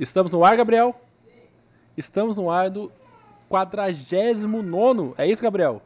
Estamos 0.00 0.32
no 0.32 0.42
ar, 0.42 0.56
Gabriel? 0.56 0.98
Estamos 1.94 2.38
no 2.38 2.50
ar 2.50 2.70
do 2.70 2.90
49. 3.50 5.14
É 5.18 5.26
isso, 5.26 5.42
Gabriel? 5.42 5.82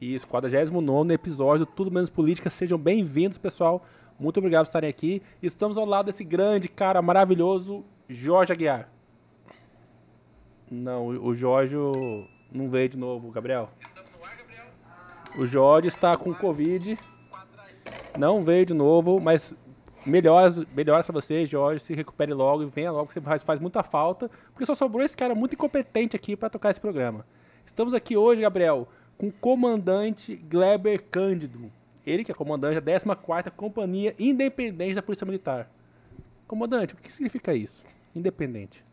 Isso, 0.00 0.26
49 0.26 1.12
episódio, 1.12 1.66
Tudo 1.66 1.90
Menos 1.90 2.08
Política. 2.08 2.48
Sejam 2.48 2.78
bem-vindos, 2.78 3.36
pessoal. 3.36 3.84
Muito 4.18 4.38
obrigado 4.38 4.64
por 4.64 4.68
estarem 4.70 4.88
aqui. 4.88 5.22
Estamos 5.42 5.76
ao 5.76 5.84
lado 5.84 6.06
desse 6.06 6.24
grande 6.24 6.66
cara 6.66 7.02
maravilhoso, 7.02 7.84
Jorge 8.08 8.54
Aguiar. 8.54 8.88
Não, 10.70 11.08
o 11.08 11.34
Jorge 11.34 11.76
não 12.50 12.70
veio 12.70 12.88
de 12.88 12.96
novo, 12.96 13.30
Gabriel. 13.30 13.68
O 15.36 15.44
Jorge 15.44 15.88
está 15.88 16.16
com 16.16 16.32
Covid. 16.32 16.98
Não 18.18 18.42
veio 18.42 18.64
de 18.64 18.72
novo, 18.72 19.20
mas 19.20 19.54
melhoras, 20.06 20.64
melhoras 20.74 21.04
para 21.04 21.12
você, 21.12 21.44
Jorge. 21.44 21.82
Se 21.82 21.94
recupere 21.94 22.32
logo 22.32 22.62
e 22.62 22.66
venha 22.66 22.92
logo, 22.92 23.08
que 23.08 23.14
você 23.14 23.20
faz, 23.20 23.42
faz 23.42 23.60
muita 23.60 23.82
falta. 23.82 24.30
Porque 24.52 24.64
só 24.64 24.74
sobrou 24.74 25.04
esse 25.04 25.16
cara 25.16 25.34
muito 25.34 25.54
incompetente 25.54 26.16
aqui 26.16 26.36
para 26.36 26.48
tocar 26.48 26.70
esse 26.70 26.80
programa. 26.80 27.26
Estamos 27.64 27.92
aqui 27.92 28.16
hoje, 28.16 28.42
Gabriel, 28.42 28.88
com 29.18 29.28
o 29.28 29.32
comandante 29.32 30.36
Gleber 30.36 31.04
Cândido. 31.10 31.70
Ele 32.06 32.22
que 32.22 32.30
é 32.30 32.34
comandante 32.34 32.80
da 32.80 32.92
14ª 32.92 33.50
Companhia 33.50 34.14
Independente 34.18 34.94
da 34.94 35.02
Polícia 35.02 35.26
Militar. 35.26 35.68
Comandante, 36.46 36.94
o 36.94 36.96
que 36.96 37.12
significa 37.12 37.52
isso? 37.52 37.82
Independente. 38.14 38.84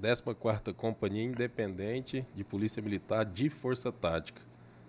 14ª 0.00 0.72
Companhia 0.72 1.24
Independente 1.24 2.24
de 2.34 2.44
Polícia 2.44 2.80
Militar 2.80 3.24
de 3.24 3.50
Força 3.50 3.90
Tática. 3.90 4.40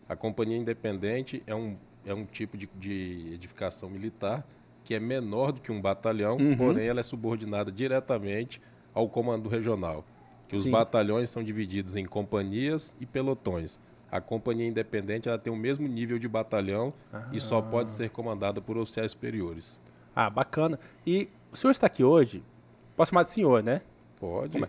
A 0.08 0.16
Companhia 0.16 0.58
Independente 0.58 1.41
é 1.47 1.55
um, 1.55 1.75
é 2.05 2.13
um 2.13 2.25
tipo 2.25 2.55
de, 2.55 2.69
de 2.75 3.31
edificação 3.33 3.89
militar 3.89 4.45
que 4.83 4.93
é 4.93 4.99
menor 4.99 5.51
do 5.51 5.61
que 5.61 5.71
um 5.71 5.81
batalhão, 5.81 6.37
uhum. 6.37 6.57
porém 6.57 6.87
ela 6.87 6.99
é 6.99 7.03
subordinada 7.03 7.71
diretamente 7.71 8.61
ao 8.93 9.07
comando 9.07 9.49
regional. 9.49 10.03
Que 10.47 10.55
os 10.55 10.63
Sim. 10.63 10.71
batalhões 10.71 11.29
são 11.29 11.43
divididos 11.43 11.95
em 11.95 12.05
companhias 12.05 12.95
e 12.99 13.05
pelotões. 13.05 13.80
A 14.11 14.21
companhia 14.21 14.67
independente 14.67 15.27
ela 15.27 15.39
tem 15.39 15.52
o 15.52 15.55
mesmo 15.55 15.88
nível 15.88 16.19
de 16.19 16.27
batalhão 16.27 16.93
ah. 17.11 17.27
e 17.31 17.41
só 17.41 17.61
pode 17.61 17.91
ser 17.91 18.09
comandada 18.11 18.61
por 18.61 18.77
oficiais 18.77 19.11
superiores. 19.11 19.80
Ah, 20.16 20.30
bacana. 20.30 20.80
E 21.08 21.30
o 21.52 21.55
senhor 21.55 21.71
está 21.71 21.88
aqui 21.88 22.03
hoje, 22.03 22.43
posso 22.95 23.09
chamar 23.09 23.23
de 23.23 23.31
senhor, 23.31 23.63
né? 23.63 23.81
Pode. 24.19 24.59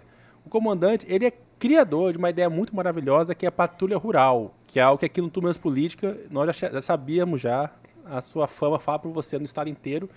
O 0.45 0.49
comandante, 0.49 1.07
ele 1.09 1.27
é 1.27 1.33
criador 1.59 2.13
de 2.13 2.19
uma 2.19 2.31
ideia 2.31 2.49
muito 2.51 2.75
maravilhosa 2.75 3.35
que 3.35 3.47
é 3.47 3.49
a 3.49 3.53
patrulha 3.53 3.97
rural, 3.97 4.55
que 4.67 4.79
é 4.79 4.83
algo 4.83 4.99
que 4.99 5.07
aqui 5.07 5.21
no 5.21 5.31
Turmas 5.31 5.57
Política 5.57 6.19
nós 6.31 6.57
já, 6.57 6.69
já 6.69 6.83
sabíamos 6.83 7.41
já, 7.41 7.71
a 8.05 8.21
sua 8.21 8.47
fama 8.47 8.79
fala 8.79 8.99
por 8.99 9.13
você 9.13 9.39
no 9.39 9.45
estado 9.45 9.69
inteiro, 9.69 10.09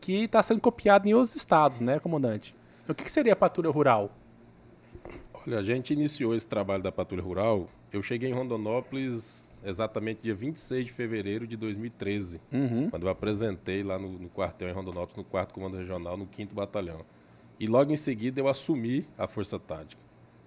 que 0.00 0.24
está 0.24 0.42
sendo 0.42 0.60
copiado 0.60 1.08
em 1.08 1.14
outros 1.14 1.36
estados, 1.36 1.80
né, 1.80 1.98
comandante? 1.98 2.54
O 2.88 2.94
que, 2.94 3.04
que 3.04 3.10
seria 3.10 3.32
a 3.32 3.36
patrulha 3.36 3.70
rural? 3.70 4.10
Olha, 5.46 5.58
a 5.58 5.62
gente 5.62 5.92
iniciou 5.92 6.34
esse 6.34 6.46
trabalho 6.46 6.82
da 6.82 6.92
patrulha 6.92 7.22
rural. 7.22 7.68
Eu 7.92 8.02
cheguei 8.02 8.30
em 8.30 8.32
Rondonópolis 8.32 9.58
exatamente 9.64 10.20
dia 10.22 10.34
26 10.34 10.86
de 10.86 10.92
fevereiro 10.92 11.46
de 11.46 11.56
2013, 11.56 12.40
uhum. 12.52 12.90
quando 12.90 13.04
eu 13.04 13.10
apresentei 13.10 13.82
lá 13.82 13.98
no, 13.98 14.18
no, 14.18 14.28
quartel 14.28 14.68
em 14.68 14.72
Rondonópolis, 14.72 15.16
no 15.16 15.24
quarto 15.24 15.54
comando 15.54 15.76
regional, 15.76 16.16
no 16.16 16.28
5 16.30 16.54
batalhão. 16.54 17.04
E 17.58 17.66
logo 17.66 17.92
em 17.92 17.96
seguida 17.96 18.40
eu 18.40 18.48
assumi 18.48 19.06
a 19.16 19.28
Força 19.28 19.58
Tática. 19.58 20.02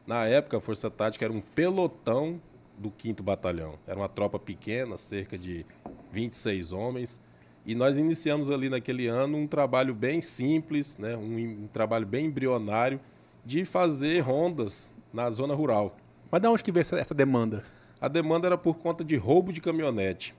Na 0.06 0.26
época, 0.26 0.58
a 0.58 0.60
Força 0.60 0.90
Tática 0.90 1.26
era 1.26 1.34
um 1.34 1.42
pelotão 1.42 2.40
do 2.78 2.94
5 2.96 3.24
Batalhão. 3.24 3.74
Era 3.88 3.98
uma 3.98 4.10
tropa 4.10 4.38
pequena, 4.38 4.98
cerca 4.98 5.38
de 5.38 5.66
26 6.16 6.72
homens. 6.72 7.22
E 7.66 7.76
nós 7.76 7.98
iniciamos 7.98 8.50
ali 8.50 8.70
naquele 8.70 9.08
ano 9.08 9.38
um 9.38 9.48
trabalho 9.48 9.94
bem 9.94 10.22
simples, 10.22 10.98
né? 10.98 11.16
um, 11.18 11.64
um 11.64 11.68
trabalho 11.68 12.06
bem 12.06 12.28
embrionário 12.28 13.00
de 13.44 13.66
fazer 13.66 14.20
rondas 14.22 14.94
na 15.14 15.30
zona 15.30 15.54
rural. 15.54 15.98
Mas 16.32 16.42
de 16.42 16.48
onde 16.48 16.64
que 16.64 16.72
veio 16.72 16.82
essa, 16.82 16.98
essa 16.98 17.14
demanda? 17.14 17.64
A 18.00 18.08
demanda 18.08 18.48
era 18.48 18.58
por 18.58 18.76
conta 18.76 19.04
de 19.04 19.16
roubo 19.16 19.52
de 19.52 19.60
caminhonete. 19.60 20.34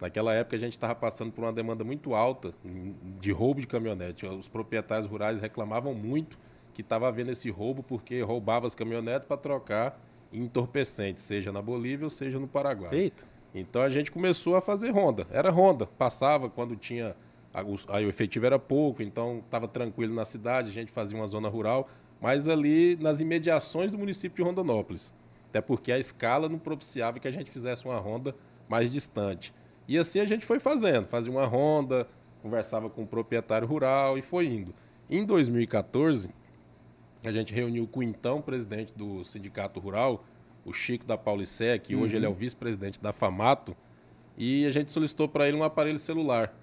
Naquela 0.00 0.32
época 0.32 0.56
a 0.56 0.58
gente 0.58 0.72
estava 0.72 0.94
passando 0.94 1.32
por 1.32 1.42
uma 1.42 1.52
demanda 1.52 1.82
muito 1.82 2.14
alta 2.14 2.52
de 3.20 3.32
roubo 3.32 3.60
de 3.60 3.66
caminhonete. 3.66 4.24
Os 4.26 4.48
proprietários 4.48 5.10
rurais 5.10 5.40
reclamavam 5.40 5.92
muito 5.94 6.38
que 6.72 6.80
estava 6.80 7.08
havendo 7.08 7.32
esse 7.32 7.50
roubo 7.50 7.82
porque 7.82 8.22
roubava 8.22 8.66
as 8.66 8.74
caminhonetes 8.74 9.26
para 9.26 9.36
trocar 9.36 10.00
em 10.32 10.44
entorpecentes, 10.44 11.24
seja 11.24 11.50
na 11.50 11.60
Bolívia 11.60 12.06
ou 12.06 12.10
seja 12.10 12.38
no 12.38 12.46
Paraguai. 12.46 12.94
Eita. 12.94 13.24
Então 13.54 13.82
a 13.82 13.90
gente 13.90 14.10
começou 14.10 14.56
a 14.56 14.60
fazer 14.60 14.90
ronda. 14.90 15.26
Era 15.30 15.50
ronda, 15.50 15.86
passava 15.86 16.48
quando 16.48 16.76
tinha. 16.76 17.16
Aí 17.88 18.04
o 18.04 18.08
efetivo 18.08 18.46
era 18.46 18.58
pouco, 18.58 19.02
então 19.02 19.42
estava 19.44 19.66
tranquilo 19.66 20.14
na 20.14 20.24
cidade, 20.24 20.68
a 20.68 20.72
gente 20.72 20.92
fazia 20.92 21.16
uma 21.16 21.26
zona 21.26 21.48
rural, 21.48 21.88
mas 22.20 22.46
ali 22.46 22.96
nas 23.00 23.20
imediações 23.20 23.90
do 23.90 23.98
município 23.98 24.36
de 24.36 24.48
Rondonópolis. 24.48 25.12
Até 25.48 25.60
porque 25.60 25.90
a 25.90 25.98
escala 25.98 26.48
não 26.48 26.58
propiciava 26.58 27.18
que 27.18 27.26
a 27.26 27.32
gente 27.32 27.50
fizesse 27.50 27.84
uma 27.84 27.98
ronda 27.98 28.34
mais 28.68 28.92
distante. 28.92 29.52
E 29.88 29.98
assim 29.98 30.20
a 30.20 30.26
gente 30.26 30.44
foi 30.44 30.60
fazendo, 30.60 31.08
fazia 31.08 31.32
uma 31.32 31.46
ronda, 31.46 32.06
conversava 32.42 32.90
com 32.90 33.02
o 33.02 33.06
proprietário 33.06 33.66
rural 33.66 34.18
e 34.18 34.22
foi 34.22 34.46
indo. 34.46 34.74
Em 35.08 35.24
2014, 35.24 36.28
a 37.24 37.32
gente 37.32 37.52
reuniu 37.52 37.86
com 37.86 38.00
o 38.00 38.02
então 38.02 38.42
presidente 38.42 38.92
do 38.94 39.24
Sindicato 39.24 39.80
Rural, 39.80 40.24
o 40.64 40.72
Chico 40.72 41.06
da 41.06 41.16
Paulicé, 41.16 41.78
que 41.78 41.94
uhum. 41.94 42.02
hoje 42.02 42.16
ele 42.16 42.26
é 42.26 42.28
o 42.28 42.34
vice-presidente 42.34 43.00
da 43.00 43.12
FAMATO, 43.12 43.76
e 44.36 44.66
a 44.66 44.70
gente 44.70 44.90
solicitou 44.90 45.28
para 45.28 45.48
ele 45.48 45.56
um 45.56 45.64
aparelho 45.64 45.98
celular, 45.98 46.54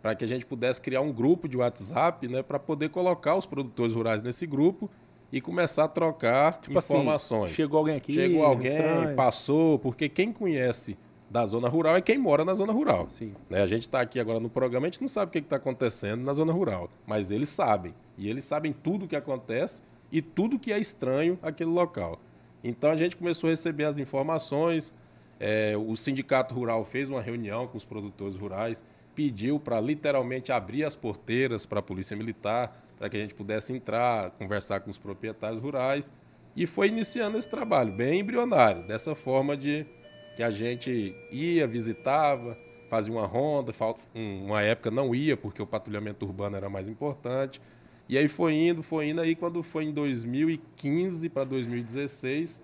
para 0.00 0.14
que 0.14 0.24
a 0.24 0.28
gente 0.28 0.46
pudesse 0.46 0.80
criar 0.80 1.00
um 1.00 1.12
grupo 1.12 1.48
de 1.48 1.56
WhatsApp, 1.56 2.26
né, 2.28 2.42
para 2.42 2.58
poder 2.58 2.88
colocar 2.88 3.34
os 3.34 3.46
produtores 3.46 3.94
rurais 3.94 4.22
nesse 4.22 4.46
grupo 4.46 4.88
e 5.30 5.40
começar 5.40 5.84
a 5.84 5.88
trocar 5.88 6.60
tipo 6.60 6.78
assim, 6.78 6.94
informações. 6.94 7.46
Assim, 7.46 7.54
chegou 7.54 7.78
alguém 7.78 7.96
aqui, 7.96 8.14
chegou 8.14 8.44
alguém, 8.44 8.76
estranho. 8.76 9.16
passou, 9.16 9.78
porque 9.78 10.08
quem 10.08 10.32
conhece 10.32 10.96
da 11.30 11.44
zona 11.44 11.68
rural 11.68 11.96
é 11.96 12.00
quem 12.00 12.16
mora 12.16 12.44
na 12.44 12.54
zona 12.54 12.72
rural. 12.72 13.08
Sim. 13.08 13.34
Né? 13.50 13.60
A 13.60 13.66
gente 13.66 13.82
está 13.82 14.00
aqui 14.00 14.18
agora 14.18 14.40
no 14.40 14.48
programa, 14.48 14.86
a 14.86 14.90
gente 14.90 15.02
não 15.02 15.08
sabe 15.08 15.28
o 15.28 15.32
que 15.32 15.38
está 15.38 15.56
acontecendo 15.56 16.22
na 16.22 16.32
zona 16.32 16.52
rural, 16.52 16.88
mas 17.06 17.30
eles 17.30 17.48
sabem. 17.48 17.94
E 18.16 18.28
eles 18.28 18.44
sabem 18.44 18.72
tudo 18.72 19.04
o 19.04 19.08
que 19.08 19.16
acontece 19.16 19.82
e 20.10 20.22
tudo 20.22 20.58
que 20.58 20.72
é 20.72 20.78
estranho 20.78 21.38
aquele 21.42 21.70
local. 21.70 22.18
Então 22.62 22.90
a 22.90 22.96
gente 22.96 23.16
começou 23.16 23.48
a 23.48 23.50
receber 23.50 23.84
as 23.84 23.98
informações. 23.98 24.94
É, 25.40 25.74
o 25.76 25.96
sindicato 25.96 26.54
rural 26.54 26.84
fez 26.84 27.08
uma 27.08 27.22
reunião 27.22 27.66
com 27.66 27.76
os 27.76 27.84
produtores 27.84 28.36
rurais, 28.36 28.84
pediu 29.14 29.58
para 29.60 29.80
literalmente 29.80 30.50
abrir 30.50 30.84
as 30.84 30.96
porteiras 30.96 31.64
para 31.64 31.80
a 31.80 31.82
polícia 31.82 32.16
militar, 32.16 32.84
para 32.98 33.08
que 33.08 33.16
a 33.16 33.20
gente 33.20 33.34
pudesse 33.34 33.72
entrar, 33.72 34.30
conversar 34.32 34.80
com 34.80 34.90
os 34.90 34.98
proprietários 34.98 35.62
rurais 35.62 36.12
e 36.56 36.66
foi 36.66 36.88
iniciando 36.88 37.38
esse 37.38 37.48
trabalho 37.48 37.92
bem 37.92 38.20
embrionário, 38.20 38.82
dessa 38.82 39.14
forma 39.14 39.56
de 39.56 39.86
que 40.34 40.42
a 40.42 40.50
gente 40.50 41.14
ia, 41.30 41.68
visitava, 41.68 42.58
fazia 42.88 43.12
uma 43.12 43.26
ronda, 43.26 43.72
uma 44.14 44.62
época 44.62 44.90
não 44.90 45.14
ia 45.14 45.36
porque 45.36 45.62
o 45.62 45.66
patrulhamento 45.66 46.26
urbano 46.26 46.56
era 46.56 46.68
mais 46.68 46.88
importante. 46.88 47.60
E 48.08 48.16
aí 48.16 48.26
foi 48.26 48.54
indo, 48.54 48.82
foi 48.82 49.10
indo. 49.10 49.20
Aí 49.20 49.34
quando 49.34 49.62
foi 49.62 49.84
em 49.84 49.92
2015 49.92 51.28
para 51.28 51.44
2016, 51.44 52.60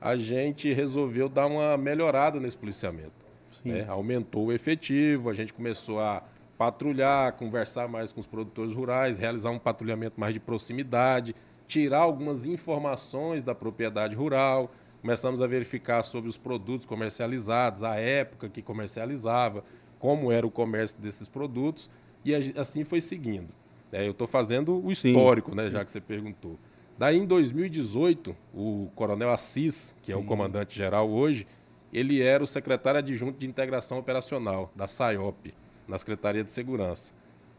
a 0.00 0.16
gente 0.16 0.72
resolveu 0.72 1.28
dar 1.28 1.46
uma 1.46 1.76
melhorada 1.78 2.38
nesse 2.38 2.56
policiamento. 2.56 3.24
Né? 3.64 3.86
Aumentou 3.88 4.46
o 4.46 4.52
efetivo, 4.52 5.30
a 5.30 5.34
gente 5.34 5.52
começou 5.52 6.00
a 6.00 6.22
patrulhar, 6.58 7.32
conversar 7.34 7.88
mais 7.88 8.12
com 8.12 8.20
os 8.20 8.26
produtores 8.26 8.74
rurais, 8.74 9.18
realizar 9.18 9.50
um 9.50 9.58
patrulhamento 9.58 10.20
mais 10.20 10.34
de 10.34 10.40
proximidade, 10.40 11.34
tirar 11.66 12.00
algumas 12.00 12.44
informações 12.44 13.42
da 13.42 13.54
propriedade 13.54 14.14
rural. 14.14 14.70
Começamos 15.00 15.40
a 15.40 15.46
verificar 15.46 16.02
sobre 16.02 16.28
os 16.28 16.36
produtos 16.36 16.86
comercializados, 16.86 17.82
a 17.82 17.96
época 17.96 18.48
que 18.48 18.60
comercializava, 18.60 19.64
como 19.98 20.30
era 20.30 20.46
o 20.46 20.50
comércio 20.50 20.98
desses 20.98 21.28
produtos, 21.28 21.90
e 22.24 22.34
assim 22.56 22.84
foi 22.84 23.00
seguindo. 23.00 23.61
É, 23.92 24.06
eu 24.06 24.12
estou 24.12 24.26
fazendo 24.26 24.82
o 24.84 24.90
histórico, 24.90 25.50
Sim. 25.50 25.56
né, 25.56 25.70
já 25.70 25.84
que 25.84 25.90
você 25.90 26.00
perguntou. 26.00 26.58
Daí, 26.98 27.18
em 27.18 27.26
2018, 27.26 28.34
o 28.54 28.88
coronel 28.94 29.30
Assis, 29.30 29.94
que 30.02 30.10
Sim. 30.10 30.18
é 30.18 30.20
o 30.20 30.24
comandante 30.24 30.74
geral 30.74 31.10
hoje, 31.10 31.46
ele 31.92 32.22
era 32.22 32.42
o 32.42 32.46
secretário 32.46 32.98
adjunto 32.98 33.38
de 33.38 33.46
integração 33.46 33.98
operacional 33.98 34.72
da 34.74 34.88
SAIOP, 34.88 35.52
na 35.86 35.98
Secretaria 35.98 36.42
de 36.42 36.50
Segurança. 36.50 37.12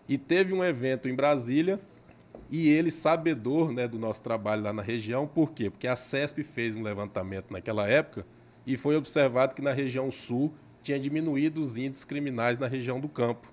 E 0.09 0.18
teve 0.18 0.53
um 0.53 0.63
evento 0.63 1.07
em 1.07 1.13
Brasília 1.13 1.80
e 2.50 2.68
ele, 2.69 2.89
sabedor 2.89 3.71
né, 3.71 3.88
do 3.88 4.00
nosso 4.00 4.21
trabalho 4.21 4.63
lá 4.63 4.74
na 4.74 4.81
região, 4.81 5.27
por 5.27 5.51
quê? 5.51 5.69
Porque 5.69 5.88
a 5.88 5.95
CESP 5.95 6.44
fez 6.44 6.75
um 6.75 6.81
levantamento 6.81 7.51
naquela 7.51 7.88
época 7.88 8.25
e 8.65 8.75
foi 8.75 8.95
observado 8.95 9.53
que 9.53 9.62
na 9.62 9.71
região 9.71 10.09
sul 10.09 10.51
tinha 10.81 11.00
diminuído 11.00 11.62
os 11.62 11.77
índices 11.77 12.03
criminais 12.03 12.57
na 12.57 12.68
região 12.68 13.00
do 13.00 13.07
campo. 13.07 13.52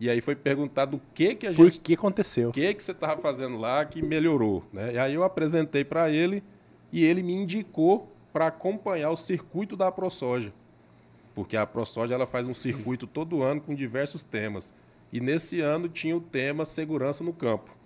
E 0.00 0.08
aí 0.08 0.20
foi 0.20 0.36
perguntado 0.36 0.96
o 0.96 1.00
que 1.12 1.34
que 1.34 1.46
a 1.46 1.52
gente... 1.52 1.78
Por 1.78 1.82
que 1.82 1.94
aconteceu? 1.94 2.50
O 2.50 2.52
que 2.52 2.72
que 2.74 2.82
você 2.82 2.92
estava 2.92 3.20
fazendo 3.20 3.58
lá 3.58 3.84
que 3.84 4.00
melhorou, 4.00 4.64
né? 4.72 4.94
E 4.94 4.98
aí 4.98 5.14
eu 5.14 5.24
apresentei 5.24 5.84
para 5.84 6.10
ele 6.10 6.42
e 6.92 7.04
ele 7.04 7.22
me 7.22 7.32
indicou 7.32 8.12
para 8.32 8.46
acompanhar 8.46 9.10
o 9.10 9.16
circuito 9.16 9.76
da 9.76 9.90
ProSoja. 9.90 10.52
Porque 11.34 11.56
a 11.56 11.66
ProSoja 11.66 12.14
ela 12.14 12.26
faz 12.26 12.46
um 12.46 12.54
circuito 12.54 13.06
todo 13.06 13.42
ano 13.42 13.60
com 13.60 13.74
diversos 13.74 14.22
temas. 14.22 14.72
E 15.12 15.20
nesse 15.20 15.60
ano 15.60 15.88
tinha 15.88 16.16
o 16.16 16.20
tema 16.20 16.64
segurança 16.64 17.24
no 17.24 17.32
campo. 17.32 17.76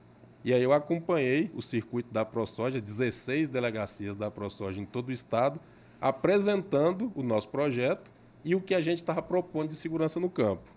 E 0.45 0.53
aí 0.53 0.63
eu 0.63 0.73
acompanhei 0.73 1.51
o 1.55 1.63
circuito 1.63 2.13
da 2.13 2.25
ProSoja, 2.25 2.81
16 2.81 3.49
delegacias 3.49 4.17
da 4.17 4.31
ProSoja 4.31 4.81
em 4.81 4.85
todo 4.85 5.09
o 5.09 5.13
estado, 5.13 5.61
apresentando 6.01 7.13
o 7.15 7.23
nosso 7.23 7.49
projeto 7.49 8.13
e 8.45 8.55
o 8.55 8.61
que 8.61 8.75
a 8.75 8.81
gente 8.81 8.99
estava 8.99 9.23
propondo 9.23 9.69
de 9.69 9.77
segurança 9.77 10.19
no 10.19 10.29
campo. 10.29 10.69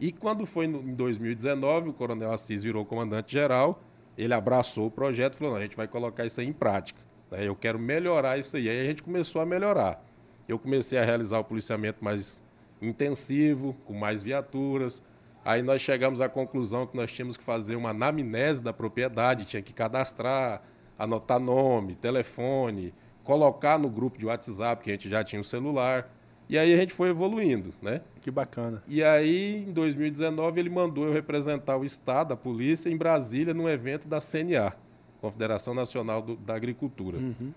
E 0.00 0.12
quando 0.12 0.44
foi 0.44 0.66
no, 0.66 0.80
em 0.80 0.94
2019, 0.94 1.90
o 1.90 1.92
Coronel 1.92 2.32
Assis 2.32 2.62
virou 2.62 2.84
comandante-geral, 2.84 3.82
ele 4.16 4.34
abraçou 4.34 4.86
o 4.86 4.90
projeto 4.90 5.34
e 5.34 5.38
falou: 5.38 5.56
a 5.56 5.62
gente 5.62 5.76
vai 5.76 5.88
colocar 5.88 6.24
isso 6.24 6.40
aí 6.40 6.46
em 6.46 6.52
prática. 6.52 7.00
Né? 7.30 7.46
Eu 7.46 7.54
quero 7.54 7.78
melhorar 7.78 8.38
isso 8.38 8.56
aí. 8.56 8.68
Aí 8.68 8.80
a 8.80 8.84
gente 8.84 9.02
começou 9.02 9.40
a 9.40 9.46
melhorar. 9.46 10.04
Eu 10.48 10.58
comecei 10.58 10.98
a 10.98 11.04
realizar 11.04 11.38
o 11.38 11.44
policiamento 11.44 12.04
mais 12.04 12.42
intensivo, 12.80 13.74
com 13.84 13.94
mais 13.94 14.22
viaturas. 14.22 15.02
Aí 15.44 15.62
nós 15.62 15.80
chegamos 15.80 16.20
à 16.20 16.28
conclusão 16.28 16.86
que 16.86 16.96
nós 16.96 17.12
tínhamos 17.12 17.36
que 17.36 17.44
fazer 17.44 17.76
uma 17.76 17.90
anamnese 17.90 18.62
da 18.62 18.72
propriedade, 18.72 19.44
tinha 19.44 19.62
que 19.62 19.72
cadastrar, 19.72 20.62
anotar 20.98 21.38
nome, 21.38 21.94
telefone, 21.94 22.94
colocar 23.22 23.78
no 23.78 23.90
grupo 23.90 24.18
de 24.18 24.26
WhatsApp, 24.26 24.82
que 24.82 24.90
a 24.90 24.94
gente 24.94 25.08
já 25.08 25.22
tinha 25.22 25.40
o 25.40 25.44
celular. 25.44 26.10
E 26.48 26.58
aí 26.58 26.72
a 26.72 26.76
gente 26.76 26.92
foi 26.92 27.08
evoluindo, 27.08 27.72
né? 27.80 28.00
Que 28.20 28.30
bacana. 28.30 28.82
E 28.86 29.02
aí, 29.02 29.64
em 29.66 29.72
2019, 29.72 30.60
ele 30.60 30.70
mandou 30.70 31.06
eu 31.06 31.12
representar 31.12 31.76
o 31.76 31.84
Estado, 31.84 32.34
a 32.34 32.36
polícia, 32.36 32.90
em 32.90 32.96
Brasília, 32.96 33.54
num 33.54 33.68
evento 33.68 34.06
da 34.06 34.20
CNA, 34.20 34.74
Confederação 35.20 35.74
Nacional 35.74 36.20
do, 36.20 36.36
da 36.36 36.54
Agricultura. 36.54 37.18
Uhum. 37.18 37.52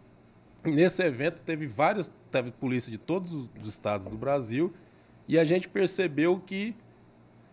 Nesse 0.64 1.04
evento 1.04 1.42
teve 1.46 1.68
várias, 1.68 2.12
teve 2.32 2.52
polícia 2.52 2.92
de 2.92 2.98
todos 2.98 3.32
os 3.34 3.68
estados 3.68 4.08
do 4.08 4.18
Brasil, 4.18 4.74
e 5.28 5.38
a 5.38 5.44
gente 5.44 5.68
percebeu 5.68 6.42
que 6.46 6.74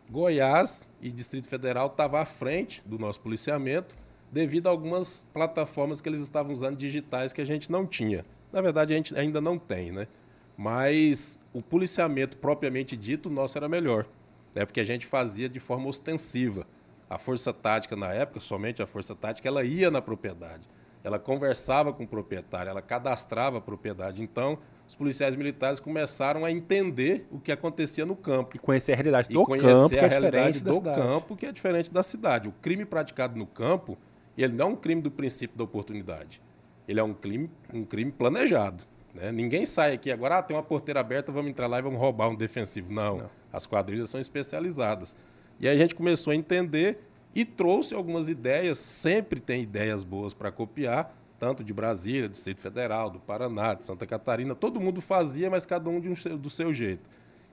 Goiás 0.09 0.87
e 1.01 1.11
Distrito 1.11 1.49
Federal 1.49 1.89
estavam 1.89 2.21
à 2.21 2.25
frente 2.25 2.83
do 2.87 2.99
nosso 2.99 3.21
policiamento, 3.21 3.97
devido 4.31 4.67
a 4.67 4.71
algumas 4.71 5.25
plataformas 5.33 6.01
que 6.01 6.09
eles 6.09 6.21
estavam 6.21 6.53
usando 6.53 6.77
digitais 6.77 7.33
que 7.33 7.41
a 7.41 7.45
gente 7.45 7.71
não 7.71 7.87
tinha. 7.87 8.25
Na 8.53 8.61
verdade, 8.61 8.93
a 8.93 8.97
gente 8.97 9.17
ainda 9.17 9.41
não 9.41 9.59
tem, 9.59 9.93
né? 9.93 10.07
Mas 10.57 11.41
o 11.53 11.61
policiamento 11.61 12.37
propriamente 12.37 12.97
dito, 12.97 13.29
nosso 13.29 13.59
era 13.59 13.69
melhor. 13.69 14.07
Né? 14.55 14.65
Porque 14.65 14.81
a 14.81 14.85
gente 14.85 15.07
fazia 15.07 15.49
de 15.49 15.59
forma 15.59 15.89
ostensiva. 15.89 16.67
A 17.11 17.19
força 17.19 17.53
tática, 17.53 17.97
na 17.97 18.13
época, 18.13 18.41
somente 18.41 18.83
a 18.83 18.87
força 18.87 19.15
tática, 19.15 19.49
ela 19.49 19.65
ia 19.65 19.91
na 19.91 20.01
propriedade. 20.01 20.67
Ela 21.03 21.19
conversava 21.19 21.93
com 21.93 22.05
o 22.05 22.09
proprietário, 22.09 22.71
ela 22.71 22.81
cadastrava 22.81 23.59
a 23.59 23.61
propriedade. 23.61 24.23
Então, 24.23 24.59
os 24.89 24.95
policiais 24.95 25.37
militares 25.37 25.79
começaram 25.79 26.45
a 26.45 26.51
entender 26.51 27.27
o 27.31 27.39
que 27.39 27.53
acontecia 27.53 28.07
no 28.07 28.17
campo. 28.17 28.57
E 28.57 28.59
conhecer 28.59 28.93
a 28.93 28.97
realidade 28.97 29.29
do 29.29 29.45
campo, 29.45 29.89
que 29.89 29.97
é 29.97 30.05
a 30.05 30.09
realidade 30.09 30.65
do 30.65 30.81
campo, 30.81 31.37
que 31.37 31.47
é 31.47 31.53
diferente 31.53 31.93
da 31.93 32.03
cidade. 32.03 32.49
O 32.49 32.53
crime 32.53 32.87
praticado 32.87 33.39
no 33.39 33.47
campo, 33.47 33.99
ele 34.37 34.55
não 34.55 34.67
é 34.67 34.69
um 34.71 34.77
crime 34.77 35.03
do 35.03 35.11
princípio 35.11 35.57
da 35.59 35.65
oportunidade. 35.65 36.41
Ele 36.89 37.01
é 37.01 37.03
um 37.03 37.15
crime, 37.15 37.51
um 37.73 37.85
crime 37.85 38.11
planejado. 38.11 38.85
Né? 39.15 39.31
Ninguém 39.31 39.65
sai 39.65 39.93
aqui 39.95 40.11
agora, 40.11 40.39
ah, 40.39 40.43
tem 40.43 40.57
uma 40.57 40.63
porteira 40.63 41.01
aberta, 41.01 41.31
vamos 41.31 41.51
entrar 41.51 41.67
lá 41.67 41.79
e 41.79 41.83
vamos 41.83 41.99
roubar 41.99 42.29
um 42.29 42.35
defensivo. 42.35 42.93
Não, 42.93 43.19
Não. 43.19 43.31
as 43.53 43.67
quadrilhas 43.67 44.11
são 44.11 44.21
especializadas. 44.21 45.15
E 45.61 45.69
aí 45.69 45.77
a 45.77 45.81
gente 45.81 45.95
começou 45.95 46.33
a 46.33 46.37
entender 46.37 46.99
e 47.35 47.45
trouxe 47.45 47.95
algumas 47.95 48.29
ideias, 48.29 48.79
sempre 48.79 49.41
tem 49.41 49.63
ideias 49.63 50.03
boas 50.03 50.35
para 50.35 50.51
copiar, 50.51 51.17
tanto 51.39 51.63
de 51.63 51.73
Brasília, 51.73 52.29
Distrito 52.29 52.61
Federal, 52.61 53.11
do 53.11 53.19
Paraná, 53.21 53.75
de 53.75 53.85
Santa 53.85 54.07
Catarina, 54.07 54.55
todo 54.55 54.81
mundo 54.81 55.01
fazia, 55.01 55.51
mas 55.51 55.67
cada 55.67 55.89
um, 55.91 55.97
um 55.97 56.37
do 56.37 56.51
seu 56.51 56.73
jeito. 56.73 57.03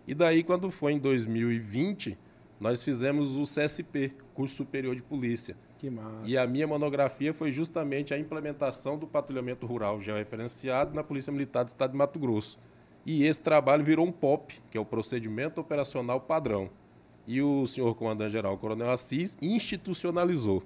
E 0.07 0.15
daí, 0.15 0.43
quando 0.43 0.71
foi 0.71 0.93
em 0.93 0.99
2020, 0.99 2.17
nós 2.59 2.83
fizemos 2.83 3.37
o 3.37 3.43
CSP, 3.43 4.13
Curso 4.33 4.55
Superior 4.55 4.95
de 4.95 5.01
Polícia. 5.01 5.55
Que 5.81 5.89
massa. 5.89 6.27
E 6.27 6.37
a 6.37 6.45
minha 6.45 6.67
monografia 6.67 7.33
foi 7.33 7.51
justamente 7.51 8.13
a 8.13 8.19
implementação 8.19 8.99
do 8.99 9.07
patrulhamento 9.07 9.65
rural 9.65 9.99
georreferenciado 9.99 10.93
na 10.93 11.03
Polícia 11.03 11.33
Militar 11.33 11.63
do 11.63 11.69
Estado 11.69 11.89
de 11.89 11.97
Mato 11.97 12.19
Grosso. 12.19 12.59
E 13.03 13.23
esse 13.23 13.41
trabalho 13.41 13.83
virou 13.83 14.05
um 14.05 14.11
POP, 14.11 14.61
que 14.69 14.77
é 14.77 14.79
o 14.79 14.85
Procedimento 14.85 15.59
Operacional 15.59 16.21
Padrão. 16.21 16.69
E 17.25 17.41
o 17.41 17.65
senhor 17.65 17.95
comandante-geral, 17.95 18.55
Coronel 18.59 18.91
Assis, 18.91 19.35
institucionalizou. 19.41 20.61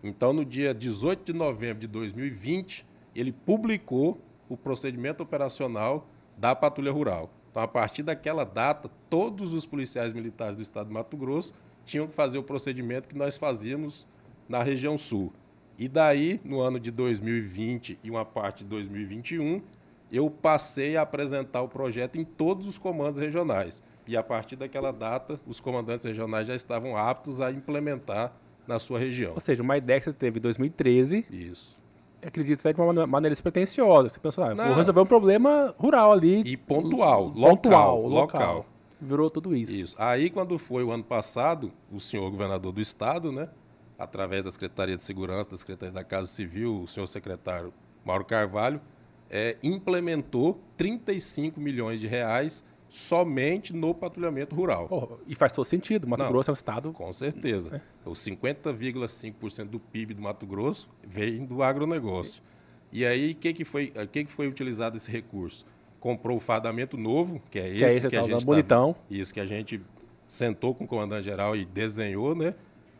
Então, 0.00 0.32
no 0.32 0.44
dia 0.44 0.72
18 0.72 1.32
de 1.32 1.36
novembro 1.36 1.80
de 1.80 1.88
2020, 1.88 2.86
ele 3.16 3.32
publicou 3.32 4.16
o 4.48 4.56
procedimento 4.56 5.24
operacional 5.24 6.06
da 6.38 6.54
Patrulha 6.54 6.92
Rural. 6.92 7.28
Então, 7.50 7.64
a 7.64 7.66
partir 7.66 8.04
daquela 8.04 8.44
data, 8.44 8.88
todos 9.10 9.52
os 9.52 9.66
policiais 9.66 10.12
militares 10.12 10.54
do 10.54 10.62
estado 10.62 10.86
de 10.86 10.94
Mato 10.94 11.16
Grosso 11.16 11.52
tinham 11.84 12.06
que 12.06 12.14
fazer 12.14 12.38
o 12.38 12.44
procedimento 12.44 13.08
que 13.08 13.18
nós 13.18 13.36
fazíamos 13.36 14.06
na 14.52 14.62
região 14.62 14.98
sul. 14.98 15.32
E 15.78 15.88
daí, 15.88 16.38
no 16.44 16.60
ano 16.60 16.78
de 16.78 16.90
2020 16.90 17.98
e 18.04 18.10
uma 18.10 18.22
parte 18.22 18.62
de 18.62 18.68
2021, 18.68 19.62
eu 20.12 20.28
passei 20.28 20.94
a 20.94 21.00
apresentar 21.00 21.62
o 21.62 21.68
projeto 21.68 22.18
em 22.18 22.24
todos 22.24 22.68
os 22.68 22.76
comandos 22.76 23.18
regionais. 23.18 23.82
E 24.06 24.14
a 24.14 24.22
partir 24.22 24.56
daquela 24.56 24.92
data, 24.92 25.40
os 25.46 25.58
comandantes 25.58 26.04
regionais 26.04 26.46
já 26.46 26.54
estavam 26.54 26.98
aptos 26.98 27.40
a 27.40 27.50
implementar 27.50 28.34
na 28.68 28.78
sua 28.78 28.98
região. 28.98 29.32
Ou 29.34 29.40
seja, 29.40 29.62
uma 29.62 29.78
ideia 29.78 29.98
que 29.98 30.04
você 30.04 30.12
teve 30.12 30.38
em 30.38 30.42
2013. 30.42 31.24
Isso. 31.30 31.74
Acredito 32.24 32.60
até 32.60 32.74
de 32.74 32.80
uma 32.80 33.06
maneira 33.06 33.32
despretensiosa. 33.32 34.10
Você 34.10 34.20
pensou, 34.20 34.44
ah, 34.44 34.52
vou 34.52 34.74
resolver 34.74 35.00
um 35.00 35.06
problema 35.06 35.74
rural 35.78 36.12
ali. 36.12 36.42
E 36.44 36.58
pontual, 36.58 37.28
local, 37.28 37.56
pontual, 37.56 38.02
local. 38.02 38.10
local. 38.10 38.66
Virou 39.00 39.30
tudo 39.30 39.56
isso. 39.56 39.72
Isso. 39.72 39.96
Aí, 39.98 40.28
quando 40.28 40.58
foi 40.58 40.84
o 40.84 40.92
ano 40.92 41.02
passado, 41.02 41.72
o 41.90 41.98
senhor 41.98 42.30
governador 42.30 42.70
do 42.70 42.80
estado, 42.80 43.32
né, 43.32 43.48
através 44.02 44.42
da 44.42 44.50
Secretaria 44.50 44.96
de 44.96 45.02
Segurança, 45.02 45.50
da 45.50 45.56
Secretaria 45.56 45.92
da 45.92 46.04
Casa 46.04 46.28
Civil, 46.28 46.82
o 46.82 46.88
senhor 46.88 47.06
secretário 47.06 47.72
Mauro 48.04 48.24
Carvalho, 48.24 48.80
é, 49.30 49.56
implementou 49.62 50.60
35 50.76 51.60
milhões 51.60 52.00
de 52.00 52.06
reais 52.06 52.64
somente 52.88 53.72
no 53.72 53.94
patrulhamento 53.94 54.54
rural. 54.54 54.86
Oh, 54.90 55.16
e 55.26 55.34
faz 55.34 55.50
todo 55.50 55.64
sentido. 55.64 56.06
Mato 56.06 56.24
Não, 56.24 56.30
Grosso 56.30 56.50
é 56.50 56.52
um 56.52 56.54
estado. 56.54 56.92
Com 56.92 57.10
certeza. 57.12 57.82
É. 58.04 58.08
Os 58.08 58.18
50,5% 58.18 59.64
do 59.64 59.80
PIB 59.80 60.12
do 60.12 60.20
Mato 60.20 60.46
Grosso 60.46 60.90
vem 61.02 61.46
do 61.46 61.62
agronegócio. 61.62 62.42
E 62.92 63.06
aí, 63.06 63.32
o 63.32 63.34
que, 63.36 63.54
que, 63.54 63.64
foi, 63.64 63.90
que, 64.12 64.24
que 64.24 64.30
foi 64.30 64.46
utilizado 64.46 64.98
esse 64.98 65.10
recurso? 65.10 65.64
Comprou 65.98 66.36
o 66.36 66.40
fardamento 66.40 66.98
novo, 66.98 67.40
que 67.50 67.58
é 67.58 67.68
esse 67.68 67.78
que, 67.78 67.84
é 67.84 67.88
esse 67.88 68.08
que 68.08 68.16
a 68.16 68.22
gente. 68.24 68.40
Tá, 68.40 68.44
bonitão. 68.44 68.96
Isso 69.10 69.32
que 69.32 69.40
a 69.40 69.46
gente 69.46 69.80
sentou 70.28 70.74
com 70.74 70.84
o 70.84 70.86
comandante 70.86 71.24
geral 71.24 71.56
e 71.56 71.64
desenhou, 71.64 72.34
né? 72.34 72.54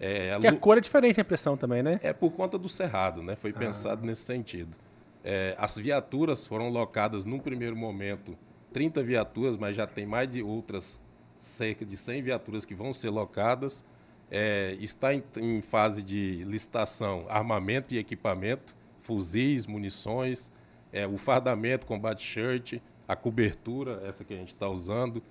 É, 0.04 0.34
a, 0.34 0.40
que 0.40 0.48
a 0.48 0.56
cor 0.56 0.76
é 0.76 0.80
diferente 0.80 1.20
a 1.20 1.22
impressão 1.22 1.56
também, 1.56 1.80
né? 1.80 2.00
É 2.02 2.12
por 2.12 2.32
conta 2.32 2.58
do 2.58 2.68
cerrado, 2.68 3.22
né? 3.22 3.36
Foi 3.36 3.50
ah. 3.50 3.58
pensado 3.58 4.04
nesse 4.04 4.22
sentido. 4.22 4.76
É, 5.22 5.54
as 5.56 5.76
viaturas 5.76 6.44
foram 6.44 6.68
locadas 6.68 7.24
num 7.24 7.38
primeiro 7.38 7.76
momento 7.76 8.36
30 8.72 9.00
viaturas, 9.04 9.56
mas 9.56 9.76
já 9.76 9.86
tem 9.86 10.04
mais 10.04 10.28
de 10.28 10.42
outras 10.42 11.00
cerca 11.38 11.84
de 11.84 11.96
100 11.96 12.22
viaturas 12.22 12.64
que 12.64 12.74
vão 12.74 12.92
ser 12.92 13.10
locadas. 13.10 13.84
É, 14.28 14.76
está 14.80 15.14
em, 15.14 15.22
em, 15.36 15.62
fase 15.62 16.02
de 16.02 16.42
licitação 16.46 17.26
armamento 17.28 17.94
e 17.94 17.98
equipamento, 17.98 18.74
fuzis, 19.02 19.66
munições, 19.66 20.50
é, 20.92 21.06
o 21.06 21.16
fardamento, 21.16 21.86
combate 21.86 22.24
shirt, 22.24 22.80
a 23.06 23.14
cobertura, 23.14 24.02
essa 24.04 24.24
que 24.24 24.34
a 24.34 24.36
gente 24.36 24.48
está 24.48 24.68
usando, 24.68 25.22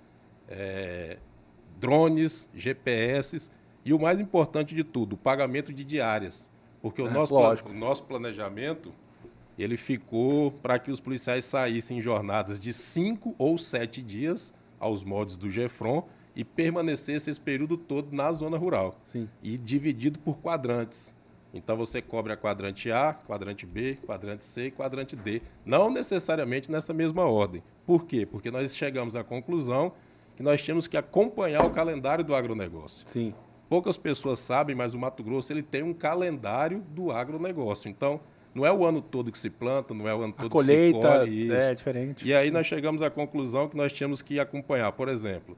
é, 0.48 1.18
drones, 1.78 2.48
GPS 2.54 3.50
e 3.84 3.92
o 3.92 3.98
mais 3.98 4.20
importante 4.20 4.74
de 4.74 4.84
tudo, 4.84 5.14
o 5.14 5.16
pagamento 5.16 5.72
de 5.72 5.84
diárias. 5.84 6.50
Porque 6.80 7.00
o, 7.00 7.06
é, 7.06 7.10
nosso, 7.10 7.34
o 7.34 7.72
nosso 7.72 8.04
planejamento 8.04 8.92
ele 9.58 9.76
ficou 9.76 10.50
para 10.50 10.78
que 10.78 10.90
os 10.90 11.00
policiais 11.00 11.44
saíssem 11.44 11.98
em 11.98 12.00
jornadas 12.00 12.58
de 12.58 12.72
cinco 12.72 13.34
ou 13.38 13.58
sete 13.58 14.02
dias 14.02 14.52
aos 14.80 15.04
modos 15.04 15.36
do 15.36 15.48
GEFRON 15.48 16.08
e 16.34 16.44
permanecesse 16.44 17.30
esse 17.30 17.40
período 17.40 17.76
todo 17.76 18.14
na 18.14 18.32
zona 18.32 18.56
rural. 18.56 18.98
Sim. 19.04 19.28
E 19.42 19.56
dividido 19.58 20.18
por 20.18 20.38
quadrantes. 20.38 21.14
Então 21.54 21.76
você 21.76 22.00
cobre 22.00 22.32
a 22.32 22.36
quadrante 22.36 22.90
A, 22.90 23.12
quadrante 23.12 23.66
B, 23.66 23.98
quadrante 24.06 24.44
C 24.44 24.66
e 24.66 24.70
quadrante 24.70 25.14
D. 25.14 25.42
Não 25.64 25.90
necessariamente 25.90 26.70
nessa 26.70 26.94
mesma 26.94 27.24
ordem. 27.24 27.62
Por 27.86 28.06
quê? 28.06 28.24
Porque 28.24 28.50
nós 28.50 28.74
chegamos 28.74 29.14
à 29.14 29.22
conclusão 29.22 29.92
que 30.34 30.42
nós 30.42 30.62
tínhamos 30.62 30.86
que 30.86 30.96
acompanhar 30.96 31.64
o 31.66 31.70
calendário 31.70 32.24
do 32.24 32.34
agronegócio. 32.34 33.06
Sim. 33.06 33.34
Poucas 33.72 33.96
pessoas 33.96 34.38
sabem, 34.38 34.76
mas 34.76 34.92
o 34.92 34.98
Mato 34.98 35.22
Grosso 35.22 35.50
ele 35.50 35.62
tem 35.62 35.82
um 35.82 35.94
calendário 35.94 36.84
do 36.90 37.10
agronegócio. 37.10 37.88
Então, 37.88 38.20
não 38.54 38.66
é 38.66 38.70
o 38.70 38.84
ano 38.84 39.00
todo 39.00 39.32
que 39.32 39.38
se 39.38 39.48
planta, 39.48 39.94
não 39.94 40.06
é 40.06 40.14
o 40.14 40.20
ano 40.20 40.34
todo 40.34 40.50
colheita, 40.50 40.98
que 40.98 41.02
se 41.02 41.08
colhe. 41.08 41.44
Isso. 41.44 41.54
É 41.54 41.74
diferente. 41.74 42.28
E 42.28 42.34
aí 42.34 42.50
nós 42.50 42.66
chegamos 42.66 43.00
à 43.00 43.08
conclusão 43.08 43.70
que 43.70 43.74
nós 43.74 43.90
tínhamos 43.90 44.20
que 44.20 44.38
acompanhar. 44.38 44.92
Por 44.92 45.08
exemplo, 45.08 45.56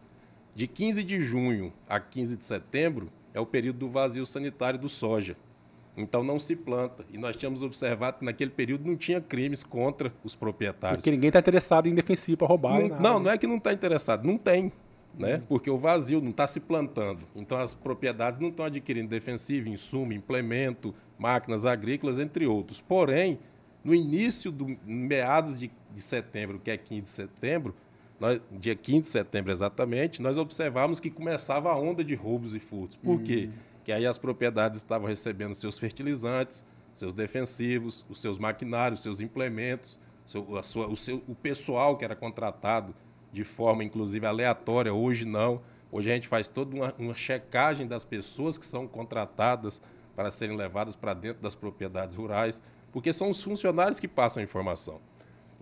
de 0.55 0.69
15 0.69 1.03
de 1.03 1.21
junho 1.21 1.73
a 1.89 1.99
15 1.99 2.37
de 2.37 2.47
setembro 2.47 3.09
é 3.35 3.41
o 3.41 3.47
período 3.47 3.81
do 3.81 3.91
vazio 3.91 4.25
sanitário 4.25 4.79
do 4.79 4.89
soja. 4.89 5.37
Então 5.97 6.23
não 6.23 6.39
se 6.39 6.55
planta. 6.55 7.05
E 7.13 7.19
nós 7.19 7.35
tínhamos 7.35 7.65
observado 7.65 8.19
que 8.21 8.25
naquele 8.25 8.53
período 8.53 8.87
não 8.87 8.97
tinha 8.97 9.21
crimes 9.21 9.65
contra 9.65 10.13
os 10.23 10.37
proprietários. 10.37 10.99
Porque 10.99 11.11
ninguém 11.11 11.31
está 11.31 11.41
interessado 11.41 11.89
em 11.89 11.95
defensivo 11.97 12.39
para 12.39 12.47
roubar. 12.47 12.81
Não, 12.81 13.01
não, 13.01 13.21
não, 13.21 13.31
é 13.33 13.37
que 13.37 13.49
não 13.49 13.57
está 13.57 13.73
interessado, 13.73 14.25
não 14.25 14.39
tem. 14.39 14.71
Né? 15.19 15.43
Porque 15.49 15.71
o 15.71 15.79
vazio 15.79 16.21
não 16.21 16.31
está 16.31 16.47
se 16.47 16.61
plantando. 16.61 17.27
Então 17.35 17.59
as 17.59 17.75
propriedades 17.75 18.41
não 18.41 18.49
estão 18.49 18.67
adquirindo 18.67 19.09
defensivo, 19.09 19.69
insumo, 19.69 20.13
implemento, 20.13 20.95
máquinas 21.19 21.65
agrícolas, 21.65 22.19
entre 22.19 22.47
outros. 22.47 22.81
Porém, 22.81 23.39
no 23.83 23.95
início 23.95 24.51
do 24.51 24.77
meados 24.85 25.59
de, 25.59 25.71
de 25.95 26.03
setembro, 26.03 26.59
que 26.59 26.71
é 26.71 26.77
15 26.77 27.03
de 27.03 27.09
setembro, 27.09 27.75
nós, 28.19 28.41
dia 28.53 28.75
15 28.75 29.01
de 29.01 29.07
setembro 29.09 29.53
exatamente, 29.53 30.23
nós 30.23 30.39
observamos 30.39 31.01
que 31.01 31.11
começava 31.11 31.71
a 31.71 31.77
onda 31.77 32.03
de 32.03 32.15
roubos 32.15 32.55
e 32.55 32.61
furtos. 32.61 32.97
Por 32.97 33.17
uhum. 33.17 33.25
quê? 33.25 33.51
Que 33.85 33.93
aí 33.93 34.07
as 34.07 34.17
propriedades 34.17 34.79
estavam 34.79 35.07
recebendo 35.07 35.55
seus 35.55 35.79
fertilizantes, 35.79 36.65
seus 36.93 37.13
defensivos, 37.13 38.05
os 38.09 38.21
seus 38.21 38.39
maquinários, 38.39 39.03
seus 39.03 39.21
implementos, 39.21 39.99
seu, 40.25 40.57
a 40.57 40.63
sua, 40.63 40.87
o, 40.87 40.97
seu, 40.97 41.23
o 41.29 41.35
pessoal 41.35 41.99
que 41.99 42.05
era 42.05 42.17
contratado 42.17 42.95
de 43.35 43.45
forma, 43.45 43.85
inclusive, 43.85 44.25
aleatória. 44.25 44.95
Hoje 44.95 45.25
não. 45.25 45.61
Hoje 45.91 46.11
a 46.11 46.15
gente 46.15 46.29
faz 46.29 46.49
toda 46.49 46.75
uma, 46.75 46.95
uma 46.99 47.15
checagem 47.15 47.87
das 47.87 48.05
pessoas 48.05 48.57
que 48.57 48.65
são 48.65 48.87
contratadas 48.87 49.81
para 50.15 50.31
serem 50.31 50.57
levadas 50.57 50.97
para 50.97 51.13
dentro 51.13 51.43
das 51.43 51.55
propriedades 51.55 52.17
rurais, 52.17 52.63
porque 52.93 53.13
são 53.13 53.29
os 53.29 53.43
funcionários 53.43 53.99
que 53.99 54.07
passam 54.09 54.41
a 54.41 54.45
informação. 54.45 55.01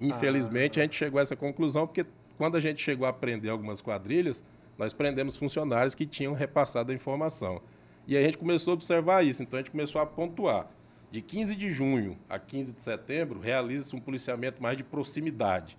Infelizmente, 0.00 0.78
ah. 0.78 0.82
a 0.82 0.84
gente 0.84 0.96
chegou 0.96 1.18
a 1.18 1.22
essa 1.22 1.34
conclusão 1.34 1.86
porque 1.86 2.04
quando 2.36 2.56
a 2.56 2.60
gente 2.60 2.82
chegou 2.82 3.06
a 3.06 3.12
prender 3.12 3.50
algumas 3.50 3.80
quadrilhas, 3.80 4.44
nós 4.78 4.92
prendemos 4.92 5.36
funcionários 5.36 5.94
que 5.94 6.06
tinham 6.06 6.34
repassado 6.34 6.92
a 6.92 6.94
informação. 6.94 7.62
E 8.06 8.16
a 8.16 8.22
gente 8.22 8.36
começou 8.36 8.72
a 8.72 8.74
observar 8.74 9.24
isso, 9.24 9.42
então 9.42 9.58
a 9.58 9.62
gente 9.62 9.70
começou 9.70 10.00
a 10.00 10.06
pontuar. 10.06 10.68
De 11.10 11.20
15 11.20 11.54
de 11.54 11.70
junho 11.70 12.18
a 12.28 12.38
15 12.38 12.72
de 12.72 12.82
setembro, 12.82 13.38
realiza-se 13.38 13.94
um 13.94 14.00
policiamento 14.00 14.62
mais 14.62 14.76
de 14.76 14.82
proximidade. 14.82 15.76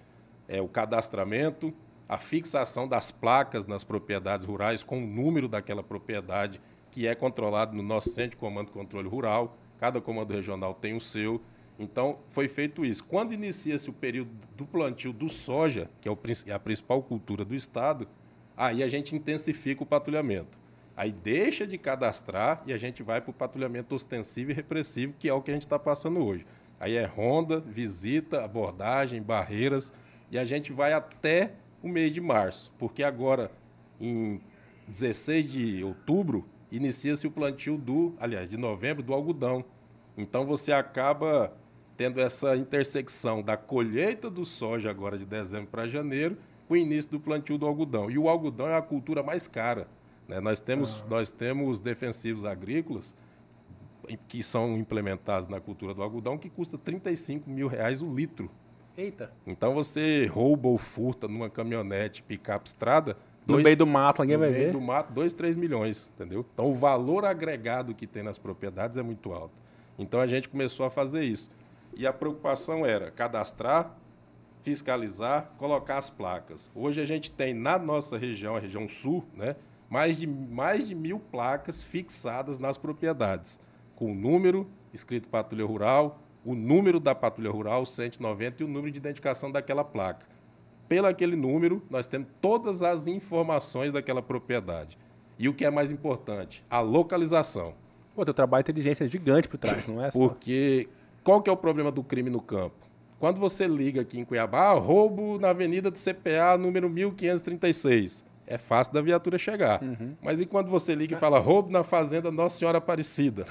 É 0.48 0.62
o 0.62 0.68
cadastramento, 0.68 1.74
a 2.08 2.18
fixação 2.18 2.88
das 2.88 3.12
placas 3.12 3.66
nas 3.66 3.84
propriedades 3.84 4.46
rurais 4.46 4.84
com 4.84 5.04
o 5.04 5.08
número 5.08 5.48
daquela 5.48 5.82
propriedade 5.82 6.62
que 6.92 7.08
é 7.08 7.16
controlado 7.16 7.76
no 7.76 7.82
nosso 7.82 8.10
centro 8.10 8.32
de 8.32 8.38
comando 8.38 8.70
e 8.70 8.72
controle 8.72 9.10
rural. 9.10 9.58
Cada 9.80 10.00
comando 10.00 10.32
regional 10.32 10.76
tem 10.76 10.96
o 10.96 11.02
seu. 11.02 11.42
Então, 11.80 12.20
foi 12.30 12.48
feito 12.48 12.86
isso. 12.86 13.04
Quando 13.04 13.34
inicia-se 13.34 13.90
o 13.90 13.94
período 13.94 14.30
do 14.56 14.64
plantio 14.64 15.12
do 15.12 15.28
soja, 15.28 15.90
que 16.00 16.08
é 16.08 16.54
a 16.54 16.60
principal 16.60 17.02
cultura 17.02 17.44
do 17.44 17.56
Estado, 17.56 18.08
aí 18.56 18.84
a 18.84 18.88
gente 18.88 19.16
intensifica 19.16 19.82
o 19.82 19.86
patrulhamento. 19.86 20.60
Aí 20.96 21.12
deixa 21.12 21.66
de 21.66 21.80
cadastrar 21.80 22.62
e 22.68 22.74
a 22.74 22.78
gente 22.78 23.02
vai 23.02 23.20
para 23.20 23.32
o 23.32 23.34
patrulhamento 23.34 23.96
ostensivo 23.96 24.52
e 24.52 24.54
repressivo, 24.54 25.16
que 25.18 25.28
é 25.28 25.34
o 25.34 25.42
que 25.42 25.50
a 25.50 25.56
gente 25.56 25.64
está 25.64 25.80
passando 25.80 26.24
hoje. 26.24 26.46
Aí 26.80 26.96
é 26.96 27.06
ronda, 27.06 27.60
visita, 27.60 28.44
abordagem, 28.44 29.22
barreiras, 29.22 29.92
e 30.30 30.38
a 30.38 30.46
gente 30.46 30.72
vai 30.72 30.94
até 30.94 31.54
o 31.84 31.90
mês 31.90 32.14
de 32.14 32.22
março, 32.22 32.74
porque 32.80 33.04
agora, 33.04 33.52
em 34.00 34.42
16 34.88 35.52
de 35.52 35.84
outubro, 35.84 36.46
inicia-se 36.72 37.28
o 37.28 37.32
plantio 37.32 37.78
do, 37.78 38.16
aliás, 38.18 38.50
de 38.50 38.58
novembro, 38.58 39.04
do 39.04 39.14
algodão. 39.14 39.64
Então 40.18 40.46
você 40.46 40.72
acaba 40.72 41.56
tendo 41.98 42.20
essa 42.20 42.56
intersecção 42.56 43.44
da 43.44 43.56
colheita 43.56 44.30
do 44.30 44.46
soja 44.46 44.90
agora 44.90 45.18
de 45.18 45.26
dezembro 45.26 45.68
para 45.68 45.88
janeiro 45.88 46.38
com 46.68 46.74
o 46.74 46.78
início 46.78 47.12
do 47.12 47.20
plantio 47.20 47.58
do 47.58 47.68
algodão. 47.68 48.10
E 48.10 48.18
o 48.18 48.28
algodão 48.28 48.68
é 48.68 48.76
a 48.76 48.82
cultura 48.82 49.22
mais 49.22 49.48
cara. 49.48 49.88
Né? 50.28 50.40
Nós, 50.40 50.60
temos, 50.60 51.02
ah. 51.02 51.10
nós 51.10 51.30
temos 51.30 51.80
defensivos 51.80 52.46
agrícolas 52.46 53.14
que 54.28 54.42
são 54.42 54.78
implementados 54.78 55.48
na 55.48 55.60
cultura 55.60 55.94
do 55.94 56.02
algodão 56.02 56.38
que 56.38 56.50
custa 56.50 56.78
35 56.78 57.50
mil 57.50 57.68
reais 57.68 58.02
o 58.02 58.14
litro. 58.14 58.50
Eita. 58.98 59.32
Então 59.46 59.74
você 59.74 60.26
rouba 60.28 60.68
ou 60.68 60.78
furta 60.78 61.28
numa 61.28 61.50
caminhonete 61.50 62.22
picape 62.22 62.68
estrada. 62.68 63.18
No 63.46 63.56
dois, 63.56 63.64
meio 63.64 63.78
do 63.78 63.88
mato, 63.88 64.22
ninguém 64.22 64.38
vai 64.38 64.50
ver. 64.50 64.54
No 64.54 64.60
meio 64.60 64.74
do 64.74 64.82
mato, 64.82 65.12
2, 65.14 65.34
3 65.34 65.58
milhões, 65.58 66.10
entendeu? 66.16 66.46
Então 66.54 66.70
o 66.70 66.74
valor 66.74 67.26
agregado 67.26 67.94
que 67.94 68.08
tem 68.08 68.24
nas 68.24 68.38
propriedades 68.38 68.98
é 68.98 69.04
muito 69.04 69.34
alto. 69.34 69.54
Então 69.98 70.22
a 70.22 70.28
gente 70.28 70.48
começou 70.48 70.86
a 70.86 70.90
fazer 70.90 71.24
isso. 71.24 71.52
E 71.96 72.08
a 72.08 72.14
preocupação 72.14 72.86
era 72.86 73.12
cadastrar, 73.12 73.96
fiscalizar, 74.62 75.52
colocar 75.58 75.98
as 75.98 76.10
placas. 76.10 76.72
Hoje 76.74 77.02
a 77.02 77.06
gente 77.06 77.32
tem 77.32 77.54
na 77.54 77.78
nossa 77.78 78.18
região, 78.18 78.56
a 78.56 78.60
região 78.60 78.88
sul, 78.88 79.26
né, 79.36 79.56
mais, 79.90 80.18
de, 80.18 80.26
mais 80.26 80.88
de 80.88 80.96
mil 80.96 81.20
placas 81.20 81.84
fixadas 81.84 82.58
nas 82.58 82.78
propriedades, 82.78 83.60
com 83.96 84.12
o 84.12 84.16
número 84.16 84.68
escrito 84.94 85.28
patrulha 85.28 85.66
rural, 85.66 86.23
o 86.46 86.56
número 86.56 87.00
da 87.00 87.16
patrulha 87.16 87.52
rural, 87.52 87.86
190, 87.86 88.64
e 88.64 88.66
o 88.66 88.70
número 88.70 88.92
de 88.92 88.98
identificação 88.98 89.52
daquela 89.52 89.84
placa. 89.84 90.26
Pelo 90.88 91.08
aquele 91.08 91.36
número, 91.36 91.82
nós 91.90 92.06
temos 92.08 92.28
todas 92.42 92.82
as 92.82 93.08
informações 93.08 93.92
daquela 93.92 94.22
propriedade. 94.22 94.98
E 95.40 95.50
o 95.50 95.54
que 95.54 95.66
é 95.66 95.72
mais 95.72 95.92
importante, 95.92 96.64
a 96.70 96.80
localização. 96.80 97.74
Pô, 98.16 98.24
teu 98.24 98.34
trabalho 98.34 98.64
de 98.64 98.72
inteligência 98.72 99.06
é 99.06 99.08
gigante 99.08 99.48
por 99.48 99.58
trás, 99.58 99.88
não 99.88 100.04
é 100.04 100.12
só? 100.12 100.20
Porque 100.20 100.88
qual 101.24 101.42
que 101.42 101.50
é 101.50 101.54
o 101.54 101.58
problema 101.58 101.92
do 101.92 102.04
crime 102.04 102.30
no 102.30 102.42
campo? 102.42 102.76
Quando 103.20 103.40
você 103.40 103.66
liga 103.66 104.02
aqui 104.02 104.20
em 104.20 104.26
Cuiabá, 104.26 104.72
ah, 104.72 104.74
roubo 104.74 105.40
na 105.40 105.50
Avenida 105.50 105.90
do 105.90 105.98
CPA 105.98 106.58
número 106.60 106.90
1536. 106.90 108.26
É 108.46 108.58
fácil 108.58 108.94
da 108.94 109.02
viatura 109.02 109.38
chegar. 109.38 109.82
Uhum. 109.82 110.14
Mas 110.22 110.42
e 110.42 110.46
quando 110.46 110.70
você 110.70 110.94
liga 110.94 111.16
e 111.16 111.20
fala 111.20 111.40
roubo 111.40 111.72
na 111.72 111.84
fazenda 111.84 112.30
Nossa 112.30 112.60
Senhora 112.60 112.80
Aparecida? 112.80 113.46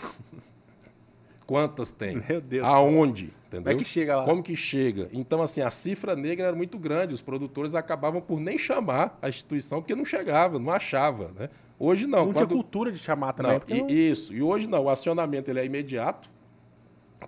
Quantas 1.52 1.90
tem? 1.90 2.25
Meu 2.26 2.40
Deus. 2.40 2.66
Aonde? 2.66 3.30
Entendeu? 3.49 3.64
Como 3.64 3.68
é 3.68 3.75
que 3.75 3.85
chega 3.85 4.16
lá? 4.16 4.25
Como 4.25 4.42
que 4.42 4.56
chega? 4.56 5.11
Então, 5.12 5.42
assim, 5.42 5.61
a 5.61 5.71
cifra 5.71 6.16
negra 6.16 6.47
era 6.47 6.56
muito 6.56 6.78
grande. 6.78 7.12
Os 7.12 7.21
produtores 7.21 7.75
acabavam 7.75 8.23
por 8.23 8.40
nem 8.40 8.56
chamar 8.56 9.18
a 9.21 9.28
instituição 9.28 9.82
porque 9.82 9.94
não 9.94 10.06
chegava, 10.06 10.59
não 10.59 10.73
achava, 10.73 11.30
né? 11.38 11.50
Hoje 11.78 12.06
não. 12.06 12.21
Não 12.21 12.26
quando... 12.32 12.37
tinha 12.37 12.47
cultura 12.47 12.90
de 12.90 12.99
chamar 12.99 13.35
também. 13.35 13.61
Não, 13.68 13.76
e, 13.76 13.80
não... 13.82 13.90
Isso. 13.90 14.32
E 14.32 14.40
hoje 14.40 14.66
não. 14.66 14.85
O 14.85 14.88
acionamento 14.88 15.50
ele 15.50 15.61
é 15.61 15.66
imediato, 15.66 16.30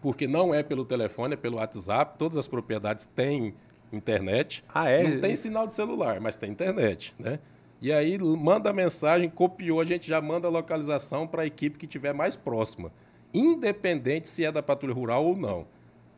porque 0.01 0.27
não 0.27 0.55
é 0.55 0.63
pelo 0.63 0.87
telefone, 0.87 1.35
é 1.35 1.37
pelo 1.37 1.59
WhatsApp. 1.59 2.17
Todas 2.19 2.39
as 2.39 2.49
propriedades 2.49 3.05
têm 3.05 3.55
internet. 3.93 4.65
Ah, 4.75 4.89
é? 4.89 5.07
Não 5.07 5.21
tem 5.21 5.37
sinal 5.37 5.67
de 5.67 5.75
celular, 5.75 6.19
mas 6.19 6.35
tem 6.35 6.51
internet, 6.51 7.15
né? 7.19 7.41
E 7.79 7.93
aí 7.93 8.19
manda 8.19 8.71
a 8.71 8.73
mensagem, 8.73 9.29
copiou, 9.29 9.83
a 9.83 9.85
gente 9.85 10.09
já 10.09 10.19
manda 10.19 10.49
a 10.49 10.51
localização 10.51 11.27
para 11.27 11.43
a 11.43 11.47
equipe 11.47 11.77
que 11.77 11.85
estiver 11.85 12.15
mais 12.15 12.35
próxima 12.35 12.91
independente 13.35 14.29
se 14.29 14.45
é 14.45 14.53
da 14.53 14.63
patrulha 14.63 14.95
rural 14.95 15.27
ou 15.27 15.37
não. 15.37 15.67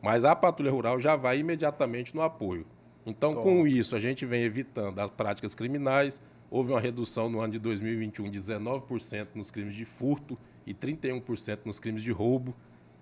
Mas 0.01 0.23
a 0.23 0.35
patrulha 0.35 0.71
rural 0.71 0.99
já 0.99 1.15
vai 1.15 1.39
imediatamente 1.39 2.15
no 2.15 2.21
apoio. 2.21 2.65
Então, 3.05 3.33
com 3.35 3.65
isso, 3.65 3.95
a 3.95 3.99
gente 3.99 4.25
vem 4.25 4.43
evitando 4.43 4.99
as 4.99 5.09
práticas 5.09 5.55
criminais. 5.55 6.21
Houve 6.51 6.71
uma 6.71 6.79
redução 6.79 7.29
no 7.29 7.39
ano 7.39 7.53
de 7.53 7.59
2021 7.59 8.29
de 8.29 8.39
19% 8.39 9.27
nos 9.33 9.49
crimes 9.49 9.73
de 9.73 9.85
furto 9.85 10.37
e 10.65 10.73
31% 10.73 11.59
nos 11.65 11.79
crimes 11.79 12.03
de 12.03 12.11
roubo 12.11 12.53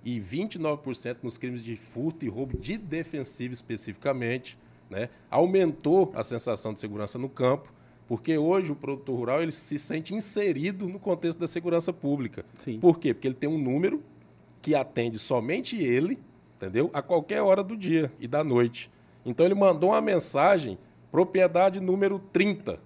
e 0.03 0.21
29% 0.21 1.17
nos 1.23 1.37
crimes 1.37 1.63
de 1.63 1.75
furto 1.75 2.23
e 2.23 2.29
roubo 2.29 2.57
de 2.57 2.77
defensivo 2.77 3.53
especificamente. 3.53 4.57
Né? 4.89 5.09
Aumentou 5.29 6.11
a 6.15 6.23
sensação 6.23 6.71
de 6.71 6.79
segurança 6.79 7.17
no 7.17 7.27
campo 7.27 7.73
porque 8.07 8.37
hoje 8.37 8.71
o 8.71 8.75
produtor 8.75 9.17
rural 9.17 9.41
ele 9.41 9.51
se 9.51 9.79
sente 9.79 10.13
inserido 10.13 10.87
no 10.87 10.99
contexto 10.99 11.39
da 11.39 11.47
segurança 11.47 11.91
pública. 11.91 12.45
Sim. 12.59 12.79
Por 12.79 12.99
quê? 12.99 13.13
Porque 13.13 13.27
ele 13.27 13.35
tem 13.35 13.49
um 13.49 13.57
número 13.57 14.03
que 14.61 14.75
atende 14.75 15.17
somente 15.17 15.75
ele, 15.77 16.19
entendeu? 16.55 16.89
A 16.93 17.01
qualquer 17.01 17.41
hora 17.41 17.63
do 17.63 17.75
dia 17.75 18.11
e 18.19 18.27
da 18.27 18.43
noite. 18.43 18.91
Então 19.25 19.45
ele 19.45 19.55
mandou 19.55 19.89
uma 19.89 20.01
mensagem, 20.01 20.77
propriedade 21.11 21.79
número 21.79 22.19
30. 22.31 22.79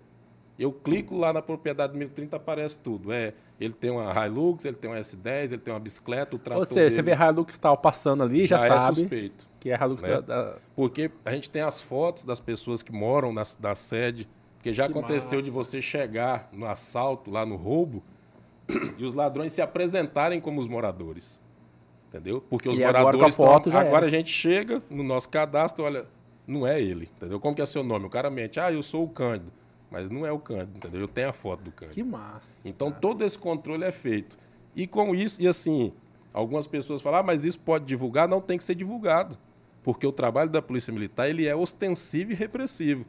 Eu 0.57 0.71
clico 0.71 1.17
lá 1.17 1.31
na 1.31 1.41
propriedade 1.41 1.93
número 1.93 2.11
30, 2.11 2.35
aparece 2.35 2.77
tudo. 2.77 3.11
É, 3.11 3.33
ele 3.59 3.73
tem 3.73 3.89
uma 3.89 4.25
Hilux, 4.25 4.65
ele 4.65 4.75
tem 4.75 4.89
uma 4.89 4.99
S10, 4.99 5.51
ele 5.51 5.57
tem 5.57 5.73
uma 5.73 5.79
bicicleta, 5.79 6.35
o 6.35 6.39
trator 6.39 6.61
Ou 6.61 6.65
seja, 6.65 6.81
dele, 6.81 6.91
você 6.91 7.01
vê 7.01 7.13
Hilux 7.13 7.57
tal 7.57 7.77
passando 7.77 8.23
ali, 8.23 8.45
já, 8.45 8.59
já 8.59 8.65
é 8.65 8.69
sabe. 8.69 8.95
suspeito. 8.97 9.47
Que 9.59 9.71
é 9.71 9.75
Hilux 9.75 10.01
né? 10.01 10.09
da, 10.09 10.21
da... 10.21 10.55
Porque 10.75 11.11
a 11.25 11.31
gente 11.31 11.49
tem 11.49 11.61
as 11.61 11.81
fotos 11.81 12.23
das 12.23 12.39
pessoas 12.39 12.81
que 12.81 12.91
moram 12.91 13.33
na, 13.33 13.43
da 13.59 13.75
sede, 13.75 14.27
porque 14.59 14.73
já 14.73 14.87
que 14.87 14.91
aconteceu 14.91 15.37
massa. 15.37 15.43
de 15.43 15.49
você 15.49 15.81
chegar 15.81 16.49
no 16.51 16.65
assalto, 16.65 17.31
lá 17.31 17.45
no 17.45 17.55
roubo, 17.55 18.03
e 18.97 19.05
os 19.05 19.13
ladrões 19.13 19.53
se 19.53 19.61
apresentarem 19.61 20.41
como 20.41 20.59
os 20.59 20.67
moradores. 20.67 21.39
Entendeu? 22.09 22.41
Porque 22.41 22.67
os 22.67 22.77
e 22.77 22.81
moradores 22.81 23.39
agora, 23.39 23.61
tão... 23.61 23.77
agora 23.77 24.05
a 24.07 24.09
gente 24.09 24.29
chega 24.29 24.83
no 24.89 25.01
nosso 25.01 25.29
cadastro, 25.29 25.85
olha, 25.85 26.05
não 26.45 26.67
é 26.67 26.81
ele, 26.81 27.09
entendeu? 27.15 27.39
Como 27.39 27.55
que 27.55 27.61
é 27.61 27.65
seu 27.65 27.83
nome? 27.83 28.07
O 28.07 28.09
cara 28.09 28.29
mente, 28.29 28.59
ah, 28.59 28.69
eu 28.69 28.83
sou 28.83 29.05
o 29.05 29.09
Cândido. 29.09 29.51
Mas 29.89 30.09
não 30.09 30.25
é 30.25 30.31
o 30.31 30.39
Cândido, 30.39 30.73
entendeu? 30.75 31.01
Eu 31.01 31.07
tenho 31.07 31.29
a 31.29 31.33
foto 31.33 31.63
do 31.63 31.71
Cândido. 31.71 31.95
Que 31.95 32.03
massa. 32.03 32.59
Então 32.65 32.89
cara. 32.89 32.99
todo 32.99 33.23
esse 33.23 33.37
controle 33.37 33.85
é 33.85 33.93
feito. 33.93 34.37
E 34.75 34.85
com 34.85 35.15
isso, 35.15 35.41
e 35.41 35.47
assim, 35.47 35.93
algumas 36.33 36.67
pessoas 36.67 37.01
falam, 37.01 37.21
ah, 37.21 37.23
mas 37.23 37.45
isso 37.45 37.59
pode 37.59 37.85
divulgar? 37.85 38.27
Não 38.27 38.41
tem 38.41 38.57
que 38.57 38.63
ser 38.65 38.75
divulgado. 38.75 39.37
Porque 39.83 40.05
o 40.05 40.11
trabalho 40.11 40.49
da 40.49 40.61
Polícia 40.61 40.91
Militar 40.91 41.29
ele 41.29 41.47
é 41.47 41.55
ostensivo 41.55 42.33
e 42.33 42.35
repressivo 42.35 43.05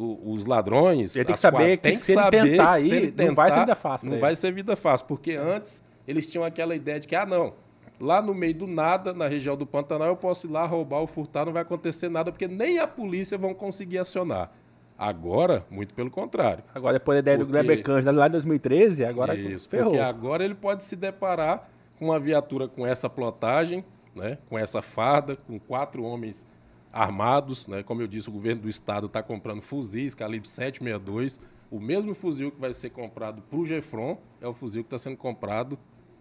os 0.00 0.46
ladrões. 0.46 1.14
Ele 1.16 1.24
tem 1.24 1.34
que 1.34 1.40
saber 1.40 1.76
que, 1.76 1.82
tem 1.82 1.98
que 1.98 2.04
se 2.06 2.14
saber 2.14 2.38
ele 2.40 2.50
tentar 2.50 2.72
aí, 2.72 2.90
ele 2.92 3.12
tentar, 3.12 3.26
não 3.28 3.34
vai 3.34 3.50
ser 3.50 3.60
vida 3.60 3.74
fácil. 3.74 4.10
Não 4.10 4.18
vai 4.18 4.36
ser 4.36 4.52
vida 4.52 4.76
fácil, 4.76 5.06
porque 5.06 5.32
antes 5.32 5.82
eles 6.08 6.26
tinham 6.26 6.44
aquela 6.44 6.74
ideia 6.74 6.98
de 6.98 7.06
que, 7.06 7.14
ah, 7.14 7.26
não, 7.26 7.52
lá 8.00 8.20
no 8.22 8.34
meio 8.34 8.54
do 8.54 8.66
nada, 8.66 9.12
na 9.12 9.28
região 9.28 9.56
do 9.56 9.66
Pantanal, 9.66 10.08
eu 10.08 10.16
posso 10.16 10.46
ir 10.46 10.50
lá 10.50 10.64
roubar 10.66 11.00
ou 11.00 11.06
furtar, 11.06 11.44
não 11.46 11.52
vai 11.52 11.62
acontecer 11.62 12.08
nada, 12.08 12.32
porque 12.32 12.48
nem 12.48 12.78
a 12.78 12.86
polícia 12.86 13.36
vão 13.36 13.52
conseguir 13.54 13.98
acionar. 13.98 14.50
Agora, 14.98 15.64
muito 15.70 15.94
pelo 15.94 16.10
contrário. 16.10 16.62
Agora, 16.74 16.94
depois 16.98 17.16
da 17.16 17.20
ideia 17.20 17.38
Porque- 17.38 17.50
do 17.52 17.52
Kleber 17.58 17.82
Cândido 17.82 18.12
lá 18.18 18.26
em 18.26 18.30
2013, 18.30 19.04
agora 19.04 19.34
Isso, 19.34 19.68
ferrou. 19.68 19.92
porque 19.92 20.02
agora 20.02 20.44
ele 20.44 20.54
pode 20.54 20.84
se 20.84 20.94
deparar 20.94 21.68
com 21.98 22.06
uma 22.06 22.20
viatura 22.20 22.68
com 22.68 22.86
essa 22.86 23.08
plotagem, 23.08 23.82
né, 24.14 24.36
com 24.48 24.58
essa 24.58 24.82
farda, 24.82 25.36
com 25.36 25.58
quatro 25.58 26.02
homens 26.02 26.44
armados, 26.92 27.66
né, 27.68 27.82
como 27.82 28.02
eu 28.02 28.06
disse, 28.06 28.28
o 28.28 28.32
governo 28.32 28.62
do 28.62 28.68
estado 28.68 29.06
está 29.06 29.22
comprando 29.22 29.62
fuzis 29.62 30.14
calibre 30.14 30.48
762, 30.48 31.40
o 31.70 31.78
mesmo 31.78 32.14
fuzil 32.14 32.50
que 32.50 32.60
vai 32.60 32.72
ser 32.74 32.90
comprado 32.90 33.42
para 33.42 33.58
o 33.58 33.64
Gefron 33.64 34.18
é 34.40 34.46
o 34.48 34.52
fuzil 34.52 34.82
que 34.82 34.88
está 34.88 34.98
sendo 34.98 35.16
comprado 35.16 35.78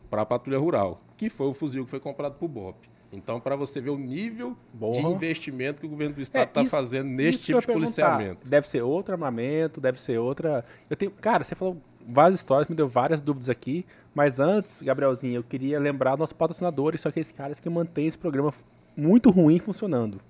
para 0.09 0.21
a 0.21 0.25
patrulha 0.25 0.59
rural, 0.59 1.01
que 1.17 1.29
foi 1.29 1.47
o 1.47 1.53
fuzil 1.53 1.85
que 1.85 1.89
foi 1.89 1.99
comprado 1.99 2.35
para 2.35 2.45
o 2.45 2.47
BOP. 2.47 2.87
Então, 3.11 3.39
para 3.39 3.55
você 3.55 3.81
ver 3.81 3.89
o 3.89 3.97
nível 3.97 4.55
de 4.71 4.79
Porra. 4.79 5.09
investimento 5.09 5.81
que 5.81 5.87
o 5.87 5.89
governo 5.89 6.13
do 6.13 6.19
É, 6.19 6.21
estado 6.21 6.47
está 6.49 6.61
isso- 6.61 6.69
fazendo 6.69 7.07
isso 7.07 7.15
neste 7.17 7.39
que 7.39 7.45
tipo 7.47 7.59
de 7.61 7.67
policiamento. 7.67 8.47
Deve 8.47 8.67
ser 8.67 8.83
outro 8.83 9.13
armamento, 9.15 9.81
deve 9.81 9.99
ser 9.99 10.19
outra. 10.19 10.63
Eu 10.87 10.95
tenho, 10.95 11.09
cara, 11.13 11.43
você 11.43 11.55
falou 11.55 11.77
várias 12.07 12.35
histórias, 12.39 12.67
me 12.67 12.75
deu 12.75 12.87
várias 12.87 13.19
dúvidas 13.19 13.49
aqui. 13.49 13.83
Mas 14.13 14.39
antes, 14.39 14.83
Gabrielzinho, 14.83 15.37
eu 15.37 15.43
queria 15.43 15.79
lembrar 15.79 16.15
nossos 16.17 16.33
patrocinadores, 16.33 17.01
são 17.01 17.09
aqueles 17.09 17.31
caras 17.31 17.59
que 17.59 17.67
mantêm 17.67 18.05
esse 18.05 18.17
programa 18.17 18.53
muito 18.95 19.31
ruim 19.31 19.57
funcionando. 19.57 20.21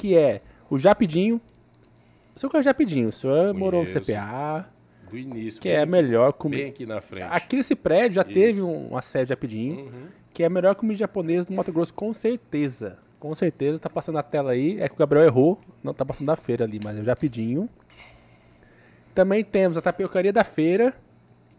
Que 0.00 0.16
é 0.16 0.40
o 0.70 0.78
Japidinho. 0.78 1.40
O 2.34 2.38
senhor 2.38 2.50
conhece 2.50 2.68
o 2.68 2.70
Japidinho? 2.70 3.08
O 3.08 3.12
senhor 3.12 3.52
morou 3.54 3.82
no 3.82 3.86
Conheço. 3.86 4.00
CPA, 4.12 4.68
Do 5.10 5.18
início. 5.18 5.60
que 5.60 5.68
bem 5.68 5.76
é 5.76 5.80
a 5.80 5.82
aqui- 5.82 5.92
melhor 5.92 6.32
Bem 6.32 6.38
comida. 6.38 6.68
aqui 6.68 6.86
na 6.86 7.00
frente. 7.00 7.26
Aqui 7.30 7.56
nesse 7.56 7.74
prédio 7.76 8.12
já 8.16 8.22
Isso. 8.22 8.32
teve 8.32 8.62
um, 8.62 8.88
uma 8.88 9.02
sede 9.02 9.24
de 9.24 9.28
Japidinho, 9.30 9.84
Uhum. 9.86 10.06
que 10.32 10.42
é 10.42 10.46
a 10.46 10.50
melhor 10.50 10.74
comida 10.74 10.98
japonesa 10.98 11.48
do 11.48 11.52
Mato 11.54 11.72
Grosso, 11.72 11.92
com 11.92 12.12
certeza. 12.14 12.98
Com 13.18 13.34
certeza, 13.34 13.78
tá 13.78 13.90
passando 13.90 14.14
na 14.14 14.22
tela 14.22 14.52
aí. 14.52 14.80
É 14.80 14.88
que 14.88 14.94
o 14.94 14.98
Gabriel 14.98 15.24
errou, 15.26 15.60
não 15.84 15.92
tá 15.92 16.06
passando 16.06 16.26
da 16.28 16.36
feira 16.36 16.64
ali, 16.64 16.80
mas 16.82 16.96
é 16.96 17.00
o 17.00 17.04
Japidinho. 17.04 17.68
Também 19.14 19.44
temos 19.44 19.76
a 19.76 19.82
tapiocaria 19.82 20.32
da 20.32 20.44
feira, 20.44 20.94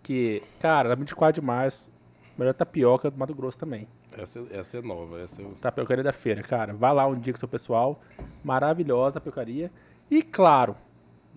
que, 0.01 0.41
cara, 0.59 0.89
na 0.89 0.95
24 0.95 1.39
de 1.39 1.45
março, 1.45 1.91
melhor 2.37 2.53
tapioca 2.53 3.11
do 3.11 3.17
Mato 3.19 3.35
Grosso 3.35 3.59
também. 3.59 3.87
Essa, 4.17 4.43
essa 4.51 4.77
é 4.77 4.81
nova. 4.81 5.19
Essa 5.21 5.41
eu... 5.41 5.51
Tapiocaria 5.61 6.03
da 6.03 6.11
feira, 6.11 6.41
cara. 6.43 6.73
Vai 6.73 6.93
lá 6.93 7.07
um 7.07 7.17
dia 7.19 7.33
com 7.33 7.39
seu 7.39 7.47
pessoal. 7.47 8.01
Maravilhosa 8.43 9.17
a 9.17 9.21
tapiocaria. 9.21 9.71
E 10.09 10.21
claro, 10.21 10.75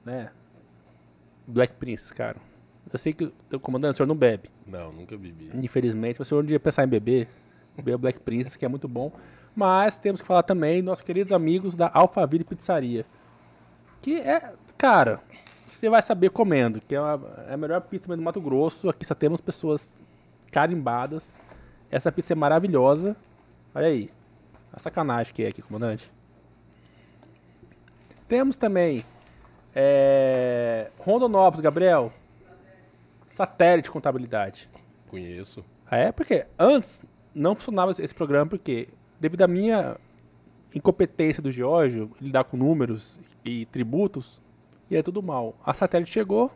né? 0.04 0.30
Black 1.46 1.74
Prince, 1.74 2.12
cara. 2.12 2.36
Eu 2.92 2.98
sei 2.98 3.12
que 3.12 3.32
o 3.52 3.60
comandante, 3.60 3.92
o 3.92 3.96
senhor 3.96 4.06
não 4.06 4.16
bebe. 4.16 4.48
Não, 4.66 4.92
nunca 4.92 5.16
bebi. 5.16 5.50
Infelizmente, 5.54 6.20
o 6.20 6.24
senhor 6.24 6.42
um 6.42 6.46
dia 6.46 6.58
pensar 6.60 6.84
em 6.84 6.88
beber, 6.88 7.28
beber 7.76 7.94
o 7.94 7.98
Black 7.98 8.20
Prince, 8.20 8.58
que 8.58 8.64
é 8.64 8.68
muito 8.68 8.88
bom. 8.88 9.12
Mas 9.54 9.96
temos 9.98 10.20
que 10.20 10.26
falar 10.26 10.42
também 10.42 10.76
dos 10.78 10.86
nossos 10.86 11.04
queridos 11.04 11.32
amigos 11.32 11.74
da 11.76 11.90
Alphaville 11.92 12.44
Pizzaria. 12.44 13.06
Que 14.02 14.16
é, 14.20 14.52
cara, 14.76 15.20
você 15.68 15.88
vai 15.88 16.02
saber 16.02 16.30
comendo, 16.30 16.80
que 16.80 16.94
é, 16.94 17.00
uma- 17.00 17.44
é 17.48 17.54
a 17.54 17.56
melhor 17.56 17.80
pizza 17.82 18.14
do 18.14 18.22
Mato 18.22 18.40
Grosso. 18.40 18.88
Aqui 18.88 19.04
só 19.04 19.14
temos 19.14 19.40
pessoas 19.40 19.90
carimbadas. 20.50 21.34
Essa 21.94 22.10
pizza 22.10 22.32
é 22.32 22.34
maravilhosa. 22.34 23.16
Olha 23.72 23.86
aí. 23.86 24.10
A 24.72 24.80
sacanagem 24.80 25.32
que 25.32 25.44
é 25.44 25.48
aqui, 25.50 25.62
comandante. 25.62 26.10
Temos 28.26 28.56
também 28.56 29.04
é, 29.72 30.90
Rondonópolis, 30.98 31.60
Gabriel. 31.60 32.12
Satélite 33.28 33.92
Contabilidade. 33.92 34.68
Conheço. 35.06 35.64
Ah, 35.88 35.96
é? 35.96 36.10
Porque 36.10 36.48
antes 36.58 37.00
não 37.32 37.54
funcionava 37.54 37.92
esse 37.92 38.12
programa, 38.12 38.46
porque 38.46 38.88
devido 39.20 39.42
à 39.42 39.46
minha 39.46 39.96
incompetência 40.74 41.40
do 41.40 41.52
Giorgio, 41.52 42.10
lidar 42.20 42.42
com 42.42 42.56
números 42.56 43.20
e 43.44 43.66
tributos, 43.66 44.42
ia 44.90 45.00
tudo 45.00 45.22
mal. 45.22 45.54
A 45.64 45.72
satélite 45.72 46.10
chegou, 46.10 46.50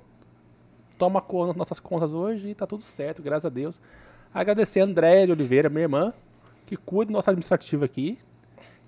toma 0.99 1.21
conta 1.21 1.49
das 1.49 1.57
nossas 1.57 1.79
contas 1.79 2.13
hoje 2.13 2.49
e 2.49 2.55
tá 2.57 2.67
tudo 2.67 2.83
certo, 2.83 3.23
graças 3.23 3.47
a 3.47 3.51
Deus. 3.51 3.81
Agradecer 4.33 4.81
a 4.81 4.85
Andréia 4.85 5.27
de 5.27 5.33
Oliveira, 5.33 5.69
minha 5.69 5.83
irmã, 5.83 6.13
que 6.67 6.77
cuida 6.77 7.07
do 7.11 7.13
nosso 7.15 7.31
administrativo 7.31 7.85
aqui, 7.85 8.19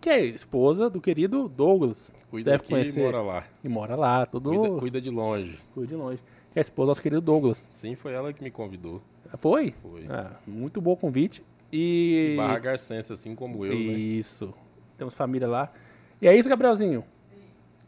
que 0.01 0.09
é 0.11 0.25
esposa 0.25 0.89
do 0.89 1.01
querido 1.01 1.49
Douglas. 1.49 2.13
Cuida 2.31 2.53
Deve 2.53 2.63
aqui 2.63 2.71
conhecer. 2.71 3.01
e 3.01 3.05
mora 3.05 3.21
lá. 3.23 3.45
E 3.65 3.69
mora 3.69 3.97
lá, 3.97 4.27
tudo 4.27 4.51
Cuida, 4.51 4.63
cuida, 4.69 4.81
cuida 4.81 5.01
de 5.01 5.11
longe. 5.11 5.59
de 5.77 5.95
longe. 5.95 6.23
Que 6.53 6.59
é 6.59 6.61
a 6.61 6.63
esposa 6.63 6.87
do 6.87 6.89
nosso 6.89 7.03
querido 7.03 7.21
Douglas. 7.21 7.69
Sim, 7.73 7.95
foi 7.97 8.13
ela 8.13 8.33
que 8.33 8.43
me 8.43 8.51
convidou. 8.51 9.03
Foi? 9.39 9.73
Foi. 9.83 10.07
Ah, 10.09 10.33
muito 10.47 10.81
bom 10.81 10.97
convite. 10.97 11.45
E. 11.73 12.35
Barra 12.37 12.59
Garcense, 12.59 13.13
assim 13.13 13.35
como 13.35 13.65
eu, 13.65 13.73
né? 13.73 13.79
Isso. 13.79 14.53
Temos 14.99 15.15
família 15.15 15.49
lá. 15.49 15.73
E 16.21 16.27
é 16.29 16.37
isso, 16.37 16.49
Gabrielzinho? 16.49 17.05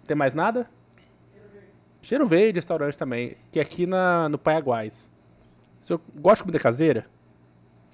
Tem 0.06 0.16
mais 0.16 0.34
nada? 0.34 0.68
Cheiro 2.00 2.26
Verde, 2.26 2.58
restaurante 2.58 2.96
também, 2.98 3.36
que 3.50 3.58
é 3.58 3.62
aqui 3.62 3.86
na, 3.86 4.28
no 4.28 4.36
Paiaguás. 4.38 5.08
O 5.80 5.84
senhor 5.86 6.00
gosta 6.16 6.36
de 6.38 6.42
comida 6.42 6.58
caseira? 6.58 7.06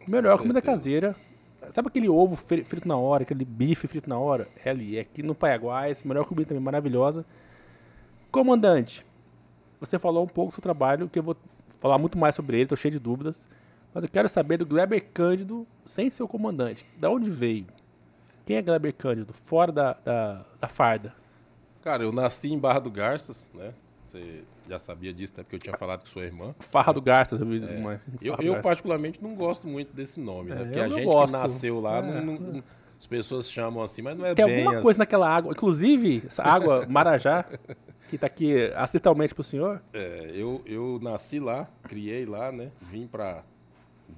Melhor 0.09 0.37
Com 0.37 0.42
comida 0.44 0.61
caseira. 0.62 1.14
Sabe 1.71 1.88
aquele 1.88 2.09
ovo 2.09 2.35
fri- 2.37 2.64
frito 2.64 2.87
na 2.88 2.97
hora, 2.97 3.23
aquele 3.25 3.44
bife 3.44 3.87
frito 3.87 4.09
na 4.09 4.18
hora? 4.18 4.49
É 4.64 4.71
ali, 4.71 4.97
é 4.97 5.01
aqui 5.01 5.23
no 5.23 5.35
Paiaguás. 5.35 6.03
Melhor 6.03 6.25
comida 6.25 6.49
também, 6.49 6.62
maravilhosa. 6.62 7.25
Comandante, 8.31 9.05
você 9.81 9.99
falou 9.99 10.25
um 10.25 10.29
pouco 10.29 10.51
do 10.51 10.55
seu 10.55 10.62
trabalho, 10.62 11.09
que 11.09 11.18
eu 11.18 11.23
vou 11.23 11.37
falar 11.81 11.99
muito 11.99 12.18
mais 12.18 12.35
sobre 12.35 12.59
ele, 12.59 12.66
tô 12.66 12.77
cheio 12.77 12.92
de 12.92 12.99
dúvidas. 12.99 13.49
Mas 13.94 14.05
eu 14.05 14.11
quero 14.11 14.29
saber 14.29 14.59
do 14.59 14.66
Gleber 14.66 15.05
Cândido 15.12 15.66
sem 15.85 16.11
ser 16.11 16.23
o 16.23 16.29
comandante. 16.29 16.85
Da 16.99 17.11
onde 17.11 17.31
veio? 17.31 17.66
Quem 18.44 18.57
é 18.57 18.62
Gleber 18.62 18.94
Cândido? 18.94 19.33
Fora 19.47 19.73
da, 19.73 19.92
da, 20.05 20.44
da 20.61 20.68
farda. 20.68 21.14
Cara, 21.83 22.03
eu 22.03 22.12
nasci 22.12 22.53
em 22.53 22.59
Barra 22.59 22.81
do 22.81 22.90
Garças, 22.90 23.51
né? 23.55 23.73
Você 24.07 24.42
já 24.69 24.79
sabia 24.79 25.13
disso, 25.13 25.33
até 25.35 25.43
porque 25.43 25.57
eu 25.57 25.61
tinha 25.61 25.77
falado 25.77 26.01
com 26.01 26.07
sua 26.07 26.25
irmã. 26.25 26.55
Farra 26.59 26.93
do. 26.93 27.01
Eu, 27.01 27.79
uma- 27.79 27.95
É. 27.95 28.01
Eu, 28.21 28.37
do 28.37 28.43
eu 28.43 28.53
Garças. 28.53 28.63
particularmente, 28.63 29.23
não 29.23 29.35
gosto 29.35 29.67
muito 29.67 29.93
desse 29.95 30.21
nome, 30.21 30.51
né? 30.51 30.61
É, 30.61 30.65
Porque 30.65 30.79
eu 30.79 30.83
a 30.85 30.89
não 30.89 30.97
gente 30.97 31.05
gosto. 31.07 31.27
que 31.27 31.33
nasceu 31.43 31.81
lá, 31.81 31.99
É. 31.99 32.21
não- 32.21 32.35
não- 32.39 32.63
as 32.99 33.07
pessoas 33.07 33.51
chamam 33.51 33.83
assim, 33.83 34.03
mas 34.03 34.17
não 34.19 34.27
é 34.27 34.35
Tem 34.35 34.45
bem 34.45 34.57
alguma 34.59 34.75
assim. 34.75 34.83
coisa 34.83 34.99
naquela 34.99 35.29
água, 35.29 35.53
inclusive 35.53 36.25
essa 36.27 36.43
água 36.43 36.85
Marajá, 36.89 37.45
que 38.11 38.19
tá 38.19 38.27
aqui 38.27 38.73
acidentalmente 38.75 39.35
pro 39.35 39.45
senhor. 39.45 39.81
É, 39.93 40.33
eu, 40.35 40.61
eu 40.67 40.99
nasci 41.01 41.39
lá, 41.39 41.69
criei 41.85 42.27
lá, 42.27 42.51
né? 42.51 42.71
Vim 42.83 43.07
para 43.07 43.45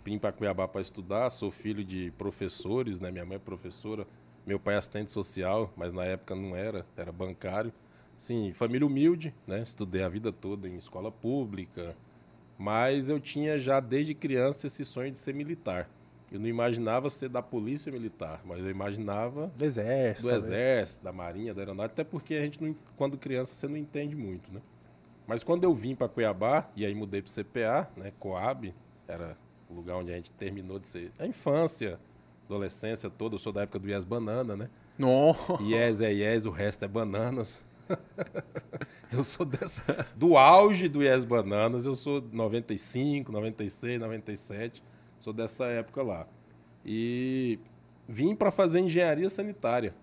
vim 0.04 0.18
para 0.18 0.30
Cuiabá 0.32 0.66
para 0.68 0.80
estudar, 0.80 1.28
sou 1.30 1.50
filho 1.50 1.84
de 1.84 2.12
professores, 2.16 2.98
né? 3.00 3.10
Minha 3.10 3.26
mãe 3.26 3.36
é 3.36 3.38
professora, 3.38 4.06
meu 4.46 4.58
pai 4.58 4.74
é 4.76 4.78
assistente 4.78 5.10
social, 5.10 5.70
mas 5.76 5.92
na 5.92 6.04
época 6.04 6.34
não 6.34 6.54
era, 6.56 6.86
era 6.96 7.10
bancário. 7.12 7.72
Sim, 8.20 8.52
família 8.52 8.86
humilde, 8.86 9.34
né? 9.46 9.62
Estudei 9.62 10.02
a 10.02 10.08
vida 10.10 10.30
toda 10.30 10.68
em 10.68 10.76
escola 10.76 11.10
pública, 11.10 11.96
mas 12.58 13.08
eu 13.08 13.18
tinha 13.18 13.58
já 13.58 13.80
desde 13.80 14.14
criança 14.14 14.66
esse 14.66 14.84
sonho 14.84 15.10
de 15.10 15.16
ser 15.16 15.32
militar. 15.32 15.88
Eu 16.30 16.38
não 16.38 16.46
imaginava 16.46 17.08
ser 17.08 17.30
da 17.30 17.40
polícia 17.40 17.90
militar, 17.90 18.42
mas 18.44 18.58
eu 18.60 18.68
imaginava 18.68 19.50
Do 19.56 19.64
exército. 19.64 20.28
do 20.28 20.34
exército, 20.34 21.02
da 21.02 21.10
marinha, 21.10 21.54
da 21.54 21.62
aeronáutica, 21.62 22.02
até 22.02 22.04
porque 22.04 22.34
a 22.34 22.42
gente 22.42 22.62
não, 22.62 22.76
quando 22.94 23.16
criança 23.16 23.54
você 23.54 23.66
não 23.66 23.78
entende 23.78 24.14
muito, 24.14 24.52
né? 24.52 24.60
Mas 25.26 25.42
quando 25.42 25.64
eu 25.64 25.72
vim 25.74 25.94
para 25.94 26.06
Cuiabá 26.06 26.68
e 26.76 26.84
aí 26.84 26.94
mudei 26.94 27.22
para 27.22 27.32
CPA, 27.32 27.88
né, 27.96 28.12
Coab, 28.18 28.74
era 29.08 29.34
o 29.66 29.72
lugar 29.72 29.96
onde 29.96 30.12
a 30.12 30.16
gente 30.16 30.30
terminou 30.32 30.78
de 30.78 30.88
ser 30.88 31.10
a 31.18 31.26
infância, 31.26 31.98
adolescência 32.44 33.08
toda, 33.08 33.36
eu 33.36 33.38
sou 33.38 33.50
da 33.50 33.62
época 33.62 33.78
do 33.78 33.88
Yes 33.88 34.04
Banana, 34.04 34.54
né? 34.54 34.68
Não. 34.98 35.34
Yes 35.62 36.02
é 36.02 36.12
Yes, 36.12 36.44
o 36.44 36.50
resto 36.50 36.84
é 36.84 36.88
bananas. 36.88 37.64
eu 39.12 39.24
sou 39.24 39.44
dessa 39.46 40.06
do 40.16 40.36
auge 40.36 40.88
do 40.88 41.02
Yes 41.02 41.24
Bananas, 41.24 41.84
eu 41.86 41.94
sou 41.96 42.20
95, 42.32 43.32
96, 43.32 44.00
97, 44.00 44.82
sou 45.18 45.32
dessa 45.32 45.66
época 45.66 46.02
lá. 46.02 46.26
E 46.84 47.58
vim 48.08 48.34
para 48.34 48.50
fazer 48.50 48.80
engenharia 48.80 49.28
sanitária, 49.28 49.94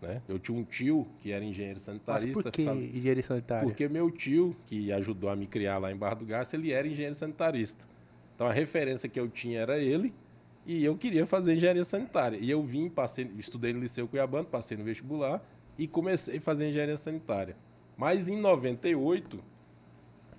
né? 0.00 0.22
Eu 0.28 0.38
tinha 0.38 0.56
um 0.56 0.64
tio 0.64 1.06
que 1.20 1.30
era 1.30 1.44
engenheiro 1.44 1.78
Mas 1.78 1.84
sanitarista, 1.84 2.42
por 2.42 2.52
que 2.52 2.64
fala- 2.64 2.78
engenharia 2.80 3.22
sanitária? 3.22 3.64
porque 3.64 3.88
meu 3.88 4.10
tio, 4.10 4.56
que 4.66 4.90
ajudou 4.92 5.30
a 5.30 5.36
me 5.36 5.46
criar 5.46 5.78
lá 5.78 5.92
em 5.92 5.96
Barra 5.96 6.14
do 6.14 6.24
Garça, 6.24 6.56
ele 6.56 6.72
era 6.72 6.86
engenheiro 6.86 7.14
sanitarista. 7.14 7.86
Então 8.34 8.46
a 8.46 8.52
referência 8.52 9.08
que 9.08 9.20
eu 9.20 9.28
tinha 9.28 9.60
era 9.60 9.78
ele 9.78 10.12
e 10.66 10.84
eu 10.84 10.96
queria 10.96 11.26
fazer 11.26 11.54
engenharia 11.54 11.84
sanitária. 11.84 12.38
E 12.40 12.50
eu 12.50 12.62
vim, 12.62 12.88
passei, 12.88 13.30
estudei 13.38 13.72
no 13.72 13.80
Liceu 13.80 14.08
Cuiabano, 14.08 14.46
passei 14.46 14.76
no 14.76 14.84
vestibular 14.84 15.42
e 15.78 15.86
comecei 15.86 16.38
a 16.38 16.40
fazer 16.40 16.68
engenharia 16.68 16.96
sanitária. 16.96 17.56
Mas 17.96 18.28
em 18.28 18.36
98 18.36 19.42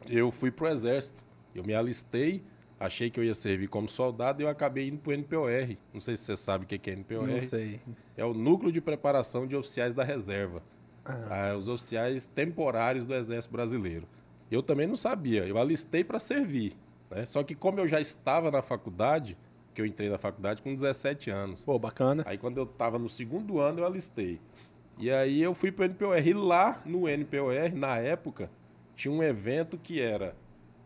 eu 0.10 0.32
fui 0.32 0.52
pro 0.52 0.68
exército. 0.68 1.24
Eu 1.56 1.64
me 1.64 1.74
alistei, 1.74 2.44
achei 2.80 3.10
que 3.10 3.20
eu 3.20 3.24
ia 3.24 3.36
servir 3.36 3.68
como 3.68 3.88
soldado 3.88 4.42
e 4.42 4.46
eu 4.46 4.50
acabei 4.50 4.88
indo 4.88 4.98
pro 4.98 5.14
NPOR. 5.14 5.78
Não 5.94 6.02
sei 6.02 6.18
se 6.18 6.24
você 6.24 6.38
sabe 6.38 6.66
o 6.66 6.68
que 6.68 6.78
que 6.78 6.90
é 6.90 6.96
NPOR. 6.96 7.28
Não 7.28 7.42
sei. 7.42 7.80
É 8.18 8.26
o 8.26 8.34
Núcleo 8.34 8.72
de 8.72 8.82
Preparação 8.82 9.48
de 9.48 9.56
Oficiais 9.56 9.94
da 9.94 10.04
Reserva. 10.04 10.64
Ah, 11.06 11.56
os 11.58 11.68
oficiais 11.68 12.28
temporários 12.28 13.06
do 13.06 13.14
Exército 13.14 13.52
Brasileiro. 13.52 14.08
Eu 14.50 14.64
também 14.64 14.88
não 14.88 14.96
sabia, 14.96 15.46
eu 15.46 15.58
alistei 15.58 16.04
para 16.04 16.20
servir. 16.20 16.78
Né? 17.10 17.26
Só 17.26 17.44
que 17.44 17.56
como 17.56 17.80
eu 17.80 17.88
já 17.88 18.00
estava 18.00 18.50
na 18.50 18.62
faculdade, 18.62 19.38
que 19.74 19.82
eu 19.82 19.86
entrei 19.86 20.10
na 20.10 20.18
faculdade 20.18 20.62
com 20.62 20.74
17 20.74 21.30
anos. 21.30 21.66
Pô, 21.66 21.78
bacana. 21.78 22.24
Aí 22.26 22.38
quando 22.38 22.58
eu 22.58 22.64
estava 22.64 22.98
no 22.98 23.10
segundo 23.10 23.60
ano, 23.60 23.80
eu 23.80 23.86
alistei. 23.86 24.40
E 24.98 25.12
aí 25.12 25.42
eu 25.42 25.54
fui 25.54 25.72
para 25.72 25.84
o 25.84 25.88
NPOR. 25.88 26.28
E 26.28 26.34
lá 26.34 26.82
no 26.86 27.08
NPOR, 27.08 27.76
na 27.76 27.98
época, 27.98 28.50
tinha 28.96 29.12
um 29.12 29.24
evento 29.24 29.78
que 29.78 30.00
era 30.00 30.36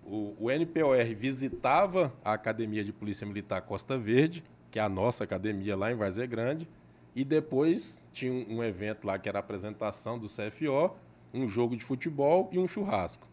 o, 0.07 0.33
o 0.39 0.49
NPOR 0.49 1.03
visitava 1.15 2.13
a 2.23 2.31
Academia 2.31 2.83
de 2.83 2.93
Polícia 2.93 3.27
Militar 3.27 3.61
Costa 3.61 3.97
Verde, 3.97 4.43
que 4.71 4.79
é 4.79 4.81
a 4.81 4.87
nossa 4.87 5.25
academia 5.25 5.75
lá 5.75 5.91
em 5.91 5.95
Várzea 5.95 6.25
Grande, 6.25 6.67
e 7.13 7.25
depois 7.25 8.01
tinha 8.13 8.31
um, 8.31 8.57
um 8.57 8.63
evento 8.63 9.05
lá 9.05 9.19
que 9.19 9.27
era 9.27 9.39
a 9.39 9.41
apresentação 9.41 10.17
do 10.17 10.27
CFO, 10.27 10.95
um 11.33 11.47
jogo 11.47 11.75
de 11.75 11.83
futebol 11.83 12.49
e 12.53 12.57
um 12.57 12.67
churrasco. 12.67 13.27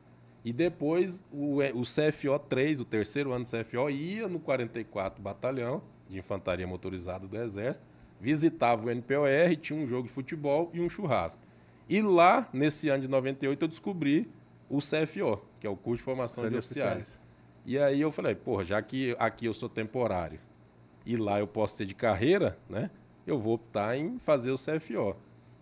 E 0.44 0.52
depois 0.52 1.24
o, 1.32 1.58
o 1.58 1.82
CFO 1.82 2.38
3, 2.48 2.80
o 2.80 2.84
terceiro 2.84 3.32
ano 3.32 3.44
do 3.44 3.50
CFO, 3.50 3.88
ia 3.88 4.28
no 4.28 4.40
44 4.40 5.22
Batalhão 5.22 5.80
de 6.08 6.18
Infantaria 6.18 6.66
Motorizada 6.66 7.26
do 7.26 7.36
Exército, 7.36 7.86
visitava 8.20 8.86
o 8.86 8.90
NPOR, 8.90 9.56
tinha 9.60 9.78
um 9.78 9.86
jogo 9.86 10.08
de 10.08 10.14
futebol 10.14 10.70
e 10.72 10.80
um 10.80 10.88
churrasco. 10.88 11.40
E 11.88 12.00
lá, 12.00 12.48
nesse 12.52 12.88
ano 12.88 13.02
de 13.02 13.08
98, 13.08 13.62
eu 13.62 13.68
descobri 13.68 14.30
o 14.68 14.78
CFO, 14.78 15.42
que 15.60 15.66
é 15.66 15.70
o 15.70 15.76
curso 15.76 15.98
de 15.98 16.04
formação 16.04 16.48
de 16.48 16.56
oficiais. 16.56 16.96
oficiais. 16.96 17.20
E 17.66 17.78
aí 17.78 18.00
eu 18.00 18.10
falei, 18.10 18.34
porra, 18.34 18.64
já 18.64 18.80
que 18.80 19.14
aqui 19.18 19.46
eu 19.46 19.54
sou 19.54 19.68
temporário 19.68 20.38
e 21.04 21.16
lá 21.16 21.38
eu 21.38 21.46
posso 21.46 21.76
ser 21.76 21.86
de 21.86 21.94
carreira, 21.94 22.58
né? 22.68 22.90
Eu 23.26 23.38
vou 23.38 23.54
optar 23.54 23.96
em 23.96 24.18
fazer 24.18 24.50
o 24.50 24.56
CFO. 24.56 25.16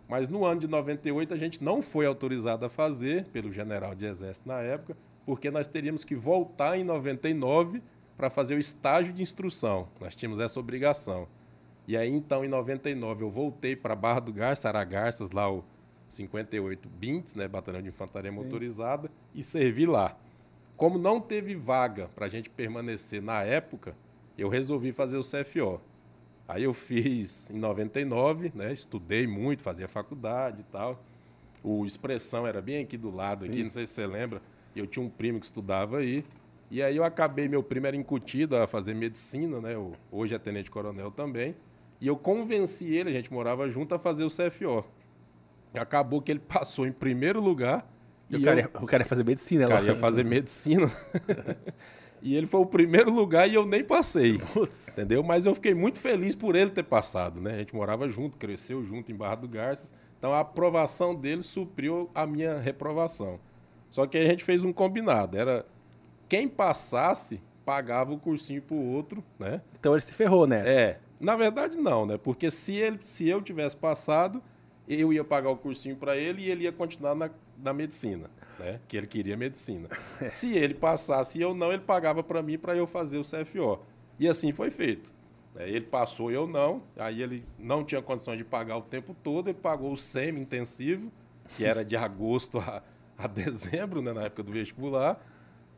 Mas 0.08 0.28
no 0.28 0.44
ano 0.44 0.60
de 0.60 0.68
98 0.68 1.32
a 1.32 1.36
gente 1.36 1.62
não 1.62 1.80
foi 1.80 2.06
autorizado 2.06 2.66
a 2.66 2.68
fazer, 2.68 3.24
pelo 3.26 3.52
general 3.52 3.94
de 3.94 4.04
exército 4.04 4.48
na 4.48 4.60
época, 4.60 4.96
porque 5.24 5.50
nós 5.50 5.66
teríamos 5.66 6.04
que 6.04 6.14
voltar 6.14 6.76
em 6.76 6.84
99 6.84 7.82
para 8.16 8.28
fazer 8.28 8.54
o 8.54 8.58
estágio 8.58 9.12
de 9.12 9.22
instrução. 9.22 9.88
Nós 10.00 10.14
tínhamos 10.14 10.38
essa 10.38 10.58
obrigação. 10.58 11.26
E 11.86 11.96
aí 11.96 12.10
então 12.10 12.44
em 12.44 12.48
99 12.48 13.24
eu 13.24 13.30
voltei 13.30 13.74
para 13.74 13.96
Barra 13.96 14.20
do 14.20 14.32
Garça, 14.32 14.68
Aragarças, 14.68 15.30
lá 15.30 15.50
o 15.50 15.64
58 16.08 16.88
BINTS, 16.88 17.34
né, 17.34 17.48
Batalhão 17.48 17.82
de 17.82 17.88
Infantaria 17.88 18.30
Sim. 18.30 18.36
Motorizada, 18.36 19.10
e 19.34 19.42
servi 19.42 19.86
lá. 19.86 20.16
Como 20.76 20.98
não 20.98 21.20
teve 21.20 21.54
vaga 21.54 22.08
para 22.14 22.26
a 22.26 22.28
gente 22.28 22.50
permanecer 22.50 23.22
na 23.22 23.42
época, 23.42 23.94
eu 24.36 24.48
resolvi 24.48 24.92
fazer 24.92 25.16
o 25.16 25.22
CFO. 25.22 25.80
Aí 26.46 26.64
eu 26.64 26.74
fiz 26.74 27.50
em 27.50 27.58
99, 27.58 28.52
né? 28.54 28.72
Estudei 28.72 29.26
muito, 29.26 29.62
fazia 29.62 29.88
faculdade 29.88 30.62
e 30.62 30.64
tal. 30.64 31.02
O 31.62 31.86
Expressão 31.86 32.46
era 32.46 32.60
bem 32.60 32.82
aqui 32.82 32.96
do 32.96 33.14
lado, 33.14 33.44
aqui, 33.44 33.62
não 33.62 33.70
sei 33.70 33.86
se 33.86 33.94
você 33.94 34.06
lembra. 34.06 34.42
Eu 34.74 34.86
tinha 34.86 35.04
um 35.04 35.08
primo 35.08 35.38
que 35.38 35.46
estudava 35.46 35.98
aí. 35.98 36.24
E 36.70 36.82
aí 36.82 36.96
eu 36.96 37.04
acabei, 37.04 37.48
meu 37.48 37.62
primo 37.62 37.86
era 37.86 37.96
incutido 37.96 38.56
a 38.56 38.66
fazer 38.66 38.94
medicina, 38.94 39.60
né? 39.60 39.74
Hoje 40.10 40.34
é 40.34 40.38
tenente-coronel 40.38 41.10
também. 41.10 41.54
E 42.02 42.08
eu 42.08 42.16
convenci 42.16 42.92
ele, 42.92 43.10
a 43.10 43.12
gente 43.12 43.32
morava 43.32 43.68
junto, 43.70 43.94
a 43.94 43.98
fazer 43.98 44.24
o 44.24 44.28
CFO. 44.28 44.84
Acabou 45.72 46.20
que 46.20 46.32
ele 46.32 46.40
passou 46.40 46.84
em 46.84 46.90
primeiro 46.90 47.40
lugar. 47.40 47.88
E 48.28 48.34
o, 48.34 48.42
cara, 48.42 48.60
eu... 48.60 48.82
o 48.82 48.86
cara 48.86 49.04
ia 49.04 49.08
fazer 49.08 49.24
medicina. 49.24 49.66
O 49.66 49.68
cara 49.68 49.84
ia 49.86 49.94
fazer 49.94 50.24
medicina. 50.24 50.90
E 52.24 52.36
ele 52.36 52.46
foi 52.46 52.60
o 52.60 52.66
primeiro 52.66 53.10
lugar 53.10 53.50
e 53.50 53.54
eu 53.56 53.66
nem 53.66 53.82
passei. 53.82 54.38
Putz. 54.38 54.86
Entendeu? 54.86 55.24
Mas 55.24 55.44
eu 55.44 55.56
fiquei 55.56 55.74
muito 55.74 55.98
feliz 55.98 56.36
por 56.36 56.54
ele 56.54 56.70
ter 56.70 56.84
passado, 56.84 57.40
né? 57.40 57.54
A 57.54 57.58
gente 57.58 57.74
morava 57.74 58.08
junto, 58.08 58.36
cresceu 58.36 58.80
junto 58.84 59.10
em 59.10 59.14
Barra 59.16 59.34
do 59.34 59.48
Garças. 59.48 59.92
Então 60.20 60.32
a 60.32 60.38
aprovação 60.38 61.16
dele 61.16 61.42
supriu 61.42 62.08
a 62.14 62.24
minha 62.24 62.60
reprovação. 62.60 63.40
Só 63.90 64.06
que 64.06 64.16
a 64.16 64.24
gente 64.24 64.44
fez 64.44 64.62
um 64.62 64.72
combinado. 64.72 65.36
Era 65.36 65.66
quem 66.28 66.46
passasse 66.48 67.42
pagava 67.64 68.12
o 68.12 68.18
cursinho 68.20 68.62
pro 68.62 68.76
outro, 68.76 69.22
né? 69.36 69.60
Então 69.78 69.92
ele 69.92 70.02
se 70.02 70.12
ferrou 70.12 70.46
nessa. 70.46 70.70
É. 70.70 71.00
Na 71.22 71.36
verdade 71.36 71.78
não, 71.78 72.04
né? 72.04 72.18
Porque 72.18 72.50
se 72.50 72.74
ele 72.74 72.98
se 73.02 73.28
eu 73.28 73.40
tivesse 73.40 73.76
passado, 73.76 74.42
eu 74.86 75.12
ia 75.12 75.24
pagar 75.24 75.50
o 75.50 75.56
cursinho 75.56 75.96
para 75.96 76.16
ele 76.16 76.42
e 76.42 76.50
ele 76.50 76.64
ia 76.64 76.72
continuar 76.72 77.14
na, 77.14 77.30
na 77.56 77.72
medicina 77.72 78.28
né? 78.62 78.80
Que 78.88 78.96
ele 78.96 79.06
queria 79.06 79.36
medicina. 79.36 79.88
Se 80.28 80.56
ele 80.56 80.74
passasse 80.74 81.38
e 81.38 81.42
eu 81.42 81.54
não, 81.54 81.72
ele 81.72 81.82
pagava 81.82 82.22
para 82.22 82.42
mim 82.42 82.58
para 82.58 82.76
eu 82.76 82.86
fazer 82.86 83.18
o 83.18 83.22
CFO. 83.22 83.80
E 84.18 84.28
assim 84.28 84.52
foi 84.52 84.70
feito. 84.70 85.12
Né? 85.54 85.68
Ele 85.68 85.86
passou 85.86 86.30
e 86.30 86.34
eu 86.34 86.46
não. 86.46 86.82
Aí 86.96 87.22
ele 87.22 87.44
não 87.58 87.84
tinha 87.84 88.00
condições 88.00 88.38
de 88.38 88.44
pagar 88.44 88.76
o 88.76 88.82
tempo 88.82 89.14
todo, 89.22 89.48
ele 89.48 89.58
pagou 89.58 89.92
o 89.92 89.96
semi-intensivo, 89.96 91.10
que 91.56 91.64
era 91.64 91.84
de 91.84 91.96
agosto 91.96 92.58
a, 92.58 92.82
a 93.18 93.26
dezembro, 93.28 94.00
né? 94.00 94.12
na 94.12 94.22
época 94.24 94.42
do 94.42 94.52
vestibular. 94.52 95.20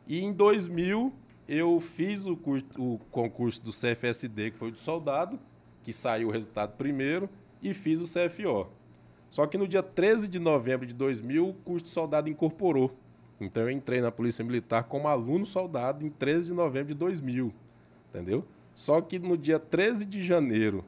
E 0.07 0.23
em 0.23 0.33
2000 0.33 1.13
eu 1.49 1.81
fiz 1.81 2.27
o, 2.27 2.37
curso, 2.37 2.67
o 2.79 2.99
concurso 3.11 3.63
do 3.63 3.71
CFSD, 3.71 4.53
que 4.53 4.59
foi 4.59 4.71
do 4.71 4.79
soldado, 4.79 5.39
que 5.83 5.93
saiu 5.93 6.29
o 6.29 6.31
resultado 6.31 6.77
primeiro, 6.77 7.29
e 7.63 7.75
fiz 7.75 8.01
o 8.01 8.05
CFO. 8.05 8.69
Só 9.31 9.47
que 9.47 9.59
no 9.59 9.67
dia 9.67 9.83
13 9.83 10.29
de 10.29 10.39
novembro 10.39 10.87
de 10.87 10.95
2000, 10.95 11.49
o 11.49 11.55
curso 11.55 11.85
de 11.85 11.91
soldado 11.91 12.29
incorporou. 12.29 12.95
Então 13.41 13.65
eu 13.65 13.71
entrei 13.71 14.01
na 14.01 14.11
Polícia 14.11 14.45
Militar 14.45 14.85
como 14.85 15.09
aluno 15.09 15.45
soldado 15.45 16.07
em 16.07 16.11
13 16.11 16.49
de 16.49 16.55
novembro 16.55 16.89
de 16.89 16.95
2000, 16.95 17.53
entendeu? 18.09 18.45
Só 18.75 19.01
que 19.01 19.19
no 19.19 19.37
dia 19.37 19.59
13 19.59 20.07
de 20.07 20.23
janeiro 20.23 20.85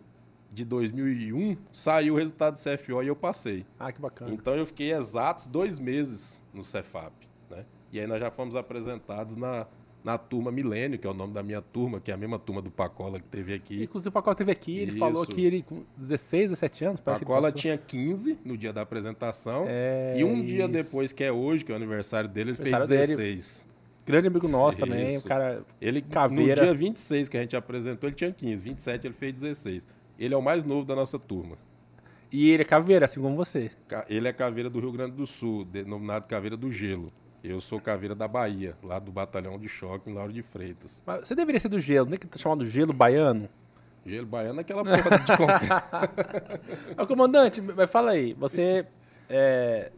de 0.50 0.64
2001 0.64 1.56
saiu 1.72 2.14
o 2.14 2.16
resultado 2.16 2.54
do 2.54 2.60
CFO 2.60 3.02
e 3.02 3.08
eu 3.08 3.16
passei. 3.16 3.66
Ah, 3.78 3.92
que 3.92 4.00
bacana. 4.00 4.32
Então 4.32 4.54
eu 4.54 4.64
fiquei 4.64 4.92
exatos 4.92 5.46
dois 5.46 5.78
meses 5.78 6.42
no 6.54 6.64
Cefap, 6.64 7.12
né? 7.50 7.64
E 7.92 8.00
aí 8.00 8.06
nós 8.06 8.20
já 8.20 8.30
fomos 8.30 8.56
apresentados 8.56 9.36
na 9.36 9.66
na 10.06 10.16
turma 10.16 10.52
Milênio, 10.52 11.00
que 11.00 11.04
é 11.04 11.10
o 11.10 11.12
nome 11.12 11.34
da 11.34 11.42
minha 11.42 11.60
turma, 11.60 11.98
que 11.98 12.12
é 12.12 12.14
a 12.14 12.16
mesma 12.16 12.38
turma 12.38 12.62
do 12.62 12.70
Pacola 12.70 13.18
que 13.18 13.26
teve 13.26 13.52
aqui. 13.52 13.82
Inclusive 13.82 14.08
o 14.08 14.12
Pacola 14.12 14.36
teve 14.36 14.52
aqui, 14.52 14.78
ele 14.78 14.90
Isso. 14.90 15.00
falou 15.00 15.26
que 15.26 15.44
ele 15.44 15.62
com 15.62 15.82
16, 15.96 16.50
17 16.50 16.84
anos, 16.84 17.00
parece 17.00 17.24
Pacola 17.24 17.50
tinha 17.50 17.76
15 17.76 18.38
no 18.44 18.56
dia 18.56 18.72
da 18.72 18.82
apresentação. 18.82 19.64
É... 19.66 20.14
E 20.16 20.22
um 20.22 20.44
dia 20.44 20.68
depois, 20.68 21.12
que 21.12 21.24
é 21.24 21.32
hoje, 21.32 21.64
que 21.64 21.72
é 21.72 21.74
o 21.74 21.76
aniversário 21.76 22.30
dele, 22.30 22.50
ele 22.50 22.56
fez 22.56 22.88
16. 22.88 23.66
Dele. 23.66 23.76
Grande 24.06 24.28
amigo 24.28 24.46
nosso 24.46 24.78
Isso. 24.78 24.86
também, 24.86 25.18
o 25.18 25.22
cara. 25.24 25.64
Ele, 25.80 26.00
caveira. 26.00 26.62
No 26.62 26.68
dia 26.68 26.74
26 26.74 27.28
que 27.28 27.36
a 27.36 27.40
gente 27.40 27.56
apresentou, 27.56 28.08
ele 28.08 28.14
tinha 28.14 28.30
15. 28.30 28.62
27 28.62 29.06
ele 29.08 29.14
fez 29.14 29.32
16. 29.32 29.88
Ele 30.16 30.32
é 30.32 30.36
o 30.36 30.42
mais 30.42 30.62
novo 30.62 30.86
da 30.86 30.94
nossa 30.94 31.18
turma. 31.18 31.58
E 32.30 32.50
ele 32.50 32.62
é 32.62 32.64
caveira, 32.64 33.06
assim 33.06 33.20
como 33.20 33.34
você. 33.34 33.72
Ele 34.08 34.28
é 34.28 34.32
caveira 34.32 34.70
do 34.70 34.78
Rio 34.78 34.92
Grande 34.92 35.16
do 35.16 35.26
Sul, 35.26 35.64
denominado 35.64 36.28
caveira 36.28 36.56
do 36.56 36.70
gelo. 36.70 37.12
Eu 37.48 37.60
sou 37.60 37.80
caveira 37.80 38.12
da 38.12 38.26
Bahia, 38.26 38.76
lá 38.82 38.98
do 38.98 39.12
Batalhão 39.12 39.56
de 39.56 39.68
Choque, 39.68 40.10
em 40.10 40.14
Lauro 40.14 40.32
de 40.32 40.42
Freitas. 40.42 41.00
Mas 41.06 41.28
você 41.28 41.34
deveria 41.34 41.60
ser 41.60 41.68
do 41.68 41.78
gelo, 41.78 42.06
não 42.06 42.14
é 42.14 42.16
que 42.18 42.26
tá 42.26 42.38
chamado 42.38 42.66
gelo 42.66 42.92
baiano? 42.92 43.48
Gelo 44.04 44.26
baiano 44.26 44.58
é 44.58 44.62
aquela 44.62 44.82
porra 44.84 45.18
de 45.18 45.36
concreto. 45.36 47.06
Comandante, 47.06 47.60
mas 47.62 47.88
fala 47.88 48.10
aí, 48.10 48.34
você. 48.34 48.84
É, 49.30 49.92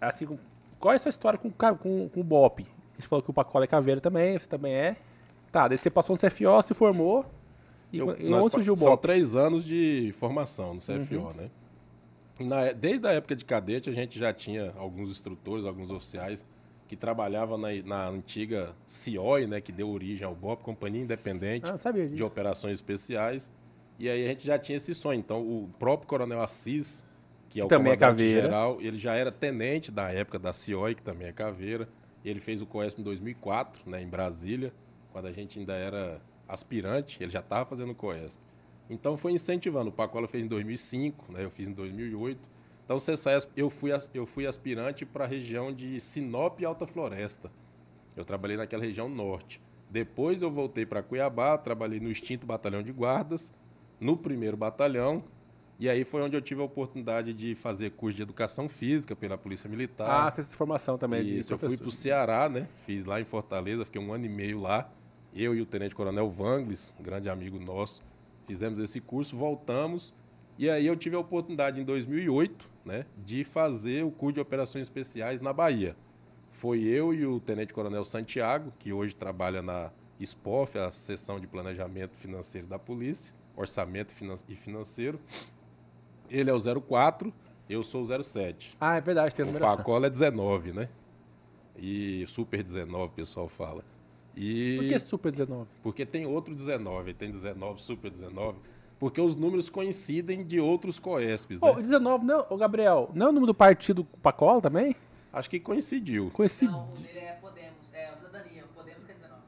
assim, 0.00 0.38
qual 0.78 0.92
é 0.92 0.96
a 0.96 0.98
sua 1.00 1.08
história 1.08 1.36
com, 1.36 1.50
com, 1.50 2.08
com 2.08 2.20
o 2.20 2.24
BOP? 2.24 2.64
Você 2.96 3.08
falou 3.08 3.22
que 3.24 3.30
o 3.30 3.34
Pacola 3.34 3.64
é 3.64 3.68
caveira 3.68 4.00
também, 4.00 4.38
você 4.38 4.48
também 4.48 4.72
é. 4.72 4.96
Tá, 5.50 5.66
daí 5.66 5.78
você 5.78 5.90
passou 5.90 6.14
no 6.14 6.20
CFO, 6.20 6.62
se 6.62 6.74
formou. 6.74 7.26
E, 7.92 7.98
eu, 7.98 8.16
e 8.20 8.32
onde 8.32 8.52
surgiu 8.52 8.74
o 8.74 8.76
BOP? 8.76 8.86
São 8.86 8.96
três 8.96 9.34
anos 9.34 9.64
de 9.64 10.14
formação 10.16 10.74
no 10.74 10.80
CFO, 10.80 11.16
uhum. 11.16 11.34
né? 11.34 11.50
Na, 12.40 12.72
desde 12.72 13.06
a 13.06 13.12
época 13.12 13.36
de 13.36 13.44
cadete, 13.44 13.90
a 13.90 13.92
gente 13.92 14.18
já 14.18 14.32
tinha 14.32 14.72
alguns 14.76 15.10
instrutores, 15.10 15.66
alguns 15.66 15.90
oficiais 15.90 16.46
que 16.88 16.96
trabalhavam 16.96 17.56
na, 17.56 17.68
na 17.84 18.08
antiga 18.08 18.74
CIOI, 18.86 19.46
né, 19.46 19.60
que 19.60 19.70
deu 19.70 19.88
origem 19.88 20.26
ao 20.26 20.34
BOP, 20.34 20.62
Companhia 20.62 21.02
Independente 21.02 21.70
ah, 21.70 21.92
de 21.92 22.24
Operações 22.24 22.74
Especiais. 22.74 23.50
E 23.98 24.08
aí 24.08 24.24
a 24.24 24.28
gente 24.28 24.44
já 24.44 24.58
tinha 24.58 24.76
esse 24.76 24.94
sonho. 24.94 25.20
Então, 25.20 25.40
o 25.40 25.70
próprio 25.78 26.08
Coronel 26.08 26.42
Assis, 26.42 27.04
que 27.48 27.60
é 27.60 27.64
o 27.64 27.68
também 27.68 27.92
é 27.92 27.96
comandante 27.96 28.24
é 28.24 28.42
geral, 28.42 28.78
ele 28.80 28.98
já 28.98 29.14
era 29.14 29.30
tenente 29.30 29.92
da 29.92 30.10
época 30.10 30.38
da 30.38 30.52
CIOI, 30.52 30.94
que 30.94 31.02
também 31.02 31.28
é 31.28 31.32
caveira. 31.32 31.88
Ele 32.24 32.40
fez 32.40 32.60
o 32.60 32.66
COESP 32.66 33.00
em 33.00 33.04
2004, 33.04 33.88
né, 33.88 34.02
em 34.02 34.08
Brasília, 34.08 34.72
quando 35.12 35.26
a 35.26 35.32
gente 35.32 35.58
ainda 35.58 35.74
era 35.74 36.20
aspirante, 36.48 37.22
ele 37.22 37.30
já 37.30 37.40
estava 37.40 37.64
fazendo 37.66 37.92
o 37.92 37.94
COESP. 37.94 38.40
Então 38.90 39.16
foi 39.16 39.32
incentivando. 39.32 39.90
O 39.90 39.92
Pacola 39.92 40.26
fez 40.26 40.44
em 40.44 40.48
2005, 40.48 41.32
né? 41.32 41.44
eu 41.44 41.50
fiz 41.50 41.68
em 41.68 41.72
2008. 41.72 42.40
Então 42.84 42.96
o 42.96 43.00
CESAESP, 43.00 43.52
eu 43.56 43.70
fui, 43.70 43.92
eu 44.12 44.26
fui 44.26 44.46
aspirante 44.46 45.06
para 45.06 45.24
a 45.24 45.28
região 45.28 45.72
de 45.72 46.00
Sinop 46.00 46.60
e 46.60 46.64
Alta 46.64 46.86
Floresta. 46.86 47.50
Eu 48.16 48.24
trabalhei 48.24 48.56
naquela 48.56 48.82
região 48.82 49.08
norte. 49.08 49.62
Depois 49.88 50.42
eu 50.42 50.50
voltei 50.50 50.84
para 50.84 51.02
Cuiabá, 51.02 51.56
trabalhei 51.56 52.00
no 52.00 52.10
extinto 52.10 52.44
Batalhão 52.44 52.82
de 52.82 52.92
Guardas, 52.92 53.52
no 54.00 54.16
primeiro 54.16 54.56
batalhão, 54.56 55.22
e 55.80 55.88
aí 55.88 56.04
foi 56.04 56.20
onde 56.20 56.36
eu 56.36 56.42
tive 56.42 56.60
a 56.60 56.64
oportunidade 56.64 57.32
de 57.32 57.54
fazer 57.54 57.92
curso 57.92 58.16
de 58.16 58.22
educação 58.22 58.68
física 58.68 59.16
pela 59.16 59.38
Polícia 59.38 59.68
Militar. 59.68 60.26
Ah, 60.26 60.28
essa 60.28 60.56
formação 60.56 60.98
também. 60.98 61.26
Isso, 61.26 61.54
eu 61.54 61.58
fui 61.58 61.76
para 61.76 61.88
o 61.88 61.92
Ceará, 61.92 62.48
né? 62.48 62.68
Fiz 62.84 63.04
lá 63.04 63.18
em 63.20 63.24
Fortaleza, 63.24 63.84
fiquei 63.84 64.00
um 64.00 64.12
ano 64.12 64.26
e 64.26 64.28
meio 64.28 64.60
lá. 64.60 64.90
Eu 65.34 65.54
e 65.54 65.60
o 65.62 65.66
Tenente 65.66 65.94
Coronel 65.94 66.28
Vangles, 66.28 66.94
um 67.00 67.02
grande 67.02 67.30
amigo 67.30 67.58
nosso, 67.58 68.02
fizemos 68.50 68.80
esse 68.80 69.00
curso, 69.00 69.36
voltamos. 69.36 70.12
E 70.58 70.68
aí 70.68 70.84
eu 70.84 70.96
tive 70.96 71.14
a 71.14 71.20
oportunidade 71.20 71.80
em 71.80 71.84
2008, 71.84 72.68
né, 72.84 73.06
de 73.24 73.44
fazer 73.44 74.04
o 74.04 74.10
curso 74.10 74.34
de 74.34 74.40
operações 74.40 74.82
especiais 74.82 75.40
na 75.40 75.52
Bahia. 75.52 75.96
Foi 76.50 76.80
eu 76.80 77.14
e 77.14 77.24
o 77.24 77.38
Tenente 77.38 77.72
Coronel 77.72 78.04
Santiago, 78.04 78.72
que 78.80 78.92
hoje 78.92 79.14
trabalha 79.14 79.62
na 79.62 79.92
SPOF, 80.20 80.78
a 80.78 80.90
seção 80.90 81.38
de 81.38 81.46
planejamento 81.46 82.16
financeiro 82.16 82.66
da 82.66 82.76
polícia, 82.76 83.32
orçamento 83.56 84.12
e 84.48 84.56
financeiro. 84.56 85.20
Ele 86.28 86.50
é 86.50 86.52
o 86.52 86.82
04, 86.82 87.32
eu 87.68 87.84
sou 87.84 88.02
o 88.02 88.22
07. 88.24 88.72
Ah, 88.80 88.96
é 88.96 89.00
verdade, 89.00 89.32
tem 89.32 89.44
O 89.44 89.46
numeração. 89.46 89.76
Pacola 89.76 90.08
é 90.08 90.10
19, 90.10 90.72
né? 90.72 90.88
E 91.78 92.26
Super 92.26 92.64
19, 92.64 93.04
o 93.04 93.08
pessoal 93.10 93.48
fala. 93.48 93.84
E 94.36 94.76
Por 94.78 94.88
que 94.88 94.98
Super 95.00 95.32
19? 95.32 95.66
porque 95.82 96.06
tem 96.06 96.26
outro 96.26 96.54
19, 96.54 97.14
tem 97.14 97.30
19, 97.30 97.80
Super 97.80 98.10
19, 98.10 98.58
porque 98.98 99.20
os 99.20 99.34
números 99.34 99.68
coincidem 99.68 100.44
de 100.44 100.60
outros 100.60 100.98
coespes, 100.98 101.60
né? 101.60 101.68
Ô, 101.70 101.74
19, 101.74 102.24
não, 102.24 102.46
ô 102.48 102.56
Gabriel, 102.56 103.10
não 103.14 103.26
é 103.26 103.28
o 103.30 103.32
número 103.32 103.46
do 103.48 103.54
partido 103.54 104.04
Pacola 104.22 104.60
também? 104.60 104.94
Acho 105.32 105.48
que 105.48 105.60
coincidiu. 105.60 106.30
Conhecido. 106.32 106.72
Não, 106.72 106.92
o 106.92 106.96
dele 106.96 107.18
é 107.18 107.32
Podemos, 107.40 107.92
é 107.92 108.12
o 108.12 108.16
Cidadania, 108.16 108.64
o 108.64 108.68
Podemos 108.74 109.04
que 109.04 109.12
é 109.12 109.14
19. 109.14 109.42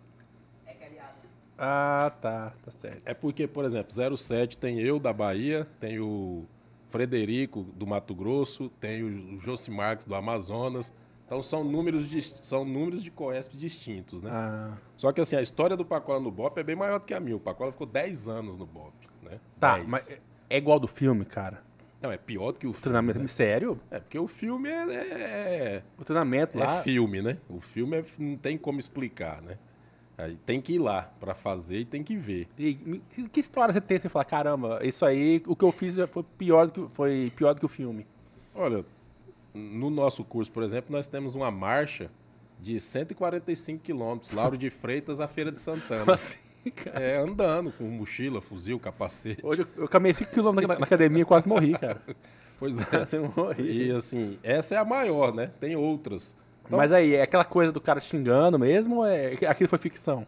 É 0.67 0.75
que 0.75 0.85
é 0.85 0.87
aliado. 0.87 1.19
Ah, 1.59 2.13
tá, 2.21 2.53
tá 2.65 2.71
certo. 2.71 3.03
É 3.05 3.13
porque, 3.15 3.47
por 3.47 3.65
exemplo, 3.65 3.93
07 4.17 4.57
tem 4.59 4.81
eu 4.81 4.99
da 4.99 5.13
Bahia, 5.13 5.67
tem 5.81 5.99
o 5.99 6.45
Frederico 6.89 7.65
do 7.75 7.87
Mato 7.87 8.15
Grosso, 8.15 8.69
tem 8.81 9.03
o 9.03 9.41
Josi 9.41 9.71
Marques 9.71 10.07
do 10.07 10.15
Amazonas. 10.15 10.93
Então 11.33 11.43
são 11.43 11.65
números 11.65 12.11
de, 12.11 12.21
são 12.21 12.63
números 12.63 13.03
de 13.03 13.11
coespes 13.11 13.59
distintos, 13.59 14.21
né? 14.21 14.29
Ah, 14.31 14.77
Só 14.99 15.11
que 15.13 15.19
assim, 15.23 15.35
a 15.35 15.41
história 15.41 15.75
do 15.75 15.83
Pacola 15.83 16.21
no 16.21 16.31
BOP 16.31 16.59
é 16.59 16.63
bem 16.63 16.77
maior 16.77 17.01
do 17.01 17.07
que 17.07 17.15
a 17.15 17.21
minha. 17.21 17.35
O 17.35 17.41
Pacola 17.41 17.73
ficou 17.73 17.87
10 17.87 18.29
anos 18.29 18.59
no 18.59 18.67
BOP, 18.67 18.93
né? 19.23 19.41
tá, 19.59 19.77
10. 19.77 19.89
mas 19.89 20.11
é 20.51 20.59
igual 20.59 20.79
do 20.79 20.87
filme, 20.87 21.25
cara. 21.25 21.63
Não, 22.03 22.13
é 22.13 22.19
pior 22.19 22.53
do 22.53 22.59
que 22.59 22.67
o 22.67 22.73
filme. 22.75 22.83
treinamento, 22.83 23.19
né? 23.21 23.27
sério? 23.29 23.81
É, 23.91 23.99
porque 23.99 24.19
o 24.19 24.29
filme 24.29 24.69
é, 24.69 24.93
é, 24.95 25.83
O 25.99 26.05
treinamento 26.05 26.59
é 26.59 26.67
lá. 26.67 26.83
filme, 26.83 27.23
né? 27.23 27.39
O 27.49 27.63
filme 27.63 28.01
é- 28.01 28.05
não 28.19 28.37
tem 28.37 28.59
como 28.59 28.79
explicar, 28.79 29.41
né? 29.41 29.57
Aí 30.19 30.37
tem 30.45 30.61
que 30.61 30.75
ir 30.75 30.81
lá 30.81 31.11
pra 31.19 31.35
fazer 31.35 31.79
e 31.79 31.85
tem 31.87 32.03
que 32.03 32.15
ver. 32.15 32.47
E, 32.59 32.75
que, 33.09 33.27
que 33.31 33.41
história 33.41 33.73
você 33.73 33.81
tem? 33.81 33.99
Você 33.99 34.11
fala, 34.11 34.27
caramba, 34.27 34.81
isso 34.83 35.03
aí, 35.07 35.43
o 35.47 35.57
que 35.57 35.65
eu 35.65 35.73
fiz 35.73 35.97
foi 36.11 36.23
pior 36.37 36.67
do 36.67 36.73
que, 36.89 36.95
foi 36.95 37.33
pior 37.35 37.55
do 37.55 37.61
que 37.61 37.65
o 37.65 37.71
filme. 37.71 38.07
Olha, 38.55 38.85
no 39.55 39.91
nosso 39.91 40.25
curso, 40.25 40.51
por 40.51 40.63
exemplo, 40.63 40.95
nós 40.95 41.07
temos 41.07 41.35
uma 41.35 41.51
marcha 41.51 42.11
de 42.61 42.79
145 42.81 43.83
quilômetros, 43.83 44.31
Lauro 44.31 44.57
de 44.57 44.71
Freitas 44.71 45.21
à 45.21 45.27
Feira 45.27 45.51
de 45.51 45.61
Santana. 45.61 46.13
Assim, 46.13 46.39
cara. 46.77 47.01
É, 47.01 47.19
andando 47.19 47.73
com 47.73 47.85
mochila, 47.85 48.41
fuzil, 48.41 48.79
capacete. 48.79 49.45
Hoje 49.45 49.63
eu, 49.63 49.83
eu 49.83 49.89
caminhei 49.89 50.15
5km 50.15 50.67
na, 50.67 50.79
na 50.79 50.87
academia 50.87 51.23
e 51.23 51.25
quase 51.25 51.49
morri, 51.49 51.73
cara. 51.73 52.01
Pois 52.59 52.81
é. 52.81 52.85
Quase 52.85 53.19
morri. 53.19 53.89
E 53.89 53.91
assim, 53.91 54.39
essa 54.43 54.77
é 54.77 54.79
a 54.79 54.85
maior, 54.85 55.35
né? 55.35 55.51
Tem 55.59 55.75
outras. 55.75 56.37
Então, 56.65 56.79
Mas 56.79 56.93
aí, 56.93 57.17
é 57.17 57.23
aquela 57.23 57.45
coisa 57.45 57.73
do 57.73 57.81
cara 57.81 58.01
xingando 58.01 58.57
mesmo 58.57 58.99
ou 58.99 59.07
é, 59.07 59.33
aquilo 59.49 59.69
foi 59.69 59.79
ficção? 59.81 60.25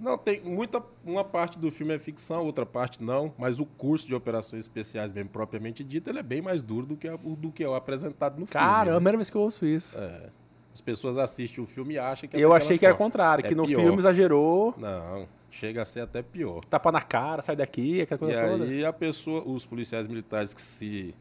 Não, 0.00 0.16
tem 0.18 0.40
muita. 0.40 0.82
Uma 1.04 1.24
parte 1.24 1.58
do 1.58 1.70
filme 1.70 1.94
é 1.94 1.98
ficção, 1.98 2.44
outra 2.44 2.64
parte 2.66 3.02
não. 3.02 3.32
Mas 3.38 3.58
o 3.60 3.66
curso 3.66 4.06
de 4.06 4.14
operações 4.14 4.60
especiais, 4.64 5.12
mesmo 5.12 5.30
propriamente 5.30 5.82
dito, 5.84 6.08
ele 6.10 6.18
é 6.18 6.22
bem 6.22 6.40
mais 6.42 6.62
duro 6.62 6.86
do 6.86 6.96
que, 6.96 7.08
a- 7.08 7.16
do 7.16 7.50
que 7.52 7.62
é 7.64 7.68
o 7.68 7.74
apresentado 7.74 8.32
no 8.38 8.46
filme. 8.46 8.52
Caramba, 8.52 8.78
é 8.78 8.82
a 8.82 8.84
né? 8.92 8.96
primeira 8.96 9.18
vez 9.18 9.30
que 9.30 9.36
eu 9.36 9.40
ouço 9.42 9.66
isso. 9.66 9.98
É. 9.98 10.30
As 10.72 10.80
pessoas 10.80 11.18
assistem 11.18 11.62
o 11.62 11.66
filme 11.66 11.94
e 11.94 11.98
acham 11.98 12.28
que 12.28 12.36
é 12.36 12.40
eu 12.40 12.52
achei 12.54 12.78
que 12.78 12.84
era 12.86 12.94
o 12.94 12.98
contrário, 12.98 13.44
É 13.44 13.48
que 13.48 13.54
no 13.54 13.66
pior. 13.66 13.80
filme 13.80 13.98
exagerou, 13.98 14.74
Não, 14.78 15.26
chega 15.50 15.82
a 15.82 15.84
ser 15.84 16.00
até 16.00 16.22
pior. 16.22 16.64
tapa 16.64 16.92
na 16.92 17.00
cara, 17.00 17.42
sai 17.42 17.56
daqui, 17.56 18.00
aquela 18.00 18.16
E 18.30 18.34
coisa 18.34 18.48
toda. 18.48 18.64
aí 18.64 18.84
a 18.84 18.92
pessoa, 18.92 19.42
os 19.44 19.66
policiais 19.66 20.06
militares 20.06 20.54
que 20.54 20.62
se 20.62 21.14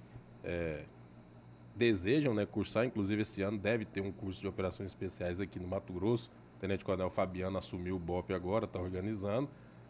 é, 0.43 0.81
desejam 1.75 2.33
né, 2.33 2.45
cursar, 2.45 2.85
inclusive 2.85 3.21
esse 3.21 3.41
ano 3.41 3.57
deve 3.57 3.85
ter 3.85 4.01
um 4.01 4.11
curso 4.11 4.39
de 4.41 4.47
operações 4.47 4.89
especiais 4.91 5.39
aqui 5.39 5.59
no 5.59 5.67
Mato 5.67 5.91
Grosso. 5.93 6.29
O 6.57 6.59
Tenente 6.59 6.83
Coronel 6.83 7.09
Fabiano 7.11 7.57
assumiu 7.57 7.95
o 7.95 7.99
BOP 7.99 8.33
agora, 8.33 8.65
está 8.65 8.79
organizando. 8.79 9.47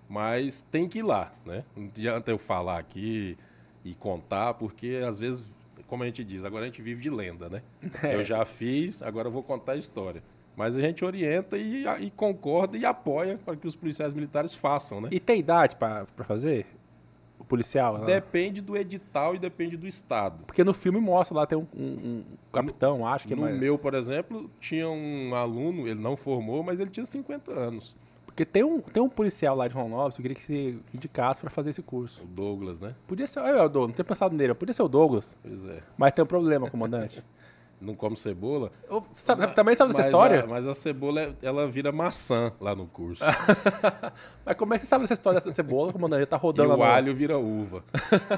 Mas 0.10 0.62
tem 0.69 0.88
que 0.88 0.99
ir 0.99 1.03
lá, 1.03 1.34
né? 1.45 1.63
Não 1.75 1.86
adianta 1.86 2.30
eu 2.30 2.38
falar 2.38 2.77
aqui 2.77 3.38
e 3.84 3.95
contar, 3.95 4.53
porque 4.53 5.01
às 5.06 5.17
vezes, 5.17 5.43
como 5.88 6.03
a 6.03 6.06
gente 6.06 6.23
diz, 6.23 6.43
agora 6.43 6.63
a 6.63 6.65
gente 6.65 6.82
vive 6.82 7.01
de 7.01 7.10
lenda, 7.10 7.49
né? 7.49 7.62
É. 8.03 8.15
Eu 8.15 8.23
já 8.23 8.45
fiz, 8.45 9.01
agora 9.01 9.27
eu 9.27 9.32
vou 9.32 9.43
contar 9.43 9.73
a 9.73 9.77
história. 9.77 10.21
Mas 10.56 10.75
a 10.75 10.82
gente 10.82 11.06
orienta 11.06 11.58
e, 11.58 11.86
e 12.01 12.12
concorda 12.12 12.77
e 12.77 12.86
apoia 12.86 13.39
para 13.45 13.56
que 13.56 13.67
os 13.67 13.75
policiais 13.75 14.13
militares 14.13 14.56
façam, 14.56 14.99
né? 14.99 15.10
E 15.12 15.19
tem 15.19 15.39
idade 15.39 15.75
pra 15.75 16.06
fazer? 16.25 16.65
Policial? 17.47 17.93
lá? 17.93 18.05
Depende 18.05 18.62
do 18.62 18.75
edital 18.75 19.36
e 19.36 19.39
depende 19.39 19.77
do 19.77 19.88
estado. 19.88 20.45
Porque 20.45 20.63
no 20.63 20.73
filme 20.73 20.99
mostra 20.99 21.38
lá, 21.38 21.45
tem 21.47 21.57
um, 21.57 21.65
um- 21.75 21.79
um 22.19 22.23
capitão, 22.51 23.07
acho 23.07 23.27
que 23.27 23.33
é 23.33 23.36
no 23.36 23.43
mais... 23.43 23.57
meu, 23.57 23.77
por 23.77 23.93
exemplo, 23.93 24.49
tinha 24.60 24.89
um 24.89 25.33
aluno, 25.33 25.88
ele 25.88 25.99
não 25.99 26.15
formou, 26.17 26.62
mas 26.63 26.79
ele 26.79 26.89
tinha 26.89 27.05
50 27.05 27.51
anos. 27.51 27.95
Porque 28.25 28.45
tem 28.45 28.63
um, 28.63 28.79
tem 28.79 29.01
um 29.01 29.10
policial 29.10 29.55
lá 29.55 29.67
de 29.67 29.73
Ronaldo 29.73 30.13
que 30.13 30.21
eu 30.21 30.23
queria 30.23 30.36
que 30.36 30.43
você 30.45 30.77
indicasse 30.93 31.41
pra 31.41 31.49
fazer 31.49 31.71
esse 31.71 31.81
curso. 31.81 32.21
O 32.23 32.27
Douglas, 32.27 32.79
né? 32.79 32.93
Podia 33.07 33.25
ser. 33.25 33.39
Olha, 33.39 33.63
o 33.63 33.69
Douglas, 33.69 33.88
não 33.88 33.95
tinha 33.95 34.05
pensado 34.05 34.36
nele, 34.36 34.53
podia 34.53 34.73
ser 34.73 34.83
o 34.83 34.88
Douglas. 34.88 35.36
Pois 35.41 35.65
é. 35.65 35.79
Mas 35.97 36.12
tem 36.13 36.23
um 36.23 36.27
problema, 36.27 36.69
comandante. 36.69 37.23
Não 37.79 37.93
come 37.93 38.17
cebola. 38.17 38.71
Ô, 38.89 39.03
sabe- 39.13 39.45
também 39.53 39.75
sabe 39.75 39.89
dessa 39.89 39.99
Mas 39.99 40.07
história? 40.07 40.43
a- 40.43 40.47
mas 40.47 40.67
a 40.67 40.73
cebola, 40.73 41.21
é- 41.21 41.33
ela 41.43 41.67
vira 41.67 41.91
maçã 41.91 42.51
lá 42.59 42.75
no 42.75 42.87
curso. 42.87 43.23
Mas 44.45 44.55
como 44.55 44.73
é 44.73 44.77
que 44.79 44.85
você 44.85 44.89
sabe 44.89 45.03
dessa 45.03 45.13
história 45.13 45.39
dessa 45.39 45.51
cebola, 45.53 45.91
comandante? 45.93 46.19
Ele 46.21 46.25
tá 46.25 46.37
e 46.37 46.39
rodando 46.39 46.69
o 46.73 46.77
lá 46.77 46.87
no- 46.87 46.91
alho 46.93 47.15
vira 47.15 47.37
uva. 47.37 47.83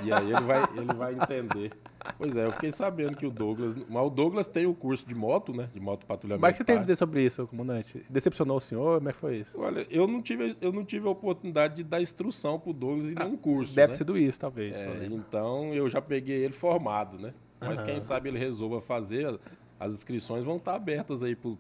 e 0.04 0.12
aí 0.12 0.32
ele 0.32 0.42
vai, 0.42 0.64
ele 0.76 0.94
vai 0.94 1.14
entender. 1.14 1.72
Pois 2.18 2.36
é, 2.36 2.46
eu 2.46 2.52
fiquei 2.52 2.72
sabendo 2.72 3.16
que 3.16 3.26
o 3.26 3.32
Douglas... 3.32 3.76
Mas 3.88 4.04
o 4.06 4.10
Douglas 4.10 4.48
tem 4.48 4.66
o 4.66 4.74
curso 4.74 5.06
de 5.08 5.14
moto, 5.16 5.54
né? 5.54 5.70
De 5.74 5.80
moto 5.80 6.06
patrulhamento. 6.06 6.42
Mas 6.42 6.52
o 6.52 6.54
que 6.54 6.58
você 6.58 6.64
tem 6.66 6.78
a 6.78 6.80
dizer 6.80 6.96
sobre 6.96 7.24
isso, 7.24 7.46
comandante? 7.48 8.04
Decepcionou 8.10 8.58
o 8.58 8.62
senhor? 8.62 8.98
Como 8.98 9.10
é 9.10 9.14
que 9.14 9.20
foi 9.20 9.38
isso? 9.38 9.60
Olha, 9.60 9.86
eu 9.90 10.08
não 10.08 10.22
tive, 10.22 10.56
eu 10.60 10.72
não 10.74 10.84
tive 10.84 11.08
a 11.08 11.12
oportunidade 11.12 11.76
de 11.76 11.84
dar 11.84 12.02
instrução 12.02 12.60
pro 12.60 12.74
Douglas 12.74 13.12
e 13.12 13.16
nenhum 13.16 13.38
curso, 13.38 13.74
Deve 13.76 13.92
né? 13.94 13.98
ser 13.98 14.04
do 14.04 14.18
isso, 14.18 14.40
talvez. 14.40 14.74
É, 14.76 15.06
então 15.12 15.74
eu 15.74 15.90
já 15.90 16.02
peguei 16.02 16.44
ele 16.44 16.54
formado, 16.54 17.18
né? 17.20 17.34
Mas 17.62 17.82
quem 17.82 18.00
sabe 18.00 18.30
ele 18.30 18.40
resolva 18.40 18.80
fazer, 18.82 19.40
as 19.80 19.94
inscrições 19.94 20.44
vão 20.44 20.58
estar 20.58 20.76
abertas 20.76 21.22
aí 21.24 21.36
pro, 21.36 21.58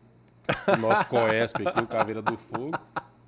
pro 0.65 0.77
nosso 0.77 1.05
Coesp 1.07 1.65
aqui, 1.67 1.79
o 1.81 1.87
Caveira 1.87 2.21
do 2.21 2.37
Fogo. 2.37 2.77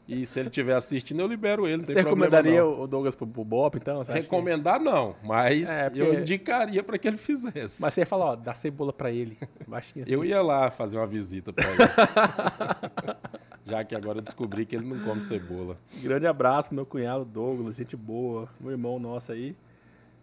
E 0.08 0.26
se 0.26 0.40
ele 0.42 0.50
estiver 0.50 0.74
assistindo, 0.76 1.22
eu 1.22 1.28
libero 1.28 1.66
ele, 1.68 1.86
Você 1.86 1.94
recomendaria 1.94 2.60
não. 2.62 2.82
o 2.82 2.88
Douglas 2.88 3.16
pro, 3.16 3.26
pro 3.26 3.46
BOP, 3.46 3.76
então? 3.78 4.02
Acha 4.02 4.12
que- 4.12 4.20
Recomendar 4.20 4.78
não, 4.80 5.16
mas 5.24 5.70
É, 5.70 5.84
porque- 5.90 6.02
eu 6.02 6.14
indicaria 6.20 6.84
para 6.84 6.98
que 6.98 7.08
ele 7.08 7.16
fizesse. 7.18 7.82
Mas 7.82 7.94
você 7.94 8.02
ia 8.02 8.06
falar, 8.06 8.26
ó, 8.32 8.36
dá 8.36 8.54
cebola 8.54 8.92
pra 8.92 9.10
ele. 9.12 9.38
Baixinho 9.66 10.04
assim. 10.04 10.12
Eu 10.14 10.26
ia 10.26 10.42
lá 10.42 10.70
fazer 10.70 10.98
uma 10.98 11.08
visita 11.08 11.54
para 11.54 11.64
ele. 11.70 11.78
Já 13.64 13.84
que 13.86 13.96
agora 13.96 14.18
eu 14.18 14.22
descobri 14.22 14.66
que 14.66 14.76
ele 14.76 14.86
não 14.86 15.00
come 15.06 15.24
cebola. 15.24 15.78
Grande 16.02 16.28
abraço 16.28 16.70
pro 16.70 16.76
meu 16.76 16.86
cunhado 16.86 17.24
Douglas, 17.24 17.76
gente 17.76 17.96
boa, 17.96 18.50
meu 18.60 18.72
irmão 18.72 19.00
nosso 19.00 19.32
aí. 19.32 19.56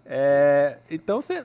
É, 0.04 0.78
então 0.90 1.22
você 1.22 1.44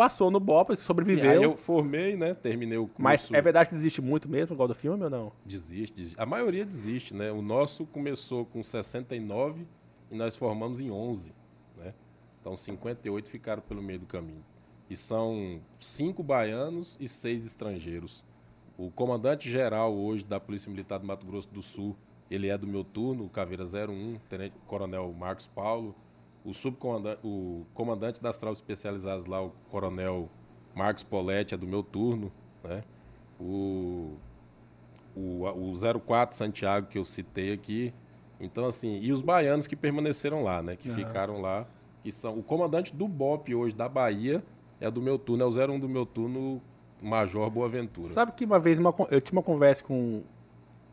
passou 0.00 0.30
no 0.30 0.40
BOP, 0.40 0.74
Sim, 0.74 0.82
sobreviveu. 0.82 1.30
aí 1.30 1.42
eu 1.42 1.58
formei, 1.58 2.16
né? 2.16 2.32
Terminei 2.32 2.78
o 2.78 2.86
curso. 2.86 3.02
Mas 3.02 3.30
é 3.30 3.42
verdade 3.42 3.68
que 3.68 3.74
existe 3.74 4.00
muito 4.00 4.30
mesmo, 4.30 4.54
igual 4.54 4.66
do 4.66 4.74
filme 4.74 5.04
ou 5.04 5.10
não? 5.10 5.30
Desiste, 5.44 5.94
desiste. 5.94 6.18
A 6.18 6.24
maioria 6.24 6.64
desiste, 6.64 7.14
né? 7.14 7.30
O 7.30 7.42
nosso 7.42 7.84
começou 7.84 8.46
com 8.46 8.64
69 8.64 9.66
e 10.10 10.16
nós 10.16 10.34
formamos 10.36 10.80
em 10.80 10.90
11, 10.90 11.34
né? 11.76 11.92
Então 12.40 12.56
58 12.56 13.28
ficaram 13.28 13.60
pelo 13.60 13.82
meio 13.82 13.98
do 13.98 14.06
caminho. 14.06 14.42
E 14.88 14.96
são 14.96 15.60
cinco 15.78 16.22
baianos 16.22 16.96
e 16.98 17.06
seis 17.06 17.44
estrangeiros. 17.44 18.24
O 18.78 18.90
comandante 18.90 19.50
geral 19.50 19.94
hoje 19.94 20.24
da 20.24 20.40
Polícia 20.40 20.70
Militar 20.70 20.98
do 20.98 21.06
Mato 21.06 21.26
Grosso 21.26 21.50
do 21.50 21.60
Sul, 21.60 21.94
ele 22.30 22.48
é 22.48 22.56
do 22.56 22.66
meu 22.66 22.84
turno, 22.84 23.26
o 23.26 23.28
Caveira 23.28 23.64
01, 23.64 24.18
Tenente 24.30 24.54
Coronel 24.66 25.12
Marcos 25.12 25.46
Paulo. 25.46 25.94
O 26.44 26.54
subcomandante, 26.54 27.20
o 27.22 27.66
comandante 27.74 28.22
das 28.22 28.38
tropas 28.38 28.58
especializadas 28.58 29.26
lá, 29.26 29.42
o 29.42 29.50
Coronel 29.70 30.28
Marcos 30.74 31.02
Poletti, 31.02 31.54
é 31.54 31.58
do 31.58 31.66
meu 31.66 31.82
turno, 31.82 32.32
né? 32.64 32.82
O 33.38 34.14
o, 35.14 35.44
o 35.44 36.00
04 36.00 36.36
Santiago 36.36 36.86
que 36.86 36.96
eu 36.98 37.04
citei 37.04 37.52
aqui. 37.52 37.92
Então, 38.40 38.64
assim, 38.64 38.98
e 39.00 39.12
os 39.12 39.20
baianos 39.20 39.66
que 39.66 39.76
permaneceram 39.76 40.42
lá, 40.42 40.62
né? 40.62 40.76
Que 40.76 40.88
ficaram 40.90 41.40
lá. 41.40 41.66
Que 42.02 42.10
são. 42.10 42.38
O 42.38 42.42
comandante 42.42 42.94
do 42.94 43.06
BOP 43.06 43.54
hoje 43.54 43.74
da 43.76 43.88
Bahia 43.88 44.42
é 44.80 44.90
do 44.90 45.02
meu 45.02 45.18
turno, 45.18 45.42
é 45.44 45.46
o 45.46 45.50
01 45.50 45.78
do 45.78 45.88
meu 45.88 46.06
turno, 46.06 46.62
Major 47.02 47.50
Boaventura. 47.50 48.08
Sabe 48.08 48.32
que 48.32 48.44
uma 48.46 48.58
vez 48.58 48.78
uma 48.78 48.94
eu 49.10 49.20
tinha 49.20 49.36
uma 49.36 49.42
conversa 49.42 49.84
com 49.84 50.22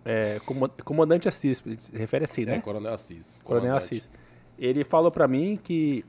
é, 0.04 0.40
coman- 0.46 0.70
comandante 0.84 1.28
Assis, 1.30 1.64
ele 1.66 1.80
se 1.80 1.96
refere 1.96 2.26
assim, 2.26 2.44
né? 2.44 2.56
É, 2.56 2.60
Coronel 2.60 2.94
Assis. 2.94 3.40
Coronel 3.44 3.70
comandante. 3.74 3.94
Assis. 3.96 4.10
Ele 4.58 4.84
falou 4.84 5.12
pra 5.12 5.28
mim 5.28 5.60
que 5.62 6.04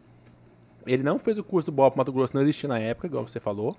ele 0.86 1.02
não 1.02 1.18
fez 1.18 1.38
o 1.38 1.44
curso 1.44 1.70
do 1.70 1.74
BOP 1.74 1.96
Mato 1.96 2.12
Grosso, 2.12 2.34
não 2.34 2.42
existia 2.42 2.68
na 2.68 2.78
época, 2.78 3.06
igual 3.06 3.26
você 3.26 3.38
falou. 3.38 3.76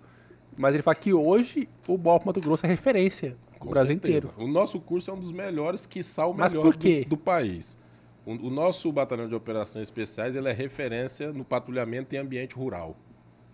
Mas 0.57 0.73
ele 0.73 0.83
fala 0.83 0.95
que 0.95 1.13
hoje 1.13 1.67
o 1.87 1.97
BOP 1.97 2.25
Mato 2.25 2.41
Grosso 2.41 2.65
é 2.65 2.69
referência 2.69 3.35
Com 3.57 3.69
Brasil 3.69 3.95
certeza. 3.99 4.27
inteiro. 4.27 4.43
O 4.43 4.47
nosso 4.51 4.79
curso 4.79 5.09
é 5.09 5.13
um 5.13 5.19
dos 5.19 5.31
melhores, 5.31 5.85
quiçá 5.85 6.25
o 6.25 6.33
melhor? 6.33 6.73
Do, 6.75 7.09
do 7.09 7.17
país. 7.17 7.77
O, 8.25 8.31
o 8.31 8.49
nosso 8.49 8.91
batalhão 8.91 9.27
de 9.27 9.33
operações 9.33 9.83
especiais 9.83 10.35
ele 10.35 10.49
é 10.49 10.53
referência 10.53 11.31
no 11.31 11.43
patrulhamento 11.43 12.13
em 12.15 12.19
ambiente 12.19 12.55
rural. 12.55 12.95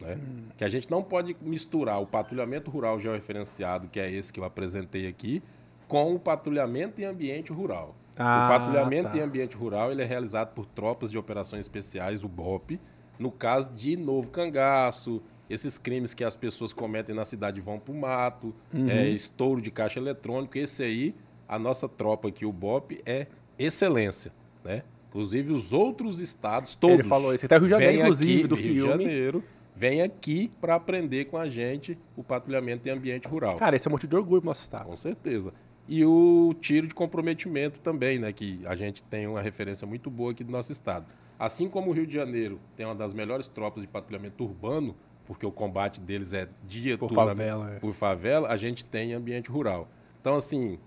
Né? 0.01 0.15
Hum. 0.15 0.47
Que 0.57 0.63
a 0.63 0.69
gente 0.69 0.89
não 0.89 1.01
pode 1.01 1.35
misturar 1.41 2.01
o 2.01 2.05
patrulhamento 2.05 2.69
rural 2.69 2.99
georreferenciado, 2.99 3.87
que 3.87 3.99
é 3.99 4.11
esse 4.11 4.33
que 4.33 4.39
eu 4.39 4.43
apresentei 4.43 5.07
aqui, 5.07 5.41
com 5.87 6.15
o 6.15 6.19
patrulhamento 6.19 7.01
em 7.01 7.05
ambiente 7.05 7.53
rural. 7.53 7.95
Ah, 8.17 8.45
o 8.45 8.49
patrulhamento 8.59 9.09
tá. 9.09 9.17
em 9.17 9.21
ambiente 9.21 9.55
rural 9.55 9.91
ele 9.91 10.01
é 10.01 10.05
realizado 10.05 10.53
por 10.53 10.65
tropas 10.65 11.11
de 11.11 11.17
operações 11.17 11.61
especiais, 11.61 12.23
o 12.23 12.27
BOP, 12.29 12.79
no 13.19 13.31
caso 13.31 13.71
de 13.73 13.95
Novo 13.97 14.29
Cangaço, 14.29 15.21
esses 15.49 15.77
crimes 15.77 16.13
que 16.13 16.23
as 16.23 16.35
pessoas 16.35 16.73
cometem 16.73 17.13
na 17.13 17.23
cidade 17.25 17.61
vão 17.61 17.77
para 17.79 17.93
o 17.93 17.97
mato, 17.97 18.53
Uhum. 18.73 18.89
é, 18.89 19.07
estouro 19.09 19.61
de 19.61 19.69
caixa 19.71 19.99
eletrônico, 19.99 20.57
esse 20.57 20.81
aí, 20.83 21.15
a 21.47 21.59
nossa 21.59 21.87
tropa 21.87 22.29
aqui, 22.29 22.45
o 22.45 22.51
BOP, 22.51 22.99
é 23.05 23.27
excelência, 23.59 24.31
né? 24.63 24.83
Inclusive 25.09 25.53
os 25.53 25.71
outros 25.71 26.19
estados, 26.19 26.75
todos. 26.75 26.99
Ele 26.99 27.07
falou 27.07 27.33
isso. 27.33 27.45
Até 27.45 27.55
o 27.55 27.59
Rio 27.59 27.67
de 27.67 27.73
Janeiro, 27.73 28.01
inclusive, 28.01 28.39
aqui, 28.39 28.47
do 28.47 28.55
Rio 28.55 28.63
de 28.73 28.81
filme. 28.81 28.89
Janeiro, 29.05 29.43
vem 29.75 30.01
aqui 30.01 30.51
para 30.59 30.75
aprender 30.75 31.25
com 31.25 31.37
a 31.37 31.47
gente 31.47 31.97
o 32.17 32.23
patrulhamento 32.23 32.87
em 32.89 32.91
ambiente 32.91 33.27
rural. 33.27 33.55
Cara, 33.55 33.75
esse 33.77 33.87
é 33.87 33.91
motivo 33.91 34.09
de 34.09 34.15
orgulho 34.17 34.41
pro 34.41 34.49
nosso 34.49 34.61
estado. 34.63 34.85
Com 34.87 34.97
certeza. 34.97 35.53
E 35.87 36.03
o 36.03 36.55
tiro 36.59 36.87
de 36.87 36.95
comprometimento 36.95 37.79
também, 37.79 38.17
né? 38.17 38.33
Que 38.33 38.59
a 38.65 38.75
gente 38.75 39.03
tem 39.03 39.27
uma 39.27 39.41
referência 39.41 39.85
muito 39.85 40.09
boa 40.09 40.31
aqui 40.31 40.43
do 40.43 40.51
nosso 40.51 40.71
estado. 40.71 41.05
Assim 41.37 41.69
como 41.69 41.91
o 41.91 41.93
Rio 41.93 42.07
de 42.07 42.13
Janeiro 42.13 42.59
tem 42.75 42.85
uma 42.85 42.95
das 42.95 43.13
melhores 43.13 43.47
tropas 43.47 43.81
de 43.81 43.87
patrulhamento 43.87 44.43
urbano, 44.43 44.95
porque 45.25 45.45
o 45.45 45.51
combate 45.51 45.99
deles 45.99 46.33
é 46.33 46.47
dia 46.65 46.97
Por 46.97 47.09
turno, 47.09 47.25
favela, 47.25 47.71
é. 47.71 47.79
por 47.79 47.93
favela, 47.93 48.49
a 48.49 48.57
gente 48.57 48.85
tem 48.85 49.13
ambiente 49.13 49.49
rural. 49.49 49.87
Então, 50.21 50.35
assim, 50.35 50.79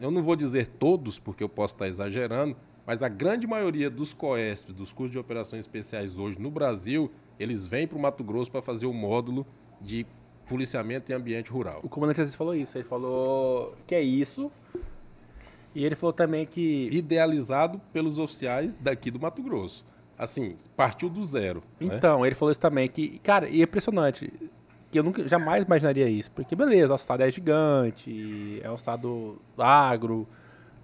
eu 0.00 0.10
não 0.10 0.22
vou 0.22 0.36
dizer 0.36 0.68
todos, 0.68 1.18
porque 1.18 1.42
eu 1.42 1.48
posso 1.48 1.74
estar 1.74 1.88
exagerando, 1.88 2.56
mas 2.86 3.02
a 3.02 3.08
grande 3.08 3.46
maioria 3.46 3.90
dos 3.90 4.12
COESPs, 4.12 4.74
dos 4.74 4.92
cursos 4.92 5.12
de 5.12 5.18
operações 5.18 5.60
especiais 5.60 6.18
hoje 6.18 6.38
no 6.38 6.50
Brasil, 6.50 7.10
eles 7.38 7.66
vêm 7.66 7.86
para 7.86 7.98
o 7.98 8.00
Mato 8.00 8.22
Grosso 8.22 8.50
para 8.50 8.62
fazer 8.62 8.86
o 8.86 8.92
módulo 8.92 9.46
de 9.80 10.06
policiamento 10.48 11.10
em 11.10 11.14
ambiente 11.14 11.50
rural. 11.50 11.80
O 11.82 11.88
comandante 11.88 12.20
às 12.20 12.26
vezes 12.26 12.36
falou 12.36 12.54
isso. 12.54 12.76
Ele 12.76 12.84
falou 12.84 13.74
que 13.86 13.94
é 13.94 14.00
isso. 14.00 14.50
E 15.74 15.84
ele 15.84 15.96
falou 15.96 16.12
também 16.12 16.46
que. 16.46 16.88
idealizado 16.92 17.80
pelos 17.92 18.18
oficiais 18.18 18.74
daqui 18.74 19.10
do 19.10 19.18
Mato 19.18 19.42
Grosso. 19.42 19.84
Assim, 20.16 20.54
partiu 20.76 21.10
do 21.10 21.24
zero. 21.24 21.62
né? 21.80 21.96
Então, 21.96 22.24
ele 22.24 22.36
falou 22.36 22.52
isso 22.52 22.60
também, 22.60 22.88
que, 22.88 23.18
cara, 23.18 23.48
e 23.48 23.60
é 23.60 23.64
impressionante. 23.64 24.32
Que 24.90 25.00
eu 25.00 25.02
nunca, 25.02 25.28
jamais 25.28 25.64
imaginaria 25.64 26.08
isso. 26.08 26.30
Porque, 26.30 26.54
beleza, 26.54 26.92
o 26.92 26.96
estado 26.96 27.24
é 27.24 27.30
gigante, 27.30 28.60
é 28.62 28.70
um 28.70 28.76
estado 28.76 29.40
agro. 29.58 30.28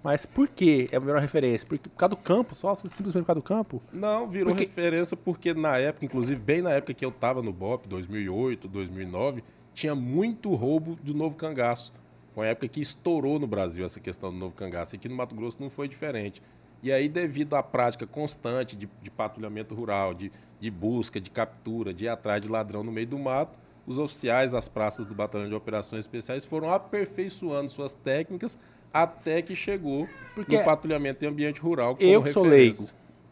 Mas 0.03 0.25
por 0.25 0.47
que 0.47 0.87
é 0.91 0.97
a 0.97 0.99
melhor 0.99 1.19
referência? 1.21 1.67
Porque 1.67 1.87
por 1.89 1.95
causa 1.95 2.09
do 2.15 2.17
campo, 2.17 2.55
só 2.55 2.73
simplesmente 2.73 3.13
por 3.23 3.25
causa 3.27 3.39
do 3.39 3.43
campo? 3.43 3.81
Não, 3.93 4.27
virou 4.27 4.53
Porque- 4.53 4.65
referência 4.65 5.15
porque 5.15 5.53
na 5.53 5.77
época, 5.77 6.05
inclusive 6.05 6.39
bem 6.39 6.61
na 6.61 6.71
época 6.71 6.93
que 6.93 7.05
eu 7.05 7.09
estava 7.09 7.41
no 7.43 7.53
BOP, 7.53 7.87
2008, 7.87 8.67
2009, 8.67 9.43
tinha 9.73 9.93
muito 9.95 10.53
roubo 10.55 10.95
do 11.03 11.13
novo 11.13 11.35
cangaço. 11.35 11.93
Foi 12.33 12.45
uma 12.45 12.49
época 12.49 12.67
que 12.67 12.81
estourou 12.81 13.37
no 13.39 13.45
Brasil 13.45 13.85
essa 13.85 13.99
questão 13.99 14.31
do 14.31 14.37
novo 14.37 14.55
cangaço. 14.55 14.95
E 14.95 14.97
aqui 14.97 15.07
no 15.07 15.15
Mato 15.15 15.35
Grosso 15.35 15.57
não 15.61 15.69
foi 15.69 15.87
diferente. 15.87 16.41
E 16.81 16.91
aí, 16.91 17.07
devido 17.07 17.55
à 17.55 17.61
prática 17.61 18.07
constante 18.07 18.75
de, 18.75 18.89
de 19.03 19.11
patrulhamento 19.11 19.75
rural, 19.75 20.13
de, 20.15 20.31
de 20.59 20.71
busca, 20.71 21.21
de 21.21 21.29
captura, 21.29 21.93
de 21.93 22.05
ir 22.05 22.07
atrás 22.07 22.41
de 22.41 22.47
ladrão 22.47 22.83
no 22.83 22.91
meio 22.91 23.05
do 23.05 23.19
mato, 23.19 23.59
os 23.85 23.99
oficiais, 23.99 24.53
as 24.53 24.67
praças 24.67 25.05
do 25.05 25.13
Batalhão 25.13 25.47
de 25.47 25.53
Operações 25.53 25.99
Especiais 26.05 26.43
foram 26.45 26.71
aperfeiçoando 26.71 27.69
suas 27.69 27.93
técnicas 27.93 28.57
até 28.93 29.41
que 29.41 29.55
chegou 29.55 30.07
Porque 30.35 30.57
no 30.57 30.63
patrulhamento 30.63 31.23
em 31.23 31.27
ambiente 31.27 31.61
rural 31.61 31.95
como 31.95 32.09
eu 32.09 32.23
que 32.23 32.33
sou 32.33 32.43
leigo, 32.43 32.83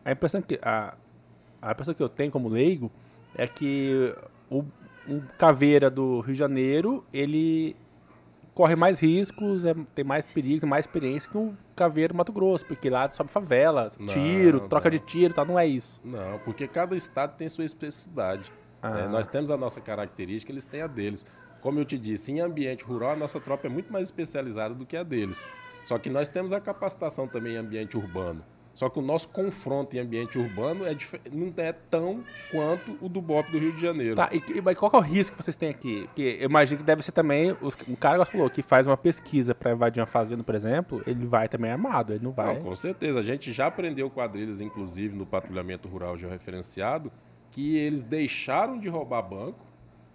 a 0.05 0.11
impressão 0.11 0.41
que, 0.41 0.59
a, 0.61 0.95
a 1.61 1.71
impressão 1.71 1.93
que 1.93 2.01
eu 2.01 2.09
tenho 2.09 2.31
como 2.31 2.47
leigo 2.47 2.91
é 3.35 3.47
que 3.47 4.13
o 4.49 4.63
um 5.09 5.21
caveira 5.37 5.89
do 5.89 6.19
Rio 6.19 6.33
de 6.33 6.39
Janeiro, 6.39 7.03
ele 7.11 7.75
corre 8.53 8.75
mais 8.75 8.99
riscos, 8.99 9.65
é, 9.65 9.73
tem 9.95 10.05
mais 10.05 10.25
perigo, 10.25 10.61
tem 10.61 10.69
mais 10.69 10.85
experiência 10.85 11.29
que 11.29 11.37
um 11.37 11.55
caveira 11.75 12.13
do 12.13 12.17
Mato 12.17 12.31
Grosso, 12.31 12.65
porque 12.65 12.89
lá 12.89 13.09
sobe 13.09 13.31
favela, 13.31 13.91
Não, 13.97 14.13
tiro, 14.13 14.67
troca 14.67 14.89
não. 14.89 14.97
de 14.97 15.03
tiro, 15.03 15.33
tá, 15.33 15.45
não 15.45 15.57
é 15.57 15.65
isso. 15.65 15.99
Não, 16.03 16.37
porque 16.39 16.67
cada 16.67 16.95
estado 16.95 17.35
tem 17.37 17.49
sua 17.49 17.65
especificidade. 17.65 18.51
Ah. 18.81 18.91
né? 18.91 19.07
Nós 19.07 19.27
temos 19.27 19.49
a 19.49 19.57
nossa 19.57 19.81
característica, 19.81 20.51
eles 20.51 20.65
têm 20.65 20.81
a 20.81 20.87
deles. 20.87 21.25
Como 21.61 21.79
eu 21.79 21.85
te 21.85 21.97
disse, 21.97 22.31
em 22.31 22.39
ambiente 22.39 22.83
rural, 22.83 23.11
a 23.11 23.15
nossa 23.15 23.39
tropa 23.39 23.67
é 23.67 23.69
muito 23.69 23.91
mais 23.91 24.07
especializada 24.07 24.73
do 24.73 24.85
que 24.85 24.95
a 24.97 25.03
deles. 25.03 25.45
Só 25.85 25.97
que 25.97 26.09
nós 26.09 26.27
temos 26.29 26.53
a 26.53 26.59
capacitação 26.59 27.27
também 27.27 27.53
em 27.53 27.57
ambiente 27.57 27.97
urbano. 27.97 28.43
Só 28.75 28.87
que 28.89 28.97
o 28.97 29.01
nosso 29.01 29.27
confronto 29.29 29.97
em 29.97 29.99
ambiente 29.99 30.37
urbano 30.37 30.85
é 30.87 30.95
não 31.33 31.51
é 31.57 31.73
tão 31.73 32.23
quanto 32.49 32.97
o 33.01 33.09
do 33.09 33.19
BOP 33.19 33.51
do 33.51 33.57
Rio 33.57 33.73
de 33.73 33.81
Janeiro. 33.81 34.15
Tá, 34.15 34.29
e, 34.31 34.37
e- 34.57 34.61
mas 34.61 34.77
qual 34.77 34.89
é 34.93 34.97
o 34.97 35.01
risco 35.01 35.35
que 35.35 35.43
vocês 35.43 35.57
têm 35.57 35.67
aqui? 35.69 36.03
Porque 36.05 36.37
eu 36.39 36.45
imagino 36.45 36.77
que 36.77 36.83
deve 36.85 37.03
ser 37.03 37.11
também, 37.11 37.53
os, 37.59 37.75
um 37.89 37.95
cara 37.95 38.23
que 38.23 38.31
falou 38.31 38.49
que 38.49 38.61
faz 38.61 38.87
uma 38.87 38.95
pesquisa 38.95 39.53
pra 39.53 39.73
invadir 39.73 39.99
uma 39.99 40.05
fazenda, 40.07 40.43
por 40.45 40.55
exemplo, 40.55 41.03
ele 41.05 41.25
vai 41.25 41.49
também 41.49 41.71
armado, 41.71 42.13
ele 42.13 42.23
não 42.23 42.31
vai... 42.31 42.55
Não, 42.55 42.61
com 42.63 42.75
certeza. 42.75 43.19
A 43.19 43.23
gente 43.23 43.51
já 43.51 43.65
aprendeu 43.67 44.09
quadrilhas, 44.09 44.61
inclusive, 44.61 45.13
no 45.13 45.25
patrulhamento 45.25 45.89
rural 45.89 46.17
georreferenciado, 46.17 47.11
que 47.51 47.75
eles 47.75 48.01
deixaram 48.01 48.79
de 48.79 48.87
roubar 48.87 49.23
banco. 49.23 49.65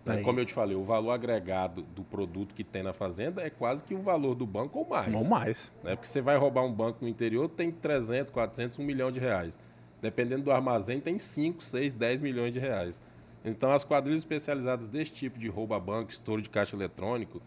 Né? 0.04 0.22
Como 0.22 0.38
eu 0.38 0.44
te 0.44 0.52
falei, 0.52 0.76
o 0.76 0.84
valor 0.84 1.12
agregado 1.12 1.82
do 1.82 2.04
produto 2.04 2.54
que 2.54 2.62
tem 2.62 2.82
na 2.82 2.92
fazenda 2.92 3.42
é 3.42 3.48
quase 3.48 3.82
que 3.82 3.94
o 3.94 4.02
valor 4.02 4.34
do 4.34 4.46
banco 4.46 4.78
ou 4.78 4.88
mais. 4.88 5.10
Não 5.10 5.24
mais. 5.24 5.72
né? 5.82 5.96
Porque 5.96 6.08
você 6.08 6.20
vai 6.20 6.36
roubar 6.36 6.64
um 6.64 6.72
banco 6.72 6.98
no 7.02 7.08
interior, 7.08 7.48
tem 7.48 7.70
300, 7.70 8.30
400, 8.30 8.78
1 8.78 8.82
milhão 8.82 9.10
de 9.10 9.18
reais. 9.18 9.58
Dependendo 10.02 10.44
do 10.44 10.52
armazém, 10.52 11.00
tem 11.00 11.18
5, 11.18 11.64
6, 11.64 11.94
10 11.94 12.20
milhões 12.20 12.52
de 12.52 12.58
reais. 12.58 13.00
Então, 13.42 13.72
as 13.72 13.84
quadrilhas 13.84 14.20
especializadas 14.20 14.88
desse 14.88 15.12
tipo 15.12 15.38
de 15.38 15.48
roubo 15.48 15.74
a 15.74 15.80
banco, 15.80 16.10
estouro 16.10 16.42
de 16.42 16.50
caixa 16.50 16.76
eletrônico, 16.76 17.40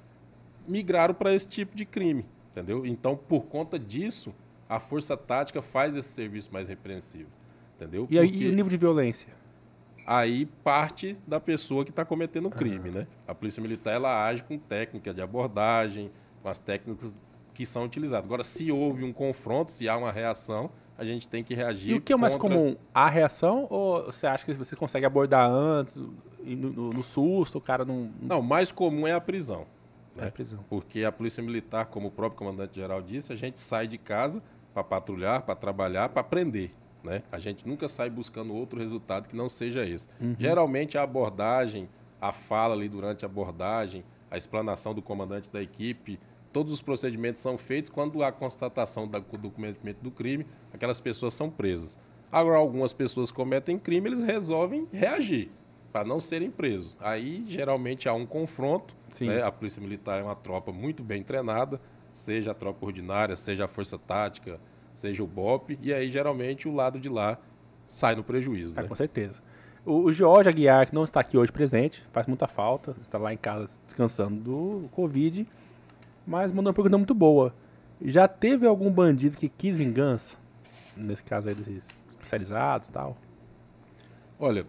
migraram 0.67 1.13
para 1.13 1.33
esse 1.33 1.47
tipo 1.47 1.75
de 1.75 1.85
crime, 1.85 2.25
entendeu? 2.51 2.85
Então, 2.85 3.15
por 3.15 3.45
conta 3.45 3.77
disso, 3.79 4.33
a 4.67 4.79
força 4.79 5.15
tática 5.15 5.61
faz 5.61 5.95
esse 5.95 6.09
serviço 6.09 6.51
mais 6.51 6.67
repreensível, 6.67 7.27
entendeu? 7.75 8.07
E, 8.09 8.17
Porque 8.17 8.43
e 8.43 8.49
o 8.49 8.55
nível 8.55 8.69
de 8.69 8.77
violência? 8.77 9.29
Aí 10.07 10.45
parte 10.63 11.17
da 11.27 11.37
pessoa 11.39 11.83
que 11.83 11.89
está 11.91 12.05
cometendo 12.05 12.45
o 12.47 12.49
crime, 12.49 12.89
né? 12.89 13.05
A 13.27 13.35
polícia 13.35 13.61
militar 13.61 13.91
ela 13.93 14.25
age 14.25 14.41
com 14.43 14.57
técnica 14.57 15.13
de 15.13 15.21
abordagem, 15.21 16.09
com 16.41 16.47
as 16.47 16.57
técnicas 16.57 17.13
que 17.53 17.65
são 17.65 17.83
utilizadas. 17.83 18.25
Agora, 18.25 18.43
se 18.43 18.71
houve 18.71 19.03
um 19.03 19.11
confronto, 19.11 19.71
se 19.71 19.89
há 19.89 19.97
uma 19.97 20.11
reação, 20.11 20.69
a 20.97 21.03
gente 21.03 21.27
tem 21.27 21.43
que 21.43 21.53
reagir. 21.53 21.91
E 21.91 21.95
o 21.95 22.01
que 22.01 22.13
é 22.13 22.15
mais 22.15 22.33
contra- 22.35 22.57
comum? 22.57 22.75
A 22.93 23.09
reação 23.09 23.67
ou 23.69 24.05
você 24.05 24.25
acha 24.25 24.45
que 24.45 24.53
você 24.53 24.75
consegue 24.75 25.05
abordar 25.05 25.49
antes, 25.49 25.97
no, 25.97 26.69
no- 26.71 26.93
no 26.93 27.03
susto, 27.03 27.57
o 27.57 27.61
cara 27.61 27.83
não... 27.83 28.09
Não, 28.21 28.39
o 28.39 28.43
mais 28.43 28.71
comum 28.71 29.05
é 29.05 29.11
a 29.11 29.19
prisão. 29.19 29.65
é 30.17 30.29
prisão. 30.31 30.59
Porque 30.69 31.03
a 31.03 31.11
polícia 31.11 31.43
militar, 31.43 31.87
como 31.87 32.07
o 32.07 32.11
próprio 32.11 32.37
comandante-geral 32.39 33.01
disse, 33.01 33.33
a 33.33 33.35
gente 33.35 33.59
sai 33.59 33.87
de 33.87 33.97
casa 33.97 34.41
para 34.73 34.83
patrulhar, 34.83 35.41
para 35.41 35.53
trabalhar, 35.55 36.09
para 36.09 36.23
prender. 36.23 36.71
Né? 37.07 37.23
A 37.31 37.39
gente 37.39 37.65
nunca 37.65 37.87
sai 37.87 38.09
buscando 38.09 38.53
outro 38.53 38.77
resultado 38.77 39.29
que 39.29 39.35
não 39.35 39.47
seja 39.47 39.85
esse. 39.85 40.09
Geralmente 40.37 40.97
a 40.97 41.03
abordagem, 41.03 41.87
a 42.19 42.33
fala 42.33 42.75
ali 42.75 42.89
durante 42.89 43.23
a 43.23 43.27
abordagem, 43.27 44.03
a 44.29 44.37
explanação 44.37 44.93
do 44.93 45.01
comandante 45.01 45.49
da 45.49 45.61
equipe, 45.61 46.19
todos 46.51 46.73
os 46.73 46.81
procedimentos 46.81 47.41
são 47.41 47.57
feitos 47.57 47.89
quando 47.89 48.21
há 48.21 48.31
constatação 48.31 49.07
do 49.07 49.49
cometimento 49.49 50.03
do 50.03 50.11
crime, 50.11 50.45
aquelas 50.73 50.99
pessoas 50.99 51.33
são 51.33 51.49
presas. 51.49 51.97
Agora, 52.29 52.57
algumas 52.57 52.91
pessoas 52.91 53.31
cometem 53.31 53.79
crime, 53.79 54.09
eles 54.09 54.21
resolvem 54.21 54.85
reagir 54.91 55.49
para 55.93 56.03
não 56.05 56.19
serem 56.19 56.51
presos. 56.51 56.97
Aí, 56.99 57.45
geralmente, 57.47 58.09
há 58.09 58.13
um 58.13 58.25
confronto. 58.25 58.93
Né? 59.21 59.41
A 59.41 59.51
Polícia 59.51 59.81
Militar 59.81 60.19
é 60.19 60.23
uma 60.23 60.35
tropa 60.35 60.73
muito 60.73 61.03
bem 61.03 61.23
treinada, 61.23 61.79
seja 62.13 62.51
a 62.51 62.53
tropa 62.53 62.85
ordinária, 62.85 63.35
seja 63.37 63.63
a 63.63 63.67
Força 63.67 63.97
Tática, 63.97 64.59
seja 64.97 65.23
o 65.23 65.27
BOP, 65.27 65.77
e 65.81 65.93
aí, 65.93 66.10
geralmente, 66.10 66.67
o 66.67 66.73
lado 66.73 66.99
de 66.99 67.07
lá 67.07 67.38
sai 67.86 68.15
no 68.15 68.23
prejuízo. 68.23 68.73
Ah, 68.77 68.81
Né? 68.81 68.88
com 68.88 68.95
certeza. 68.95 69.41
O, 69.86 70.05
o 70.05 70.12
Jorge 70.12 70.49
Aguiar, 70.49 70.88
que 70.88 70.95
não 70.95 71.03
está 71.03 71.19
aqui 71.19 71.38
hoje 71.38 71.51
presente, 71.51 72.03
faz 72.12 72.25
muita 72.25 72.47
falta, 72.47 72.95
está 73.01 73.17
lá 73.17 73.31
em 73.31 73.38
casa 73.38 73.77
descansando 73.86 74.36
do 74.38 74.89
Covid, 74.89 75.47
mas 76.25 76.51
mandou 76.51 76.69
uma 76.71 76.73
pergunta 76.73 76.97
muito 76.97 77.13
boa. 77.13 77.53
Já 78.01 78.27
teve 78.27 78.65
algum 78.65 78.91
bandido 78.91 79.38
que 79.38 79.47
quis 79.47 79.77
vingança? 79.77 80.38
Nesse 80.95 81.23
caso 81.23 81.47
aí 81.47 81.55
desses 81.55 81.88
especializados 82.10 82.89
e 82.89 82.91
tal? 82.91 83.15
Olha, 84.39 84.65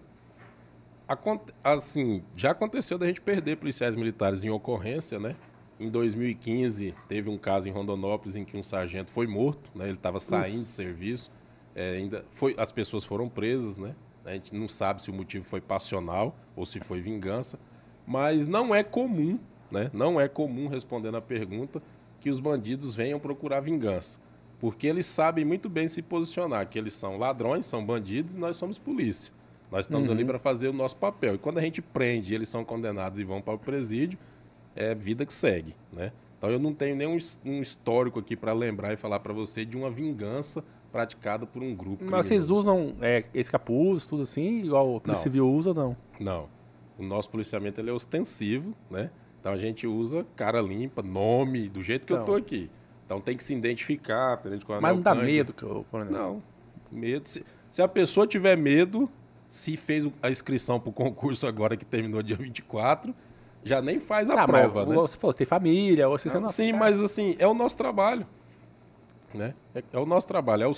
assim, 1.64 2.22
já 2.36 2.50
aconteceu 2.50 2.98
da 2.98 3.06
gente 3.06 3.20
perder 3.20 3.56
policiais 3.56 3.96
militares 3.96 4.44
em 4.44 4.50
ocorrência, 4.50 5.18
né? 5.18 5.34
Em 5.80 5.88
2015, 5.88 6.94
teve 7.06 7.30
um 7.30 7.38
caso 7.38 7.68
em 7.68 7.72
Rondonópolis 7.72 8.34
em 8.34 8.44
que 8.44 8.56
um 8.56 8.62
sargento 8.62 9.12
foi 9.12 9.26
morto, 9.26 9.70
né? 9.74 9.84
Ele 9.84 9.94
estava 9.94 10.18
saindo 10.18 10.52
de 10.52 10.58
Putz. 10.58 10.70
serviço, 10.70 11.30
é, 11.74 11.92
ainda 11.92 12.24
foi, 12.32 12.54
as 12.58 12.72
pessoas 12.72 13.04
foram 13.04 13.28
presas, 13.28 13.78
né? 13.78 13.94
A 14.24 14.32
gente 14.32 14.54
não 14.54 14.66
sabe 14.66 15.00
se 15.00 15.10
o 15.10 15.14
motivo 15.14 15.44
foi 15.44 15.60
passional 15.60 16.36
ou 16.56 16.66
se 16.66 16.80
foi 16.80 17.00
vingança, 17.00 17.58
mas 18.04 18.46
não 18.46 18.74
é 18.74 18.82
comum, 18.82 19.38
né? 19.70 19.90
Não 19.92 20.20
é 20.20 20.26
comum, 20.26 20.66
respondendo 20.66 21.16
a 21.16 21.22
pergunta, 21.22 21.80
que 22.20 22.28
os 22.28 22.40
bandidos 22.40 22.96
venham 22.96 23.20
procurar 23.20 23.60
vingança. 23.60 24.20
Porque 24.58 24.88
eles 24.88 25.06
sabem 25.06 25.44
muito 25.44 25.68
bem 25.68 25.86
se 25.86 26.02
posicionar, 26.02 26.68
que 26.68 26.78
eles 26.78 26.94
são 26.94 27.16
ladrões, 27.16 27.64
são 27.66 27.84
bandidos 27.84 28.34
e 28.34 28.38
nós 28.38 28.56
somos 28.56 28.78
polícia. 28.78 29.32
Nós 29.70 29.84
estamos 29.84 30.10
ali 30.10 30.24
para 30.24 30.38
fazer 30.38 30.68
o 30.68 30.72
nosso 30.72 30.96
papel. 30.96 31.34
E 31.34 31.38
quando 31.38 31.58
a 31.58 31.60
gente 31.60 31.80
prende, 31.80 32.34
eles 32.34 32.48
são 32.48 32.64
condenados 32.64 33.20
e 33.20 33.24
vão 33.24 33.40
para 33.40 33.54
o 33.54 33.58
presídio, 33.58 34.18
é 34.78 34.94
vida 34.94 35.26
que 35.26 35.32
segue, 35.34 35.74
né? 35.92 36.12
Então 36.38 36.50
eu 36.50 36.58
não 36.58 36.72
tenho 36.72 36.94
nenhum 36.94 37.18
um 37.44 37.60
histórico 37.60 38.18
aqui 38.20 38.36
para 38.36 38.52
lembrar 38.52 38.92
e 38.92 38.96
falar 38.96 39.18
para 39.20 39.32
você 39.32 39.64
de 39.64 39.76
uma 39.76 39.90
vingança 39.90 40.62
praticada 40.92 41.44
por 41.46 41.62
um 41.62 41.74
grupo 41.74 42.04
Mas 42.04 42.26
vocês 42.26 42.42
criminoso. 42.44 42.54
usam 42.70 42.94
é, 43.00 43.24
esse 43.34 43.50
capuz, 43.50 44.06
tudo 44.06 44.22
assim, 44.22 44.62
igual 44.64 44.94
o 44.94 45.00
Polícia. 45.00 45.24
Civil 45.24 45.50
usa 45.50 45.74
não? 45.74 45.96
Não. 46.20 46.48
O 46.96 47.02
nosso 47.02 47.28
policiamento 47.30 47.80
ele 47.80 47.90
é 47.90 47.92
ostensivo, 47.92 48.74
né? 48.90 49.10
Então 49.40 49.52
a 49.52 49.56
gente 49.56 49.86
usa 49.86 50.24
cara 50.36 50.60
limpa, 50.60 51.02
nome, 51.02 51.68
do 51.68 51.82
jeito 51.82 52.06
que 52.06 52.12
eu 52.12 52.24
tô 52.24 52.34
aqui. 52.34 52.70
Então 53.04 53.20
tem 53.20 53.36
que 53.36 53.42
se 53.44 53.54
identificar, 53.54 54.36
tenente 54.36 54.64
coronel 54.64 54.82
Mas 54.82 54.94
não 54.96 55.02
dá 55.02 55.12
Cândido. 55.14 55.32
medo, 55.32 55.52
co- 55.52 55.84
coronel? 55.90 56.12
Não. 56.12 56.42
Medo. 56.90 57.28
Se, 57.28 57.44
se 57.70 57.82
a 57.82 57.88
pessoa 57.88 58.26
tiver 58.26 58.56
medo, 58.56 59.08
se 59.48 59.76
fez 59.76 60.08
a 60.22 60.30
inscrição 60.30 60.78
para 60.78 60.90
o 60.90 60.92
concurso 60.92 61.46
agora 61.46 61.76
que 61.76 61.84
terminou 61.84 62.22
dia 62.22 62.36
24, 62.36 63.14
já 63.68 63.80
nem 63.82 63.98
faz 64.00 64.28
a 64.30 64.42
Ah, 64.42 64.46
prova, 64.46 64.80
mas 64.80 64.88
né? 64.88 64.94
Você 64.96 65.16
falou, 65.16 65.32
você 65.32 65.38
tem 65.38 65.46
família, 65.46 66.08
ou 66.08 66.18
você, 66.18 66.28
você 66.30 66.38
não... 66.40 66.48
Sim, 66.48 66.72
mas 66.72 67.00
assim, 67.02 67.36
é 67.38 67.46
o 67.46 67.54
nosso 67.54 67.76
trabalho. 67.76 68.26
Né? 69.34 69.54
É, 69.74 69.82
é 69.92 69.98
o 69.98 70.06
nosso 70.06 70.26
trabalho. 70.26 70.64
É 70.64 70.68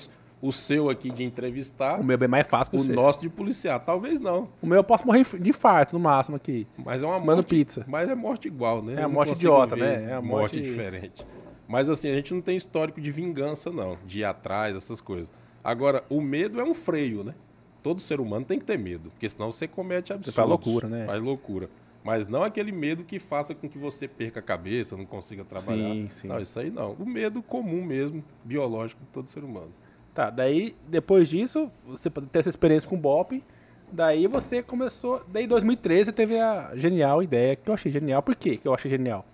o, 0.42 0.52
seu 0.52 0.90
aqui 0.90 1.10
de 1.10 1.22
entrevistar, 1.22 2.00
O 2.00 2.04
meu 2.04 2.14
é 2.14 2.16
bem 2.16 2.28
mais 2.28 2.46
fácil 2.46 2.70
que 2.72 2.76
o 2.76 2.82
você. 2.82 2.92
nosso 2.92 3.20
de 3.20 3.28
policiar. 3.28 3.78
Talvez 3.80 4.18
não. 4.18 4.48
O 4.60 4.66
meu 4.66 4.78
eu 4.78 4.84
posso 4.84 5.06
morrer 5.06 5.24
de 5.38 5.50
infarto, 5.50 5.94
no 5.94 6.00
máximo, 6.00 6.36
aqui. 6.36 6.66
Mas 6.76 7.02
é 7.02 7.06
uma 7.06 7.18
Mano 7.18 7.36
morte. 7.36 7.46
pizza. 7.48 7.84
Mas 7.86 8.08
é 8.10 8.14
morte 8.14 8.48
igual, 8.48 8.82
né? 8.82 8.94
É 9.00 9.02
a 9.04 9.08
morte 9.08 9.32
idiota, 9.32 9.76
né? 9.76 10.08
É 10.10 10.14
a 10.14 10.20
morte... 10.20 10.56
morte- 10.56 10.62
diferente. 10.62 11.26
Mas 11.68 11.88
assim, 11.88 12.10
a 12.10 12.14
gente 12.16 12.34
não 12.34 12.40
tem 12.40 12.56
histórico 12.56 13.00
de 13.00 13.12
vingança, 13.12 13.70
não. 13.70 13.96
De 14.04 14.20
ir 14.20 14.24
atrás, 14.24 14.74
essas 14.74 15.00
coisas. 15.00 15.30
Agora, 15.62 16.02
o 16.10 16.20
medo 16.20 16.58
é 16.60 16.64
um 16.64 16.74
freio, 16.74 17.22
né? 17.22 17.34
Todo 17.82 18.00
ser 18.00 18.18
humano 18.20 18.44
tem 18.44 18.58
que 18.58 18.64
ter 18.64 18.78
medo. 18.78 19.10
Porque 19.10 19.28
senão 19.28 19.52
você 19.52 19.68
comete 19.68 20.12
absurdos. 20.12 20.34
faz 20.34 20.48
loucura, 20.48 20.88
né? 20.88 21.06
Faz 21.06 21.22
loucura. 21.22 21.70
Mas 22.02 22.26
não 22.26 22.42
aquele 22.42 22.72
medo 22.72 23.04
que 23.04 23.18
faça 23.18 23.54
com 23.54 23.68
que 23.68 23.78
você 23.78 24.08
perca 24.08 24.40
a 24.40 24.42
cabeça, 24.42 24.96
não 24.96 25.04
consiga 25.04 25.44
trabalhar. 25.44 25.90
Sim, 25.90 26.08
sim. 26.08 26.28
Não, 26.28 26.40
isso 26.40 26.58
aí 26.58 26.70
não. 26.70 26.92
O 26.92 27.06
medo 27.06 27.42
comum 27.42 27.84
mesmo, 27.84 28.24
biológico 28.42 29.02
de 29.02 29.08
todo 29.08 29.28
ser 29.28 29.44
humano. 29.44 29.72
Tá, 30.14 30.30
daí, 30.30 30.74
depois 30.88 31.28
disso, 31.28 31.70
você 31.86 32.08
pode 32.08 32.26
ter 32.28 32.40
essa 32.40 32.48
experiência 32.48 32.88
com 32.88 32.96
o 32.96 32.98
BOP, 32.98 33.44
daí 33.92 34.26
você 34.26 34.62
começou, 34.62 35.22
daí 35.28 35.44
em 35.44 35.48
2013 35.48 36.10
teve 36.12 36.38
a 36.38 36.72
genial 36.74 37.22
ideia, 37.22 37.54
que 37.54 37.68
eu 37.68 37.74
achei 37.74 37.92
genial. 37.92 38.22
Por 38.22 38.34
quê 38.34 38.56
que 38.56 38.66
eu 38.66 38.74
achei 38.74 38.90
genial? 38.90 39.24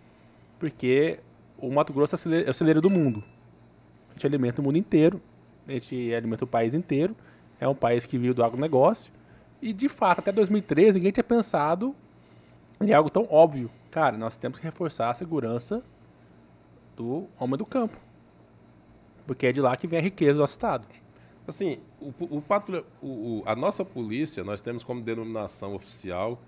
Porque 0.59 1.21
o 1.59 1.71
Mato 1.71 1.93
Grosso 1.93 2.17
é 2.29 2.43
é 2.43 2.51
o 2.51 2.53
celeiro 2.53 2.81
do 2.81 2.91
mundo. 2.91 3.23
A 4.11 4.13
gente 4.15 4.27
alimenta 4.27 4.61
o 4.61 4.65
mundo 4.65 4.77
inteiro, 4.77 5.21
a 5.67 5.73
gente 5.73 6.13
alimenta 6.15 6.45
o 6.45 6.49
país 6.49 6.75
inteiro, 6.75 7.17
é 7.61 7.67
um 7.67 7.75
país 7.75 8.05
que 8.05 8.19
vive 8.19 8.35
do 8.35 8.45
agronegócio, 8.45 9.13
e 9.63 9.73
de 9.73 9.89
fato, 9.89 10.19
até 10.19 10.33
2013, 10.33 10.99
ninguém 10.99 11.13
tinha 11.13 11.25
pensado 11.25 11.95
em 12.81 12.93
algo 12.93 13.11
tão 13.11 13.27
óbvio. 13.31 13.71
Cara, 13.91 14.17
nós 14.17 14.37
temos 14.37 14.59
que 14.59 14.65
reforçar 14.65 15.11
a 15.11 15.15
segurança 15.15 15.83
do 16.97 17.27
homem 17.39 17.57
do 17.57 17.65
campo. 17.67 17.99
Porque 19.27 19.47
é 19.47 19.53
de 19.53 19.61
lá 19.61 19.77
que 19.77 19.87
vem 19.87 19.99
a 19.99 20.03
riqueza 20.03 20.35
do 20.35 20.41
nosso 20.41 20.53
estado. 20.53 20.87
Assim, 21.47 21.79
o, 22.01 22.13
o 22.39 22.43
patrulha- 22.43 22.85
o- 23.01 23.39
o- 23.39 23.43
a 23.47 23.55
nossa 23.55 23.85
polícia, 23.85 24.43
nós 24.45 24.61
temos 24.61 24.83
como 24.85 25.01
denominação 25.01 25.75
oficial 25.75 26.41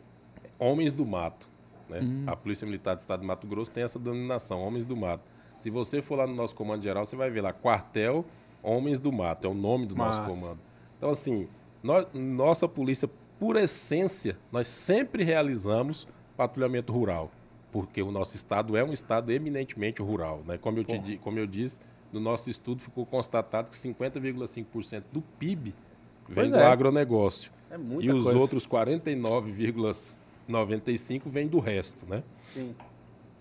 Homens 0.58 0.92
do 0.92 1.06
Mato. 1.06 1.48
Né? 1.88 2.00
Hum. 2.02 2.24
A 2.26 2.34
Polícia 2.36 2.66
Militar 2.66 2.94
do 2.96 2.98
Estado 2.98 3.20
de 3.20 3.26
Mato 3.26 3.46
Grosso 3.46 3.70
tem 3.70 3.84
essa 3.84 3.98
denominação, 3.98 4.60
Homens 4.60 4.84
do 4.84 4.96
Mato. 4.96 5.22
Se 5.60 5.70
você 5.70 6.02
for 6.02 6.16
lá 6.16 6.26
no 6.26 6.34
nosso 6.34 6.54
comando 6.54 6.82
geral, 6.82 7.04
você 7.06 7.16
vai 7.16 7.30
ver 7.30 7.40
lá, 7.40 7.52
Quartel 7.52 8.24
Homens 8.62 8.98
do 8.98 9.10
Mato, 9.12 9.46
é 9.46 9.50
o 9.50 9.54
nome 9.54 9.86
do 9.86 9.94
nosso 9.96 10.20
Massa. 10.20 10.34
comando. 10.34 10.58
Então, 10.96 11.10
assim, 11.10 11.48
nossa 12.12 12.68
polícia, 12.68 13.08
por 13.38 13.56
essência, 13.56 14.36
nós 14.50 14.66
sempre 14.66 15.22
realizamos 15.22 16.06
patrulhamento 16.38 16.92
rural, 16.92 17.30
porque 17.72 18.00
o 18.00 18.12
nosso 18.12 18.36
estado 18.36 18.76
é 18.76 18.84
um 18.84 18.92
estado 18.92 19.32
eminentemente 19.32 20.00
rural. 20.00 20.42
Né? 20.46 20.56
Como, 20.56 20.78
eu 20.78 20.84
te, 20.84 21.18
como 21.18 21.38
eu 21.38 21.46
disse, 21.46 21.80
no 22.12 22.20
nosso 22.20 22.48
estudo 22.48 22.80
ficou 22.80 23.04
constatado 23.04 23.70
que 23.70 23.76
50,5% 23.76 25.02
do 25.12 25.20
PIB 25.20 25.74
vem 26.28 26.34
Pois 26.34 26.52
do 26.52 26.58
é. 26.58 26.64
agronegócio. 26.64 27.50
É 27.70 27.76
E 28.00 28.10
os 28.10 28.22
coisa. 28.22 28.38
outros 28.38 28.66
49,95% 28.66 31.22
vêm 31.26 31.48
do 31.48 31.58
resto, 31.58 32.06
né? 32.06 32.22
Sim. 32.54 32.74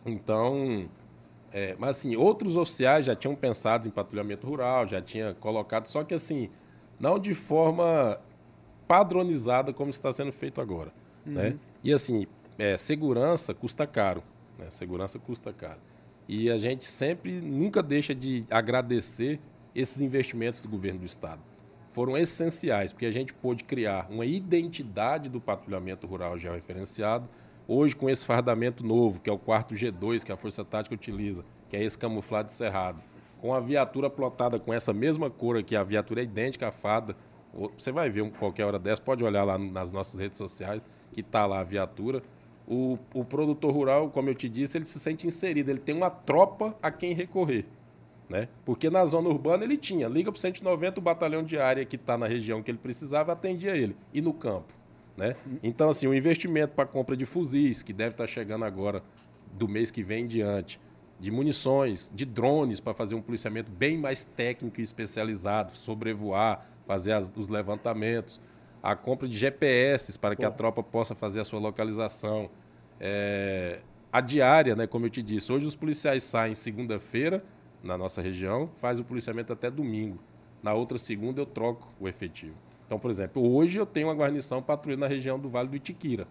Então, 0.05 0.89
é, 1.53 1.75
mas 1.77 1.97
assim, 1.97 2.15
outros 2.15 2.55
oficiais 2.55 3.05
já 3.05 3.15
tinham 3.15 3.35
pensado 3.35 3.87
em 3.87 3.91
patrulhamento 3.91 4.47
rural, 4.47 4.87
já 4.87 5.01
tinha 5.01 5.33
colocado, 5.35 5.85
só 5.85 6.03
que 6.03 6.13
assim, 6.13 6.49
não 6.99 7.19
de 7.19 7.33
forma 7.33 8.19
padronizada 8.87 9.71
como 9.71 9.91
está 9.91 10.11
sendo 10.11 10.31
feito 10.31 10.59
agora, 10.61 10.91
né? 11.25 11.57
E 11.83 11.93
assim, 11.93 12.25
é, 12.57 12.77
segurança 12.77 13.53
custa 13.53 13.85
caro, 13.85 14.23
né? 14.57 14.67
Segurança 14.69 15.19
custa 15.19 15.53
caro. 15.53 15.79
E 16.27 16.49
a 16.49 16.57
gente 16.57 16.85
sempre, 16.85 17.39
nunca 17.39 17.81
deixa 17.81 18.13
de 18.13 18.45
agradecer 18.49 19.39
esses 19.73 20.01
investimentos 20.01 20.59
do 20.59 20.67
governo 20.67 20.99
do 20.99 21.05
estado. 21.05 21.41
Foram 21.93 22.17
essenciais, 22.17 22.91
porque 22.91 23.05
a 23.05 23.11
gente 23.11 23.33
pôde 23.33 23.63
criar 23.63 24.07
uma 24.09 24.25
identidade 24.25 25.29
do 25.29 25.39
patrulhamento 25.39 26.05
rural 26.05 26.37
georreferenciado, 26.37 27.29
Hoje, 27.69 27.93
com 27.93 28.09
esse 28.09 28.25
fardamento 28.25 28.81
novo, 28.81 29.19
que 29.19 29.29
é 29.29 29.33
o 29.33 29.37
quarto 29.37 29.75
G2, 29.75 30.23
que 30.23 30.31
a 30.31 30.37
Força 30.37 30.63
Tática 30.63 30.95
utiliza, 30.95 31.43
que 31.67 31.75
é 31.75 31.83
esse 31.83 31.97
camuflado 31.97 32.49
cerrado, 32.49 33.03
com 33.41 33.53
a 33.53 33.59
viatura 33.59 34.09
plotada 34.09 34.57
com 34.57 34.73
essa 34.73 34.93
mesma 34.93 35.29
cor 35.29 35.57
aqui, 35.57 35.75
a 35.75 35.83
viatura 35.83 36.21
é 36.21 36.23
idêntica 36.23 36.69
à 36.69 36.71
fada, 36.71 37.13
você 37.77 37.91
vai 37.91 38.09
ver 38.09 38.31
qualquer 38.31 38.63
hora 38.63 38.79
dessa, 38.79 39.01
pode 39.01 39.21
olhar 39.21 39.43
lá 39.43 39.57
nas 39.57 39.91
nossas 39.91 40.17
redes 40.17 40.37
sociais, 40.37 40.85
que 41.11 41.19
está 41.19 41.45
lá 41.45 41.59
a 41.59 41.63
viatura. 41.65 42.23
O, 42.67 42.97
o 43.13 43.23
produtor 43.23 43.73
rural, 43.73 44.09
como 44.09 44.29
eu 44.29 44.35
te 44.35 44.49
disse, 44.49 44.77
ele 44.77 44.85
se 44.85 44.99
sente 44.99 45.25
inserido, 45.25 45.69
ele 45.71 45.79
tem 45.79 45.95
uma 45.95 46.09
tropa 46.09 46.75
a 46.81 46.91
quem 46.91 47.13
recorrer. 47.13 47.65
Né? 48.29 48.49
Porque 48.65 48.89
na 48.89 49.05
zona 49.05 49.29
urbana 49.29 49.63
ele 49.63 49.77
tinha, 49.77 50.07
liga 50.09 50.29
para 50.31 50.37
o 50.37 50.41
190, 50.41 50.99
o 50.99 51.01
batalhão 51.01 51.43
de 51.43 51.57
área 51.57 51.85
que 51.85 51.95
está 51.95 52.17
na 52.17 52.27
região 52.27 52.61
que 52.61 52.69
ele 52.69 52.77
precisava, 52.77 53.31
atendia 53.31 53.75
ele. 53.75 53.95
E 54.13 54.21
no 54.21 54.33
campo. 54.33 54.73
Né? 55.15 55.35
Então, 55.63 55.89
assim, 55.89 56.07
o 56.07 56.13
investimento 56.13 56.73
para 56.73 56.85
compra 56.85 57.15
de 57.15 57.25
fuzis, 57.25 57.81
que 57.81 57.93
deve 57.93 58.11
estar 58.11 58.27
chegando 58.27 58.65
agora 58.65 59.01
do 59.57 59.67
mês 59.67 59.89
que 59.89 60.03
vem 60.03 60.25
em 60.25 60.27
diante, 60.27 60.79
de 61.19 61.31
munições, 61.31 62.11
de 62.13 62.25
drones 62.25 62.79
para 62.81 62.93
fazer 62.93 63.15
um 63.15 63.21
policiamento 63.21 63.71
bem 63.71 63.97
mais 63.97 64.23
técnico 64.25 64.79
e 64.79 64.83
especializado, 64.83 65.71
sobrevoar, 65.71 66.67
fazer 66.85 67.13
as- 67.13 67.31
os 67.35 67.47
levantamentos, 67.47 68.39
a 68.87 68.95
compra 68.95 69.27
de 69.27 69.37
GPS 69.37 70.17
para 70.17 70.33
que 70.33 70.45
a 70.45 70.49
tropa 70.49 70.81
possa 70.81 71.13
fazer 71.13 71.41
a 71.41 71.43
sua 71.43 71.59
localização. 71.59 72.49
É, 73.01 73.81
a 74.09 74.21
diária, 74.21 74.77
né, 74.77 74.87
como 74.87 75.05
eu 75.05 75.09
te 75.09 75.21
disse, 75.21 75.51
hoje 75.51 75.65
os 75.65 75.75
policiais 75.75 76.23
saem 76.23 76.55
segunda-feira 76.55 77.43
na 77.83 77.97
nossa 77.97 78.21
região, 78.21 78.69
faz 78.77 78.97
o 78.97 79.03
policiamento 79.03 79.51
até 79.51 79.69
domingo. 79.69 80.17
Na 80.63 80.73
outra 80.73 80.97
segunda 80.97 81.41
eu 81.41 81.45
troco 81.45 81.89
o 81.99 82.07
efetivo. 82.07 82.55
Então, 82.85 82.97
por 82.97 83.11
exemplo, 83.11 83.45
hoje 83.53 83.77
eu 83.77 83.85
tenho 83.85 84.07
uma 84.07 84.15
guarnição 84.15 84.63
patrulhando 84.63 85.01
na 85.01 85.07
região 85.07 85.37
do 85.37 85.49
Vale 85.49 85.67
do 85.67 85.75
Itiquira. 85.75 86.25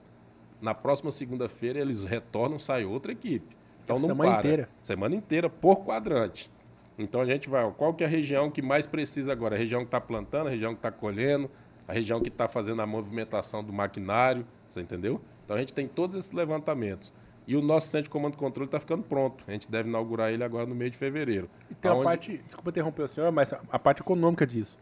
Na 0.58 0.72
próxima 0.72 1.10
segunda-feira 1.10 1.78
eles 1.78 2.04
retornam, 2.04 2.58
sai 2.58 2.86
outra 2.86 3.12
equipe. 3.12 3.54
Então 3.84 3.98
não 3.98 4.08
Semana 4.08 4.30
para. 4.30 4.38
inteira. 4.40 4.68
Semana 4.80 5.14
inteira 5.14 5.50
por 5.50 5.84
quadrante. 5.84 6.50
Então 6.98 7.20
a 7.20 7.26
gente 7.26 7.50
vai, 7.50 7.64
ó, 7.64 7.70
qual 7.70 7.92
que 7.92 8.02
é 8.02 8.06
a 8.06 8.10
região 8.10 8.50
que 8.50 8.62
mais 8.62 8.86
precisa 8.86 9.30
agora? 9.30 9.54
A 9.54 9.58
região 9.58 9.80
que 9.80 9.88
está 9.88 10.00
plantando, 10.00 10.46
a 10.46 10.50
região 10.50 10.72
que 10.72 10.78
está 10.78 10.90
colhendo, 10.90 11.50
a 11.88 11.92
região 11.92 12.20
que 12.20 12.28
está 12.28 12.48
fazendo 12.48 12.82
a 12.82 12.86
movimentação 12.86 13.62
do 13.62 13.72
maquinário, 13.72 14.46
você 14.68 14.80
entendeu? 14.80 15.20
Então 15.44 15.56
a 15.56 15.60
gente 15.60 15.72
tem 15.72 15.86
todos 15.86 16.16
esses 16.16 16.32
levantamentos. 16.32 17.12
E 17.46 17.54
o 17.54 17.62
nosso 17.62 17.86
centro 17.86 18.04
de 18.04 18.10
comando 18.10 18.34
e 18.34 18.36
controle 18.36 18.66
está 18.66 18.80
ficando 18.80 19.04
pronto. 19.04 19.44
A 19.46 19.52
gente 19.52 19.70
deve 19.70 19.88
inaugurar 19.88 20.32
ele 20.32 20.42
agora 20.42 20.66
no 20.66 20.74
mês 20.74 20.90
de 20.90 20.98
fevereiro. 20.98 21.48
E 21.70 21.74
tem 21.76 21.88
a 21.88 21.94
Aonde- 21.94 22.04
parte, 22.04 22.38
desculpa 22.44 22.70
interromper 22.70 23.02
o 23.02 23.08
senhor, 23.08 23.30
mas 23.30 23.52
a, 23.52 23.60
a 23.70 23.78
parte 23.78 24.00
econômica 24.02 24.44
disso. 24.44 24.76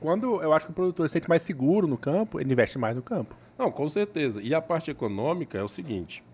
Quando 0.00 0.42
eu 0.42 0.50
acho 0.54 0.64
que 0.64 0.72
o 0.72 0.74
produtor 0.74 1.06
se 1.08 1.12
sente 1.12 1.28
mais 1.28 1.42
seguro 1.42 1.86
no 1.86 1.98
campo, 1.98 2.40
ele 2.40 2.50
investe 2.50 2.78
mais 2.78 2.96
no 2.96 3.02
campo. 3.02 3.34
Não, 3.58 3.70
com 3.70 3.86
certeza. 3.86 4.40
E 4.40 4.54
a 4.54 4.62
parte 4.62 4.90
econômica 4.90 5.58
é 5.58 5.62
o 5.62 5.68
seguinte: 5.68 6.24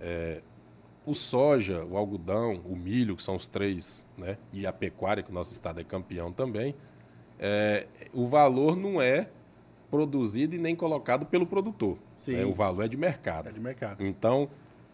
é, 0.00 0.40
o 1.06 1.14
soja, 1.14 1.84
o 1.84 1.96
algodão, 1.96 2.60
o 2.64 2.74
milho, 2.74 3.14
que 3.14 3.22
são 3.22 3.36
os 3.36 3.46
três, 3.46 4.04
né? 4.18 4.36
E 4.52 4.66
a 4.66 4.72
pecuária, 4.72 5.22
que 5.22 5.30
o 5.30 5.34
nosso 5.34 5.52
estado 5.52 5.80
é 5.80 5.84
campeão 5.84 6.32
também, 6.32 6.74
é, 7.38 7.86
o 8.12 8.26
valor 8.26 8.76
não 8.76 9.00
é 9.00 9.28
produzido 9.92 10.56
e 10.56 10.58
nem 10.58 10.74
colocado 10.74 11.26
pelo 11.26 11.46
produtor. 11.46 11.98
Sim. 12.16 12.32
né? 12.32 12.44
O 12.46 12.54
valor 12.54 12.82
é 12.82 12.88
de 12.88 12.96
mercado. 12.96 13.50
É 13.50 13.52
de 13.52 13.60
mercado. 13.60 14.02
Então, 14.06 14.48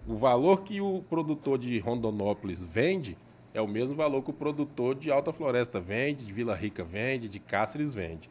o 0.09 0.17
valor 0.17 0.63
que 0.63 0.81
o 0.81 1.05
produtor 1.09 1.57
de 1.57 1.79
Rondonópolis 1.79 2.65
vende 2.65 3.17
é 3.55 3.61
o 3.61 3.69
mesmo 3.69 3.97
valor 3.97 4.23
que 4.23 4.31
o 4.31 4.35
produtor 4.35 4.97
de 4.97 5.13
Alta 5.13 5.33
Floresta 5.33 5.81
vende, 5.81 6.27
de 6.27 6.33
Vila 6.33 6.55
Rica 6.57 6.83
vende, 6.83 7.29
de 7.29 7.39
Cáceres 7.39 7.95
vende. 7.95 8.29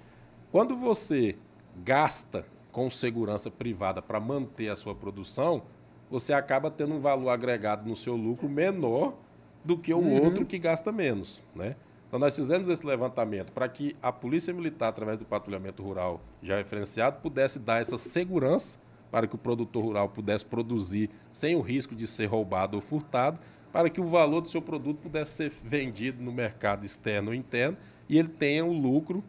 Quando 0.51 0.75
você 0.75 1.37
gasta 1.85 2.45
com 2.69 2.89
segurança 2.89 3.49
privada 3.49 4.01
para 4.01 4.19
manter 4.19 4.67
a 4.67 4.75
sua 4.75 4.93
produção, 4.93 5.63
você 6.11 6.33
acaba 6.33 6.69
tendo 6.69 6.95
um 6.95 6.99
valor 6.99 7.29
agregado 7.29 7.87
no 7.87 7.95
seu 7.95 8.15
lucro 8.17 8.49
menor 8.49 9.15
do 9.63 9.77
que 9.77 9.93
o 9.93 10.21
outro 10.21 10.45
que 10.45 10.59
gasta 10.59 10.91
menos, 10.91 11.41
né? 11.55 11.77
Então 12.07 12.19
nós 12.19 12.35
fizemos 12.35 12.69
esse 12.69 12.85
levantamento 12.85 13.51
para 13.51 13.67
que 13.67 13.95
a 14.01 14.11
Polícia 14.11 14.53
Militar, 14.53 14.89
através 14.89 15.17
do 15.17 15.25
patrulhamento 15.25 15.83
rural 15.83 16.21
já 16.41 16.57
referenciado, 16.57 17.19
pudesse 17.21 17.59
dar 17.59 17.81
essa 17.81 17.97
segurança 17.97 18.79
para 19.11 19.27
que 19.27 19.35
o 19.35 19.37
produtor 19.37 19.83
rural 19.83 20.09
pudesse 20.09 20.45
produzir 20.45 21.09
sem 21.31 21.55
o 21.55 21.61
risco 21.61 21.95
de 21.95 22.07
ser 22.07 22.25
roubado 22.25 22.75
ou 22.77 22.81
furtado, 22.81 23.39
para 23.71 23.89
que 23.89 23.99
o 24.01 24.07
valor 24.07 24.41
do 24.41 24.47
seu 24.47 24.61
produto 24.61 24.97
pudesse 24.99 25.31
ser 25.31 25.51
vendido 25.63 26.23
no 26.23 26.31
mercado 26.31 26.85
externo 26.85 27.29
ou 27.29 27.35
interno 27.35 27.77
e 28.09 28.17
ele 28.17 28.29
tenha 28.29 28.65
o 28.65 28.71
lucro 28.71 29.23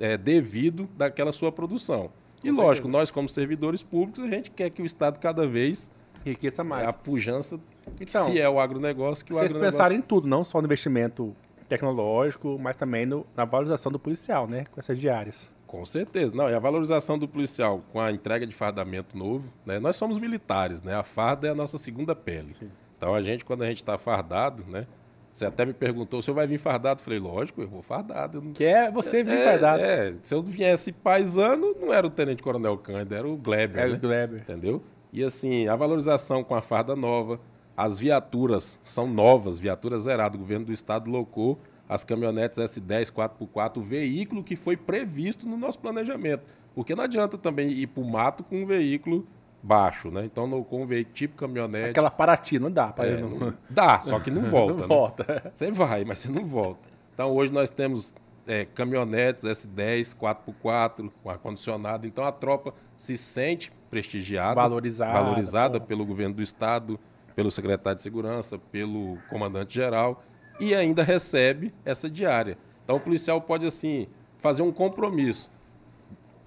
é, 0.00 0.16
devido 0.16 0.88
daquela 0.96 1.32
sua 1.32 1.52
produção. 1.52 2.10
E 2.42 2.48
Com 2.48 2.56
lógico, 2.56 2.86
certeza. 2.86 2.88
nós 2.88 3.10
como 3.10 3.28
servidores 3.28 3.82
públicos, 3.82 4.22
a 4.22 4.28
gente 4.28 4.50
quer 4.50 4.70
que 4.70 4.82
o 4.82 4.86
Estado 4.86 5.18
cada 5.18 5.46
vez 5.46 5.90
Enriqueça 6.24 6.64
mais. 6.64 6.88
a 6.88 6.92
pujança, 6.92 7.60
Então, 8.00 8.24
se 8.24 8.40
é 8.40 8.48
o 8.48 8.58
agronegócio, 8.58 9.24
que 9.24 9.32
o 9.32 9.36
Vocês 9.36 9.50
agronegócio... 9.50 9.78
pensaram 9.78 9.96
em 9.96 10.02
tudo, 10.02 10.26
não 10.26 10.42
só 10.42 10.60
no 10.60 10.66
investimento 10.66 11.34
tecnológico, 11.78 12.58
mas 12.60 12.76
também 12.76 13.06
no- 13.06 13.26
na 13.36 13.44
valorização 13.44 13.90
do 13.90 13.98
policial, 13.98 14.46
né? 14.46 14.64
Com 14.72 14.80
essas 14.80 14.98
diárias. 14.98 15.50
Com 15.66 15.84
certeza. 15.84 16.32
Não, 16.34 16.48
e 16.48 16.54
a 16.54 16.58
valorização 16.58 17.18
do 17.18 17.26
policial 17.26 17.80
com 17.92 18.00
a 18.00 18.12
entrega 18.12 18.46
de 18.46 18.54
fardamento 18.54 19.16
novo, 19.16 19.44
né? 19.66 19.78
Nós 19.78 19.96
somos 19.96 20.18
militares, 20.18 20.82
né? 20.82 20.94
A 20.94 21.02
farda 21.02 21.48
é 21.48 21.50
a 21.50 21.54
nossa 21.54 21.76
segunda 21.78 22.14
pele. 22.14 22.52
Sim. 22.52 22.70
Então 22.96 23.12
a 23.14 23.20
gente, 23.22 23.44
quando 23.44 23.62
a 23.62 23.66
gente 23.66 23.78
está 23.78 23.98
fardado, 23.98 24.64
né? 24.68 24.86
Você 25.32 25.44
até 25.44 25.66
me 25.66 25.72
perguntou, 25.72 26.20
o 26.20 26.22
senhor 26.22 26.36
vai 26.36 26.46
vir 26.46 26.58
fardado? 26.58 27.00
Eu 27.00 27.04
falei, 27.04 27.18
lógico, 27.18 27.60
eu 27.60 27.66
vou 27.68 27.82
fardado. 27.82 28.38
Eu 28.38 28.42
não... 28.42 28.52
Que 28.52 28.64
é 28.64 28.88
você 28.88 29.24
vir 29.24 29.32
é, 29.36 29.50
fardado. 29.50 29.82
é, 29.82 30.14
se 30.22 30.32
eu 30.32 30.40
viesse 30.44 30.92
paisano, 30.92 31.74
não 31.80 31.92
era 31.92 32.06
o 32.06 32.10
Tenente 32.10 32.40
Coronel 32.40 32.78
Cândido, 32.78 33.16
era 33.16 33.28
o 33.28 33.36
Gleber, 33.36 33.82
É 33.82 33.88
né? 33.88 33.94
o 33.96 33.98
Gleber. 33.98 34.40
Entendeu? 34.40 34.80
E 35.12 35.24
assim, 35.24 35.66
a 35.66 35.74
valorização 35.74 36.44
com 36.44 36.54
a 36.54 36.62
farda 36.62 36.94
nova, 36.94 37.40
as 37.76 37.98
viaturas 37.98 38.78
são 38.84 39.06
novas, 39.06 39.58
viaturas 39.58 40.02
zeradas. 40.02 40.36
O 40.36 40.38
governo 40.40 40.66
do 40.66 40.72
estado 40.72 41.10
locou 41.10 41.58
as 41.88 42.04
caminhonetes 42.04 42.58
S10 42.58 43.10
4x4, 43.12 43.76
o 43.78 43.82
veículo 43.82 44.42
que 44.42 44.56
foi 44.56 44.76
previsto 44.76 45.46
no 45.46 45.56
nosso 45.56 45.78
planejamento. 45.78 46.44
Porque 46.74 46.94
não 46.94 47.04
adianta 47.04 47.36
também 47.38 47.68
ir 47.70 47.86
para 47.88 48.02
o 48.02 48.08
mato 48.10 48.42
com 48.42 48.62
um 48.62 48.66
veículo 48.66 49.26
baixo, 49.62 50.10
né? 50.10 50.24
Então, 50.24 50.44
locou 50.46 50.80
um 50.82 50.86
veículo 50.86 51.14
tipo 51.14 51.36
caminhonete. 51.36 51.90
Aquela 51.90 52.10
Paraty, 52.10 52.58
não 52.58 52.70
dá. 52.70 52.88
Pra 52.88 53.06
É, 53.06 53.16
não- 53.20 53.54
dá, 53.70 54.02
só 54.02 54.18
que 54.20 54.30
não 54.30 54.42
volta. 54.50 54.72
não 54.74 54.80
né? 54.80 54.86
volta. 54.86 55.52
Você 55.54 55.70
vai, 55.70 56.04
mas 56.04 56.18
você 56.18 56.28
não 56.28 56.44
volta. 56.46 56.88
Então 57.14 57.30
hoje 57.32 57.52
nós 57.52 57.70
temos 57.70 58.14
é, 58.46 58.64
caminhonetes 58.66 59.44
S10, 59.44 60.14
4x4, 60.16 61.10
com 61.22 61.30
ar-condicionado. 61.30 62.06
Então 62.06 62.24
a 62.24 62.32
tropa 62.32 62.74
se 62.96 63.16
sente 63.16 63.72
prestigiada, 63.90 64.54
Valorizada, 64.56 65.12
valorizada 65.12 65.80
pô. 65.80 65.86
pelo 65.86 66.04
governo 66.04 66.34
do 66.34 66.42
estado, 66.42 66.98
pelo 67.34 67.50
secretário 67.50 67.96
de 67.96 68.02
segurança, 68.02 68.58
pelo 68.58 69.18
comandante-geral 69.28 70.22
e 70.60 70.74
ainda 70.74 71.02
recebe 71.02 71.72
essa 71.84 72.08
diária. 72.08 72.56
Então 72.84 72.96
o 72.96 73.00
policial 73.00 73.40
pode 73.40 73.66
assim 73.66 74.06
fazer 74.38 74.62
um 74.62 74.72
compromisso. 74.72 75.50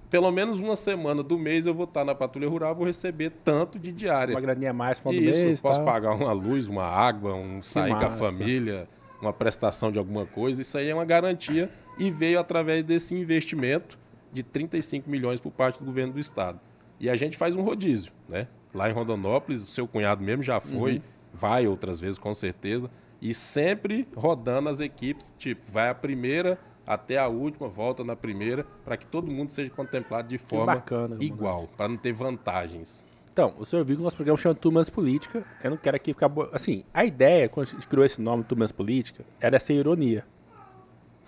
Pelo 0.09 0.31
menos 0.31 0.59
uma 0.59 0.77
semana 0.77 1.21
do 1.21 1.37
mês 1.37 1.65
eu 1.65 1.73
vou 1.73 1.83
estar 1.83 2.05
na 2.05 2.15
patrulha 2.15 2.47
rural, 2.47 2.73
vou 2.73 2.85
receber 2.85 3.29
tanto 3.43 3.77
de 3.77 3.91
diária. 3.91 4.33
Uma 4.33 4.39
graninha 4.39 4.69
a 4.69 4.73
mais 4.73 4.99
no 4.99 5.09
final 5.09 5.21
do 5.21 5.29
Isso, 5.29 5.45
mês. 5.45 5.61
posso 5.61 5.83
pagar 5.83 6.13
uma 6.13 6.31
luz, 6.31 6.69
uma 6.69 6.85
água, 6.85 7.33
um 7.35 7.61
sair 7.61 7.89
com 7.89 7.97
a 7.97 8.09
massa. 8.09 8.17
família, 8.17 8.87
uma 9.21 9.33
prestação 9.33 9.91
de 9.91 9.99
alguma 9.99 10.25
coisa. 10.25 10.61
Isso 10.61 10.77
aí 10.77 10.87
é 10.89 10.95
uma 10.95 11.03
garantia 11.03 11.69
e 11.99 12.09
veio 12.09 12.39
através 12.39 12.83
desse 12.83 13.13
investimento 13.15 13.99
de 14.31 14.43
35 14.43 15.09
milhões 15.09 15.41
por 15.41 15.51
parte 15.51 15.79
do 15.79 15.85
governo 15.85 16.13
do 16.13 16.19
estado. 16.19 16.59
E 16.99 17.09
a 17.09 17.17
gente 17.17 17.37
faz 17.37 17.55
um 17.55 17.61
rodízio, 17.61 18.11
né? 18.29 18.47
Lá 18.73 18.89
em 18.89 18.93
Rondonópolis, 18.93 19.61
o 19.63 19.65
seu 19.71 19.87
cunhado 19.87 20.23
mesmo 20.23 20.43
já 20.43 20.59
foi, 20.59 20.95
Uhum. 20.95 21.01
vai 21.33 21.67
outras 21.67 21.99
vezes 21.99 22.17
com 22.19 22.33
certeza, 22.33 22.89
e 23.21 23.33
sempre 23.33 24.07
rodando 24.15 24.69
as 24.69 24.79
equipes, 24.79 25.35
tipo, 25.37 25.71
vai 25.71 25.89
a 25.89 25.95
primeira 25.95 26.59
até 26.85 27.17
a 27.17 27.27
última, 27.27 27.67
volta 27.67 28.03
na 28.03 28.15
primeira, 28.15 28.65
para 28.85 28.95
que 28.95 29.05
todo 29.05 29.29
mundo 29.31 29.49
seja 29.49 29.69
contemplado 29.71 30.27
de 30.29 30.37
forma 30.37 30.75
bacana, 30.75 31.01
comandante. 31.07 31.25
igual, 31.25 31.67
para 31.75 31.89
não 31.89 31.97
ter 31.97 32.13
vantagens. 32.13 33.05
Então, 33.31 33.53
o 33.59 33.65
senhor 33.65 33.83
viu 33.85 33.95
que 33.97 34.01
o 34.01 34.03
nosso 34.03 34.15
programa 34.15 34.37
chama 34.37 34.55
Turmas 34.55 34.89
Política. 34.89 35.45
Eu 35.63 35.69
não 35.71 35.77
quero 35.77 35.95
aqui 35.95 36.11
ficar. 36.13 36.27
bo- 36.29 36.49
Assim, 36.51 36.83
a 36.93 37.05
ideia, 37.05 37.47
quando 37.49 37.67
a 37.67 37.69
gente 37.71 37.87
criou 37.87 38.03
esse 38.05 38.19
nome, 38.21 38.43
Turmas 38.43 38.71
Política, 38.71 39.23
era 39.39 39.59
ser 39.59 39.73
ironia. 39.75 40.25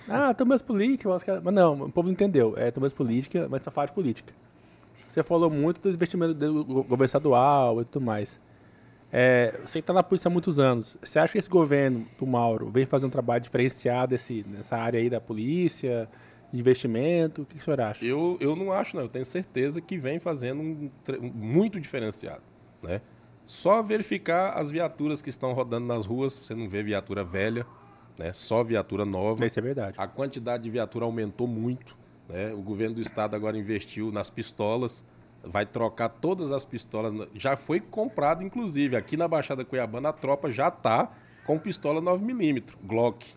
Ah, 0.07 0.33
Turmas 0.33 0.61
Política, 0.61 1.09
mas 1.43 1.53
não, 1.53 1.73
o 1.83 1.91
povo 1.91 2.07
não 2.07 2.13
entendeu. 2.13 2.55
É 2.57 2.71
Turmas 2.71 2.93
Política, 2.93 3.47
mas 3.49 3.63
só 3.63 3.69
fala 3.69 3.87
de 3.87 3.93
política. 3.93 4.33
Você 5.09 5.23
falou 5.23 5.49
muito 5.49 5.81
dos 5.81 5.95
investimentos 5.95 6.35
do 6.35 6.63
go- 6.63 6.83
governo 6.83 7.05
estadual 7.05 7.81
e 7.81 7.85
tudo 7.85 8.05
mais. 8.05 8.39
É, 9.11 9.59
você 9.65 9.79
que 9.79 9.83
está 9.83 9.91
na 9.93 10.03
polícia 10.03 10.29
há 10.29 10.31
muitos 10.31 10.59
anos. 10.59 10.95
Você 11.01 11.17
acha 11.17 11.33
que 11.33 11.39
esse 11.39 11.49
governo 11.49 12.05
do 12.17 12.27
Mauro 12.27 12.69
vem 12.69 12.85
fazer 12.85 13.07
um 13.07 13.09
trabalho 13.09 13.41
diferenciado 13.41 14.13
esse, 14.13 14.45
nessa 14.47 14.77
área 14.77 14.99
aí 14.99 15.09
da 15.09 15.19
polícia, 15.19 16.07
de 16.53 16.59
investimento? 16.59 17.41
O 17.41 17.45
que, 17.45 17.55
que 17.55 17.61
o 17.61 17.63
senhor 17.63 17.81
acha? 17.81 18.05
Eu, 18.05 18.37
eu 18.39 18.55
não 18.55 18.71
acho, 18.71 18.95
não. 18.95 19.03
Eu 19.03 19.09
tenho 19.09 19.25
certeza 19.25 19.81
que 19.81 19.97
vem 19.97 20.19
fazendo 20.19 20.61
um 20.61 20.91
muito 21.33 21.79
diferenciado, 21.79 22.43
né? 22.83 23.01
Só 23.43 23.81
verificar 23.81 24.51
as 24.51 24.69
viaturas 24.69 25.23
que 25.23 25.29
estão 25.31 25.53
rodando 25.53 25.87
nas 25.87 26.05
ruas, 26.05 26.37
você 26.37 26.53
não 26.53 26.69
vê 26.69 26.83
viatura 26.83 27.23
velha, 27.23 27.65
né? 28.15 28.31
Só 28.31 28.63
viatura 28.63 29.05
nova. 29.05 29.43
Isso 29.43 29.57
é 29.57 29.61
verdade. 29.63 29.95
A 29.97 30.05
quantidade 30.07 30.61
de 30.61 30.69
viatura 30.69 31.05
aumentou 31.05 31.47
muito, 31.47 31.97
né? 32.29 32.53
O 32.53 32.61
governo 32.61 32.95
do 32.95 33.01
estado 33.01 33.35
agora 33.35 33.57
investiu 33.57 34.11
nas 34.11 34.29
pistolas, 34.29 35.03
vai 35.43 35.65
trocar 35.65 36.09
todas 36.09 36.51
as 36.51 36.63
pistolas. 36.63 37.13
Já 37.33 37.57
foi 37.57 37.79
comprado, 37.79 38.43
inclusive, 38.43 38.95
aqui 38.95 39.17
na 39.17 39.27
Baixada 39.27 39.65
Cuiabana, 39.65 40.09
a 40.09 40.13
tropa 40.13 40.51
já 40.51 40.67
está 40.69 41.11
com 41.45 41.57
pistola 41.57 42.01
9mm, 42.01 42.63
Glock. 42.83 43.33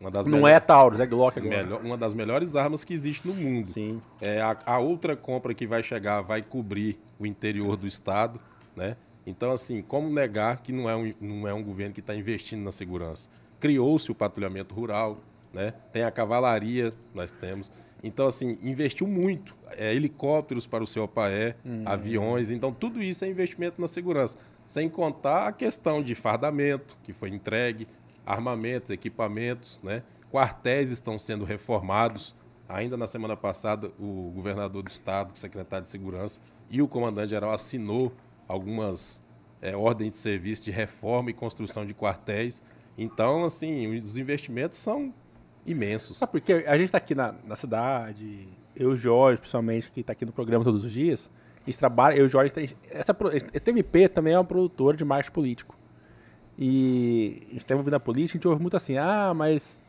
Uma 0.00 0.12
das 0.12 0.26
Não 0.26 0.46
é 0.46 0.60
Taurus, 0.60 1.00
é 1.00 1.06
Glock 1.06 1.40
agora. 1.40 1.64
melhor- 1.64 1.80
uma 1.84 1.96
das 1.98 2.14
melhores 2.14 2.54
armas 2.54 2.84
que 2.84 2.94
existe 2.94 3.26
no 3.26 3.34
mundo. 3.34 3.66
Sim. 3.68 4.00
É, 4.20 4.40
a, 4.40 4.56
a 4.64 4.78
outra 4.78 5.16
compra 5.16 5.52
que 5.52 5.66
vai 5.66 5.82
chegar 5.82 6.20
vai 6.22 6.40
cobrir 6.40 6.96
o 7.18 7.26
interior 7.26 7.76
do 7.76 7.84
estado, 7.86 8.38
né? 8.76 8.96
Então, 9.26 9.50
assim, 9.50 9.82
como 9.82 10.08
negar 10.08 10.58
que 10.62 10.72
não 10.72 10.88
é 10.88 10.94
um, 10.94 11.12
não 11.20 11.48
é 11.48 11.52
um 11.52 11.62
governo 11.64 11.92
que 11.92 11.98
está 12.00 12.14
investindo 12.14 12.62
na 12.62 12.70
segurança? 12.70 13.28
Criou-se 13.58 14.08
o 14.10 14.14
patrulhamento 14.14 14.72
rural, 14.72 15.18
né? 15.52 15.74
Tem 15.92 16.04
a 16.04 16.10
cavalaria, 16.12 16.94
nós 17.12 17.32
temos. 17.32 17.70
Então, 18.02 18.26
assim, 18.26 18.58
investiu 18.62 19.06
muito. 19.06 19.56
É, 19.76 19.94
helicópteros 19.94 20.66
para 20.66 20.82
o 20.82 20.86
seu 20.86 21.04
OPAE, 21.04 21.54
aviões. 21.84 22.50
Então, 22.50 22.72
tudo 22.72 23.02
isso 23.02 23.24
é 23.24 23.28
investimento 23.28 23.80
na 23.80 23.88
segurança. 23.88 24.38
Sem 24.66 24.88
contar 24.88 25.48
a 25.48 25.52
questão 25.52 26.02
de 26.02 26.14
fardamento, 26.14 26.96
que 27.02 27.12
foi 27.12 27.30
entregue, 27.30 27.88
armamentos, 28.24 28.90
equipamentos, 28.90 29.80
né? 29.82 30.02
Quartéis 30.30 30.90
estão 30.90 31.18
sendo 31.18 31.44
reformados. 31.44 32.34
Ainda 32.68 32.96
na 32.96 33.06
semana 33.06 33.34
passada, 33.34 33.90
o 33.98 34.30
governador 34.34 34.82
do 34.82 34.90
estado, 34.90 35.32
o 35.34 35.38
secretário 35.38 35.84
de 35.84 35.90
segurança 35.90 36.38
e 36.68 36.82
o 36.82 36.88
comandante-geral 36.88 37.50
assinou 37.50 38.12
algumas 38.46 39.22
eh, 39.62 39.74
ordens 39.74 40.10
de 40.10 40.16
serviço 40.18 40.64
de 40.64 40.70
reforma 40.70 41.30
e 41.30 41.32
construção 41.32 41.86
de 41.86 41.94
quartéis. 41.94 42.62
Então, 42.96 43.44
assim, 43.44 43.86
os 43.86 44.18
investimentos 44.18 44.76
são 44.76 45.14
imensos. 45.70 46.18
Sabe 46.18 46.32
porque 46.32 46.52
a 46.52 46.76
gente 46.76 46.90
tá 46.90 46.98
aqui 46.98 47.14
na, 47.14 47.34
na 47.44 47.56
cidade, 47.56 48.48
eu 48.74 48.90
e 48.90 48.92
o 48.94 48.96
Jorge, 48.96 49.40
principalmente, 49.40 49.90
que 49.90 50.02
tá 50.02 50.12
aqui 50.12 50.24
no 50.24 50.32
programa 50.32 50.64
todos 50.64 50.84
os 50.84 50.90
dias, 50.90 51.30
a 51.62 51.70
gente 51.70 51.78
trabalha, 51.78 52.14
eu 52.14 52.24
e 52.24 52.26
o 52.26 52.28
Jorge, 52.28 52.52
essa, 52.90 53.16
esse 53.32 53.60
TMP 53.60 54.08
também 54.08 54.34
é 54.34 54.38
uma 54.38 54.44
produtora 54.44 54.96
de 54.96 55.04
marketing 55.04 55.34
político. 55.34 55.76
E 56.58 57.46
a 57.50 57.52
gente 57.52 57.66
tá 57.66 57.76
ouvindo 57.76 57.94
a 57.94 58.00
política, 58.00 58.36
a 58.36 58.38
gente 58.38 58.48
ouve 58.48 58.60
muito 58.60 58.76
assim, 58.76 58.96
ah, 58.96 59.32
mas 59.34 59.80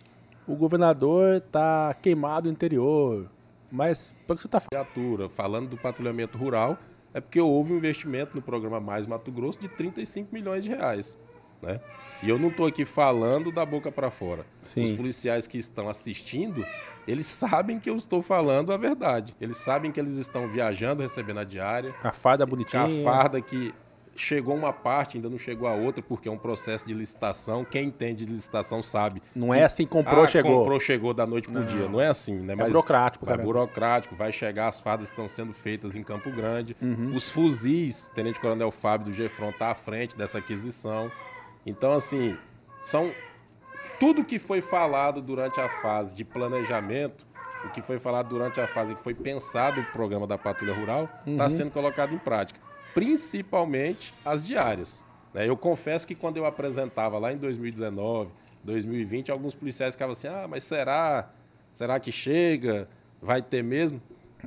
o 0.47 0.55
governador 0.55 1.41
tá 1.41 1.95
queimado 2.01 2.47
no 2.47 2.53
interior. 2.53 3.29
Mas, 3.71 4.15
pelo 4.25 4.37
que 4.37 4.43
você 4.43 4.47
tá 4.47 4.59
falando, 4.59 5.29
falando 5.29 5.69
do 5.69 5.77
patrulhamento 5.77 6.37
rural, 6.37 6.77
é 7.13 7.21
porque 7.21 7.39
houve 7.39 7.73
um 7.73 7.77
investimento 7.77 8.35
no 8.35 8.41
programa 8.41 8.79
Mais 8.79 9.05
Mato 9.05 9.31
Grosso 9.31 9.59
de 9.59 9.67
35 9.67 10.33
milhões 10.33 10.63
de 10.63 10.69
reais. 10.69 11.17
Né? 11.61 11.79
E 12.21 12.29
eu 12.29 12.37
não 12.37 12.49
estou 12.49 12.65
aqui 12.65 12.85
falando 12.85 13.51
da 13.51 13.65
boca 13.65 13.91
para 13.91 14.11
fora. 14.11 14.45
Sim. 14.63 14.83
Os 14.83 14.91
policiais 14.91 15.47
que 15.47 15.57
estão 15.57 15.87
assistindo, 15.87 16.65
eles 17.07 17.25
sabem 17.25 17.79
que 17.79 17.89
eu 17.89 17.95
estou 17.95 18.21
falando 18.21 18.73
a 18.73 18.77
verdade. 18.77 19.35
Eles 19.39 19.57
sabem 19.57 19.91
que 19.91 19.99
eles 19.99 20.17
estão 20.17 20.47
viajando, 20.47 21.01
recebendo 21.01 21.39
a 21.39 21.43
diária, 21.43 21.93
a 22.03 22.11
farda 22.11 22.45
bonitinha. 22.45 22.83
a 22.83 23.03
farda 23.03 23.41
que 23.41 23.73
chegou 24.19 24.53
uma 24.53 24.73
parte, 24.73 25.17
ainda 25.17 25.29
não 25.29 25.39
chegou 25.39 25.67
a 25.67 25.73
outra, 25.73 26.03
porque 26.03 26.27
é 26.27 26.31
um 26.31 26.37
processo 26.37 26.85
de 26.85 26.93
licitação. 26.93 27.63
Quem 27.63 27.87
entende 27.87 28.25
de 28.25 28.33
licitação 28.33 28.83
sabe. 28.83 29.21
Não 29.33 29.53
é 29.53 29.63
assim, 29.63 29.85
comprou, 29.85 30.25
ah, 30.25 30.27
chegou. 30.27 30.59
comprou, 30.59 30.79
chegou 30.79 31.13
da 31.13 31.25
noite 31.25 31.49
pro 31.49 31.63
dia. 31.63 31.87
Não 31.87 32.01
é 32.01 32.07
assim, 32.07 32.35
né? 32.35 32.53
É 32.53 32.55
burocrático, 32.55 33.29
É 33.29 33.37
burocrático, 33.37 34.15
vai 34.15 34.31
chegar, 34.31 34.67
as 34.67 34.79
fardas 34.79 35.09
estão 35.09 35.29
sendo 35.29 35.53
feitas 35.53 35.95
em 35.95 36.03
Campo 36.03 36.29
Grande. 36.31 36.75
Uhum. 36.81 37.15
Os 37.15 37.31
fuzis, 37.31 38.07
o 38.07 38.15
Tenente 38.15 38.39
Coronel 38.39 38.71
Fábio 38.71 39.07
do 39.07 39.13
Gefron 39.13 39.49
está 39.49 39.71
à 39.71 39.75
frente 39.75 40.17
dessa 40.17 40.37
aquisição. 40.37 41.09
Então, 41.65 41.91
assim, 41.91 42.37
são 42.81 43.11
tudo 43.99 44.23
que 44.23 44.39
foi 44.39 44.61
falado 44.61 45.21
durante 45.21 45.59
a 45.59 45.67
fase 45.81 46.15
de 46.15 46.23
planejamento, 46.23 47.27
o 47.65 47.69
que 47.69 47.81
foi 47.81 47.99
falado 47.99 48.29
durante 48.29 48.59
a 48.61 48.67
fase 48.67 48.95
que 48.95 49.03
foi 49.03 49.13
pensado 49.13 49.81
o 49.81 49.85
programa 49.91 50.25
da 50.25 50.37
Patrulha 50.37 50.73
Rural, 50.73 51.09
está 51.27 51.43
Uhum. 51.43 51.49
sendo 51.49 51.71
colocado 51.71 52.13
em 52.13 52.17
prática. 52.17 52.59
Principalmente 52.93 54.13
as 54.23 54.45
diárias. 54.45 55.05
né? 55.33 55.47
Eu 55.47 55.57
confesso 55.57 56.07
que 56.07 56.15
quando 56.15 56.37
eu 56.37 56.45
apresentava 56.45 57.19
lá 57.19 57.31
em 57.33 57.37
2019, 57.37 58.31
2020, 58.63 59.29
alguns 59.31 59.53
policiais 59.53 59.93
ficavam 59.93 60.13
assim: 60.13 60.27
ah, 60.27 60.47
mas 60.49 60.63
será? 60.63 61.29
Será 61.73 61.99
que 61.99 62.11
chega? 62.11 62.87
Vai 63.21 63.41
ter 63.41 63.61
mesmo? 63.63 64.01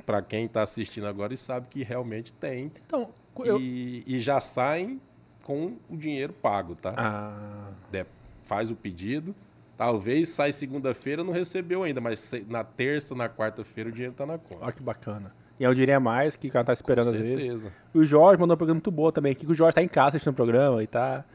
Para 0.05 0.21
quem 0.21 0.45
está 0.45 0.63
assistindo 0.63 1.05
agora 1.07 1.33
e 1.33 1.37
sabe 1.37 1.67
que 1.69 1.83
realmente 1.83 2.33
tem. 2.33 2.71
Então, 2.85 3.09
eu... 3.45 3.59
E, 3.59 4.03
e 4.07 4.19
já 4.19 4.39
saem 4.41 4.99
com 5.43 5.75
o 5.89 5.95
dinheiro 5.95 6.33
pago, 6.33 6.75
tá? 6.75 6.93
Ah, 6.97 7.69
De- 7.91 8.05
faz 8.41 8.71
o 8.71 8.75
pedido, 8.75 9.35
Talvez 9.75 10.29
sai 10.29 10.51
segunda-feira, 10.51 11.23
não 11.23 11.33
recebeu 11.33 11.83
ainda, 11.83 11.99
mas 11.99 12.31
na 12.47 12.63
terça, 12.63 13.15
na 13.15 13.27
quarta-feira 13.27 13.89
o 13.89 13.91
dinheiro 13.93 14.13
tá 14.13 14.25
na 14.25 14.37
conta. 14.37 14.63
Olha 14.63 14.71
que 14.71 14.83
bacana. 14.83 15.33
E 15.59 15.65
é 15.65 15.69
um 15.69 15.73
dinheiro 15.73 15.95
a 15.95 15.99
mais 15.99 16.35
que 16.35 16.47
o 16.47 16.51
cara 16.51 16.63
tá 16.65 16.73
esperando 16.73 17.09
às 17.09 17.15
vezes. 17.15 17.67
O 17.93 18.03
Jorge 18.03 18.39
mandou 18.39 18.53
um 18.53 18.57
programa 18.57 18.75
muito 18.75 18.91
boa 18.91 19.11
também 19.11 19.31
aqui, 19.31 19.45
que 19.45 19.51
o 19.51 19.55
Jorge 19.55 19.75
tá 19.75 19.81
em 19.83 19.87
casa 19.87 20.09
assistindo 20.09 20.31
o 20.33 20.35
programa 20.35 20.81
e 20.83 20.87
tá. 20.87 21.25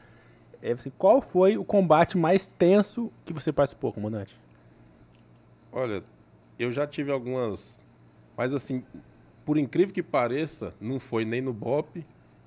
É, 0.61 0.71
assim, 0.71 0.91
qual 0.97 1.21
foi 1.21 1.57
o 1.57 1.65
combate 1.65 2.17
mais 2.17 2.45
tenso 2.45 3.11
que 3.25 3.33
você 3.33 3.51
participou, 3.51 3.91
comandante? 3.93 4.35
Olha, 5.71 6.03
eu 6.57 6.71
já 6.71 6.87
tive 6.87 7.11
algumas. 7.11 7.81
Mas 8.37 8.53
assim, 8.53 8.83
por 9.45 9.57
incrível 9.57 9.93
que 9.93 10.01
pareça, 10.03 10.73
não 10.79 10.99
foi 10.99 11.25
nem 11.25 11.41
no 11.41 11.53
BOP 11.53 12.05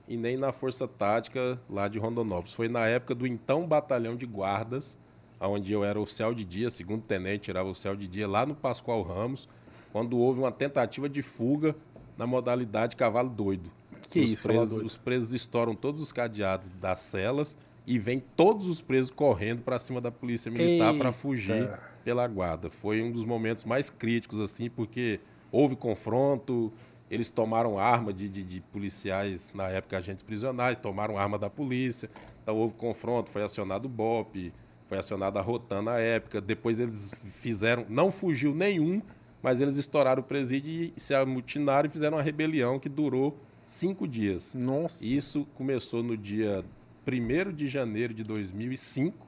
e 0.09 0.16
nem 0.16 0.36
na 0.36 0.53
Força 0.53 0.86
Tática 0.86 1.59
lá 1.68 1.88
de 1.88 1.98
Rondonópolis. 1.98 2.55
Foi 2.55 2.68
na 2.68 2.86
época 2.86 3.14
do 3.14 3.26
então 3.26 3.66
Batalhão 3.66 4.16
de 4.16 4.26
Guardas, 4.26 4.98
onde 5.40 5.72
eu 5.72 5.84
era 5.84 6.00
oficial 6.00 6.34
de 6.34 6.44
dia, 6.44 6.70
segundo 6.70 7.03
tenente, 7.03 7.44
tirava 7.44 7.68
oficial 7.68 7.96
de 7.96 8.07
dia 8.07 8.28
lá 8.28 8.46
no 8.46 8.55
Pascoal 8.55 9.03
Ramos, 9.03 9.48
quando 9.92 10.18
houve 10.18 10.40
uma 10.40 10.53
tentativa 10.53 11.09
de 11.09 11.22
fuga 11.22 11.74
na 12.16 12.26
modalidade 12.26 12.96
cavalo 12.96 13.28
doido. 13.28 13.70
Que 14.11 14.20
os, 14.20 14.32
isso, 14.32 14.42
presos, 14.42 14.70
doido? 14.70 14.86
os 14.86 14.96
presos 14.96 15.32
estouram 15.32 15.74
todos 15.74 16.00
os 16.00 16.12
cadeados 16.12 16.68
das 16.80 17.00
celas 17.00 17.57
e 17.86 17.98
vem 17.98 18.22
todos 18.36 18.66
os 18.66 18.80
presos 18.80 19.11
correndo 19.11 19.62
para 19.62 19.78
cima 19.78 20.00
da 20.00 20.11
polícia 20.11 20.50
militar 20.50 20.96
para 20.96 21.12
fugir 21.12 21.70
pela 22.05 22.26
guarda. 22.26 22.70
Foi 22.70 23.03
um 23.03 23.11
dos 23.11 23.24
momentos 23.24 23.64
mais 23.64 23.90
críticos, 23.90 24.40
assim, 24.40 24.68
porque 24.68 25.20
houve 25.50 25.76
confronto, 25.76 26.72
eles 27.13 27.29
tomaram 27.29 27.79
arma 27.79 28.11
de, 28.13 28.27
de- 28.29 28.43
de 28.43 28.61
policiais, 28.61 29.53
na 29.55 29.69
época 29.69 29.99
agentes 29.99 30.23
prisionais, 30.23 30.79
tomaram 30.79 31.19
arma 31.19 31.39
da 31.39 31.51
polícia, 31.51 32.09
então 32.43 32.57
houve 32.57 32.73
confronto, 32.75 33.29
foi 33.31 33.43
acionado 33.43 33.85
o 33.85 33.89
BOP, 33.89 34.51
foi 34.89 34.97
acionada 34.97 35.39
a 35.39 35.43
Rotan 35.43 35.83
na 35.83 35.99
época, 35.99 36.41
depois 36.41 36.81
eles 36.81 37.13
fizeram, 37.41 37.85
não 37.89 38.11
fugiu 38.11 38.55
nenhum, 38.55 39.03
mas 39.43 39.61
eles 39.61 39.77
estouraram 39.77 40.23
o 40.23 40.25
presídio 40.25 40.73
e 40.97 41.01
se 41.01 41.15
amotinaram 41.15 41.87
e 41.87 41.93
fizeram 41.93 42.17
uma 42.17 42.23
rebelião 42.23 42.79
que 42.79 42.89
durou 42.89 43.39
cinco 43.67 44.09
dias. 44.09 44.55
Nossa. 44.55 45.05
Isso 45.05 45.47
começou 45.55 46.03
no 46.03 46.17
dia 46.17 46.65
1 47.07 47.53
de 47.53 47.69
janeiro 47.69 48.15
de 48.15 48.25
2005, 48.25 49.27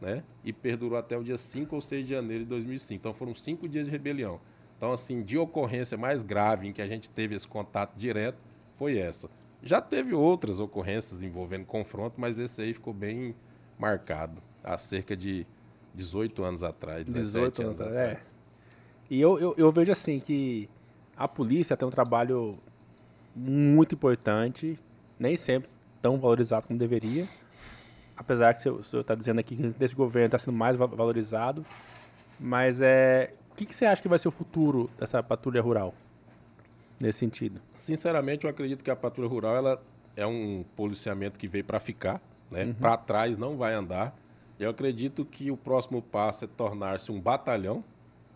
né? 0.00 0.22
E 0.44 0.52
perdurou 0.52 0.98
até 0.98 1.16
o 1.16 1.22
dia 1.24 1.38
5 1.38 1.74
ou 1.74 1.80
6 1.80 2.04
de 2.06 2.12
janeiro 2.12 2.44
de 2.44 2.50
2005. 2.50 2.94
Então 3.00 3.14
foram 3.14 3.34
cinco 3.34 3.68
dias 3.68 3.86
de 3.86 3.90
rebelião. 3.90 4.40
Então, 4.76 4.92
assim, 4.92 5.22
de 5.22 5.38
ocorrência 5.38 5.96
mais 5.96 6.22
grave 6.22 6.68
em 6.68 6.72
que 6.72 6.82
a 6.82 6.86
gente 6.86 7.08
teve 7.08 7.34
esse 7.34 7.46
contato 7.48 7.94
direto 7.96 8.38
foi 8.76 8.98
essa. 8.98 9.30
Já 9.62 9.80
teve 9.80 10.14
outras 10.14 10.60
ocorrências 10.60 11.22
envolvendo 11.22 11.64
confronto, 11.64 12.20
mas 12.20 12.38
esse 12.38 12.60
aí 12.60 12.74
ficou 12.74 12.92
bem 12.92 13.34
marcado. 13.78 14.42
Há 14.62 14.76
cerca 14.76 15.16
de 15.16 15.46
18 15.94 16.42
anos 16.42 16.62
atrás, 16.62 17.04
17 17.04 17.24
18 17.24 17.62
anos 17.62 17.80
anos, 17.80 17.92
atrás. 17.96 18.24
é. 18.24 18.28
E 19.08 19.20
eu, 19.20 19.38
eu, 19.38 19.54
eu 19.56 19.70
vejo 19.72 19.92
assim 19.92 20.18
que 20.18 20.68
a 21.16 21.28
polícia 21.28 21.76
tem 21.76 21.86
um 21.86 21.90
trabalho 21.90 22.58
muito 23.34 23.94
importante, 23.94 24.78
nem 25.18 25.36
sempre 25.36 25.70
tão 26.02 26.18
valorizado 26.18 26.66
como 26.66 26.78
deveria. 26.78 27.26
Apesar 28.16 28.54
que 28.54 28.68
o 28.68 28.82
senhor- 28.82 29.00
está 29.00 29.14
dizendo 29.14 29.40
aqui 29.40 29.56
que 29.56 29.62
desse 29.70 29.94
governo 29.94 30.26
está 30.26 30.38
sendo 30.38 30.56
mais 30.56 30.76
va- 30.76 30.86
valorizado. 30.86 31.64
Mas 32.38 32.80
é. 32.82 33.32
O 33.54 33.56
que, 33.56 33.66
que 33.66 33.74
você 33.74 33.86
acha 33.86 34.02
que 34.02 34.08
vai 34.08 34.18
ser 34.18 34.26
o 34.26 34.32
futuro 34.32 34.90
dessa 34.98 35.22
patrulha 35.22 35.62
rural? 35.62 35.94
Nesse 36.98 37.20
sentido. 37.20 37.62
Sinceramente, 37.76 38.42
eu 38.44 38.50
acredito 38.50 38.82
que 38.82 38.90
a 38.90 38.96
patrulha 38.96 39.28
rural 39.28 39.54
ela 39.54 39.82
é 40.16 40.26
um 40.26 40.64
policiamento 40.74 41.38
que 41.38 41.46
veio 41.46 41.62
para 41.62 41.78
ficar, 41.78 42.20
né? 42.50 42.74
Para 42.80 42.96
trás 42.96 43.36
não 43.36 43.56
vai 43.56 43.72
andar. 43.72 44.12
Eu 44.58 44.70
acredito 44.70 45.24
que 45.24 45.52
o 45.52 45.56
próximo 45.56 46.02
passo 46.02 46.46
é 46.46 46.48
tornar-se 46.48 47.12
um 47.12 47.20
batalhão, 47.20 47.84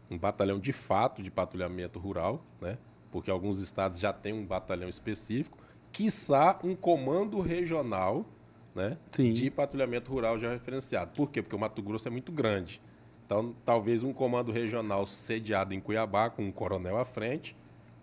um 0.08 0.16
batalhão 0.16 0.60
de 0.60 0.72
fato 0.72 1.20
de 1.20 1.32
patrulhamento 1.32 1.98
rural, 1.98 2.40
né? 2.60 2.78
Porque 3.10 3.28
alguns 3.28 3.58
estados 3.58 3.98
já 3.98 4.12
têm 4.12 4.32
um 4.32 4.46
batalhão 4.46 4.88
específico, 4.88 5.58
quiçá 5.90 6.56
um 6.62 6.76
comando 6.76 7.40
regional, 7.40 8.24
né? 8.72 8.96
Sim. 9.10 9.32
De 9.32 9.50
patrulhamento 9.50 10.12
rural 10.12 10.38
já 10.38 10.52
referenciado. 10.52 11.10
Por 11.16 11.28
quê? 11.28 11.42
Porque 11.42 11.56
o 11.56 11.58
Mato 11.58 11.82
Grosso 11.82 12.06
é 12.06 12.10
muito 12.10 12.30
grande. 12.30 12.80
Então, 13.28 13.54
talvez 13.62 14.02
um 14.02 14.10
comando 14.10 14.50
regional 14.50 15.06
sediado 15.06 15.74
em 15.74 15.80
Cuiabá, 15.80 16.30
com 16.30 16.44
um 16.44 16.50
coronel 16.50 16.96
à 16.96 17.04
frente, 17.04 17.54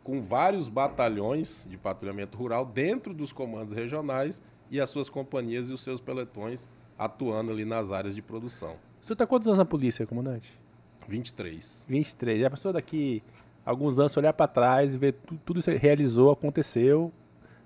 com 0.04 0.22
vários 0.22 0.70
batalhões 0.70 1.66
de 1.68 1.80
patrulhamento 1.80 2.38
rural 2.38 2.64
dentro 2.64 3.12
dos 3.12 3.34
comandos 3.34 3.74
regionais 3.74 4.40
e 4.70 4.80
as 4.80 4.88
suas 4.92 5.10
companhias 5.10 5.68
e 5.68 5.74
os 5.74 5.82
seus 5.82 6.00
peletões 6.00 6.70
atuando 6.96 7.52
ali 7.52 7.66
nas 7.66 7.92
áreas 7.92 8.14
de 8.14 8.22
produção. 8.22 8.76
O 9.02 9.06
senhor 9.06 9.14
está 9.16 9.26
quantos 9.26 9.48
anos 9.48 9.58
na 9.58 9.66
polícia, 9.66 10.06
comandante? 10.06 10.48
23. 11.08 11.88
23. 11.90 12.42
Já 12.42 12.50
pensou 12.52 12.72
daqui 12.72 13.24
alguns 13.66 13.98
anos 13.98 14.16
olhar 14.18 14.32
para 14.34 14.48
trás 14.48 14.94
e 14.94 14.98
ver 15.00 15.14
tu- 15.26 15.40
tudo 15.44 15.60
isso 15.60 15.72
que 15.72 15.78
realizou, 15.78 16.32
aconteceu? 16.34 17.12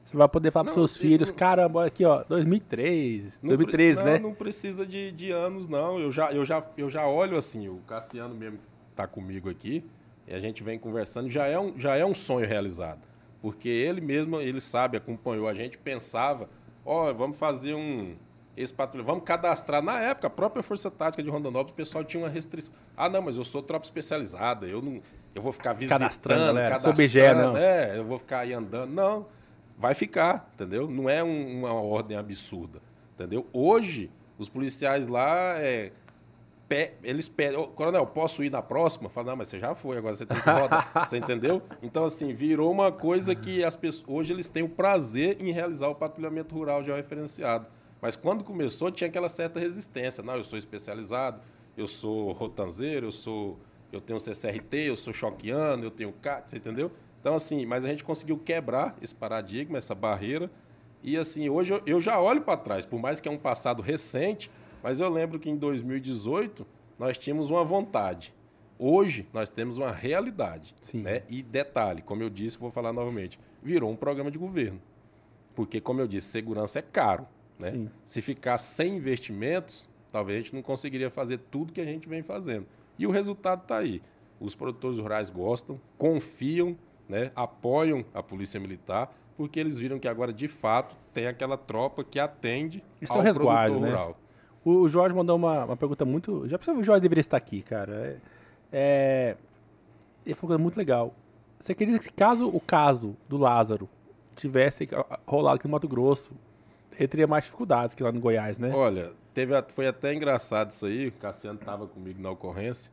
Você 0.09 0.17
vai 0.17 0.27
poder 0.27 0.49
falar 0.51 0.63
para 0.65 0.71
Não, 0.71 0.87
seus 0.87 0.95
eu- 0.95 1.01
filhos, 1.07 1.29
caramba, 1.29 1.79
olha 1.79 1.87
aqui, 1.87 2.03
ó, 2.03 2.23
2003, 2.23 3.39
Não 3.43 3.49
pre- 3.49 3.57
2013, 3.57 3.99
não, 3.99 4.05
né? 4.11 4.19
Não 4.19 4.33
precisa 4.33 4.85
de, 4.85 5.11
de 5.11 5.29
anos, 5.31 5.67
não. 5.69 5.99
Eu 5.99 6.11
já, 6.11 6.31
eu, 6.31 6.43
já, 6.43 6.63
eu 6.77 6.89
já 6.89 7.05
olho 7.07 7.37
assim, 7.37 7.67
o 7.69 7.77
Cassiano 7.87 8.33
mesmo 8.33 8.57
está 8.89 9.05
comigo 9.05 9.49
aqui, 9.49 9.83
e 10.27 10.33
a 10.33 10.39
gente 10.39 10.63
vem 10.63 10.79
conversando, 10.79 11.29
já 11.29 11.45
é, 11.45 11.59
um, 11.59 11.77
já 11.77 11.95
é 11.95 12.03
um 12.03 12.15
sonho 12.15 12.47
realizado. 12.47 12.99
Porque 13.39 13.69
ele 13.69 14.01
mesmo, 14.01 14.41
ele 14.41 14.59
sabe, 14.59 14.97
acompanhou 14.97 15.47
a 15.47 15.53
gente, 15.53 15.77
pensava, 15.77 16.49
ó, 16.83 17.13
vamos 17.13 17.37
fazer 17.37 17.75
um. 17.75 18.15
Esse 18.57 18.73
patrulha, 18.73 19.05
vamos 19.05 19.23
cadastrar. 19.23 19.81
Na 19.81 19.99
época, 20.01 20.25
a 20.27 20.29
própria 20.29 20.61
Força 20.61 20.89
Tática 20.91 21.21
de 21.23 21.29
Rondonópolis, 21.29 21.71
o 21.71 21.75
pessoal 21.75 22.03
tinha 22.03 22.21
uma 22.23 22.27
restrição. 22.29 22.73
Ah, 22.97 23.07
não, 23.07 23.21
mas 23.21 23.37
eu 23.37 23.45
sou 23.45 23.61
tropa 23.61 23.85
especializada, 23.85 24.65
eu 24.67 24.81
não. 24.81 25.01
Eu 25.33 25.41
vou 25.41 25.51
ficar 25.53 25.71
visitando, 25.73 25.99
Cadastrando, 25.99 26.55
cadastrando, 26.59 26.81
sou 26.81 26.93
BGE, 26.93 27.33
não. 27.35 27.55
é, 27.55 27.97
eu 27.99 28.03
vou 28.03 28.17
ficar 28.19 28.39
aí 28.39 28.51
andando. 28.51 28.91
Não, 28.91 29.27
vai 29.79 29.95
ficar, 29.95 30.51
entendeu? 30.53 30.87
Não 30.89 31.09
é 31.09 31.23
um- 31.23 31.59
uma 31.59 31.73
ordem 31.73 32.15
absurda, 32.17 32.81
entendeu? 33.15 33.47
Hoje, 33.53 34.11
os 34.37 34.47
policiais 34.49 35.07
lá, 35.07 35.57
é, 35.57 35.91
pe- 36.67 36.91
eles 37.03 37.27
pedem, 37.29 37.57
"Ô, 37.57 37.67
coronel, 37.67 38.05
posso 38.05 38.43
ir 38.43 38.51
na 38.51 38.61
próxima? 38.61 39.09
Fala, 39.09 39.27
não, 39.31 39.37
mas 39.37 39.47
você 39.47 39.57
já 39.57 39.73
foi, 39.73 39.97
agora 39.97 40.13
você 40.15 40.25
tem 40.25 40.39
que 40.39 40.49
rodar, 40.49 40.91
você 41.09 41.17
entendeu? 41.17 41.61
Então, 41.81 42.03
assim, 42.03 42.33
virou 42.33 42.69
uma 42.71 42.91
coisa 42.91 43.33
que 43.33 43.63
as 43.63 43.75
pessoas, 43.75 44.05
hoje 44.07 44.33
eles 44.33 44.49
têm 44.49 44.63
o 44.63 44.69
prazer 44.69 45.37
em 45.41 45.51
realizar 45.51 45.87
o 45.87 45.95
patrulhamento 45.95 46.53
rural 46.53 46.83
já 46.83 46.95
referenciado. 46.95 47.67
Mas 48.01 48.15
quando 48.15 48.43
começou, 48.43 48.91
tinha 48.91 49.09
aquela 49.09 49.27
certa 49.29 49.59
resistência. 49.59 50.23
Não, 50.23 50.35
eu 50.35 50.43
sou 50.43 50.59
especializado, 50.59 51.41
eu 51.77 51.87
sou 51.87 52.31
rotanzeiro, 52.33 53.07
eu 53.07 53.11
sou 53.11 53.57
eu 53.91 53.99
tenho 53.99 54.19
CCRT, 54.19 54.77
eu 54.89 54.95
sou 54.95 55.11
choqueano, 55.11 55.83
eu 55.83 55.89
tenho 55.89 56.11
CAT, 56.13 56.51
você 56.51 56.57
entendeu? 56.57 56.91
Então, 57.19 57.35
assim, 57.35 57.65
mas 57.65 57.83
a 57.83 57.87
gente 57.87 58.03
conseguiu 58.03 58.37
quebrar 58.37 58.95
esse 59.01 59.13
paradigma, 59.13 59.77
essa 59.77 59.93
barreira. 59.93 60.49
E, 61.03 61.17
assim, 61.17 61.49
hoje 61.49 61.73
eu, 61.73 61.81
eu 61.85 62.01
já 62.01 62.19
olho 62.19 62.41
para 62.41 62.57
trás, 62.57 62.85
por 62.85 62.99
mais 62.99 63.19
que 63.19 63.27
é 63.27 63.31
um 63.31 63.37
passado 63.37 63.81
recente, 63.81 64.51
mas 64.81 64.99
eu 64.99 65.09
lembro 65.09 65.39
que 65.39 65.49
em 65.49 65.57
2018 65.57 66.65
nós 66.97 67.17
tínhamos 67.17 67.49
uma 67.49 67.63
vontade. 67.63 68.33
Hoje 68.77 69.27
nós 69.33 69.49
temos 69.49 69.77
uma 69.77 69.91
realidade. 69.91 70.73
Sim. 70.81 71.01
Né? 71.01 71.23
E 71.29 71.43
detalhe, 71.43 72.01
como 72.01 72.23
eu 72.23 72.29
disse, 72.29 72.57
vou 72.57 72.71
falar 72.71 72.93
novamente, 72.93 73.39
virou 73.61 73.91
um 73.91 73.95
programa 73.95 74.31
de 74.31 74.37
governo. 74.37 74.81
Porque, 75.53 75.81
como 75.81 75.99
eu 75.99 76.07
disse, 76.07 76.27
segurança 76.27 76.79
é 76.79 76.81
caro. 76.81 77.27
Né? 77.57 77.71
Sim. 77.71 77.89
Se 78.05 78.21
ficar 78.21 78.57
sem 78.57 78.95
investimentos, 78.95 79.89
talvez 80.09 80.37
a 80.37 80.41
gente 80.41 80.55
não 80.55 80.61
conseguiria 80.61 81.09
fazer 81.09 81.39
tudo 81.51 81.73
que 81.73 81.81
a 81.81 81.85
gente 81.85 82.07
vem 82.07 82.23
fazendo. 82.23 82.65
E 82.97 83.05
o 83.05 83.11
resultado 83.11 83.63
está 83.63 83.77
aí. 83.77 84.01
Os 84.39 84.55
produtores 84.55 84.97
rurais 84.97 85.29
gostam, 85.29 85.79
confiam, 85.97 86.77
né? 87.09 87.31
apoiam 87.35 88.05
a 88.13 88.21
Polícia 88.21 88.59
Militar, 88.59 89.11
porque 89.35 89.59
eles 89.59 89.79
viram 89.79 89.97
que 89.97 90.07
agora, 90.07 90.31
de 90.31 90.47
fato, 90.47 90.95
tem 91.11 91.25
aquela 91.25 91.57
tropa 91.57 92.03
que 92.03 92.19
atende 92.19 92.83
Eles 93.01 93.09
ao 93.09 93.21
resguardo, 93.21 93.79
produtor 93.79 93.81
né? 93.81 93.97
rural. 93.97 94.19
O 94.63 94.87
Jorge 94.87 95.15
mandou 95.15 95.35
uma, 95.35 95.65
uma 95.65 95.77
pergunta 95.77 96.05
muito. 96.05 96.47
Já 96.47 96.59
pensou 96.59 96.75
que 96.75 96.81
o 96.81 96.83
Jorge 96.83 97.01
deveria 97.01 97.21
estar 97.21 97.37
aqui, 97.37 97.61
cara? 97.61 97.93
É, 97.93 98.17
é, 98.71 99.37
ele 100.25 100.35
falou 100.35 100.43
uma 100.43 100.47
coisa 100.49 100.61
muito 100.61 100.77
legal. 100.77 101.13
Você 101.57 101.71
acredita 101.71 101.99
que 101.99 102.13
caso 102.13 102.47
o 102.47 102.59
caso 102.59 103.15
do 103.27 103.37
Lázaro 103.37 103.89
tivesse 104.35 104.87
rolado 105.25 105.55
aqui 105.55 105.65
no 105.65 105.71
Mato 105.71 105.87
Grosso, 105.87 106.33
ele 106.97 107.07
teria 107.07 107.27
mais 107.27 107.45
dificuldades 107.45 107.95
que 107.95 108.03
lá 108.03 108.11
no 108.11 108.19
Goiás, 108.19 108.59
né? 108.59 108.71
Olha, 108.73 109.11
teve, 109.33 109.53
foi 109.73 109.87
até 109.87 110.13
engraçado 110.13 110.71
isso 110.71 110.85
aí, 110.85 111.07
o 111.07 111.11
Cassiano 111.13 111.59
estava 111.59 111.87
comigo 111.87 112.21
na 112.21 112.29
ocorrência, 112.29 112.91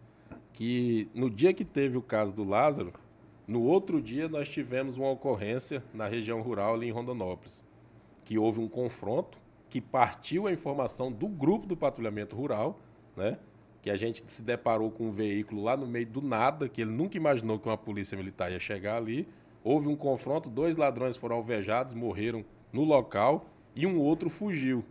que 0.53 1.09
no 1.15 1.29
dia 1.29 1.53
que 1.53 1.65
teve 1.65 1.97
o 1.97 2.03
caso 2.03 2.33
do 2.33 2.45
Lázaro, 2.45 2.93
no 3.47 3.63
outro 3.63 4.03
dia 4.03 4.29
nós 4.29 4.49
tivemos 4.49 4.99
uma 4.99 5.11
ocorrência 5.11 5.83
na 5.95 6.07
região 6.07 6.43
rural 6.43 6.75
ali 6.75 6.89
em 6.89 6.91
Rondonópolis, 6.91 7.63
que 8.25 8.37
houve 8.37 8.59
um 8.59 8.69
confronto, 8.69 9.39
que 9.69 9.81
partiu 9.81 10.47
a 10.47 10.53
informação 10.53 11.13
do 11.13 11.29
grupo 11.29 11.67
do 11.67 11.77
patrulhamento 11.77 12.35
rural, 12.35 12.81
né? 13.17 13.39
Que 13.83 13.91
a 13.91 13.97
gente 13.97 14.25
se 14.27 14.43
deparou 14.43 14.91
com 14.91 15.09
um 15.09 15.13
veículo 15.13 15.63
lá 15.63 15.77
no 15.77 15.87
meio 15.87 16.07
do 16.07 16.21
nada, 16.21 16.69
que 16.69 16.81
ele 16.81 16.91
nunca 16.91 17.17
imaginou 17.17 17.59
que 17.59 17.69
uma 17.69 17.77
polícia 17.77 18.17
militar 18.17 18.51
ia 18.51 18.59
chegar 18.59 18.97
ali. 18.97 19.29
Houve 19.63 19.87
um 19.89 19.97
confronto, 19.97 20.51
dois 20.51 20.77
ladrões 20.77 21.17
foram 21.17 21.37
alvejados, 21.37 21.95
morreram 21.95 22.45
no 22.73 22.83
local 22.83 23.47
e 23.77 23.87
um 23.87 24.01
outro 24.01 24.29
fugiu, 24.29 24.85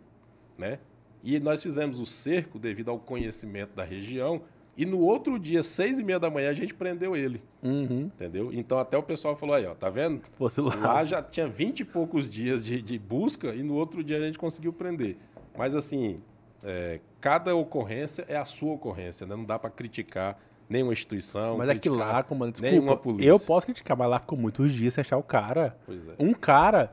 né? 0.56 0.78
E 1.22 1.38
nós 1.40 1.62
fizemos 1.62 1.98
o 1.98 2.06
cerco 2.06 2.58
devido 2.58 2.90
ao 2.90 2.98
conhecimento 2.98 3.74
da 3.74 3.84
região. 3.84 4.42
E 4.76 4.84
no 4.84 5.00
outro 5.00 5.38
dia, 5.38 5.62
seis 5.62 5.98
e 5.98 6.04
meia 6.04 6.18
da 6.20 6.28
manhã, 6.28 6.50
a 6.50 6.54
gente 6.54 6.74
prendeu 6.74 7.16
ele. 7.16 7.42
Uhum. 7.62 8.10
Entendeu? 8.14 8.50
Então 8.52 8.78
até 8.78 8.98
o 8.98 9.02
pessoal 9.02 9.34
falou 9.34 9.54
aí, 9.54 9.64
ó, 9.66 9.74
tá 9.74 9.88
vendo? 9.88 10.20
Lá. 10.80 11.04
Já 11.04 11.22
tinha 11.22 11.48
vinte 11.48 11.80
e 11.80 11.84
poucos 11.84 12.30
dias 12.30 12.64
de, 12.64 12.82
de 12.82 12.98
busca 12.98 13.54
e 13.54 13.62
no 13.62 13.74
outro 13.74 14.04
dia 14.04 14.18
a 14.18 14.20
gente 14.20 14.38
conseguiu 14.38 14.72
prender. 14.72 15.16
Mas 15.56 15.74
assim, 15.74 16.18
é, 16.62 17.00
cada 17.20 17.56
ocorrência 17.56 18.26
é 18.28 18.36
a 18.36 18.44
sua 18.44 18.74
ocorrência, 18.74 19.26
né? 19.26 19.34
Não 19.34 19.44
dá 19.44 19.58
para 19.58 19.70
criticar 19.70 20.38
nenhuma 20.68 20.92
instituição. 20.92 21.56
Mas 21.56 21.70
é 21.70 21.74
que 21.74 21.88
lá, 21.88 22.22
comandante, 22.22 22.60
nenhuma 22.60 22.96
polícia. 22.96 23.28
eu 23.30 23.40
posso 23.40 23.64
criticar, 23.66 23.96
mas 23.96 24.10
lá 24.10 24.18
ficou 24.18 24.36
muitos 24.38 24.72
dias 24.72 24.92
sem 24.92 25.00
achar 25.00 25.16
o 25.16 25.22
cara. 25.22 25.74
Pois 25.86 26.06
é. 26.06 26.12
Um 26.18 26.34
cara, 26.34 26.92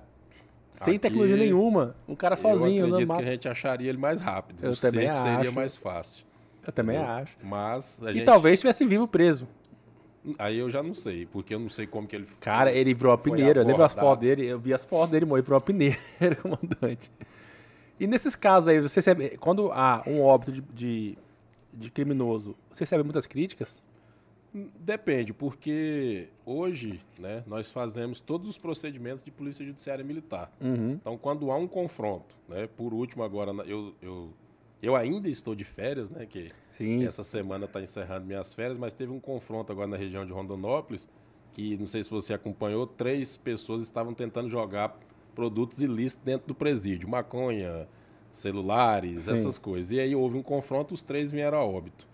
sem 0.71 0.91
Aqui- 0.95 0.99
tecnologia 0.99 1.36
nenhuma. 1.36 1.95
Um 2.07 2.15
cara 2.15 2.38
sozinho, 2.38 2.86
eu 2.88 2.93
acredito 2.93 3.15
que 3.17 3.21
a 3.23 3.31
gente 3.31 3.49
acharia 3.49 3.89
ele 3.89 3.97
mais 3.97 4.21
rápido. 4.21 4.63
Eu 4.63 4.71
o 4.71 4.75
também 4.77 5.07
cerco 5.07 5.17
seria 5.17 5.39
acho. 5.39 5.51
mais 5.51 5.75
fácil. 5.75 6.23
Eu 6.66 6.74
também 6.74 6.95
entendeu? 6.95 7.14
acho. 7.14 7.38
Mas 7.43 7.99
E 7.99 8.14
gente... 8.14 8.26
talvez 8.26 8.59
tivesse 8.59 8.86
vivo 8.86 9.07
preso. 9.07 9.47
Aí 10.38 10.57
eu 10.57 10.70
já 10.70 10.82
não 10.82 10.93
sei, 10.93 11.26
porque 11.26 11.53
eu 11.53 11.59
não 11.59 11.70
sei 11.70 11.86
como 11.86 12.07
que 12.07 12.16
ele... 12.16 12.26
Cara, 12.39 12.72
ele 12.72 12.93
virou 12.93 13.11
a 13.11 13.18
peneira. 13.18 13.61
Eu 13.61 13.66
lembro 13.66 13.84
as 13.84 13.93
fotos 13.93 14.26
dele, 14.26 14.45
eu 14.45 14.57
vi 14.57 14.74
as 14.74 14.86
fotos 14.86 15.11
dele, 15.11 15.26
morreu 15.26 15.43
por 15.43 15.53
uma 15.53 15.61
peneira, 15.61 15.97
comandante. 16.41 17.11
E 17.99 18.07
nesses 18.07 18.36
casos 18.36 18.70
aí, 18.70 18.80
você 18.80 18.95
recebe, 18.95 19.38
quando 19.38 19.72
há 19.72 20.01
um 20.07 20.22
óbito 20.22 20.51
de, 20.51 20.61
de, 20.61 21.18
de 21.74 21.91
criminoso, 21.91 22.55
você 22.72 22.84
recebe 22.84 23.03
muitas 23.03 23.28
críticas? 23.28 23.84
Depende, 24.80 25.34
porque 25.34 26.30
hoje 26.45 26.99
né, 27.18 27.43
nós 27.47 27.72
fazemos 27.72 28.20
todos 28.20 28.47
os 28.47 28.57
procedimentos 28.57 29.24
de 29.26 29.32
polícia 29.32 29.66
judiciária 29.66 30.05
militar. 30.05 30.51
Uhum. 30.61 30.91
Então, 30.91 31.18
quando 31.18 31.49
há 31.51 31.57
um 31.57 31.68
confronto, 31.68 32.36
né, 32.47 32.68
por 32.68 32.93
último 32.93 33.24
agora, 33.24 33.51
eu, 33.66 33.95
eu, 33.99 34.32
eu 34.84 34.97
ainda 34.97 35.29
estou 35.29 35.55
de 35.55 35.63
férias, 35.63 36.09
né, 36.09 36.25
que 36.25 36.49
Sim. 36.77 37.05
essa 37.05 37.23
semana 37.23 37.63
está 37.63 37.81
encerrando 37.81 38.25
minhas 38.25 38.53
férias, 38.53 38.77
mas 38.77 38.93
teve 38.93 39.13
um 39.13 39.19
confronto 39.19 39.71
agora 39.71 39.88
na 39.88 39.95
região 39.95 40.25
de 40.25 40.34
Rondonópolis, 40.34 41.07
que 41.53 41.77
não 41.77 41.88
sei 41.88 42.03
se 42.03 42.09
você 42.09 42.34
acompanhou, 42.34 42.86
três 42.86 43.38
pessoas 43.38 43.81
estavam 43.81 44.13
tentando 44.13 44.49
jogar 44.49 44.99
produtos 45.34 45.81
ilícitos 45.81 46.25
dentro 46.25 46.49
do 46.49 46.53
presídio, 46.53 47.07
maconha, 47.07 47.88
celulares, 48.29 49.23
Sim. 49.23 49.31
essas 49.31 49.57
coisas. 49.57 49.91
E 49.91 50.01
aí 50.01 50.13
houve 50.13 50.38
um 50.38 50.43
confronto, 50.43 50.93
os 50.93 51.01
três 51.01 51.31
vieram 51.31 51.59
a 51.59 51.63
óbito. 51.63 52.05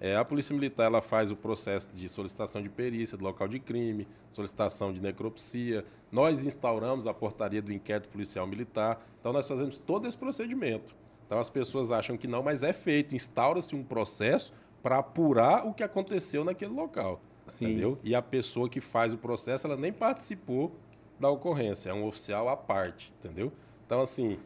É, 0.00 0.16
a 0.16 0.24
Polícia 0.24 0.52
Militar 0.52 0.86
ela 0.86 1.00
faz 1.00 1.30
o 1.30 1.36
processo 1.36 1.88
de 1.94 2.08
solicitação 2.08 2.60
de 2.60 2.68
perícia 2.68 3.16
do 3.16 3.22
local 3.24 3.46
de 3.46 3.60
crime, 3.60 4.06
solicitação 4.32 4.92
de 4.92 5.00
necropsia. 5.00 5.84
Nós 6.10 6.44
instauramos 6.44 7.06
a 7.06 7.14
portaria 7.14 7.62
do 7.62 7.72
inquérito 7.72 8.08
policial 8.08 8.46
militar. 8.46 9.00
Então, 9.20 9.32
nós 9.32 9.46
fazemos 9.48 9.78
todo 9.78 10.06
esse 10.06 10.16
procedimento. 10.16 10.94
Então, 11.26 11.38
as 11.38 11.50
pessoas 11.50 11.90
acham 11.90 12.16
que 12.16 12.26
não, 12.28 12.42
mas 12.42 12.62
é 12.62 12.72
feito. 12.72 13.14
Instaura-se 13.14 13.74
um 13.74 13.82
processo 13.82 14.52
para 14.82 14.98
apurar 14.98 15.66
o 15.66 15.74
que 15.74 15.82
aconteceu 15.82 16.44
naquele 16.44 16.72
local. 16.72 17.20
Sim. 17.46 17.66
Entendeu? 17.66 17.98
E 18.02 18.14
a 18.14 18.22
pessoa 18.22 18.68
que 18.68 18.80
faz 18.80 19.12
o 19.12 19.18
processo, 19.18 19.66
ela 19.66 19.76
nem 19.76 19.92
participou 19.92 20.72
da 21.18 21.28
ocorrência. 21.28 21.90
É 21.90 21.94
um 21.94 22.06
oficial 22.06 22.48
à 22.48 22.56
parte. 22.56 23.12
Entendeu? 23.18 23.52
Então, 23.86 24.00
assim, 24.00 24.38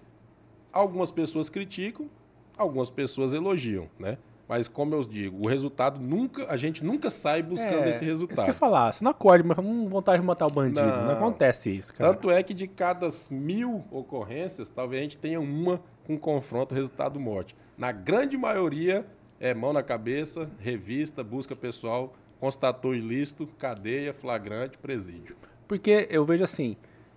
algumas 0.73 1.11
pessoas 1.11 1.49
criticam, 1.49 2.09
algumas 2.57 2.91
pessoas 2.91 3.33
elogiam, 3.35 3.89
né? 3.99 4.19
Mas 4.49 4.67
como 4.67 4.95
eu 4.97 5.03
digo, 5.05 5.47
o 5.47 5.49
resultado 5.49 6.01
nunca, 6.01 6.45
a 6.51 6.57
gente 6.57 6.85
nunca 6.85 7.09
sai 7.09 7.41
buscando 7.41 7.85
É, 7.85 7.91
esse 7.91 7.91
Isso 7.91 7.99
que 7.99 8.05
eu 8.05 8.09
ia 8.09 8.13
resultado. 8.13 8.53
falar, 8.55 8.93
você 8.93 9.05
não 9.05 9.13
acorde, 9.13 9.45
mas 9.47 9.57
hum, 9.59 9.89
vontade 9.89 10.21
de 10.21 10.27
matar 10.27 10.49
o 10.49 10.51
bandido. 10.51 10.81
Não, 10.81 11.05
Não. 11.07 11.13
acontece 11.13 11.71
isso, 11.71 11.95
cara. 11.95 12.13
Tanto 12.13 12.29
é 12.33 12.43
que 12.43 12.53
de 12.53 12.67
cada 12.67 13.09
mil 13.31 13.85
ocorrências, 13.93 14.69
talvez 14.69 14.99
a 14.99 15.03
gente 15.05 15.19
tenha 15.19 15.41
uma 15.41 15.81
com 16.11 16.19
confronto 16.19 16.75
resultado 16.75 17.21
morte. 17.21 17.55
Na 17.79 17.93
grande 17.93 18.37
maioria 18.37 19.07
é 19.39 19.55
mão 19.55 19.73
na 19.73 19.83
cabeça, 19.83 20.51
revista, 20.59 21.23
busca 21.23 21.55
pessoal, 21.55 22.15
constatou 22.39 22.95
ilícito, 22.95 23.47
cadeia, 23.59 24.13
flagrante, 24.13 24.77
presídio. 24.79 25.37
Porque 25.69 26.09
eu 26.11 26.25
vejo 26.25 26.43
assim, 26.43 26.77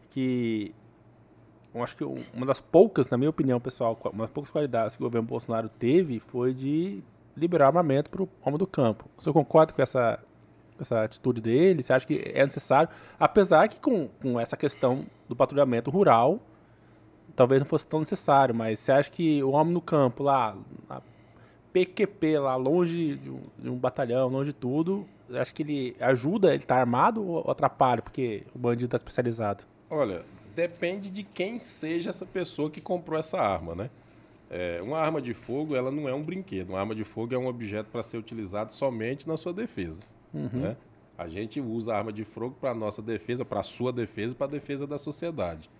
que 0.09 0.73
eu 1.73 1.81
acho 1.83 1.95
que 1.95 2.03
um- 2.03 2.23
uma 2.33 2.45
das 2.45 2.61
poucas, 2.61 3.09
na 3.09 3.17
minha 3.17 3.29
opinião, 3.29 3.59
pessoal, 3.59 3.99
uma 4.13 4.25
das 4.25 4.31
poucas 4.31 4.51
qualidades 4.51 4.95
que 4.95 5.01
o 5.01 5.05
governo 5.05 5.27
Bolsonaro 5.27 5.69
teve 5.69 6.19
foi 6.19 6.53
de 6.53 7.01
liberar 7.35 7.67
armamento 7.67 8.09
para 8.11 8.21
o 8.21 8.29
homem 8.45 8.59
do 8.59 8.67
campo. 8.67 9.05
Você 9.17 9.31
concorda 9.33 9.73
com 9.73 9.81
essa, 9.81 10.19
essa 10.79 11.01
atitude 11.03 11.41
dele? 11.41 11.81
Você 11.81 11.91
acha 11.91 12.05
que 12.05 12.21
é 12.33 12.43
necessário? 12.43 12.89
Apesar 13.19 13.67
que 13.67 13.79
com, 13.79 14.07
com 14.21 14.39
essa 14.39 14.55
questão 14.55 15.05
do 15.27 15.35
patrulhamento 15.35 15.89
rural, 15.89 16.39
talvez 17.35 17.61
não 17.61 17.65
fosse 17.65 17.87
tão 17.87 17.99
necessário, 17.99 18.53
mas 18.53 18.79
você 18.79 18.91
acha 18.91 19.11
que 19.11 19.43
o 19.43 19.51
homem 19.51 19.73
no 19.73 19.81
campo 19.81 20.23
lá, 20.23 20.55
PQP 21.71 22.39
lá, 22.39 22.55
longe 22.55 23.15
de 23.15 23.29
um, 23.29 23.41
de 23.57 23.69
um 23.69 23.75
batalhão, 23.75 24.29
longe 24.29 24.51
de 24.51 24.55
tudo, 24.55 25.07
você 25.27 25.37
acha 25.37 25.53
que 25.53 25.63
ele 25.63 25.95
ajuda, 25.99 26.53
ele 26.53 26.63
tá 26.63 26.75
armado 26.75 27.25
ou 27.25 27.49
atrapalha, 27.49 28.01
porque 28.01 28.43
o 28.53 28.59
bandido 28.59 28.89
tá 28.89 28.97
especializado? 28.97 29.63
Olha, 29.89 30.23
depende 30.55 31.09
de 31.09 31.23
quem 31.23 31.59
seja 31.59 32.09
essa 32.11 32.25
pessoa 32.25 32.69
que 32.69 32.79
comprou 32.79 33.17
essa 33.17 33.39
arma, 33.39 33.73
né? 33.73 33.89
É, 34.49 34.79
uma 34.83 34.99
arma 34.99 35.19
de 35.19 35.33
fogo, 35.33 35.75
ela 35.75 35.89
não 35.89 36.07
é 36.07 36.13
um 36.13 36.21
brinquedo. 36.21 36.69
Uma 36.69 36.79
arma 36.79 36.93
de 36.93 37.03
fogo 37.03 37.33
é 37.33 37.37
um 37.37 37.47
objeto 37.47 37.89
para 37.91 38.03
ser 38.03 38.17
utilizado 38.17 38.71
somente 38.71 39.27
na 39.27 39.35
sua 39.35 39.51
defesa. 39.51 40.03
Né? 40.59 40.77
A 41.17 41.27
gente 41.27 41.59
usa 41.59 41.93
a 41.93 41.97
arma 41.97 42.13
de 42.13 42.23
fogo 42.23 42.55
para 42.61 42.75
nossa 42.75 43.01
defesa, 43.01 43.43
para 43.43 43.61
a 43.61 43.63
sua 43.63 43.91
defesa, 43.91 44.35
para 44.35 44.45
a 44.45 44.49
defesa 44.49 44.85
da 44.85 44.99
sociedade. 44.99 45.71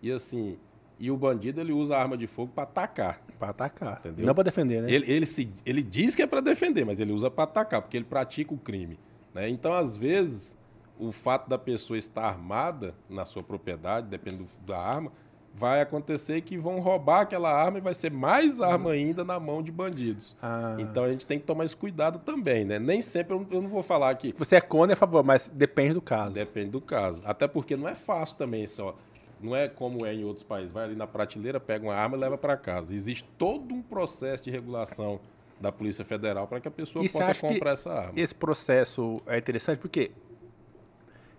E 0.00 0.12
assim, 0.12 0.56
e 1.00 1.10
o 1.10 1.16
bandido 1.16 1.62
ele 1.62 1.72
usa 1.72 1.96
a 1.96 2.02
arma 2.02 2.14
de 2.16 2.26
fogo 2.26 2.52
para 2.54 2.64
atacar. 2.64 3.22
Pra 3.38 3.48
atacar. 3.48 3.98
Entendeu? 4.00 4.26
Não 4.26 4.34
pra 4.34 4.44
defender, 4.44 4.82
né? 4.82 4.92
Ele, 4.92 5.10
ele, 5.10 5.24
se, 5.24 5.50
ele 5.64 5.82
diz 5.82 6.14
que 6.14 6.20
é 6.20 6.26
para 6.26 6.40
defender, 6.42 6.84
mas 6.84 7.00
ele 7.00 7.10
usa 7.10 7.30
para 7.30 7.44
atacar, 7.44 7.80
porque 7.80 7.96
ele 7.96 8.04
pratica 8.04 8.52
o 8.52 8.58
crime. 8.58 8.98
né? 9.34 9.48
Então, 9.48 9.72
às 9.72 9.96
vezes, 9.96 10.58
o 10.98 11.10
fato 11.10 11.48
da 11.48 11.56
pessoa 11.56 11.98
estar 11.98 12.24
armada 12.26 12.94
na 13.08 13.24
sua 13.24 13.42
propriedade, 13.42 14.08
dependendo 14.08 14.46
da 14.66 14.78
arma, 14.78 15.10
vai 15.54 15.80
acontecer 15.80 16.42
que 16.42 16.58
vão 16.58 16.80
roubar 16.80 17.22
aquela 17.22 17.50
arma 17.50 17.78
e 17.78 17.80
vai 17.80 17.94
ser 17.94 18.12
mais 18.12 18.60
arma 18.60 18.90
ainda 18.92 19.24
na 19.24 19.40
mão 19.40 19.62
de 19.62 19.72
bandidos. 19.72 20.36
Ah. 20.42 20.76
Então, 20.78 21.02
a 21.04 21.08
gente 21.08 21.26
tem 21.26 21.38
que 21.38 21.46
tomar 21.46 21.64
esse 21.64 21.74
cuidado 21.74 22.18
também, 22.18 22.66
né? 22.66 22.78
Nem 22.78 23.00
sempre, 23.00 23.34
eu, 23.50 23.62
não 23.62 23.70
vou 23.70 23.82
falar 23.82 24.14
que 24.16 24.34
Você 24.38 24.56
é 24.56 24.60
contra 24.60 24.92
e 24.92 24.94
a 24.94 24.96
favor, 24.96 25.24
mas 25.24 25.50
depende 25.52 25.94
do 25.94 26.02
caso. 26.02 26.34
Depende 26.34 26.70
do 26.70 26.80
caso. 26.80 27.22
Até 27.24 27.48
porque 27.48 27.74
não 27.74 27.88
é 27.88 27.94
fácil 27.94 28.36
também 28.36 28.66
só. 28.66 28.94
Não 29.42 29.56
é 29.56 29.68
como 29.68 30.04
é 30.04 30.14
em 30.14 30.24
outros 30.24 30.42
países. 30.44 30.72
Vai 30.72 30.84
ali 30.84 30.94
na 30.94 31.06
prateleira, 31.06 31.58
pega 31.58 31.86
uma 31.86 31.94
arma 31.94 32.16
e 32.16 32.20
leva 32.20 32.36
para 32.36 32.56
casa. 32.56 32.94
Existe 32.94 33.24
todo 33.38 33.74
um 33.74 33.82
processo 33.82 34.44
de 34.44 34.50
regulação 34.50 35.18
da 35.60 35.70
Polícia 35.72 36.04
Federal 36.04 36.46
para 36.46 36.60
que 36.60 36.68
a 36.68 36.70
pessoa 36.70 37.04
E 37.04 37.08
possa 37.08 37.34
comprar 37.34 37.72
essa 37.72 37.92
arma. 37.92 38.12
Esse 38.16 38.34
processo 38.34 39.20
é 39.26 39.38
interessante 39.38 39.78
porque 39.78 40.10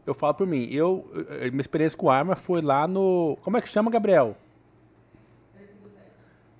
eu 0.05 0.13
falo 0.13 0.33
por 0.33 0.47
mim, 0.47 0.65
eu, 0.71 1.09
eu- 1.13 1.51
minha 1.51 1.61
experiência 1.61 1.97
com 1.97 2.09
arma 2.09 2.35
foi 2.35 2.61
lá 2.61 2.87
no. 2.87 3.37
Como 3.41 3.57
é 3.57 3.61
que 3.61 3.69
chama, 3.69 3.89
Gabriel? 3.91 4.35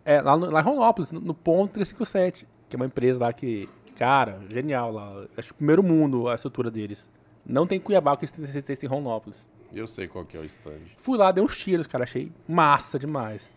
É, 0.04 0.20
lá, 0.22 0.36
no, 0.36 0.50
lá 0.50 0.62
em 0.62 0.64
Ronópolis, 0.64 1.12
no, 1.12 1.20
no 1.20 1.34
ponto 1.34 1.72
357, 1.74 2.48
que 2.70 2.76
é 2.76 2.78
uma 2.78 2.86
empresa 2.88 3.20
lá 3.20 3.32
que, 3.34 3.70
cara, 3.96 4.42
genial 4.50 4.92
lá. 4.92 5.26
Acho 5.38 5.50
que 5.50 5.54
primeiro 5.56 5.84
mundo 5.84 6.28
a 6.28 6.36
estrutura 6.36 6.72
deles. 6.72 7.10
Não 7.46 7.66
tem 7.68 7.80
Cuiabá, 7.80 8.16
que 8.18 8.26
eles 8.26 8.64
têm 8.64 8.76
em 8.84 8.88
Ronópolis. 8.88 9.48
Eu 9.74 9.88
sei 9.88 10.08
qual 10.08 10.26
que 10.26 10.36
é 10.36 10.40
o 10.40 10.44
stand. 10.46 10.82
Fui 10.98 11.18
lá, 11.18 11.32
dei 11.32 11.44
uns 11.44 11.58
tiros, 11.58 11.88
cara, 11.88 12.04
achei 12.04 12.32
massa 12.48 13.00
demais. 13.00 13.52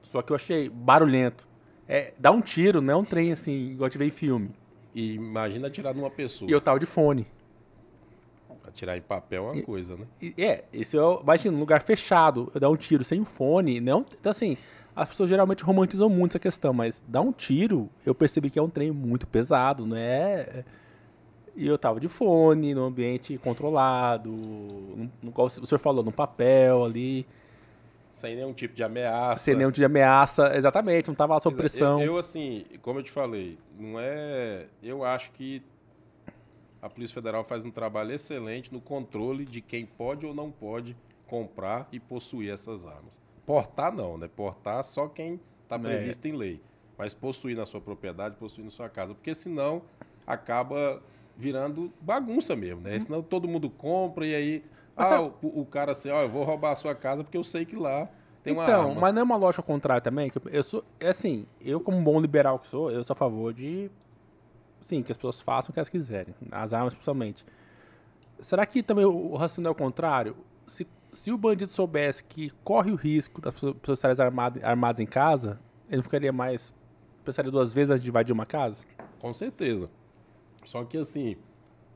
Só 0.00 0.22
que 0.22 0.32
eu 0.32 0.36
achei 0.36 0.68
barulhento. 0.68 1.46
É, 1.86 2.12
dá 2.18 2.30
um 2.30 2.40
tiro, 2.40 2.80
não 2.80 2.94
é 2.94 2.96
um 2.96 3.04
trem 3.04 3.32
assim, 3.32 3.72
igual 3.72 3.86
eu 3.88 3.90
tive 3.90 4.04
em 4.06 4.10
filme. 4.10 4.50
E 4.94 5.14
imagina 5.14 5.66
atirar 5.68 5.94
numa 5.94 6.10
pessoa. 6.10 6.50
E 6.50 6.54
eu 6.54 6.60
tava 6.60 6.78
de 6.80 6.86
fone. 6.86 7.26
Atirar 8.66 8.96
em 8.96 9.00
papel 9.02 9.48
é 9.48 9.52
uma 9.52 9.62
coisa, 9.62 9.96
né? 9.96 10.06
E- 10.22 10.34
É, 10.38 10.64
esse 10.72 10.96
é, 10.96 11.02
o- 11.02 11.20
imagina, 11.22 11.56
um 11.56 11.60
lugar 11.60 11.82
fechado, 11.82 12.50
eu 12.54 12.60
dar 12.60 12.70
um 12.70 12.76
tiro 12.76 13.02
sem 13.04 13.24
fone, 13.24 13.80
não, 13.80 14.04
então 14.18 14.30
assim, 14.30 14.56
as 14.94 15.08
pessoas 15.08 15.28
geralmente 15.28 15.64
romantizam 15.64 16.08
muito 16.08 16.32
essa 16.32 16.38
questão, 16.38 16.72
mas 16.72 17.02
dar 17.08 17.20
um 17.20 17.32
tiro, 17.32 17.88
eu 18.06 18.14
percebi 18.14 18.48
que 18.48 18.58
é 18.58 18.62
um 18.62 18.68
trem 18.70 18.92
muito 18.92 19.26
pesado, 19.26 19.84
não 19.86 19.96
é? 19.96 20.64
E 21.56 21.66
eu 21.66 21.76
tava 21.78 21.98
de 22.00 22.08
fone, 22.08 22.74
num 22.74 22.84
ambiente 22.84 23.36
controlado, 23.38 24.30
no, 24.30 25.10
no 25.22 25.32
qual 25.32 25.46
o 25.46 25.50
senhor 25.50 25.78
falou, 25.78 26.04
no 26.04 26.12
papel 26.12 26.84
ali, 26.84 27.26
Sem 28.12 28.36
nenhum 28.36 28.52
tipo 28.52 28.74
de 28.74 28.82
ameaça. 28.82 29.44
sem 29.44 29.54
nenhum 29.56 29.70
tipo 29.70 29.78
de 29.80 29.84
ameaça, 29.84 30.56
exatamente, 30.56 31.08
não 31.08 31.14
tava 31.14 31.34
lá 31.34 31.40
sob 31.40 31.56
pressão. 31.56 32.00
Eu, 32.00 32.06
eu, 32.12 32.18
assim, 32.18 32.64
como 32.82 32.98
eu 32.98 33.02
te 33.02 33.10
falei, 33.10 33.58
não 33.78 33.98
é. 33.98 34.66
Eu 34.82 35.04
acho 35.04 35.30
que 35.32 35.62
a 36.82 36.88
Polícia 36.88 37.14
Federal 37.14 37.44
faz 37.44 37.64
um 37.64 37.70
trabalho 37.70 38.12
excelente 38.12 38.72
no 38.72 38.80
controle 38.80 39.44
de 39.44 39.60
quem 39.60 39.84
pode 39.84 40.24
ou 40.24 40.32
não 40.34 40.50
pode 40.50 40.96
comprar 41.26 41.88
e 41.92 42.00
possuir 42.00 42.50
essas 42.52 42.86
armas. 42.86 43.20
Portar 43.44 43.92
não, 43.94 44.16
né? 44.16 44.28
Portar 44.34 44.82
só 44.84 45.06
quem 45.08 45.38
está 45.64 45.76
É. 45.76 45.78
previsto 45.78 46.26
em 46.26 46.32
lei. 46.32 46.60
Mas 46.96 47.12
possuir 47.14 47.56
na 47.56 47.64
sua 47.66 47.80
propriedade, 47.80 48.36
possuir 48.36 48.64
na 48.64 48.70
sua 48.70 48.88
casa. 48.88 49.14
Porque 49.14 49.34
senão 49.34 49.82
acaba 50.26 51.02
virando 51.40 51.90
bagunça 52.00 52.54
mesmo, 52.54 52.82
né? 52.82 52.98
Senão 53.00 53.22
todo 53.22 53.48
mundo 53.48 53.70
compra 53.70 54.26
e 54.26 54.34
aí. 54.34 54.62
Mas 54.94 55.10
Ah, 55.10 55.22
o, 55.22 55.60
o 55.60 55.64
cara 55.66 55.92
assim, 55.92 56.10
ó, 56.10 56.20
eu 56.22 56.28
vou 56.28 56.44
roubar 56.44 56.72
a 56.72 56.76
sua 56.76 56.94
casa 56.94 57.24
porque 57.24 57.38
eu 57.38 57.42
sei 57.44 57.64
que 57.64 57.74
lá 57.76 58.06
tem 58.44 58.52
uma 58.52 58.64
Então, 58.64 58.88
arma. 58.90 59.00
mas 59.00 59.14
não 59.14 59.20
é 59.20 59.24
uma 59.24 59.36
lógica 59.36 59.62
contrária 59.62 60.02
também? 60.02 60.30
Eu- 60.52 60.62
sou, 60.62 60.84
é 61.00 61.08
assim, 61.08 61.46
eu 61.60 61.80
como 61.80 62.00
bom 62.02 62.20
liberal 62.20 62.58
que 62.58 62.68
sou, 62.68 62.90
eu 62.90 63.02
sou 63.02 63.14
a 63.14 63.16
favor 63.16 63.54
de, 63.54 63.90
sim, 64.80 65.02
que 65.02 65.10
as 65.10 65.16
pessoas 65.16 65.40
façam 65.40 65.70
o 65.70 65.72
que 65.72 65.78
elas 65.78 65.88
quiserem, 65.88 66.34
as 66.50 66.74
armas 66.74 66.92
principalmente. 66.92 67.44
Será 68.38 68.66
que 68.66 68.82
também 68.82 69.04
o 69.06 69.32
o 69.32 69.36
raciocínio 69.36 69.68
é 69.68 69.70
o 69.70 69.74
contrário? 69.74 70.36
Se, 70.66 70.86
se 71.12 71.32
o 71.32 71.38
bandido 71.38 71.70
soubesse 71.70 72.22
que 72.22 72.50
corre 72.62 72.90
o 72.90 72.94
risco 72.94 73.40
das 73.40 73.54
pessoas 73.54 73.74
pessoas 73.76 73.98
estarem 73.98 74.22
armadas, 74.26 74.62
armadas 74.62 75.00
em 75.00 75.06
casa, 75.06 75.58
ele 75.88 75.96
não 75.96 76.02
ficaria 76.02 76.32
mais, 76.32 76.74
pensaria 77.24 77.50
duas 77.50 77.72
vezes 77.72 77.90
antes 77.90 78.02
de 78.04 78.10
invadir 78.10 78.32
uma 78.32 78.46
casa? 78.46 78.84
Com 79.18 79.32
certeza. 79.34 79.88
Só 80.64 80.84
que 80.84 80.96
assim, 80.96 81.36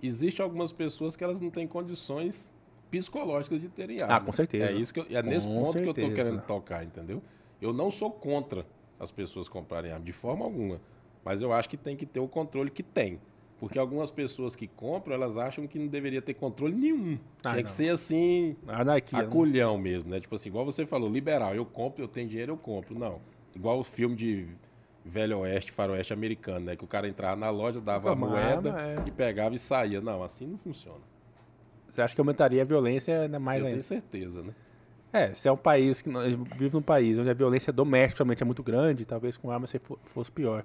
existe 0.02 0.40
algumas 0.42 0.72
pessoas 0.72 1.16
que 1.16 1.22
elas 1.24 1.40
não 1.40 1.50
têm 1.50 1.66
condições 1.66 2.52
psicológicas 2.90 3.60
de 3.60 3.68
terem 3.68 4.00
arma. 4.00 4.16
Ah, 4.16 4.20
com 4.20 4.32
certeza. 4.32 4.66
É 4.72 4.72
isso 4.72 4.92
que 4.94 5.00
eu, 5.00 5.06
é 5.10 5.22
nesse 5.22 5.46
Com 5.46 5.62
ponto 5.62 5.72
que 5.82 5.88
eu 5.88 5.94
tô 5.94 6.00
certeza. 6.00 6.14
querendo 6.30 6.42
tocar, 6.42 6.84
entendeu? 6.84 7.22
Eu 7.60 7.72
não 7.72 7.90
sou 7.90 8.10
contra 8.10 8.66
as 9.00 9.10
pessoas 9.10 9.48
comprarem 9.48 9.90
arma 9.90 10.04
de 10.04 10.12
forma 10.12 10.44
alguma, 10.44 10.80
mas 11.24 11.42
eu 11.42 11.52
acho 11.52 11.68
que 11.68 11.76
tem 11.76 11.96
que 11.96 12.06
ter 12.06 12.20
o 12.20 12.28
controle 12.28 12.70
que 12.70 12.82
tem. 12.82 13.18
Porque 13.58 13.78
algumas 13.78 14.10
pessoas 14.10 14.54
que 14.54 14.66
compram, 14.66 15.14
elas 15.14 15.36
acham 15.38 15.66
que 15.66 15.78
não 15.78 15.86
deveria 15.86 16.20
ter 16.20 16.34
controle 16.34 16.74
nenhum. 16.74 17.18
Ah, 17.42 17.50
Tinha 17.52 17.62
que 17.62 17.70
não. 17.70 17.76
ser 17.76 17.88
assim, 17.90 18.56
Anarquia. 18.66 19.20
né? 19.20 19.24
aculhão 19.24 19.78
mesmo, 19.78 20.10
né? 20.10 20.20
Tipo 20.20 20.34
assim, 20.34 20.48
igual 20.50 20.64
você 20.64 20.84
falou, 20.84 21.08
liberal, 21.08 21.54
eu 21.54 21.64
compro, 21.64 22.02
eu 22.04 22.08
tenho 22.08 22.28
dinheiro, 22.28 22.52
eu 22.52 22.56
compro. 22.56 22.98
Não. 22.98 23.20
Igual 23.54 23.78
o 23.78 23.84
filme 23.84 24.16
de 24.16 24.48
Velho 25.04 25.40
Oeste, 25.40 25.70
Faroeste 25.70 26.12
americano, 26.12 26.66
né? 26.66 26.76
Que 26.76 26.84
o 26.84 26.86
cara 26.86 27.06
entrava 27.06 27.36
na 27.36 27.50
loja, 27.50 27.80
dava 27.80 28.12
a 28.12 28.16
moeda 28.16 28.74
é. 28.80 29.04
e 29.06 29.10
pegava 29.10 29.54
e 29.54 29.58
saía. 29.58 30.00
Não, 30.00 30.22
assim 30.22 30.46
não 30.46 30.58
funciona. 30.58 31.00
Você 31.86 32.00
acha 32.00 32.14
que 32.14 32.20
aumentaria 32.20 32.62
a 32.62 32.64
violência 32.64 33.22
ainda 33.22 33.38
mais 33.38 33.60
eu 33.60 33.66
ainda? 33.66 33.76
tenho 33.76 33.82
certeza, 33.82 34.42
né? 34.42 34.54
É, 35.12 35.32
se 35.32 35.46
é 35.46 35.52
um 35.52 35.56
país 35.56 36.02
que 36.02 36.10
vive 36.56 36.74
num 36.74 36.82
país 36.82 37.18
onde 37.18 37.30
a 37.30 37.34
violência 37.34 37.72
doméstica 37.72 38.24
realmente 38.24 38.42
é 38.42 38.46
muito 38.46 38.64
grande, 38.64 39.04
talvez 39.04 39.36
com 39.36 39.50
arma 39.50 39.66
fosse 40.06 40.32
pior. 40.32 40.64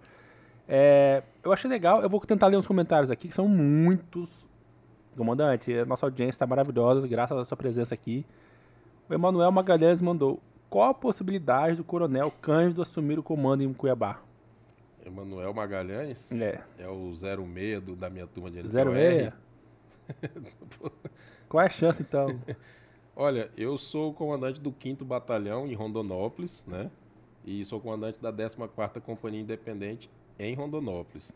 É, 0.67 1.21
eu 1.43 1.51
achei 1.51 1.69
legal, 1.69 2.01
eu 2.01 2.09
vou 2.09 2.19
tentar 2.21 2.47
ler 2.47 2.57
uns 2.57 2.65
comentários 2.65 3.11
aqui, 3.11 3.27
que 3.27 3.35
são 3.35 3.47
muitos. 3.47 4.47
Comandante, 5.15 5.73
a 5.73 5.85
nossa 5.85 6.05
audiência 6.05 6.31
está 6.31 6.47
maravilhosa, 6.47 7.07
graças 7.07 7.37
à 7.37 7.43
sua 7.43 7.57
presença 7.57 7.93
aqui. 7.93 8.25
O 9.09 9.13
Emanuel 9.13 9.51
Magalhães 9.51 9.99
mandou: 9.99 10.39
qual 10.69 10.89
a 10.89 10.93
possibilidade 10.93 11.75
do 11.75 11.83
Coronel 11.83 12.31
Cândido 12.41 12.81
assumir 12.81 13.19
o 13.19 13.23
comando 13.23 13.61
em 13.61 13.73
Cuiabá? 13.73 14.21
Emanuel 15.09 15.53
Magalhães 15.53 16.31
É, 16.31 16.61
é 16.77 16.87
o 16.87 17.13
zero 17.15 17.45
medo 17.45 17.95
da 17.95 18.09
minha 18.09 18.27
turma 18.27 18.49
de 18.49 18.65
zero 18.67 18.91
NPR. 18.91 19.15
meia? 19.15 19.33
Qual 21.49 21.61
é 21.61 21.65
a 21.65 21.69
chance 21.69 22.01
então? 22.01 22.27
Olha, 23.15 23.51
eu 23.57 23.77
sou 23.77 24.11
o 24.11 24.13
comandante 24.13 24.61
do 24.61 24.73
5 24.79 25.03
Batalhão 25.03 25.67
em 25.67 25.73
Rondonópolis, 25.73 26.63
né? 26.65 26.89
E 27.43 27.65
sou 27.65 27.79
comandante 27.81 28.19
da 28.21 28.31
14ª 28.31 29.01
Companhia 29.01 29.41
Independente 29.41 30.09
em 30.37 30.53
Rondonópolis. 30.53 31.31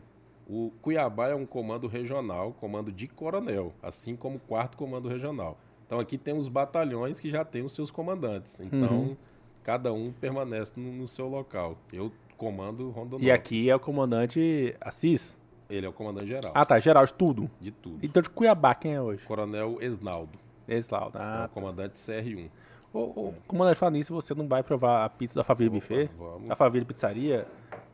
O 0.48 0.70
Cuiabá 0.80 1.28
é 1.28 1.34
um 1.34 1.44
comando 1.46 1.86
regional, 1.86 2.52
comando 2.52 2.92
de 2.92 3.08
coronel, 3.08 3.72
assim 3.82 4.14
como 4.14 4.36
o 4.36 4.40
4 4.40 4.76
Comando 4.78 5.08
Regional. 5.08 5.58
Então 5.86 5.98
aqui 5.98 6.16
tem 6.16 6.36
os 6.36 6.48
batalhões 6.48 7.18
que 7.20 7.28
já 7.28 7.44
têm 7.44 7.62
os 7.62 7.72
seus 7.74 7.90
comandantes. 7.90 8.60
Então, 8.60 9.00
Uhum. 9.02 9.16
cada 9.62 9.92
um 9.92 10.12
permanece 10.12 10.78
no, 10.78 10.92
no 10.92 11.08
seu 11.08 11.28
local. 11.28 11.76
Eu 11.92 12.12
comando 12.36 12.90
Rondonópolis. 12.90 13.26
E 13.26 13.30
aqui 13.30 13.70
é 13.70 13.74
o 13.76 13.80
comandante 13.80 14.74
Assis? 14.80 15.36
Ele 15.68 15.86
é 15.86 15.88
o 15.88 15.92
comandante 15.92 16.26
geral 16.26 16.52
Ah 16.54 16.64
tá, 16.64 16.78
geral 16.78 17.04
de 17.06 17.14
tudo. 17.14 17.50
de 17.60 17.70
tudo. 17.70 17.98
Então 18.04 18.22
de 18.22 18.28
Cuiabá, 18.28 18.74
quem 18.74 18.94
é 18.94 19.00
hoje? 19.00 19.24
Coronel 19.26 19.78
Esnaldo, 19.80 20.38
Esse 20.68 20.92
lá. 20.92 21.10
é 21.14 21.18
Ah, 21.18 21.48
o 21.50 21.54
comandante 21.54 21.94
CR1. 21.98 22.50
Ô, 22.92 22.98
ô, 23.00 23.34
comandante, 23.48 23.76
falando 23.78 23.94
nisso, 23.96 24.14
você 24.14 24.34
não 24.34 24.46
vai 24.46 24.62
provar 24.62 25.04
a 25.04 25.08
pizza 25.08 25.34
da 25.34 25.42
Faville 25.42 25.70
Buffet? 25.70 26.08
vamos. 26.16 26.50
A 26.50 26.54
Faville 26.54 26.84
Pizzaria 26.84 27.46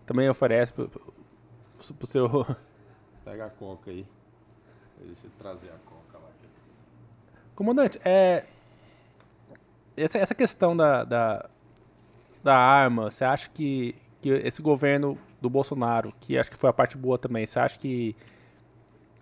também 0.04 0.28
oferece 0.28 0.72
pro, 0.72 0.88
pro, 0.88 1.12
pro 1.94 2.06
seu... 2.06 2.28
Pega 3.24 3.46
a 3.46 3.50
coca 3.50 3.90
aí. 3.90 4.04
Deixa 4.98 5.26
eu 5.26 5.30
trazer 5.38 5.68
a 5.68 5.78
coca 5.88 6.18
lá. 6.18 6.28
Comandante, 7.54 7.98
é... 8.04 8.44
Essa, 9.96 10.18
essa 10.18 10.34
questão 10.34 10.76
da, 10.76 11.04
da, 11.04 11.48
da 12.42 12.56
arma, 12.56 13.10
você 13.10 13.24
acha 13.24 13.48
que, 13.50 13.94
que 14.20 14.28
esse 14.30 14.60
governo 14.62 15.16
do 15.40 15.48
Bolsonaro, 15.48 16.12
que 16.20 16.36
acho 16.38 16.50
que 16.50 16.56
foi 16.56 16.68
a 16.70 16.72
parte 16.72 16.96
boa 16.96 17.16
também, 17.18 17.46
você 17.46 17.58
acha 17.58 17.78
que 17.78 18.14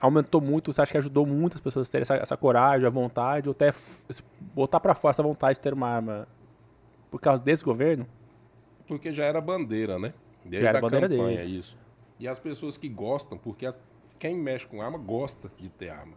aumentou 0.01 0.41
muito, 0.41 0.73
você 0.73 0.81
acha 0.81 0.93
que 0.93 0.99
ajudou 0.99 1.27
muitas 1.27 1.61
pessoas 1.61 1.89
a 1.89 1.91
terem 1.93 2.03
essa, 2.03 2.15
essa 2.17 2.37
coragem, 2.37 2.87
a 2.87 2.91
vontade, 2.91 3.49
ou 3.49 3.53
até 3.53 3.73
botar 4.55 4.81
pra 4.81 4.95
fora 4.95 5.11
essa 5.13 5.23
vontade 5.23 5.55
de 5.57 5.61
ter 5.61 5.73
uma 5.73 5.89
arma 5.89 6.29
por 7.11 7.21
causa 7.21 7.43
desse 7.43 7.65
governo? 7.65 8.07
Porque 8.87 9.13
já 9.13 9.25
era 9.25 9.41
bandeira, 9.41 9.99
né? 9.99 10.15
Desde 10.45 10.63
Já 10.63 10.69
era 10.71 10.79
a 10.79 10.81
bandeira 10.81 11.09
campanha, 11.09 11.39
dele. 11.39 11.59
isso. 11.59 11.77
E 12.19 12.29
as 12.29 12.39
pessoas 12.39 12.77
que 12.77 12.89
gostam, 12.89 13.37
porque 13.39 13.67
as- 13.67 13.79
quem 14.19 14.37
mexe 14.37 14.67
com 14.67 14.81
arma 14.81 14.99
gosta 14.99 15.51
de 15.59 15.69
ter 15.69 15.91
arma. 15.91 16.15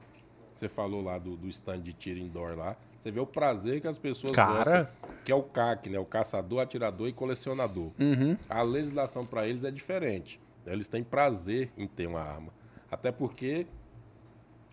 Você 0.56 0.70
falou 0.70 1.04
lá 1.04 1.18
do, 1.18 1.36
do 1.36 1.48
stand 1.48 1.82
de 1.82 1.94
tiro 1.94 2.20
indoor 2.20 2.56
lá. 2.56 2.76
Você 3.02 3.10
vê 3.10 3.20
o 3.20 3.26
prazer 3.26 3.82
que 3.82 3.88
as 3.88 3.98
pessoas 3.98 4.34
Cara. 4.34 4.54
gostam, 4.58 4.88
que 5.26 5.32
é 5.32 5.36
o 5.36 5.42
CAC, 5.42 5.90
né? 5.90 5.98
O 5.98 6.06
caçador, 6.06 6.62
atirador 6.62 7.08
e 7.08 7.14
colecionador. 7.14 7.92
Uhum. 8.00 8.38
A 8.48 8.62
legislação 8.62 9.26
para 9.26 9.48
eles 9.48 9.64
é 9.64 9.72
diferente. 9.72 10.40
Eles 10.68 10.88
têm 10.88 11.04
prazer 11.04 11.72
em 11.76 11.88
ter 11.88 12.06
uma 12.06 12.22
arma. 12.22 12.54
Até 12.92 13.12
porque 13.12 13.66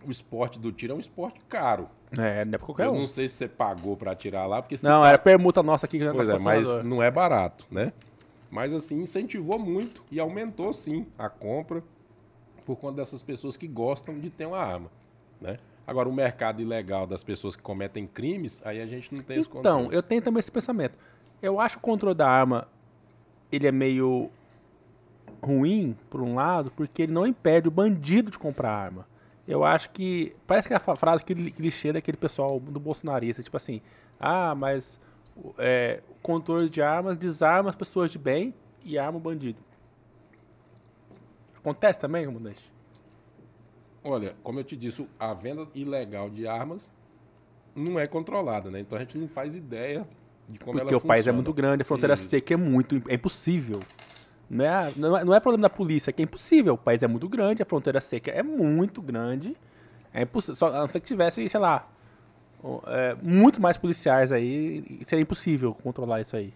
o 0.06 0.10
esporte 0.10 0.58
do 0.60 0.70
tiro 0.70 0.92
é 0.92 0.96
um 0.96 1.00
esporte 1.00 1.40
caro. 1.48 1.88
É, 2.12 2.44
não 2.44 2.54
é 2.54 2.58
pra 2.58 2.66
qualquer 2.66 2.86
Eu 2.86 2.92
um. 2.92 3.00
não 3.00 3.06
sei 3.06 3.28
se 3.28 3.36
você 3.36 3.48
pagou 3.48 3.96
para 3.96 4.12
atirar 4.12 4.46
lá, 4.46 4.60
porque 4.60 4.76
Não, 4.82 5.04
era 5.04 5.16
permuta 5.18 5.62
nossa 5.62 5.86
aqui. 5.86 5.98
que 5.98 6.10
Pois 6.10 6.28
é, 6.28 6.38
mas 6.38 6.84
não 6.84 7.02
é 7.02 7.10
barato, 7.10 7.66
né? 7.70 7.94
Mas 8.50 8.74
assim, 8.74 9.00
incentivou 9.00 9.58
muito 9.58 10.04
e 10.10 10.20
aumentou 10.20 10.72
sim 10.74 11.06
a 11.18 11.30
compra 11.30 11.82
por 12.66 12.76
conta 12.76 12.96
dessas 12.96 13.22
pessoas 13.22 13.56
que 13.56 13.66
gostam 13.66 14.18
de 14.18 14.28
ter 14.28 14.46
uma 14.46 14.58
arma, 14.58 14.90
né? 15.40 15.56
Agora, 15.88 16.06
o 16.06 16.12
mercado 16.12 16.60
ilegal 16.60 17.06
das 17.06 17.22
pessoas 17.24 17.56
que 17.56 17.62
cometem 17.62 18.06
crimes, 18.06 18.60
aí 18.62 18.78
a 18.78 18.84
gente 18.84 19.14
não 19.14 19.22
tem 19.22 19.38
esse 19.38 19.48
Então, 19.48 19.76
controle. 19.84 19.96
eu 19.96 20.02
tenho 20.02 20.20
também 20.20 20.38
esse 20.38 20.52
pensamento. 20.52 20.98
Eu 21.40 21.58
acho 21.58 21.78
o 21.78 21.80
controle 21.80 22.14
da 22.14 22.28
arma 22.28 22.68
ele 23.50 23.66
é 23.66 23.72
meio 23.72 24.28
ruim, 25.42 25.96
por 26.10 26.20
um 26.20 26.34
lado, 26.34 26.70
porque 26.72 27.04
ele 27.04 27.12
não 27.12 27.26
impede 27.26 27.68
o 27.68 27.70
bandido 27.70 28.30
de 28.30 28.38
comprar 28.38 28.70
arma. 28.70 29.06
Eu 29.46 29.64
acho 29.64 29.88
que. 29.88 30.36
Parece 30.46 30.68
que 30.68 30.74
é 30.74 30.76
a 30.76 30.96
frase 30.96 31.24
que 31.24 31.34
clichê 31.52 31.90
daquele 31.90 32.18
pessoal 32.18 32.60
do 32.60 32.78
bolsonarista, 32.78 33.42
tipo 33.42 33.56
assim, 33.56 33.80
ah, 34.20 34.54
mas 34.54 35.00
é, 35.56 36.02
o 36.10 36.14
controle 36.20 36.68
de 36.68 36.82
armas 36.82 37.16
desarma 37.16 37.70
as 37.70 37.76
pessoas 37.76 38.10
de 38.10 38.18
bem 38.18 38.52
e 38.84 38.98
arma 38.98 39.16
o 39.16 39.20
bandido. 39.20 39.58
Acontece 41.56 41.98
também, 41.98 42.26
comandante? 42.26 42.70
Olha, 44.08 44.34
como 44.42 44.58
eu 44.58 44.64
te 44.64 44.76
disse, 44.76 45.06
a 45.18 45.34
venda 45.34 45.66
ilegal 45.74 46.30
de 46.30 46.46
armas 46.46 46.88
não 47.74 47.98
é 47.98 48.06
controlada, 48.06 48.70
né? 48.70 48.80
Então 48.80 48.96
a 48.96 49.00
gente 49.00 49.18
não 49.18 49.28
faz 49.28 49.54
ideia 49.54 50.06
de 50.48 50.58
como 50.58 50.78
Porque 50.78 50.94
ela 50.94 50.98
o 50.98 51.00
país 51.00 51.20
é 51.20 51.30
funciona. 51.30 51.36
muito 51.36 51.52
grande, 51.52 51.82
a 51.82 51.84
fronteira 51.84 52.14
Isso. 52.14 52.24
seca 52.28 52.54
é 52.54 52.56
muito, 52.56 53.02
é 53.08 53.14
impossível. 53.14 53.80
Não 54.48 54.64
é, 54.64 54.92
não, 54.96 55.16
é, 55.16 55.24
não 55.24 55.34
é 55.34 55.40
problema 55.40 55.62
da 55.62 55.70
polícia, 55.70 56.10
é 56.10 56.12
que 56.12 56.22
é 56.22 56.24
impossível. 56.24 56.74
O 56.74 56.78
país 56.78 57.02
é 57.02 57.06
muito 57.06 57.28
grande, 57.28 57.62
a 57.62 57.66
fronteira 57.66 58.00
seca 58.00 58.30
é 58.30 58.42
muito 58.42 59.02
grande. 59.02 59.54
É 60.12 60.22
impossível. 60.22 60.56
Só, 60.56 60.68
a 60.68 60.80
não 60.80 60.88
ser 60.88 61.00
que 61.00 61.06
tivesse, 61.06 61.46
sei 61.46 61.60
lá, 61.60 61.86
é, 62.86 63.14
muito 63.22 63.60
mais 63.60 63.76
policiais 63.76 64.32
aí, 64.32 65.00
seria 65.04 65.22
impossível 65.22 65.74
controlar 65.74 66.22
isso 66.22 66.34
aí. 66.34 66.54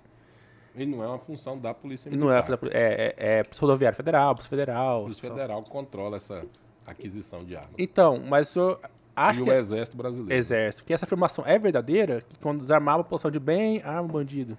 E 0.75 0.87
não 0.87 1.05
é 1.05 1.07
uma 1.07 1.19
função 1.19 1.59
da 1.59 1.75
Polícia 1.75 2.09
E 2.09 2.17
não 2.17 2.33
é, 2.33 2.37
Militar. 2.43 2.59
é, 2.73 3.15
é, 3.19 3.39
é 3.41 3.43
rodoviário 3.61 3.95
federal, 3.95 4.35
polícia 4.35 4.49
federal. 4.49 5.01
A 5.01 5.03
Polícia 5.03 5.29
Federal 5.29 5.63
controla 5.65 6.17
essa 6.17 6.47
aquisição 6.87 7.45
de 7.45 7.57
armas. 7.57 7.75
Então, 7.79 8.19
mas 8.19 8.51
o 8.51 8.53
senhor 8.53 8.81
acha 9.15 9.41
e 9.41 9.43
o 9.43 9.53
Exército 9.53 9.97
Brasileiro. 9.97 10.33
exército, 10.35 10.85
que 10.85 10.93
essa 10.93 11.05
afirmação 11.05 11.45
é 11.47 11.59
verdadeira? 11.59 12.23
Que 12.29 12.39
quando 12.39 12.61
desarmava 12.61 13.01
a 13.01 13.05
população 13.05 13.31
de 13.31 13.39
bem, 13.39 13.83
arma 13.83 14.03
o 14.03 14.13
bandido? 14.13 14.57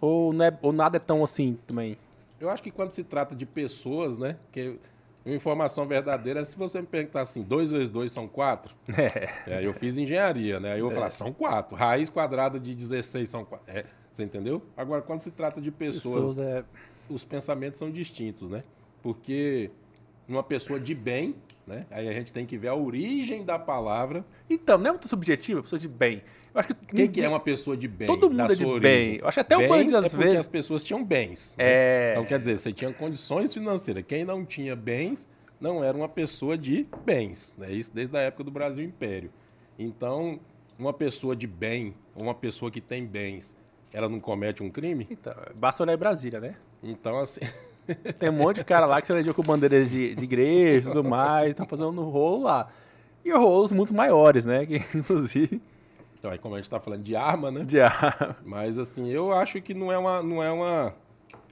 Ou, 0.00 0.32
não 0.32 0.44
é, 0.44 0.58
ou 0.62 0.72
nada 0.72 0.96
é 0.96 1.00
tão 1.00 1.24
assim 1.24 1.58
também? 1.66 1.98
Eu 2.40 2.48
acho 2.50 2.62
que 2.62 2.70
quando 2.70 2.92
se 2.92 3.02
trata 3.02 3.34
de 3.34 3.44
pessoas, 3.44 4.16
né? 4.16 4.36
Que 4.52 4.78
uma 5.26 5.34
informação 5.34 5.86
verdadeira 5.86 6.40
é 6.40 6.44
se 6.44 6.56
você 6.56 6.80
me 6.80 6.86
perguntar 6.86 7.22
assim, 7.22 7.42
2 7.42 7.72
vezes 7.72 7.90
2 7.90 8.10
são 8.10 8.28
4. 8.28 8.74
É. 8.96 9.56
É, 9.56 9.66
eu 9.66 9.72
fiz 9.74 9.98
engenharia, 9.98 10.60
né? 10.60 10.72
Aí 10.72 10.78
eu 10.78 10.86
vou 10.86 10.94
falar, 10.94 11.10
são 11.10 11.32
4. 11.32 11.76
Raiz 11.76 12.08
quadrada 12.08 12.60
de 12.60 12.74
16 12.74 13.28
são 13.28 13.44
4. 13.44 13.66
É, 13.76 13.84
você 14.12 14.22
entendeu? 14.22 14.62
Agora, 14.76 15.02
quando 15.02 15.20
se 15.20 15.30
trata 15.32 15.60
de 15.60 15.70
pessoas, 15.72 16.36
Pessoas, 16.36 16.38
é, 16.38 16.64
os 17.10 17.24
pensamentos 17.24 17.78
são 17.78 17.90
distintos, 17.90 18.48
né? 18.48 18.62
Porque 19.02 19.70
uma 20.28 20.42
pessoa 20.42 20.78
de 20.78 20.94
bem, 20.94 21.34
né? 21.66 21.86
Aí 21.90 22.08
a 22.08 22.12
gente 22.12 22.32
tem 22.32 22.44
que 22.46 22.56
ver 22.58 22.68
a 22.68 22.74
origem 22.74 23.44
da 23.44 23.58
palavra. 23.58 24.24
Então, 24.48 24.78
não 24.78 24.88
é 24.88 24.90
muito 24.90 25.08
subjetivo, 25.08 25.62
pessoa 25.62 25.78
de 25.78 25.88
bem. 25.88 26.22
Eu 26.54 26.60
acho 26.60 26.68
que. 26.68 26.74
O 26.74 26.96
que, 26.96 27.08
que 27.08 27.20
é 27.22 27.28
uma 27.28 27.40
pessoa 27.40 27.76
de 27.76 27.86
bem? 27.88 28.06
Todo 28.06 28.30
mundo 28.30 28.52
é 28.52 28.54
de 28.54 28.62
sua 28.62 28.80
bem. 28.80 28.98
origem? 29.02 29.20
Eu 29.20 29.28
acho 29.28 29.34
que 29.36 29.40
até 29.40 29.56
o 29.56 29.68
bandido, 29.68 29.96
às 29.96 30.04
é 30.06 30.08
porque 30.10 30.24
vezes- 30.24 30.40
as 30.40 30.48
pessoas 30.48 30.84
tinham 30.84 31.04
bens. 31.04 31.54
né? 31.58 31.64
É. 31.66 32.12
Então, 32.12 32.24
quer 32.24 32.38
dizer, 32.38 32.58
você 32.58 32.72
tinha 32.72 32.92
condições 32.92 33.52
financeiras. 33.52 34.04
Quem 34.06 34.24
não 34.24 34.44
tinha 34.44 34.74
bens 34.76 35.28
não 35.60 35.82
era 35.82 35.96
uma 35.96 36.08
pessoa 36.08 36.56
de 36.56 36.86
bens. 37.04 37.54
Né? 37.58 37.72
Isso 37.72 37.90
desde 37.94 38.16
a 38.16 38.20
época 38.20 38.44
do 38.44 38.50
Brasil 38.50 38.84
Império. 38.84 39.30
Então, 39.78 40.40
uma 40.78 40.92
pessoa 40.92 41.34
de 41.36 41.46
bem, 41.46 41.94
uma 42.16 42.34
pessoa 42.34 42.70
que 42.70 42.80
tem 42.80 43.04
bens, 43.06 43.56
ela 43.92 44.08
não 44.08 44.20
comete 44.20 44.62
um 44.62 44.70
crime? 44.70 45.06
Então, 45.10 45.34
basta 45.54 45.82
olhar 45.82 45.94
em 45.94 45.98
Brasília, 45.98 46.40
né? 46.40 46.56
Então, 46.82 47.16
assim. 47.18 47.40
Tem 48.18 48.28
um 48.28 48.32
monte 48.32 48.56
de 48.56 48.64
cara 48.64 48.86
lá 48.86 49.00
que 49.00 49.06
se 49.06 49.12
elegeu 49.12 49.34
com 49.34 49.42
bandeiras 49.42 49.88
de, 49.90 50.14
de 50.14 50.24
igreja 50.24 50.88
e 50.88 50.92
tudo 50.92 51.08
mais, 51.08 51.54
tá 51.54 51.64
fazendo 51.64 52.02
rolo 52.02 52.44
lá. 52.44 52.68
E 53.24 53.32
rolos 53.32 53.72
muito 53.72 53.94
maiores, 53.94 54.46
né? 54.46 54.64
Que, 54.66 54.76
inclusive, 54.96 55.60
Então, 56.18 56.30
aí 56.30 56.38
como 56.38 56.54
a 56.54 56.58
gente 56.58 56.70
tá 56.70 56.80
falando 56.80 57.02
de 57.02 57.14
arma, 57.14 57.50
né? 57.50 57.64
de 57.64 57.80
ar. 57.80 58.36
Mas 58.44 58.78
assim, 58.78 59.08
eu 59.08 59.32
acho 59.32 59.60
que 59.60 59.74
não 59.74 59.92
é 59.92 59.98
uma, 59.98 60.22
não 60.22 60.42
é 60.42 60.50
uma, 60.50 60.94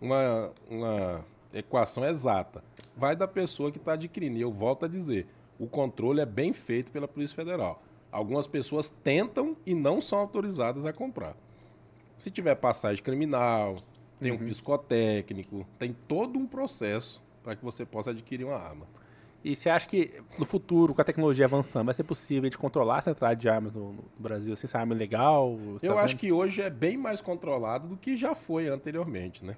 uma, 0.00 0.50
uma 0.68 1.24
equação 1.52 2.04
exata. 2.04 2.62
Vai 2.96 3.14
da 3.14 3.28
pessoa 3.28 3.70
que 3.70 3.78
está 3.78 3.92
adquirindo. 3.92 4.38
E 4.38 4.40
eu 4.40 4.52
volto 4.52 4.84
a 4.84 4.88
dizer, 4.88 5.26
o 5.58 5.66
controle 5.66 6.20
é 6.20 6.26
bem 6.26 6.52
feito 6.52 6.90
pela 6.90 7.06
Polícia 7.06 7.36
Federal. 7.36 7.82
Algumas 8.10 8.46
pessoas 8.46 8.88
tentam 8.88 9.56
e 9.66 9.74
não 9.74 10.00
são 10.00 10.18
autorizadas 10.18 10.86
a 10.86 10.92
comprar. 10.92 11.36
Se 12.18 12.30
tiver 12.30 12.54
passagem 12.54 13.02
criminal, 13.02 13.76
tem 14.20 14.32
um 14.32 14.38
psicotécnico, 14.38 15.66
tem 15.78 15.94
todo 16.06 16.38
um 16.38 16.46
processo 16.46 17.22
para 17.42 17.54
que 17.54 17.64
você 17.64 17.84
possa 17.84 18.10
adquirir 18.10 18.44
uma 18.44 18.56
arma. 18.56 18.86
E 19.44 19.54
você 19.54 19.70
acha 19.70 19.86
que 19.86 20.20
no 20.38 20.44
futuro, 20.44 20.92
com 20.92 21.00
a 21.00 21.04
tecnologia 21.04 21.44
avançando, 21.44 21.84
vai 21.84 21.94
ser 21.94 22.02
possível 22.02 22.50
de 22.50 22.58
controlar 22.58 22.98
essa 22.98 23.12
entrada 23.12 23.36
de 23.36 23.48
armas 23.48 23.72
no, 23.72 23.92
no 23.92 24.04
Brasil? 24.18 24.52
Assim, 24.52 24.66
essa 24.66 24.78
arma 24.78 24.92
é 24.92 24.98
legal? 24.98 25.56
Eu 25.80 25.94
tá 25.94 26.00
acho 26.00 26.16
que 26.16 26.32
hoje 26.32 26.62
é 26.62 26.68
bem 26.68 26.96
mais 26.96 27.20
controlado 27.20 27.86
do 27.86 27.96
que 27.96 28.16
já 28.16 28.34
foi 28.34 28.66
anteriormente, 28.66 29.44
né? 29.44 29.56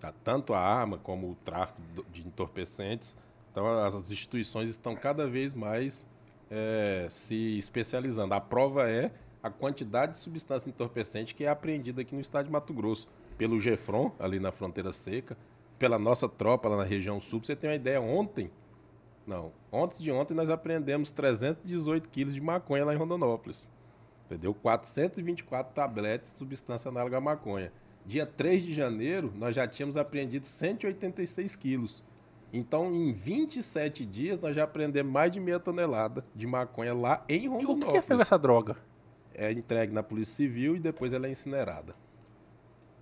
Tá 0.00 0.14
tanto 0.24 0.54
a 0.54 0.58
arma 0.58 0.96
como 0.96 1.32
o 1.32 1.34
tráfico 1.44 1.78
de 2.10 2.26
entorpecentes. 2.26 3.14
Então 3.52 3.66
as 3.66 4.10
instituições 4.10 4.70
estão 4.70 4.96
cada 4.96 5.26
vez 5.26 5.52
mais 5.52 6.06
eh, 6.50 7.06
se 7.10 7.58
especializando. 7.58 8.32
A 8.32 8.40
prova 8.40 8.88
é 8.88 9.10
a 9.42 9.50
quantidade 9.50 10.12
de 10.12 10.18
substância 10.18 10.70
entorpecente 10.70 11.34
que 11.34 11.44
é 11.44 11.48
apreendida 11.48 12.00
aqui 12.00 12.14
no 12.14 12.20
estado 12.22 12.46
de 12.46 12.50
Mato 12.50 12.72
Grosso 12.72 13.06
pelo 13.40 13.58
Gefron, 13.58 14.12
ali 14.18 14.38
na 14.38 14.52
fronteira 14.52 14.92
seca, 14.92 15.34
pela 15.78 15.98
nossa 15.98 16.28
tropa 16.28 16.68
lá 16.68 16.76
na 16.76 16.84
região 16.84 17.18
sul. 17.18 17.40
Pra 17.40 17.46
você 17.46 17.56
ter 17.56 17.68
uma 17.68 17.74
ideia, 17.74 17.98
ontem, 17.98 18.50
não, 19.26 19.50
antes 19.72 19.98
de 19.98 20.12
ontem 20.12 20.34
nós 20.34 20.50
apreendemos 20.50 21.10
318 21.10 22.10
quilos 22.10 22.34
de 22.34 22.40
maconha 22.42 22.84
lá 22.84 22.92
em 22.92 22.98
Rondonópolis. 22.98 23.66
Entendeu? 24.26 24.52
424 24.52 25.72
tabletes 25.72 26.32
de 26.32 26.36
substância 26.36 26.90
análoga 26.90 27.16
à 27.16 27.20
maconha. 27.20 27.72
Dia 28.04 28.26
3 28.26 28.62
de 28.62 28.74
janeiro, 28.74 29.32
nós 29.34 29.56
já 29.56 29.66
tínhamos 29.66 29.96
apreendido 29.96 30.46
186 30.46 31.56
quilos. 31.56 32.04
Então, 32.52 32.92
em 32.92 33.10
27 33.10 34.04
dias, 34.04 34.38
nós 34.38 34.54
já 34.54 34.64
apreendemos 34.64 35.10
mais 35.10 35.32
de 35.32 35.40
meia 35.40 35.58
tonelada 35.58 36.26
de 36.34 36.46
maconha 36.46 36.92
lá 36.92 37.24
em 37.26 37.44
E 37.44 37.48
o 37.48 37.52
que 37.56 37.64
é 37.64 37.66
Rondonópolis. 37.68 38.20
essa 38.20 38.38
droga? 38.38 38.76
É 39.32 39.50
entregue 39.50 39.94
na 39.94 40.02
Polícia 40.02 40.34
Civil 40.34 40.76
e 40.76 40.78
depois 40.78 41.14
ela 41.14 41.26
é 41.26 41.30
incinerada. 41.30 41.94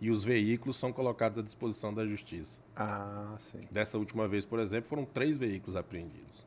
E 0.01 0.11
os 0.11 0.23
veículos 0.23 0.77
são 0.77 0.93
colocados 0.93 1.39
à 1.39 1.43
disposição 1.43 1.93
da 1.93 2.07
Justiça. 2.07 2.61
Ah, 2.77 3.35
sim. 3.37 3.61
Dessa 3.71 3.99
última 3.99 4.29
vez, 4.29 4.47
por 4.47 4.61
exemplo, 4.61 4.89
foram 4.89 5.05
três 5.05 5.37
veículos 5.37 5.75
apreendidos. 5.75 6.47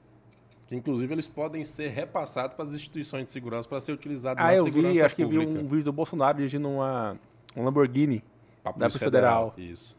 Que, 0.68 0.76
inclusive, 0.76 1.14
eles 1.14 1.28
podem 1.28 1.66
ser 1.66 1.89
repassados 1.89 2.56
para 2.56 2.64
as 2.64 2.74
instituições 2.74 3.26
de 3.26 3.32
segurança 3.32 3.68
para 3.68 3.82
ser 3.82 3.91
utilizados 3.91 4.41
Ah, 4.41 4.47
na 4.47 4.56
eu 4.56 4.64
segurança 4.64 4.93
vi, 4.93 5.02
acho 5.02 5.16
que 5.16 5.26
vi 5.26 5.38
um 5.38 5.68
vídeo 5.68 5.84
do 5.84 5.91
Bolsonaro 5.91 6.38
dirigindo 6.38 6.70
uma, 6.70 7.20
um 7.56 7.66
Lamborghini. 7.66 8.24
Pra 8.64 8.72
da 8.72 8.78
Polícia 8.78 8.99
Polícia 8.99 9.06
Federal. 9.08 9.54
Isso. 9.58 9.97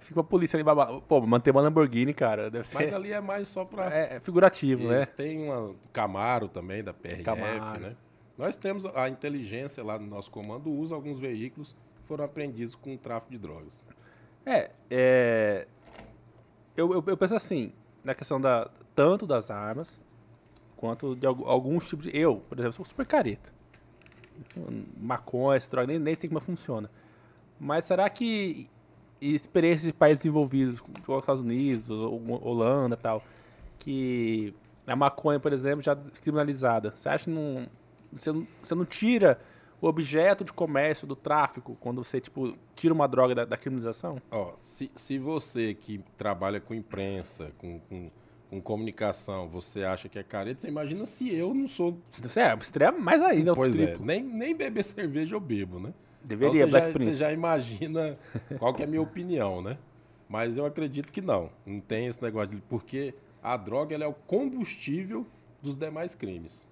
Fica 0.00 0.20
a 0.20 0.24
polícia 0.24 0.56
ali 0.56 0.64
babado. 0.64 1.00
Pô, 1.02 1.20
manter 1.22 1.50
uma 1.52 1.62
Lamborghini, 1.62 2.12
cara, 2.12 2.50
deve 2.50 2.66
ser. 2.66 2.74
Mas 2.74 2.92
ali 2.92 3.12
é 3.12 3.20
mais 3.22 3.48
só 3.48 3.64
para... 3.64 3.90
É, 3.94 4.16
é 4.16 4.20
figurativo, 4.20 4.86
né? 4.86 4.96
Eles 4.96 5.08
têm 5.08 5.44
uma 5.48 5.74
Camaro 5.94 6.48
também, 6.48 6.84
da 6.84 6.92
PRF, 6.92 7.22
Camaro. 7.22 7.80
né? 7.80 7.96
Nós 8.36 8.54
temos 8.56 8.84
a 8.84 9.08
inteligência 9.08 9.82
lá 9.82 9.98
no 9.98 10.06
nosso 10.06 10.30
comando, 10.30 10.70
usa 10.70 10.94
alguns 10.94 11.18
veículos 11.18 11.74
foram 12.06 12.24
apreendidos 12.24 12.74
com 12.74 12.96
tráfico 12.96 13.32
de 13.32 13.38
drogas. 13.38 13.84
É, 14.44 14.70
é. 14.90 15.66
Eu, 16.76 16.92
eu, 16.92 17.04
eu 17.06 17.16
penso 17.16 17.34
assim, 17.34 17.72
na 18.02 18.14
questão 18.14 18.40
da 18.40 18.70
tanto 18.94 19.26
das 19.26 19.50
armas, 19.50 20.02
quanto 20.76 21.14
de 21.14 21.26
algu- 21.26 21.44
alguns 21.44 21.88
tipos 21.88 22.06
de. 22.06 22.16
Eu, 22.16 22.36
por 22.48 22.58
exemplo, 22.58 22.74
sou 22.74 22.84
super 22.84 23.06
careta. 23.06 23.52
Maconha, 24.96 25.56
essa 25.56 25.70
droga, 25.70 25.86
nem, 25.86 25.98
nem 25.98 26.14
sei 26.14 26.28
como 26.28 26.40
funciona. 26.40 26.90
Mas 27.60 27.84
será 27.84 28.08
que 28.10 28.68
experiências 29.20 29.84
de 29.84 29.92
países 29.92 30.24
envolvidos, 30.24 30.80
como 30.80 30.94
os 30.98 31.18
Estados 31.22 31.42
Unidos, 31.42 31.88
Holanda 31.90 32.96
tal, 32.96 33.22
que 33.78 34.52
a 34.86 34.96
maconha, 34.96 35.38
por 35.38 35.52
exemplo, 35.52 35.80
já 35.80 35.94
descriminalizada, 35.94 36.90
você 36.90 37.08
acha 37.08 37.24
que 37.24 37.30
não, 37.30 37.68
você, 38.10 38.32
você 38.60 38.74
não 38.74 38.84
tira 38.84 39.40
o 39.40 39.51
objeto 39.88 40.44
de 40.44 40.52
comércio 40.52 41.06
do 41.06 41.16
tráfico 41.16 41.76
quando 41.80 42.04
você, 42.04 42.20
tipo, 42.20 42.56
tira 42.74 42.94
uma 42.94 43.08
droga 43.08 43.34
da, 43.34 43.44
da 43.44 43.56
criminalização? 43.56 44.22
Ó, 44.30 44.52
se, 44.60 44.90
se 44.94 45.18
você 45.18 45.74
que 45.74 46.00
trabalha 46.16 46.60
com 46.60 46.72
imprensa, 46.72 47.52
com, 47.58 47.80
com, 47.80 48.10
com 48.48 48.60
comunicação, 48.60 49.48
você 49.48 49.82
acha 49.82 50.08
que 50.08 50.18
é 50.18 50.22
careta, 50.22 50.60
você 50.60 50.68
imagina 50.68 51.04
se 51.04 51.34
eu 51.34 51.52
não 51.52 51.66
sou. 51.66 51.98
Você 52.10 52.40
é, 52.40 52.54
estreia 52.60 52.92
mais 52.92 53.20
ainda. 53.22 53.54
Pois 53.54 53.80
é, 53.80 53.96
nem, 53.98 54.22
nem 54.22 54.54
beber 54.54 54.84
cerveja 54.84 55.34
eu 55.34 55.40
bebo, 55.40 55.80
né? 55.80 55.92
Deveria, 56.24 56.64
então, 56.64 56.66
você, 56.66 56.70
Black 56.70 56.86
já, 56.86 56.92
Prince. 56.92 57.10
você 57.10 57.18
já 57.18 57.32
imagina 57.32 58.18
qual 58.58 58.72
que 58.72 58.82
é 58.82 58.84
a 58.84 58.88
minha 58.88 59.02
opinião, 59.02 59.60
né? 59.60 59.76
Mas 60.28 60.56
eu 60.56 60.64
acredito 60.64 61.12
que 61.12 61.20
não. 61.20 61.50
Não 61.66 61.80
tem 61.80 62.06
esse 62.06 62.22
negócio 62.22 62.50
de. 62.50 62.62
Porque 62.62 63.14
a 63.42 63.56
droga 63.56 63.94
ela 63.94 64.04
é 64.04 64.06
o 64.06 64.14
combustível 64.14 65.26
dos 65.60 65.76
demais 65.76 66.14
crimes. 66.14 66.66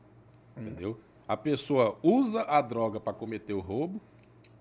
Hum. 0.56 0.62
Entendeu? 0.62 1.00
A 1.30 1.36
pessoa 1.36 1.96
usa 2.02 2.42
a 2.42 2.60
droga 2.60 2.98
para 2.98 3.12
cometer 3.12 3.52
o 3.54 3.60
roubo, 3.60 4.00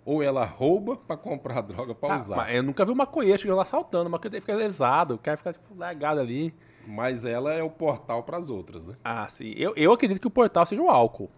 ou 0.06 0.22
ela 0.22 0.46
rouba 0.46 0.96
para 0.96 1.18
comprar 1.18 1.58
a 1.58 1.62
droga 1.62 1.96
para 1.96 2.14
Ah, 2.14 2.18
usar. 2.18 2.54
eu 2.54 2.62
nunca 2.62 2.86
vi 2.86 2.92
uma 2.92 3.06
maconheiro 3.06 3.40
chegando 3.40 3.58
lá 3.58 3.64
assaltando, 3.64 4.04
uma 4.04 4.12
maconheiro 4.12 4.40
fica 4.46 4.56
lesado, 4.56 5.16
o 5.16 5.18
cara 5.18 5.36
fica 5.36 5.52
tipo, 5.52 5.76
largado 5.76 6.20
ali. 6.20 6.54
Mas 6.86 7.26
ela 7.26 7.52
é 7.52 7.64
o 7.64 7.72
portal 7.72 8.22
para 8.22 8.38
as 8.38 8.52
outras, 8.52 8.86
né? 8.86 8.94
Ah, 9.04 9.28
sim. 9.28 9.52
Eu, 9.58 9.74
eu 9.76 9.92
acredito 9.92 10.22
que 10.22 10.28
o 10.28 10.30
portal 10.30 10.64
seja 10.64 10.80
o 10.80 10.92
álcool. 10.92 11.32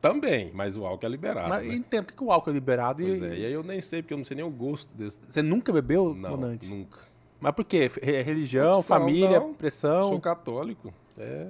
Também, 0.00 0.50
mas 0.52 0.76
o 0.76 0.84
álcool 0.84 1.06
é 1.06 1.08
liberado. 1.08 1.48
mas 1.50 1.68
né? 1.68 1.74
entendo 1.76 2.06
por 2.06 2.14
que 2.14 2.24
o 2.24 2.32
álcool 2.32 2.50
é 2.50 2.54
liberado 2.54 3.00
Pois 3.00 3.20
e, 3.20 3.24
é, 3.26 3.28
e 3.28 3.46
aí 3.46 3.52
eu 3.52 3.62
nem 3.62 3.80
sei, 3.80 4.02
porque 4.02 4.12
eu 4.12 4.18
não 4.18 4.24
sei 4.24 4.36
nem 4.36 4.44
o 4.44 4.50
gosto 4.50 4.92
desse. 4.92 5.20
Você 5.28 5.40
nunca 5.40 5.72
bebeu, 5.72 6.12
Não, 6.16 6.36
nunca. 6.36 6.98
Mas 7.40 7.54
por 7.54 7.64
quê? 7.64 7.88
Re- 8.02 8.22
Religião, 8.22 8.72
Opção, 8.72 8.98
família, 8.98 9.38
não. 9.38 9.54
pressão? 9.54 10.02
Sou 10.02 10.20
católico. 10.20 10.92
É. 11.16 11.46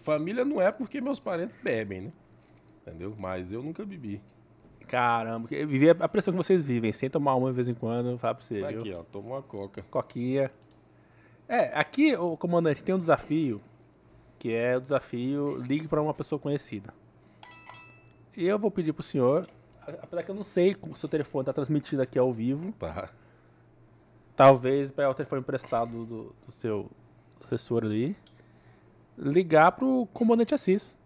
Família 0.00 0.44
não 0.44 0.60
é 0.60 0.70
porque 0.70 1.00
meus 1.00 1.18
parentes 1.20 1.56
bebem, 1.56 2.00
né? 2.02 2.12
Entendeu? 2.82 3.14
Mas 3.18 3.52
eu 3.52 3.62
nunca 3.62 3.84
bebi. 3.84 4.20
Caramba, 4.86 5.46
viver 5.48 5.96
a 6.02 6.08
pressão 6.08 6.32
que 6.32 6.38
vocês 6.38 6.66
vivem, 6.66 6.92
sem 6.92 7.08
tomar 7.08 7.36
uma 7.36 7.48
de 7.48 7.54
vez 7.54 7.68
em 7.68 7.74
quando, 7.74 8.18
fala 8.18 8.34
pra 8.34 8.44
você, 8.44 8.62
Aqui, 8.64 8.82
viu? 8.90 8.98
ó, 8.98 9.02
toma 9.04 9.28
uma 9.36 9.42
coca. 9.42 9.82
Coquinha. 9.90 10.50
É, 11.48 11.70
aqui, 11.78 12.16
o 12.16 12.36
comandante, 12.36 12.82
tem 12.82 12.94
um 12.94 12.98
desafio, 12.98 13.60
que 14.38 14.52
é 14.52 14.76
o 14.76 14.80
desafio 14.80 15.56
ligue 15.58 15.86
para 15.86 16.02
uma 16.02 16.12
pessoa 16.14 16.38
conhecida. 16.38 16.92
E 18.36 18.46
eu 18.46 18.58
vou 18.58 18.70
pedir 18.70 18.92
pro 18.92 19.02
senhor, 19.02 19.46
apesar 20.02 20.22
que 20.24 20.30
eu 20.30 20.34
não 20.34 20.42
sei 20.42 20.74
como 20.74 20.92
o 20.92 20.96
seu 20.96 21.08
telefone 21.08 21.44
tá 21.46 21.52
transmitido 21.52 22.02
aqui 22.02 22.18
ao 22.18 22.32
vivo, 22.32 22.72
Tá. 22.72 23.10
talvez 24.36 24.90
pegar 24.90 25.10
o 25.10 25.14
telefone 25.14 25.40
emprestado 25.40 26.04
do, 26.04 26.34
do 26.46 26.52
seu 26.52 26.90
assessor 27.44 27.84
ali, 27.84 28.16
ligar 29.20 29.72
pro 29.72 30.08
comandante 30.12 30.54
Assis. 30.54 30.96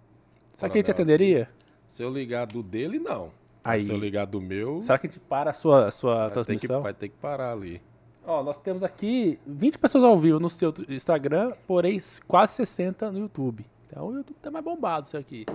Será 0.55 0.71
que 0.71 0.79
ele 0.79 0.85
te 0.85 0.91
atenderia? 0.91 1.49
Se 1.89 2.03
eu 2.03 2.11
ligar 2.11 2.47
do 2.47 2.63
dele, 2.63 2.99
não. 2.99 3.31
Aí. 3.63 3.81
Se 3.81 3.91
eu 3.91 3.97
ligar 3.97 4.27
do 4.27 4.41
meu, 4.41 4.81
Será 4.83 4.99
que 4.99 5.07
a 5.07 5.11
gente 5.11 5.21
para 5.21 5.51
a 5.51 5.53
sua, 5.53 5.87
a 5.87 5.91
sua 5.91 6.15
vai 6.15 6.23
ter, 6.29 6.35
que, 6.35 6.45
transmissão? 6.45 6.83
vai 6.83 6.95
ter 6.95 7.09
que 7.09 7.17
parar 7.17 7.53
ali. 7.53 7.83
Ó, 8.27 8.43
nós 8.43 8.57
temos 8.59 8.83
aqui 8.83 9.39
20 9.47 9.79
pessoas 9.79 10.05
ao 10.05 10.17
vivo 10.19 10.39
no 10.39 10.49
seu 10.49 10.73
Instagram, 10.89 11.53
porém 11.67 11.99
quase 12.27 12.55
60 12.55 13.11
no 13.11 13.19
YouTube. 13.19 13.67
Então 13.87 14.09
o 14.09 14.15
YouTube 14.15 14.37
tá 14.41 14.51
mais 14.51 14.65
bombado 14.65 15.07
isso 15.07 15.17
aqui. 15.17 15.47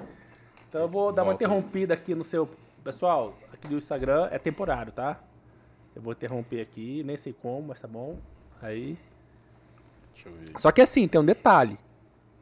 Então 0.68 0.82
eu 0.82 0.88
vou 0.88 1.12
dar 1.12 1.24
uma 1.24 1.32
Volta. 1.32 1.44
interrompida 1.44 1.94
aqui 1.94 2.14
no 2.14 2.24
seu. 2.24 2.50
Pessoal, 2.84 3.34
aqui 3.54 3.68
do 3.68 3.78
Instagram 3.78 4.28
é 4.32 4.38
temporário, 4.40 4.92
tá? 4.92 5.20
Eu 5.96 6.02
vou 6.02 6.14
interromper 6.14 6.62
aqui, 6.62 7.04
nem 7.04 7.18
sei 7.18 7.34
como, 7.34 7.70
mas 7.70 7.80
tá 7.80 7.88
bom. 7.88 8.18
Aí. 8.62 8.98
Deixa 10.14 10.30
eu 10.30 10.34
ver. 10.34 10.60
Só 10.60 10.72
que 10.72 10.82
assim, 10.82 11.08
tem 11.08 11.20
um 11.20 11.26
detalhe. 11.26 11.78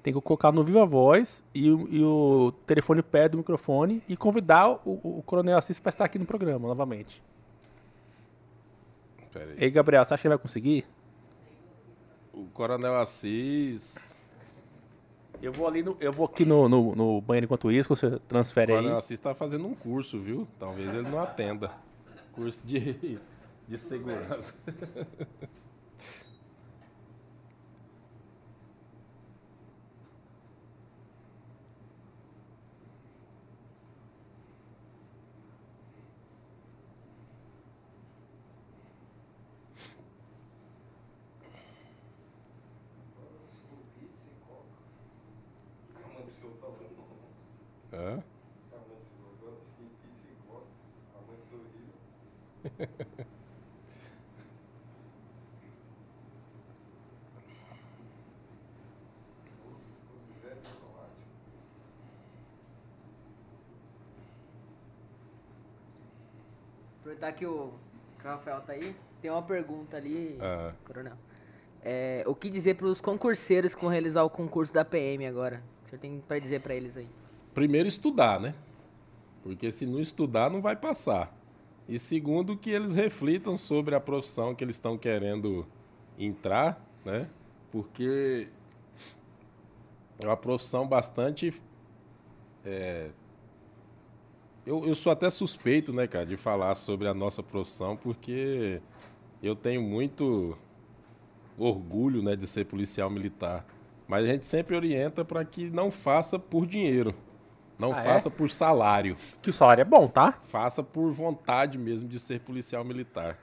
Tem 0.04 0.14
que 0.14 0.22
colocar 0.22 0.52
no 0.52 0.64
Viva 0.64 0.86
Voz 0.86 1.44
e 1.54 1.70
o, 1.70 1.88
e 1.90 2.04
o 2.04 2.54
telefone 2.66 3.02
perto 3.02 3.34
do 3.34 3.38
microfone 3.40 4.02
e 4.08 4.16
convidar 4.16 4.70
o, 4.86 5.00
o, 5.04 5.20
o 5.20 5.24
Coronel 5.24 5.58
Assis 5.58 5.80
para 5.80 5.90
estar 5.90 6.06
aqui 6.06 6.18
no 6.18 6.26
programa 6.26 6.68
novamente. 6.68 7.22
Pera 9.34 9.52
aí. 9.52 9.58
Ei, 9.58 9.70
Gabriel, 9.70 10.04
você 10.06 10.14
acha 10.14 10.22
que 10.22 10.28
ele 10.28 10.36
vai 10.36 10.42
conseguir? 10.42 10.86
O 12.34 12.46
Coronel 12.54 12.98
Assis. 12.98 14.16
Eu 15.42 15.52
vou 15.52 15.68
ali 15.68 15.84
no, 15.84 15.96
eu 16.00 16.12
vou 16.12 16.26
aqui 16.26 16.46
no, 16.46 16.68
no, 16.68 16.96
no 16.96 17.22
banheiro 17.22 17.46
enquanto 17.46 17.72
isso, 17.72 17.90
você 17.90 18.08
O 18.08 18.20
transfere 18.20 18.72
aí. 18.72 18.78
Coronel 18.78 18.98
Assis 18.98 19.20
tá 19.20 19.36
fazendo 19.36 19.68
um 19.68 19.76
curso, 19.76 20.20
viu? 20.20 20.48
Talvez 20.58 20.94
ele 20.94 21.10
não 21.10 21.20
atenda. 21.20 21.72
Curso 22.34 22.62
de, 22.64 23.20
de 23.68 23.78
segurança. 23.78 24.54
Aproveitar 67.18 67.32
que 67.34 67.46
o, 67.48 67.74
que 68.20 68.28
o 68.28 68.30
Rafael 68.30 68.62
tá 68.62 68.74
aí, 68.74 68.96
tem 69.22 69.32
uma 69.32 69.42
pergunta 69.42 69.98
ali, 69.98 70.38
Ah. 70.40 70.72
coronel. 70.86 71.16
É, 71.82 72.24
o 72.28 72.36
que 72.36 72.48
dizer 72.50 72.76
pros 72.76 73.02
concurseiros 73.02 73.74
que 73.74 73.82
vão 73.82 73.90
realizar 73.90 74.24
o 74.24 74.30
concurso 74.30 74.72
da 74.74 74.86
PM 74.86 75.26
agora? 75.26 75.64
O 75.84 75.90
senhor 75.90 76.00
tem 76.00 76.20
pra 76.28 76.38
dizer 76.38 76.62
pra 76.62 76.76
eles 76.76 76.96
aí? 76.96 77.08
Primeiro, 77.56 77.88
estudar, 77.88 78.40
né? 78.40 78.54
Porque 79.42 79.72
se 79.72 79.86
não 79.88 80.00
estudar, 80.00 80.50
não 80.52 80.62
vai 80.62 80.76
passar. 80.76 81.36
E 81.90 81.98
segundo, 81.98 82.56
que 82.58 82.70
eles 82.70 82.94
reflitam 82.94 83.58
sobre 83.58 83.96
a 83.96 84.00
profissão 84.00 84.54
que 84.54 84.64
eles 84.64 84.76
estão 84.76 84.96
querendo 84.98 85.66
entrar, 86.20 86.80
né? 87.06 87.28
Porque 87.72 88.48
é 90.20 90.26
uma 90.28 90.38
profissão 90.38 90.88
bastante. 90.88 91.60
é, 92.66 93.10
Eu, 94.68 94.86
eu 94.86 94.96
sou 94.96 95.14
até 95.14 95.30
suspeito, 95.30 95.94
né, 95.94 96.08
cara, 96.08 96.26
de 96.26 96.36
falar 96.36 96.76
sobre 96.76 97.08
a 97.08 97.14
nossa 97.14 97.42
profissão, 97.42 97.96
porque 97.96 98.82
eu 99.42 99.56
tenho 99.56 99.82
muito 99.82 100.58
orgulho, 101.58 102.22
né, 102.22 102.36
de 102.36 102.46
ser 102.46 102.66
policial 102.66 103.10
militar. 103.10 103.66
Mas 104.10 104.26
a 104.26 104.28
gente 104.28 104.46
sempre 104.46 104.76
orienta 104.76 105.24
para 105.24 105.46
que 105.46 105.70
não 105.70 105.90
faça 105.90 106.38
por 106.38 106.66
dinheiro. 106.66 107.16
Não 107.80 107.94
Ah, 107.94 108.02
é? 108.02 108.04
faça 108.04 108.30
por 108.30 108.50
salário. 108.50 109.16
Que 109.42 109.50
o 109.50 109.54
salário 109.54 109.82
é 109.84 109.86
bom, 109.86 110.06
tá? 110.06 110.34
Faça 110.50 110.84
por 110.84 111.12
vontade 111.14 111.78
mesmo 111.78 112.10
de 112.10 112.20
ser 112.20 112.42
policial 112.42 112.84
militar. 112.84 113.38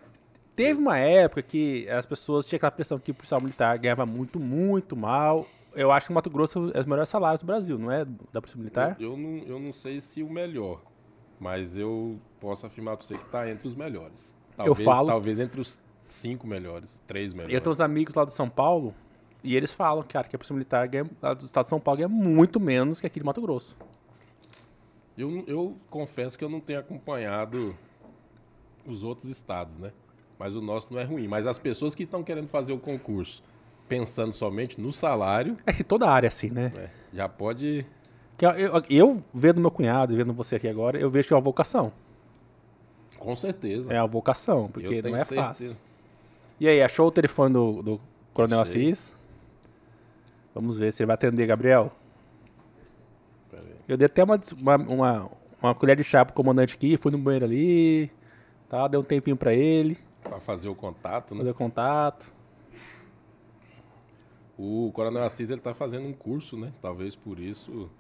Teve 0.55 0.79
uma 0.79 0.99
época 0.99 1.41
que 1.43 1.89
as 1.89 2.05
pessoas 2.05 2.45
tinham 2.47 2.59
aquela 2.59 2.71
pressão 2.71 2.99
que 2.99 3.13
o 3.13 3.15
policial 3.15 3.41
militar 3.41 3.79
ganhava 3.79 4.05
muito, 4.05 4.39
muito 4.39 4.95
mal. 4.95 5.47
Eu 5.75 5.91
acho 5.91 6.07
que 6.07 6.13
o 6.13 6.15
Mato 6.15 6.29
Grosso 6.29 6.71
é 6.75 6.81
os 6.81 6.87
melhores 6.87 7.09
salários 7.09 7.41
do 7.41 7.47
Brasil, 7.47 7.79
não 7.79 7.91
é? 7.91 8.05
Da 8.31 8.43
polícia 8.43 8.59
militar? 8.59 8.97
Eu, 9.01 9.13
eu 9.13 9.17
não, 9.17 9.39
eu 9.47 9.59
não 9.59 9.73
sei 9.73 10.01
se 10.03 10.23
o 10.23 10.29
melhor, 10.31 10.81
mas 11.45 11.77
eu 11.77 12.19
posso 12.41 12.65
afirmar 12.65 12.97
para 12.97 13.07
você 13.07 13.19
que 13.19 13.25
está 13.25 13.51
entre 13.51 13.69
os 13.69 13.77
melhores. 13.77 14.35
Talvez, 14.57 14.83
falo- 14.83 15.09
talvez 15.09 15.39
entre 15.39 15.61
os 15.61 15.79
cinco 16.09 16.47
melhores, 16.47 17.03
três 17.07 17.35
melhores. 17.35 17.55
Eu 17.55 17.61
tenho 17.61 17.73
uns 17.75 17.83
amigos 17.83 18.15
lá 18.15 18.25
do 18.25 18.31
São 18.31 18.49
Paulo 18.49 18.95
e 19.43 19.55
eles 19.55 19.71
falam, 19.71 20.03
cara, 20.03 20.27
que 20.27 20.35
a 20.35 20.39
polícia 20.39 20.55
militar 20.55 20.89
ganha, 20.89 21.05
do 21.05 21.45
estado 21.45 21.65
de 21.65 21.69
São 21.69 21.79
Paulo 21.79 21.99
ganha 21.99 22.09
muito 22.09 22.59
menos 22.59 22.99
que 22.99 23.07
aqui 23.07 23.21
de 23.21 23.27
Mato 23.27 23.43
Grosso. 23.43 23.77
Eu, 25.19 25.45
eu 25.47 25.77
confesso 25.91 26.39
que 26.39 26.43
eu 26.43 26.49
não 26.49 26.61
tenho 26.61 26.81
acompanhado 26.81 27.77
os 28.87 29.05
outros 29.05 29.29
estados, 29.29 29.77
né? 29.77 29.93
Mas 30.39 30.57
o 30.57 30.63
nosso 30.63 30.93
não 30.93 30.99
é 30.99 31.05
ruim. 31.05 31.29
Mas 31.29 31.47
as 31.47 31.59
pessoas 31.59 31.95
que 31.95 32.05
estão 32.05 32.23
querendo 32.25 32.49
fazer 32.49 32.73
o 32.73 32.79
concurso 32.79 33.43
pensando 33.87 34.33
somente 34.33 34.81
no 34.81 34.91
salário, 34.91 35.59
É 35.67 35.73
que 35.73 35.85
toda 35.85 36.09
área 36.09 36.27
é 36.27 36.29
assim, 36.29 36.49
né? 36.49 36.73
né, 36.75 36.91
já 37.13 37.29
pode. 37.29 37.87
Que 38.37 38.47
eu, 38.47 38.51
eu, 38.51 38.83
eu 38.91 39.25
vendo 39.33 39.61
meu 39.61 39.71
cunhado 39.71 40.13
e 40.13 40.17
vendo 40.17 40.33
você 40.33 40.57
aqui 40.57 40.69
agora, 40.69 40.99
eu 40.99 41.09
vejo 41.09 41.29
que 41.29 41.35
é 41.35 41.37
uma 41.37 41.43
vocação. 41.43 41.93
Com 43.19 43.35
certeza. 43.37 43.93
É 43.93 44.01
uma 44.01 44.09
vocação, 44.09 44.69
porque 44.69 45.01
não 45.01 45.15
é 45.15 45.19
certeza. 45.19 45.43
fácil. 45.43 45.77
E 46.61 46.69
aí, 46.69 46.83
achou 46.83 47.09
o 47.09 47.11
telefone 47.11 47.53
do, 47.53 47.83
do 47.83 48.01
Coronel 48.33 48.61
Achei. 48.61 48.91
Assis? 48.91 49.15
Vamos 50.55 50.79
ver 50.79 50.93
se 50.93 51.03
ele 51.03 51.07
vai 51.07 51.15
atender, 51.15 51.47
Gabriel. 51.47 51.91
Eu 53.89 53.97
dei 53.97 54.07
até 54.07 54.25
uma, 54.25 54.41
uma, 54.57 54.77
uma, 54.77 55.31
uma 55.63 55.75
colher 55.75 55.97
de 55.97 56.05
chá 56.05 56.25
pro 56.25 56.35
comandante 56.35 56.75
aqui, 56.75 56.97
fui 56.97 57.13
no 57.13 57.19
banheiro 57.19 57.45
ali, 57.45 58.11
tá? 58.69 58.89
Dei 58.89 58.99
um 58.99 59.03
tempinho 59.03 59.37
pra 59.37 59.53
ele, 59.53 59.99
Para 60.23 60.41
fazer 60.41 60.69
o 60.69 60.75
contato, 60.75 61.35
né? 61.35 61.41
fazer 61.41 61.55
contato. 61.55 62.33
O 64.57 64.91
Coronel 64.95 65.25
Assis 65.25 65.51
ele 65.51 65.61
tá 65.61 65.75
fazendo 65.75 66.07
um 66.07 66.13
curso, 66.13 66.57
né? 66.57 66.73
Talvez 66.81 67.15
por 67.15 67.39
isso 67.39 67.91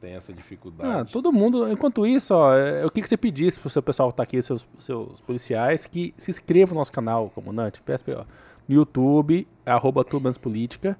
tenha 0.00 0.16
essa 0.16 0.32
Ah, 0.32 0.34
dificuldade. 0.34 1.12
todo 1.12 1.32
mundo, 1.32 1.70
enquanto 1.70 2.06
isso, 2.06 2.34
ó, 2.34 2.54
é, 2.54 2.84
eu 2.84 2.90
queria 2.90 3.02
que 3.04 3.08
você 3.08 3.16
pedisse 3.16 3.58
pro 3.58 3.70
seu 3.70 3.82
pessoal 3.82 4.10
que 4.10 4.16
tá 4.16 4.22
aqui, 4.22 4.40
seus, 4.42 4.66
seus 4.78 5.20
policiais, 5.20 5.86
que 5.86 6.14
se 6.16 6.30
inscrevam 6.30 6.74
no 6.74 6.80
nosso 6.80 6.92
canal, 6.92 7.30
comandante. 7.30 7.82
Ele, 8.06 8.16
ó, 8.16 8.24
no 8.68 8.74
YouTube, 8.74 9.46
arroba 9.66 10.04
Política. 10.40 10.96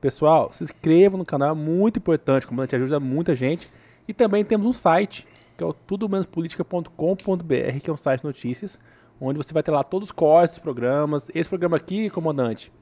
Pessoal, 0.00 0.52
se 0.52 0.62
inscrevam 0.62 1.18
no 1.18 1.24
canal, 1.24 1.50
é 1.50 1.54
muito 1.54 1.98
importante, 1.98 2.46
comandante 2.46 2.76
ajuda 2.76 3.00
muita 3.00 3.34
gente. 3.34 3.70
E 4.06 4.14
também 4.14 4.44
temos 4.44 4.66
um 4.66 4.72
site, 4.72 5.26
que 5.56 5.64
é 5.64 5.66
o 5.66 5.72
tudomenospolitica.com.br, 5.72 7.80
que 7.82 7.90
é 7.90 7.92
um 7.92 7.96
site 7.96 8.20
de 8.20 8.26
notícias, 8.26 8.78
onde 9.20 9.36
você 9.36 9.52
vai 9.52 9.62
ter 9.62 9.70
lá 9.70 9.82
todos 9.82 10.08
os 10.08 10.12
cortes 10.12 10.56
dos 10.56 10.62
programas. 10.62 11.28
Esse 11.34 11.48
programa 11.48 11.76
aqui, 11.76 12.08
comandante, 12.10 12.72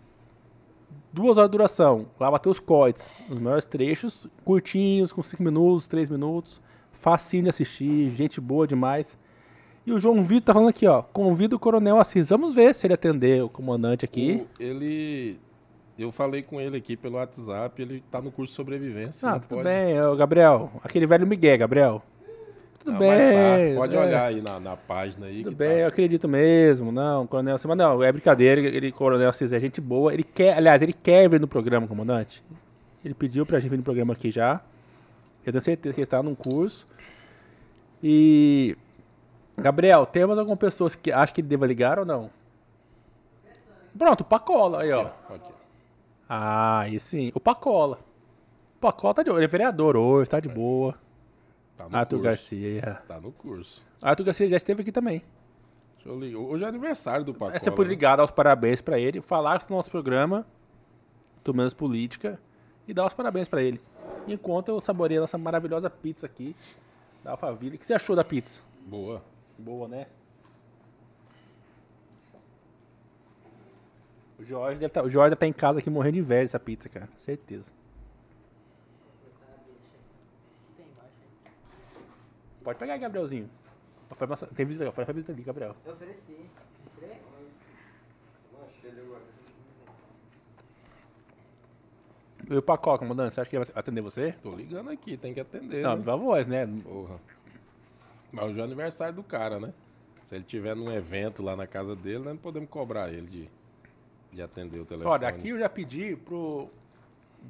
duas 1.17 1.39
horas 1.39 1.49
de 1.51 1.53
duração. 1.53 2.07
Lá 2.21 2.29
vai 2.31 2.39
ter 2.39 2.49
os 2.51 2.61
cortes, 2.61 3.21
os 3.31 3.39
maiores 3.39 3.65
trechos, 3.67 4.29
curtinhos, 4.45 5.13
com 5.13 5.23
5 5.23 5.43
minutos, 5.43 5.87
3 5.89 6.11
minutos. 6.11 6.61
Facinho 6.93 7.45
de 7.45 7.49
assistir, 7.49 8.11
gente 8.11 8.41
boa 8.41 8.67
demais. 8.67 9.19
E 9.87 9.93
o 9.93 9.99
João 9.99 10.21
Vitor 10.23 10.47
tá 10.47 10.53
falando 10.53 10.69
aqui, 10.71 10.87
ó. 10.87 11.03
Convida 11.03 11.55
o 11.57 11.59
Coronel 11.59 11.99
Assis. 11.99 12.29
Vamos 12.29 12.55
ver 12.55 12.75
se 12.75 12.87
ele 12.87 12.95
atender 12.95 13.43
o 13.43 13.49
comandante 13.49 14.05
aqui. 14.05 14.45
O- 14.59 14.63
ele. 14.63 15.39
Eu 15.99 16.13
falei 16.13 16.43
com 16.43 16.61
ele 16.61 16.77
aqui 16.77 16.95
pelo 16.97 17.15
WhatsApp, 17.17 17.81
ele 17.81 18.03
tá 18.11 18.21
no 18.21 18.31
curso 18.31 18.51
de 18.53 18.57
sobrevivência. 18.57 19.31
ah, 19.31 19.39
tudo 19.41 19.49
pode... 19.57 19.63
bem, 19.65 19.99
ô, 20.03 20.15
Gabriel. 20.15 20.71
Aquele 20.85 21.07
velho 21.07 21.27
Miguel, 21.27 21.57
Gabriel. 21.57 22.03
Tudo 22.87 22.93
Não, 22.93 22.99
bem. 23.01 23.09
mas 23.11 23.25
tá, 23.25 23.81
Pode 23.81 23.97
é. 23.97 23.99
olhar 24.01 24.27
aí 24.27 24.41
na, 24.41 24.61
na 24.61 24.77
página 24.77 25.27
aí. 25.27 25.43
Tudo 25.43 25.57
bem, 25.57 25.79
eu 25.79 25.81
tá. 25.81 25.89
acredito 25.89 26.29
mesmo. 26.29 26.93
Não, 26.93 27.27
Coronel 27.27 27.57
Assis. 27.57 27.67
Mas 27.67 27.77
não, 27.77 28.01
é 28.01 28.13
brincadeira. 28.13 28.61
Ele, 28.61 28.93
Coronel 28.93 29.29
Assis 29.29 29.53
é 29.53 29.59
gente 29.59 29.81
boa. 29.81 30.15
Ele 30.15 30.23
quer, 30.23 30.57
aliás, 30.57 30.81
ele 30.83 30.93
quer 30.93 31.29
vir 31.29 31.41
no 31.41 31.49
programa, 31.49 31.89
comandante. 31.89 32.45
Ele 33.05 33.13
pediu 33.13 33.45
pra 33.45 33.59
gente 33.59 33.71
vir 33.71 33.77
no 33.79 33.83
programa 33.83 34.13
aqui 34.13 34.31
já. 34.31 34.61
Eu 35.45 35.51
tenho 35.53 35.63
certeza 35.63 35.95
que 35.95 36.01
ele 36.01 36.07
está 36.07 36.23
num 36.23 36.37
curso. 36.37 36.87
E. 38.01 38.77
Gabriel, 39.59 40.07
temos 40.07 40.39
algumas 40.39 40.61
pessoas 40.61 40.95
que 40.95 41.11
acham 41.11 41.35
que 41.35 41.41
ele 41.41 41.49
deva 41.49 41.67
ligar 41.67 41.99
ou 41.99 42.05
não? 42.05 42.31
Pronto, 43.99 44.21
o 44.21 44.25
Pacola 44.25 44.83
aí, 44.83 44.93
ó. 44.93 45.09
Aqui. 45.29 45.53
Ah, 46.29 46.81
aí 46.81 47.01
sim. 47.01 47.33
O 47.35 47.41
Pacola. 47.41 47.99
O 48.77 48.81
Pacola 48.81 49.13
tá 49.15 49.25
de 49.25 49.31
boa. 49.31 49.41
Ele 49.41 49.47
é 49.47 49.49
vereador 49.49 49.97
hoje, 49.97 50.31
tá 50.31 50.39
de 50.39 50.49
boa. 50.49 50.95
Tá 51.77 51.89
no 51.89 51.97
Arthur 51.97 52.17
curso. 52.17 52.25
Garcia. 52.25 53.03
Tá 53.07 53.21
no 53.21 53.33
curso. 53.33 53.83
Arthur 54.01 54.25
Garcia 54.25 54.49
já 54.49 54.57
esteve 54.57 54.83
aqui 54.83 54.93
também. 54.93 55.23
Deixa 55.95 56.09
eu 56.09 56.19
ligar. 56.19 56.39
Hoje 56.39 56.65
é 56.65 56.69
aniversário 56.69 57.25
do 57.25 57.35
Pacola. 57.35 57.57
É, 57.57 57.59
você 57.59 57.71
pode 57.71 57.89
né? 57.89 57.95
ligar, 57.95 58.17
dar 58.17 58.25
os 58.25 58.31
parabéns 58.31 58.81
pra 58.81 58.99
ele, 58.99 59.21
falar 59.21 59.61
sobre 59.61 59.75
o 59.75 59.77
nosso 59.77 59.91
programa, 59.91 60.47
do 61.45 61.53
menos 61.53 61.75
política, 61.75 62.41
e 62.89 62.95
dar 62.95 63.07
os 63.07 63.15
parabéns 63.15 63.49
pra 63.49 63.63
ele. 63.63 63.81
Enquanto 64.27 64.69
eu 64.69 64.81
saboreio 64.81 65.21
a 65.21 65.23
nossa 65.23 65.39
maravilhosa 65.39 65.91
pizza 65.91 66.27
aqui, 66.27 66.57
da 67.23 67.33
Alphaville. 67.33 67.77
O 67.77 67.79
que 67.79 67.87
você 67.87 67.95
achou 67.95 68.17
da 68.17 68.25
pizza? 68.25 68.61
Boa. 68.87 69.23
Boa, 69.59 69.89
né? 69.89 70.07
O 74.39 74.45
Jorge 74.45 74.79
deve 74.79 74.93
tá, 74.93 75.03
estar 75.05 75.47
em 75.47 75.53
casa 75.53 75.79
aqui 75.79 75.89
morrendo 75.89 76.15
de 76.15 76.21
inveja 76.21 76.43
dessa 76.43 76.61
pizza, 76.61 76.89
cara. 76.89 77.09
Certeza. 77.17 77.73
Pode 82.67 82.81
pegar 82.81 82.95
aí, 82.95 82.99
Gabrielzinho. 82.99 83.49
Tem 84.57 84.67
visita, 84.67 84.91
faz 84.91 85.09
a 85.09 85.13
visita 85.13 85.31
ali, 85.31 85.41
Gabriel. 85.45 85.77
Eu 85.85 85.93
ofereci. 85.93 86.37
E 92.51 92.57
o 92.57 92.61
Pacó, 92.61 92.99
comandante, 92.99 93.37
você 93.37 93.41
acha 93.41 93.51
que 93.51 93.57
ele 93.57 93.65
vai 93.65 93.73
atender 93.77 94.01
você? 94.01 94.33
Tô 94.43 94.57
ligando 94.57 94.91
aqui, 94.91 95.17
tem 95.17 95.33
que 95.33 95.39
atender. 95.39 95.81
Não, 95.81 95.93
né? 95.93 95.97
viva 95.99 96.17
voz, 96.17 96.49
né? 96.49 96.67
Porra. 96.83 97.21
Mas 98.33 98.51
hoje 98.51 98.61
é 98.61 98.65
aniversário 98.65 99.15
do 99.15 99.23
cara, 99.23 99.61
né? 99.61 99.73
Se 100.25 100.35
ele 100.35 100.45
tiver 100.45 100.75
num 100.75 100.93
evento 100.93 101.45
lá 101.45 101.55
na 101.55 101.69
casa 101.69 101.95
dele, 101.95 102.19
nós 102.19 102.35
não 102.35 102.37
podemos 102.37 102.69
cobrar 102.69 103.13
ele 103.13 103.29
de, 103.29 103.51
de 104.33 104.43
atender 104.43 104.81
o 104.81 104.85
telefone. 104.85 105.15
Olha, 105.15 105.29
aqui 105.29 105.51
eu 105.51 105.59
já 105.61 105.69
pedi 105.69 106.17
pro, 106.17 106.69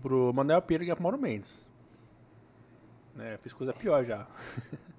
pro 0.02 0.30
Manuel 0.34 0.60
Pereira 0.60 0.84
ligar 0.84 0.96
pro 0.96 1.04
Mauro 1.04 1.16
Mendes. 1.16 1.64
Né, 3.14 3.38
fiz 3.38 3.54
coisa 3.54 3.72
pior 3.72 4.04
já. 4.04 4.26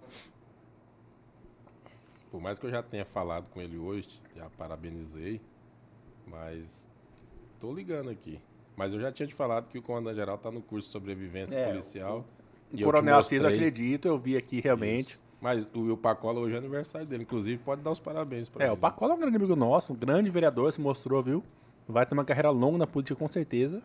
Por 2.32 2.42
mais 2.42 2.60
que 2.60 2.66
eu 2.66 2.70
já 2.70 2.84
tenha 2.84 3.06
falado 3.06 3.46
com 3.52 3.62
ele 3.62 3.78
hoje, 3.78 4.22
já 4.36 4.50
parabenizei, 4.58 5.40
mas 6.26 6.88
tô 7.60 7.74
ligando 7.74 8.10
aqui. 8.10 8.40
Mas 8.76 8.94
eu 8.94 9.00
já 9.00 9.12
tinha 9.12 9.26
te 9.28 9.34
falado 9.34 9.68
que 9.70 9.78
o 9.80 9.82
comandante-geral 9.82 10.38
tá 10.38 10.52
no 10.52 10.62
curso 10.62 10.88
de 10.88 10.92
sobrevivência 10.92 11.58
É, 11.58 11.66
policial. 11.70 12.26
O 12.72 12.78
te 12.78 12.84
Coronel 12.84 13.18
Assis, 13.18 13.32
eu 13.42 13.48
mostrei 13.48 13.68
acredito, 13.68 14.08
eu 14.08 14.20
vi 14.20 14.36
aqui 14.38 14.60
realmente. 14.60 15.14
isso. 15.14 15.24
Mas 15.42 15.72
o, 15.74 15.94
o 15.94 15.98
Pacola 15.98 16.40
hoje 16.40 16.56
é 16.56 16.58
aniversário 16.58 17.08
dele. 17.08 17.24
Inclusive, 17.24 17.58
pode 17.64 17.82
dar 17.82 17.92
os 17.92 18.00
parabéns 18.00 18.50
pra 18.50 18.64
É, 18.66 18.68
ele. 18.68 18.76
o 18.76 18.78
Pacola 18.78 19.14
é 19.14 19.16
um 19.16 19.20
grande 19.20 19.38
amigo 19.38 19.56
nosso, 19.56 19.94
um 19.94 19.96
grande 19.96 20.30
vereador, 20.30 20.72
se 20.74 20.82
mostrou, 20.82 21.24
viu? 21.24 21.44
Vai 21.88 22.06
ter 22.06 22.14
uma 22.14 22.26
carreira 22.26 22.50
longa 22.50 22.80
na 22.80 22.88
política 22.88 23.18
com 23.18 23.28
certeza. 23.28 23.82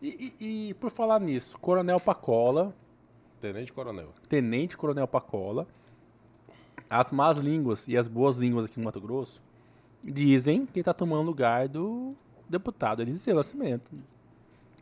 E, 0.00 0.32
e- 0.40 0.68
e 0.70 0.74
por 0.74 0.90
falar 0.90 1.18
nisso, 1.20 1.58
Coronel 1.58 1.98
Pacola, 1.98 2.74
Tenente 3.40 3.72
Coronel. 3.72 4.10
Tenente 4.28 4.76
Coronel 4.76 5.08
Pacola, 5.08 5.66
as 6.88 7.10
más 7.12 7.36
línguas 7.36 7.86
e 7.88 7.96
as 7.96 8.06
boas 8.08 8.36
línguas 8.36 8.64
aqui 8.66 8.78
no 8.78 8.84
Mato 8.84 9.00
Grosso 9.00 9.42
dizem 10.02 10.64
que 10.66 10.80
está 10.80 10.94
tomando 10.94 11.26
lugar 11.26 11.68
do 11.68 12.14
deputado 12.48 13.02
Eliseu 13.02 13.34
Nascimento. 13.34 13.90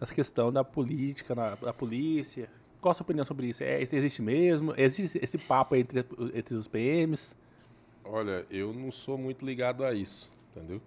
Essa 0.00 0.14
questão 0.14 0.52
da 0.52 0.62
política, 0.64 1.34
na- 1.34 1.54
da 1.54 1.72
polícia. 1.72 2.48
Qual 2.80 2.92
a 2.92 2.94
sua 2.94 3.04
opinião 3.04 3.24
sobre 3.24 3.46
isso? 3.46 3.62
É, 3.64 3.80
existe 3.80 4.20
mesmo? 4.20 4.74
Existe 4.76 5.18
esse 5.22 5.38
papo 5.38 5.74
entre, 5.74 6.04
entre 6.34 6.54
os 6.56 6.68
PMs? 6.68 7.34
Olha, 8.04 8.44
eu 8.50 8.72
não 8.74 8.92
sou 8.92 9.16
muito 9.16 9.46
ligado 9.46 9.82
a 9.84 9.94
isso, 9.94 10.28
entendeu? 10.54 10.80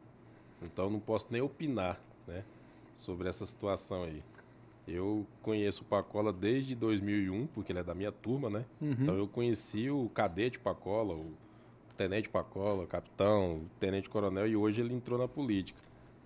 Então 0.61 0.89
não 0.89 0.99
posso 0.99 1.27
nem 1.31 1.41
opinar, 1.41 1.99
né, 2.27 2.43
sobre 2.93 3.27
essa 3.27 3.43
situação 3.45 4.03
aí. 4.03 4.21
Eu 4.87 5.27
conheço 5.41 5.81
o 5.81 5.85
Pacola 5.85 6.31
desde 6.31 6.73
2001, 6.73 7.47
porque 7.47 7.71
ele 7.71 7.79
é 7.79 7.83
da 7.83 7.93
minha 7.93 8.11
turma, 8.11 8.49
né? 8.49 8.65
Então 9.01 9.17
eu 9.17 9.27
conheci 9.27 9.89
o 9.89 10.09
cadete 10.09 10.57
Pacola, 10.57 11.13
o 11.13 11.33
tenente 11.97 12.29
Pacola, 12.29 12.83
o 12.83 12.87
capitão, 12.87 13.57
o 13.57 13.69
tenente 13.79 14.09
coronel, 14.09 14.47
e 14.47 14.55
hoje 14.55 14.79
ele 14.79 14.93
entrou 14.93 15.19
na 15.19 15.27
política. 15.27 15.77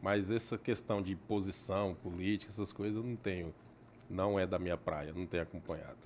Mas 0.01 0.29
essa 0.29 0.57
questão 0.57 1.01
de 1.01 1.15
posição 1.15 1.95
política, 1.95 2.51
essas 2.51 2.71
coisas 2.71 2.97
eu 2.97 3.03
não 3.03 3.15
tenho, 3.15 3.53
não 4.09 4.39
é 4.39 4.45
da 4.45 4.59
minha 4.59 4.77
praia, 4.77 5.13
não 5.13 5.25
tenho 5.25 5.43
acompanhado. 5.43 5.97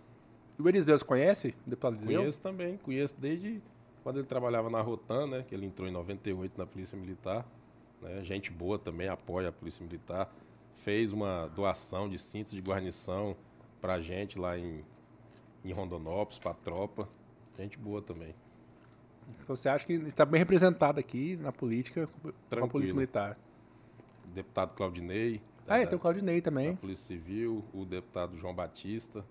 E 0.57 0.61
o 0.61 0.69
Eliseu, 0.69 0.97
você 0.97 1.03
conhece? 1.03 1.55
Deputado 1.65 1.95
Eliseu? 1.95 2.19
Conheço 2.19 2.39
também, 2.39 2.77
conheço 2.77 3.15
desde 3.17 3.61
quando 4.03 4.19
ele 4.19 4.27
trabalhava 4.27 4.69
na 4.69 4.79
Rotan, 4.79 5.27
né? 5.27 5.45
Que 5.47 5.55
ele 5.55 5.65
entrou 5.65 5.87
em 5.87 5.91
98 5.91 6.57
na 6.57 6.65
Polícia 6.65 6.97
Militar. 6.97 7.45
Né? 8.01 8.23
Gente 8.23 8.51
boa 8.51 8.77
também, 8.77 9.09
apoia 9.09 9.49
a 9.49 9.51
Polícia 9.51 9.83
Militar. 9.83 10.31
Fez 10.75 11.11
uma 11.11 11.47
doação 11.55 12.07
de 12.07 12.19
cintos 12.19 12.53
de 12.53 12.61
guarnição 12.61 13.35
pra 13.81 13.99
gente 13.99 14.37
lá 14.37 14.57
em, 14.57 14.83
em 15.63 15.71
Rondonópolis, 15.71 16.39
pra 16.39 16.53
tropa. 16.53 17.07
Gente 17.57 17.77
boa 17.77 18.01
também. 18.01 18.35
Então 19.41 19.55
você 19.55 19.69
acha 19.69 19.85
que 19.85 19.93
está 19.93 20.25
bem 20.25 20.37
representado 20.37 20.99
aqui 20.99 21.35
na 21.37 21.51
política 21.51 22.07
com 22.21 22.29
a 22.29 22.31
Tranquilo. 22.49 22.71
Polícia 22.71 22.93
Militar? 22.95 23.37
O 24.25 24.27
deputado 24.35 24.75
Claudinei. 24.75 25.41
da- 25.65 25.75
Ah, 25.75 25.79
da- 25.79 25.87
tem 25.87 25.97
o 25.97 25.99
Claudinei 25.99 26.41
da 26.41 26.45
também. 26.51 26.75
Polícia 26.75 27.07
Civil, 27.07 27.63
o 27.73 27.85
deputado 27.85 28.37
João 28.37 28.53
Batista, 28.53 29.25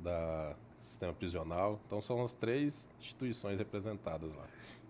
da 0.00 0.56
Sistema 0.80 1.12
Prisional. 1.12 1.78
Então 1.86 2.00
são 2.02 2.22
as 2.24 2.34
três 2.34 2.88
instituições 2.98 3.58
representadas 3.58 4.34
lá. 4.34 4.44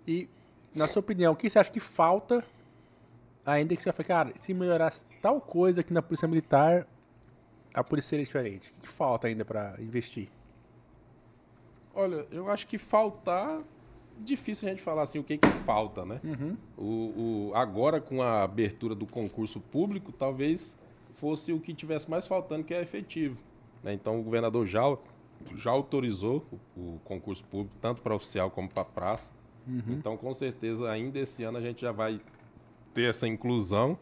E, 0.07 0.29
na 0.75 0.87
sua 0.87 1.01
opinião, 1.01 1.33
o 1.33 1.37
que 1.37 1.51
você 1.51 1.59
acha 1.59 1.71
que 1.71 1.81
falta 1.81 2.43
ainda 3.45 3.75
que 3.77 3.83
você 3.83 3.93
fala, 3.93 4.05
cara, 4.07 4.33
se 4.41 4.55
melhorasse 4.55 5.03
tal 5.23 5.41
coisa 5.41 5.81
aqui 5.81 5.93
na 5.93 6.03
Polícia 6.03 6.27
Militar, 6.29 6.87
a 7.75 7.83
polícia 7.85 8.11
seria 8.11 8.25
diferente? 8.25 8.71
O 8.71 8.75
que, 8.75 8.81
que 8.83 8.89
falta 8.89 9.29
ainda 9.29 9.45
para 9.45 9.75
investir? 9.81 10.29
Olha, 11.95 12.27
eu 12.31 12.51
acho 12.51 12.67
que 12.67 12.79
faltar. 12.79 13.61
Difícil 14.21 14.67
a 14.69 14.73
gente 14.73 14.83
falar 14.83 15.03
assim 15.03 15.19
o 15.21 15.25
que, 15.25 15.39
que 15.39 15.49
falta, 15.49 16.05
né? 16.05 16.21
O, 16.77 17.51
o- 17.51 17.53
agora, 17.55 18.01
com 18.01 18.21
a 18.21 18.43
abertura 18.43 18.95
do 18.95 19.07
concurso 19.07 19.61
público, 19.61 20.11
talvez 20.13 20.77
fosse 21.15 21.53
o 21.53 21.61
que 21.61 21.73
tivesse 21.73 22.11
mais 22.11 22.27
faltando, 22.27 22.65
que 22.65 22.75
é 22.75 22.83
efetivo. 22.83 23.39
né? 23.83 23.93
Então, 23.93 24.19
o 24.19 24.23
governador 24.23 24.67
já, 24.67 24.83
já 25.57 25.71
autorizou 25.71 26.45
o, 26.77 26.81
o 26.81 27.01
concurso 27.05 27.45
público, 27.45 27.75
tanto 27.81 28.03
para 28.03 28.15
oficial 28.15 28.51
como 28.51 28.69
para 28.69 28.85
praça. 28.85 29.33
Então, 29.93 30.17
com 30.17 30.33
certeza, 30.35 30.91
ainda 30.91 31.19
esse 31.21 31.45
ano 31.45 31.59
a 31.59 31.61
gente 31.61 31.83
já 31.83 31.93
vai 31.93 32.21
ter 32.95 33.11
essa 33.11 33.29
inclusão 33.29 33.97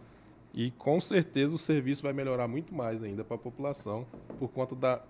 e 0.57 0.71
com 0.71 0.99
certeza 1.03 1.55
o 1.55 1.59
serviço 1.59 2.03
vai 2.03 2.15
melhorar 2.15 2.49
muito 2.49 2.75
mais 2.75 3.03
ainda 3.03 3.23
para 3.23 3.37
a 3.37 3.39
população 3.39 4.07
por 4.39 4.49
conta 4.49 4.75
da 4.75 5.05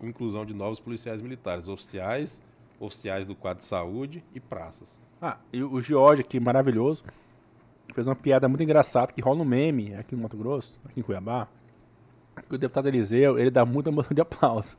inclusão 0.00 0.46
de 0.46 0.54
novos 0.54 0.78
policiais 0.78 1.20
militares, 1.20 1.66
oficiais, 1.66 2.40
oficiais 2.78 3.26
do 3.26 3.34
quadro 3.34 3.62
de 3.62 3.68
saúde 3.68 4.24
e 4.32 4.38
praças. 4.38 5.00
Ah, 5.20 5.38
e 5.52 5.60
o 5.62 5.80
George 5.80 6.22
aqui, 6.22 6.38
maravilhoso, 6.38 7.04
fez 7.92 8.06
uma 8.06 8.14
piada 8.14 8.48
muito 8.48 8.62
engraçada 8.62 9.12
que 9.12 9.20
rola 9.20 9.42
um 9.42 9.44
meme 9.44 9.92
aqui 9.94 10.14
no 10.14 10.22
Mato 10.22 10.36
Grosso, 10.36 10.80
aqui 10.84 11.00
em 11.00 11.02
Cuiabá. 11.02 11.48
Que 12.48 12.54
o 12.54 12.58
deputado 12.58 12.88
Eliseu, 12.88 13.38
ele 13.38 13.50
dá 13.50 13.64
muita 13.64 13.90
moção 13.90 14.14
de 14.14 14.20
aplauso 14.20 14.78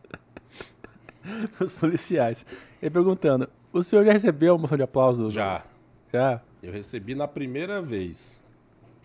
pros 1.57 1.71
policiais. 1.73 2.45
Ele 2.81 2.89
perguntando, 2.89 3.49
o 3.71 3.83
senhor 3.83 4.05
já 4.05 4.13
recebeu 4.13 4.55
a 4.55 4.57
moção 4.57 4.77
de 4.77 4.83
aplauso? 4.83 5.29
Já, 5.29 5.63
Já? 6.11 6.41
eu 6.61 6.71
recebi 6.71 7.13
na 7.13 7.27
primeira 7.27 7.81
vez. 7.81 8.42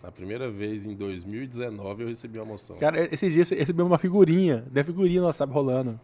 Na 0.03 0.13
primeira 0.13 0.49
vez, 0.51 0.87
em 0.87 0.95
2019, 0.95 2.03
eu 2.05 2.09
recebi 2.09 2.39
uma 2.39 2.45
moção. 2.45 2.77
Cara, 2.77 3.13
esse 3.13 3.29
dia 3.31 3.45
você 3.45 3.55
recebeu 3.57 3.85
uma 3.87 3.99
figurinha, 3.99 4.65
tem 4.73 4.81
a 4.81 4.85
figurinha 4.85 5.23
lá, 5.23 5.33
sabe, 5.33 5.53
rolando. 5.53 5.99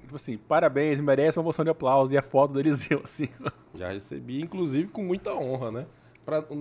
Tipo 0.00 0.16
assim, 0.16 0.36
parabéns, 0.36 1.00
merece 1.00 1.38
uma 1.38 1.44
moção 1.44 1.64
de 1.64 1.70
aplauso. 1.70 2.12
E 2.12 2.18
a 2.18 2.22
foto 2.22 2.54
do 2.54 2.60
Eliseu, 2.60 3.00
assim. 3.04 3.28
Já 3.74 3.92
recebi, 3.92 4.40
inclusive 4.40 4.88
com 4.88 5.04
muita 5.04 5.34
honra, 5.34 5.70
né? 5.70 5.86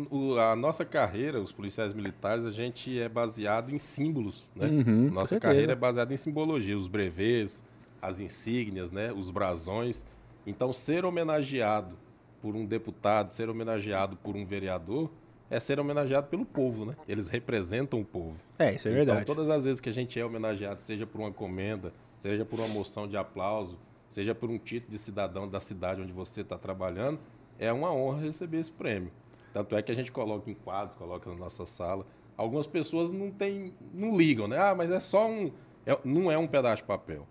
O- 0.10 0.36
a 0.38 0.56
nossa 0.56 0.86
carreira, 0.86 1.42
os 1.42 1.52
policiais 1.52 1.94
militares, 1.94 2.46
a 2.46 2.52
gente 2.52 2.98
é 2.98 3.10
baseado 3.10 3.70
em 3.74 3.78
símbolos, 3.78 4.50
né? 4.56 4.68
Uhum, 4.68 5.10
nossa 5.12 5.38
carreira 5.40 5.74
é 5.74 5.76
baseada 5.76 6.14
em 6.14 6.18
simbologia, 6.18 6.78
os 6.78 6.88
brevês, 6.88 7.64
as 8.02 8.20
insígnias, 8.22 8.92
né? 8.92 9.12
Os 9.12 9.30
brasões. 9.30 10.06
Então, 10.46 10.72
ser 10.72 11.04
homenageado 11.04 11.98
por 12.42 12.56
um 12.56 12.66
deputado, 12.66 13.32
ser 13.32 13.50
homenageado 13.50 14.16
por 14.16 14.36
um 14.38 14.46
vereador, 14.46 15.10
é 15.50 15.60
ser 15.60 15.80
homenageado 15.80 16.28
pelo 16.28 16.46
povo, 16.46 16.86
né? 16.86 16.96
Eles 17.08 17.30
representam 17.30 18.00
o 18.02 18.06
povo. 18.06 18.36
É, 18.60 18.76
isso 18.76 18.88
é 18.88 18.92
verdade. 18.92 19.22
Então, 19.22 19.36
todas 19.36 19.50
as 19.50 19.64
vezes 19.64 19.80
que 19.80 19.90
a 19.90 19.94
gente 19.94 20.20
é 20.20 20.26
homenageado, 20.26 20.82
seja 20.82 21.06
por 21.08 21.20
uma 21.22 21.32
comenda, 21.32 21.94
seja 22.20 22.44
por 22.46 22.60
uma 22.60 22.68
moção 22.68 23.08
de 23.08 23.16
aplauso, 23.16 23.78
seja 24.10 24.34
por 24.36 24.50
um 24.50 24.58
título 24.58 24.92
de 24.92 24.98
cidadão 24.98 25.48
da 25.48 25.60
cidade 25.60 26.02
onde 26.02 26.12
você 26.12 26.42
está 26.42 26.58
trabalhando, 26.58 27.20
é 27.60 27.72
uma 27.72 27.92
honra 27.94 28.22
receber 28.22 28.58
esse 28.60 28.72
prêmio. 28.72 29.12
Tanto 29.54 29.76
é 29.76 29.82
que 29.82 29.92
a 29.92 29.96
gente 29.96 30.12
coloca 30.12 30.50
em 30.52 30.54
quadros, 30.54 30.96
coloca 30.96 31.30
na 31.30 31.36
nossa 31.36 31.66
sala. 31.66 32.06
Algumas 32.36 32.68
pessoas 32.68 33.10
não 33.10 33.32
tem, 33.32 33.74
não 33.94 34.16
ligam, 34.16 34.48
né? 34.48 34.58
Ah, 34.60 34.76
mas 34.76 34.92
é 34.92 35.00
só 35.00 35.28
um, 35.28 35.52
é- 35.86 35.98
não 36.04 36.32
é 36.32 36.38
um 36.38 36.46
pedaço 36.46 36.78
de 36.84 36.88
papel. 36.88 37.26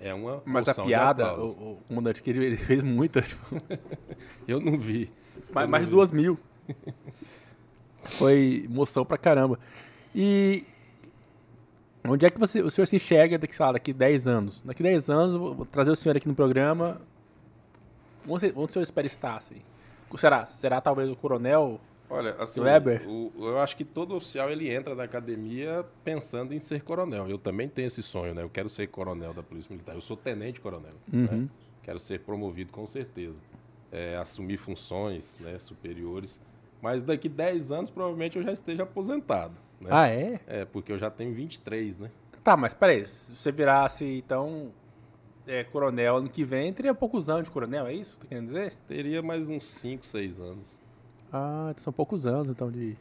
É 0.00 0.14
uma 0.14 0.42
Mas 0.44 0.68
a 0.68 0.82
piada, 0.84 1.38
o, 1.38 1.72
o 1.72 1.76
comandante 1.88 2.22
que 2.22 2.30
ele, 2.30 2.44
ele 2.44 2.56
fez 2.56 2.82
muita, 2.82 3.20
tipo, 3.22 3.42
Eu 4.46 4.60
não 4.60 4.78
vi. 4.78 5.12
mais, 5.52 5.64
Eu 5.66 5.70
mais 5.70 5.82
não 5.84 5.90
de 5.90 5.96
duas 5.96 6.10
mil. 6.10 6.38
Foi 8.16 8.66
moção 8.68 9.04
pra 9.04 9.18
caramba. 9.18 9.58
E 10.14 10.64
onde 12.06 12.24
é 12.26 12.30
que 12.30 12.38
você, 12.38 12.62
o 12.62 12.70
senhor 12.70 12.86
se 12.86 12.96
enxerga 12.96 13.38
daqui, 13.38 13.54
sei 13.54 13.66
lá, 13.66 13.72
daqui 13.72 13.92
10 13.92 14.26
anos? 14.28 14.62
Daqui 14.64 14.82
10 14.82 15.10
anos, 15.10 15.36
vou 15.36 15.66
trazer 15.66 15.90
o 15.90 15.96
senhor 15.96 16.16
aqui 16.16 16.26
no 16.28 16.34
programa. 16.34 17.00
Onde, 18.26 18.46
onde 18.56 18.70
o 18.70 18.72
senhor 18.72 18.82
espera 18.82 19.06
estar, 19.06 19.36
assim? 19.36 19.56
Será? 20.16 20.46
Será 20.46 20.80
talvez 20.80 21.10
o 21.10 21.16
coronel? 21.16 21.80
Olha, 22.10 22.34
assim, 22.38 22.60
Weber? 22.62 23.06
o- 23.06 23.30
eu 23.38 23.58
acho 23.58 23.76
que 23.76 23.84
todo 23.84 24.14
oficial 24.16 24.48
ele 24.50 24.70
entra 24.74 24.94
na 24.94 25.02
academia 25.04 25.84
pensando 26.02 26.54
em 26.54 26.58
ser 26.58 26.82
coronel. 26.82 27.28
Eu 27.28 27.38
também 27.38 27.68
tenho 27.68 27.86
esse 27.86 28.02
sonho, 28.02 28.34
né? 28.34 28.42
Eu 28.42 28.48
quero 28.48 28.68
ser 28.70 28.86
coronel 28.88 29.34
da 29.34 29.42
Polícia 29.42 29.70
Militar. 29.70 29.94
Eu 29.94 30.00
sou 30.00 30.16
tenente 30.16 30.60
coronel, 30.60 30.94
né? 31.12 31.46
Quero 31.82 31.98
ser 31.98 32.20
promovido 32.20 32.72
com 32.72 32.86
certeza. 32.86 33.38
É, 33.92 34.16
assumir 34.16 34.56
funções 34.56 35.36
né, 35.40 35.58
superiores. 35.58 36.40
Mas 36.80 37.02
daqui 37.02 37.28
10 37.28 37.72
anos, 37.72 37.90
provavelmente, 37.90 38.36
eu 38.36 38.42
já 38.42 38.52
esteja 38.52 38.84
aposentado. 38.84 39.60
Né? 39.80 39.88
Ah, 39.90 40.08
é? 40.08 40.40
É, 40.46 40.64
porque 40.64 40.92
eu 40.92 40.98
já 40.98 41.10
tenho 41.10 41.34
23, 41.34 41.98
né? 41.98 42.10
Tá, 42.42 42.56
mas 42.56 42.72
peraí, 42.72 43.04
se 43.04 43.34
você 43.34 43.52
virasse, 43.52 44.04
então, 44.04 44.72
é, 45.46 45.64
coronel 45.64 46.16
ano 46.16 46.28
que 46.28 46.44
vem, 46.44 46.72
teria 46.72 46.94
poucos 46.94 47.28
anos 47.28 47.44
de 47.44 47.50
coronel, 47.50 47.86
é 47.86 47.92
isso 47.92 48.14
que 48.14 48.26
tá 48.26 48.28
querendo 48.28 48.46
dizer? 48.46 48.74
Teria 48.86 49.20
mais 49.20 49.48
uns 49.48 49.66
5, 49.66 50.06
6 50.06 50.40
anos. 50.40 50.80
Ah, 51.32 51.68
então 51.70 51.84
são 51.84 51.92
poucos 51.92 52.26
anos, 52.26 52.48
então, 52.48 52.70
de... 52.70 52.96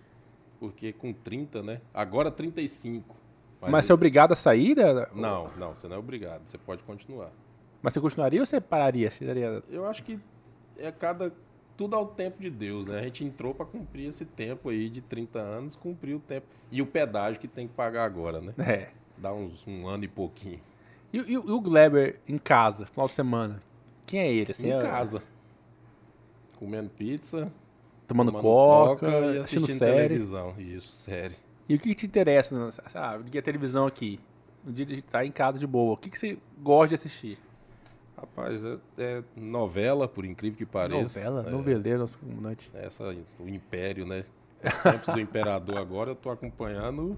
Porque 0.60 0.91
com 0.91 1.14
30, 1.14 1.62
né? 1.62 1.82
Agora 1.94 2.32
35. 2.32 3.16
Mas, 3.62 3.86
você 3.86 3.91
é 3.91 3.95
obrigado 3.95 4.32
a 4.32 4.36
sair? 4.36 4.76
Da... 4.76 5.08
Não, 5.14 5.52
não, 5.56 5.74
você 5.74 5.88
não 5.88 5.95
é 5.95 5.99
obrigado. 5.99 6.48
Você 6.48 6.58
pode 6.58 6.84
continuar. 6.84 7.32
Mas 7.82 7.94
você 7.94 8.02
continuaria 8.02 8.40
ou 8.40 8.45
você 8.45 8.60
pararia? 8.60 9.10
Você 9.10 9.26
daria... 9.26 9.64
Eu 9.70 9.86
acho 9.88 10.04
que 10.04 10.20
é 10.78 10.91
cada. 10.91 11.32
Tudo 11.78 11.95
ao 11.95 12.08
tempo 12.08 12.41
de 12.41 12.49
Deus, 12.49 12.86
né? 12.88 12.99
A 12.99 13.04
gente 13.04 13.24
entrou 13.24 13.54
para 13.54 13.66
cumprir 13.66 14.08
esse 14.10 14.26
tempo 14.26 14.70
aí 14.70 14.90
de 14.90 14.99
30 14.99 15.38
anos, 15.40 15.76
cumprir 15.76 16.16
o 16.16 16.20
tempo. 16.20 16.48
E 16.72 16.82
o 16.82 16.88
pedágio 16.88 17.40
que 17.40 17.48
tem 17.48 17.68
que 17.68 17.74
pagar 17.76 18.04
agora, 18.04 18.41
né? 18.41 18.54
É. 18.58 18.90
Dá 19.16 19.32
uns 19.32 19.64
um 19.68 19.88
ano 19.88 20.04
e 20.04 20.08
pouquinho. 20.08 20.60
E, 21.14 21.18
e 21.20 21.38
o- 21.38 21.48
e 21.48 21.52
o 21.52 21.62
Gleber 21.62 22.20
em 22.28 22.38
casa, 22.38 22.86
final 22.88 23.06
de 23.06 23.14
semana? 23.14 23.62
Quem 24.08 24.20
é 24.20 24.32
ele? 24.32 24.52
Assim, 24.52 24.68
em 24.68 24.72
é- 24.74 24.82
casa. 24.82 25.22
Comendo 26.58 26.90
pizza, 26.90 27.52
Tomando, 28.08 28.32
tomando 28.32 28.41
coca, 28.41 29.08
e 29.08 29.38
assistindo 29.38 29.41
assistindo 29.66 29.68
série. 29.78 29.95
televisão. 30.08 30.56
Isso, 30.58 30.90
série. 30.91 31.36
E 31.70 31.76
o 31.76 31.80
que, 31.80 31.94
te 31.94 32.06
interessa? 32.06 32.58
né? 32.58 32.72
Ah, 32.95 33.18
liguei 33.18 33.40
a 33.40 33.44
televisão 33.44 33.86
aqui. 33.86 34.20
Um 34.66 34.72
dia 34.72 34.86
a 34.86 34.90
gente 34.90 35.02
tá 35.04 35.24
em 35.26 35.32
casa 35.32 35.60
de 35.60 35.68
boa. 35.68 35.94
O 35.94 35.98
que, 35.98 36.10
que 36.10 36.18
você 36.18 36.40
gosta 36.62 36.90
de 36.90 36.95
assistir? 36.95 37.38
Rapaz, 38.18 38.64
é, 38.65 38.77
é 38.98 39.23
novela, 39.35 40.07
por 40.07 40.26
incrível 40.26 40.57
que 40.57 40.65
pareça. 40.65 41.19
Novela? 41.19 41.48
É, 41.48 41.52
Noveleiro, 41.52 41.99
nosso 41.99 42.18
comandante. 42.18 42.72
Essa, 42.73 43.15
o 43.39 43.48
Império, 43.48 44.06
né? 44.06 44.23
Os 44.64 44.80
tempos 44.80 45.14
do 45.14 45.19
Imperador 45.22 45.77
agora, 45.77 46.11
eu 46.11 46.15
tô 46.15 46.30
acompanhando 46.30 47.18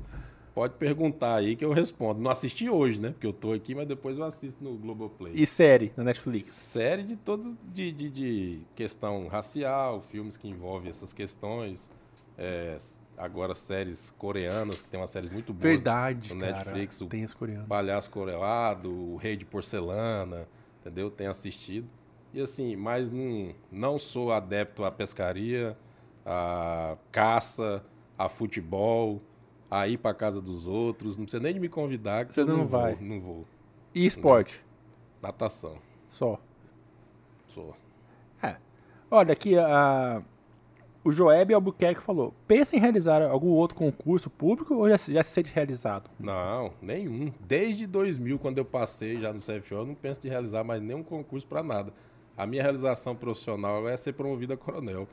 pode 0.59 0.73
perguntar 0.73 1.35
aí 1.35 1.55
que 1.55 1.63
eu 1.63 1.71
respondo. 1.71 2.19
Não 2.19 2.29
assisti 2.29 2.69
hoje, 2.69 2.99
né? 2.99 3.11
Porque 3.11 3.25
eu 3.25 3.31
tô 3.31 3.53
aqui, 3.53 3.73
mas 3.73 3.87
depois 3.87 4.17
eu 4.17 4.25
assisto 4.25 4.61
no 4.61 4.77
Globoplay. 4.77 5.31
E 5.33 5.45
série 5.45 5.93
na 5.95 6.03
Netflix? 6.03 6.53
Série 6.53 7.03
de 7.03 7.15
todas 7.15 7.55
de, 7.71 7.93
de, 7.93 8.09
de 8.09 8.61
questão 8.75 9.27
racial, 9.27 10.01
filmes 10.01 10.35
que 10.35 10.49
envolvem 10.49 10.89
essas 10.89 11.13
questões. 11.13 11.89
É, 12.37 12.77
agora 13.17 13.55
séries 13.55 14.13
coreanas, 14.17 14.81
que 14.81 14.89
tem 14.89 14.99
uma 14.99 15.07
série 15.07 15.29
muito 15.29 15.53
boa. 15.53 15.63
Verdade, 15.63 16.33
no 16.33 16.41
cara. 16.41 16.53
Netflix, 16.53 16.99
o 16.99 17.07
Tem 17.07 17.23
as 17.23 17.33
coreanas. 17.33 17.67
Palhaço 17.67 18.09
Coreado, 18.09 18.91
o 18.91 19.15
Rei 19.15 19.37
de 19.37 19.45
Porcelana, 19.45 20.45
entendeu? 20.81 21.09
Tenho 21.11 21.31
assistido. 21.31 21.87
E 22.33 22.41
assim, 22.41 22.75
mas 22.75 23.09
não, 23.11 23.53
não 23.71 23.97
sou 23.97 24.31
adepto 24.31 24.83
à 24.83 24.91
pescaria, 24.91 25.77
à 26.25 26.95
caça, 27.11 27.83
a 28.17 28.29
futebol, 28.29 29.21
a 29.69 29.87
ir 29.87 29.97
para 29.97 30.13
casa 30.13 30.41
dos 30.41 30.67
outros. 30.67 31.17
Não 31.17 31.25
precisa 31.25 31.41
nem 31.41 31.53
de 31.53 31.59
me 31.59 31.69
convidar, 31.69 32.25
que 32.25 32.33
Você 32.33 32.43
não 32.43 32.57
não 32.57 32.67
vai. 32.67 32.95
vou. 32.95 33.07
Não 33.07 33.19
vou. 33.19 33.45
E 33.95 34.05
esporte? 34.05 34.63
Natação, 35.21 35.77
Só. 36.07 36.39
sou. 37.47 37.75
É. 38.41 38.55
Olha, 39.11 39.33
aqui 39.33 39.57
a, 39.57 40.21
o 41.03 41.11
Joeb 41.11 41.53
Albuquerque 41.53 42.01
falou: 42.01 42.33
pensa 42.47 42.75
em 42.75 42.79
realizar 42.79 43.21
algum 43.21 43.49
outro 43.49 43.77
concurso 43.77 44.29
público 44.29 44.75
ou 44.75 44.89
já, 44.89 44.97
já 44.97 45.23
se 45.23 45.31
sente 45.31 45.51
realizado? 45.53 46.09
Não, 46.19 46.73
nenhum. 46.81 47.31
Desde 47.39 47.87
2000, 47.87 48.37
quando 48.39 48.57
eu 48.57 48.65
passei 48.65 49.19
já 49.19 49.31
no 49.31 49.39
CFO, 49.39 49.75
eu 49.75 49.85
não 49.85 49.95
penso 49.95 50.21
de 50.21 50.27
realizar 50.27 50.63
mais 50.63 50.81
nenhum 50.81 51.03
concurso 51.03 51.47
para 51.47 51.63
nada. 51.63 51.93
A 52.37 52.45
minha 52.45 52.63
realização 52.63 53.15
profissional 53.15 53.87
é 53.87 53.95
ser 53.97 54.13
promovido 54.13 54.53
a 54.53 54.57
coronel. 54.57 55.07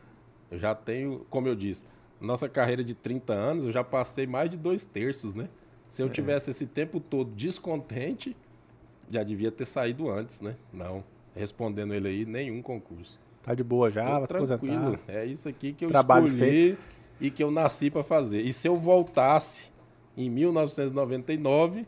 Eu 0.51 0.59
já 0.59 0.75
tenho, 0.75 1.27
como 1.29 1.49
eu 1.49 1.55
disse, 1.55 1.85
nossa 2.21 2.49
carreira 2.49 2.85
de 2.85 2.95
30 2.95 3.33
anos, 3.33 3.65
eu 3.65 3.73
já 3.73 3.83
passei 3.83 4.27
mais 4.27 4.49
de 4.49 4.57
dois 4.57 4.85
terços, 4.85 5.35
né? 5.35 5.49
Se 5.89 6.03
eu 6.03 6.09
tivesse 6.09 6.51
esse 6.51 6.67
tempo 6.67 6.99
todo 6.99 7.31
descontente, 7.31 8.37
já 9.11 9.23
devia 9.23 9.53
ter 9.53 9.65
saído 9.65 10.11
antes, 10.11 10.41
né? 10.41 10.57
Não. 10.73 11.05
Respondendo 11.35 11.95
ele 11.95 12.09
aí, 12.09 12.25
nenhum 12.25 12.61
concurso. 12.63 13.21
Tá 13.47 13.55
de 13.55 13.63
boa 13.63 13.89
já, 13.89 14.05
Tô 14.05 14.11
vai 14.11 14.27
tranquilo. 14.27 14.99
É 15.07 15.25
isso 15.25 15.49
aqui 15.49 15.73
que 15.73 15.85
eu 15.85 15.89
Trabalho 15.89 16.27
escolhi 16.27 16.77
e 17.21 17.31
que 17.31 17.45
eu 17.45 17.51
nasci 17.53 17.93
para 17.93 18.03
fazer. 18.03 18.43
E 18.43 18.53
se 18.53 18.67
eu 18.67 18.77
voltasse 18.77 19.71
em 20.17 20.29
1999, 20.29 21.87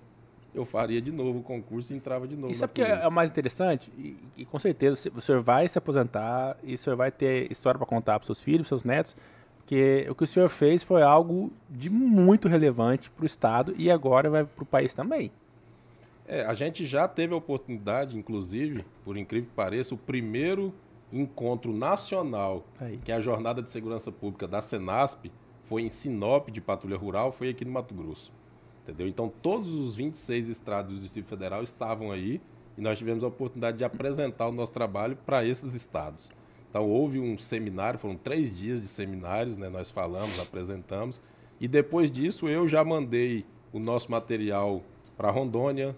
eu 0.55 0.64
faria 0.64 1.02
de 1.02 1.10
novo 1.10 1.40
o 1.40 1.43
concurso 1.43 1.93
e 1.93 1.97
entrava 1.97 2.28
de 2.28 2.36
novo 2.36 2.52
Isso 2.52 2.64
é 2.64 2.66
porque 2.68 2.82
é 2.82 3.06
o 3.09 3.10
mais 3.10 3.28
interessante, 3.30 3.93
e, 3.98 4.16
e 4.36 4.44
com 4.44 4.59
certeza 4.59 5.10
o 5.14 5.20
senhor 5.20 5.43
vai 5.43 5.68
se 5.68 5.76
aposentar 5.76 6.56
e 6.62 6.74
o 6.74 6.78
senhor 6.78 6.97
vai 6.97 7.10
ter 7.10 7.51
história 7.51 7.76
para 7.76 7.86
contar 7.86 8.18
para 8.20 8.26
seus 8.26 8.40
filhos, 8.40 8.68
seus 8.68 8.85
netos, 8.85 9.16
porque 9.59 10.06
o 10.09 10.14
que 10.14 10.24
o 10.24 10.26
senhor 10.26 10.48
fez 10.48 10.85
foi 10.85 11.02
algo 11.02 11.52
de 11.68 11.90
muito 11.90 12.47
relevante 12.47 13.10
para 13.10 13.24
o 13.24 13.26
Estado 13.26 13.74
e 13.76 13.90
agora 13.90 14.30
vai 14.30 14.44
para 14.44 14.62
o 14.62 14.66
país 14.66 14.94
também. 14.94 15.30
É, 16.26 16.43
a 16.44 16.55
gente 16.55 16.86
já 16.86 17.09
teve 17.09 17.35
a 17.35 17.36
oportunidade, 17.36 18.16
inclusive, 18.16 18.85
por 19.05 19.16
incrível 19.16 19.48
que 19.48 19.55
pareça, 19.56 19.94
o 19.94 19.98
primeiro 19.98 20.72
encontro 21.12 21.72
nacional, 21.72 22.66
Aí. 22.80 22.98
que 23.05 23.10
é 23.10 23.14
a 23.14 23.20
Jornada 23.20 23.62
de 23.62 23.70
Segurança 23.70 24.12
Pública 24.12 24.47
da 24.47 24.60
Senasp, 24.60 25.30
foi 25.64 25.82
em 25.82 25.89
Sinop 25.89 26.48
de 26.51 26.60
Patrulha 26.60 26.97
Rural, 26.97 27.30
foi 27.32 27.51
aqui 27.51 27.64
no 27.64 27.72
Mato 27.72 27.94
Grosso. 27.94 28.32
Entendeu? 28.82 29.06
Então, 29.06 29.30
todos 29.43 29.68
os 29.74 29.94
26 29.94 30.48
estrados 30.48 30.94
do 30.94 31.01
Distrito 31.01 31.28
Federal 31.28 31.62
estavam 31.62 32.10
aí 32.10 32.40
e 32.76 32.80
nós 32.80 32.97
tivemos 32.97 33.22
a 33.22 33.26
oportunidade 33.26 33.76
de 33.76 33.85
apresentar 33.85 34.48
o 34.48 34.52
nosso 34.52 34.72
trabalho 34.72 35.16
para 35.26 35.44
esses 35.44 35.74
estados. 35.74 36.30
Então, 36.70 36.89
houve 36.89 37.18
um 37.18 37.36
seminário, 37.36 37.98
foram 37.98 38.16
três 38.16 38.56
dias 38.56 38.80
de 38.80 38.89
seminários, 38.89 39.56
né? 39.56 39.68
nós 39.68 39.90
falamos, 39.90 40.39
apresentamos, 40.39 41.20
e 41.60 41.66
depois 41.66 42.10
disso 42.10 42.48
eu 42.48 42.68
já 42.68 42.85
mandei 42.85 43.44
o 43.72 43.78
nosso 43.78 44.10
material 44.10 44.82
para 45.16 45.30
Rondônia, 45.30 45.97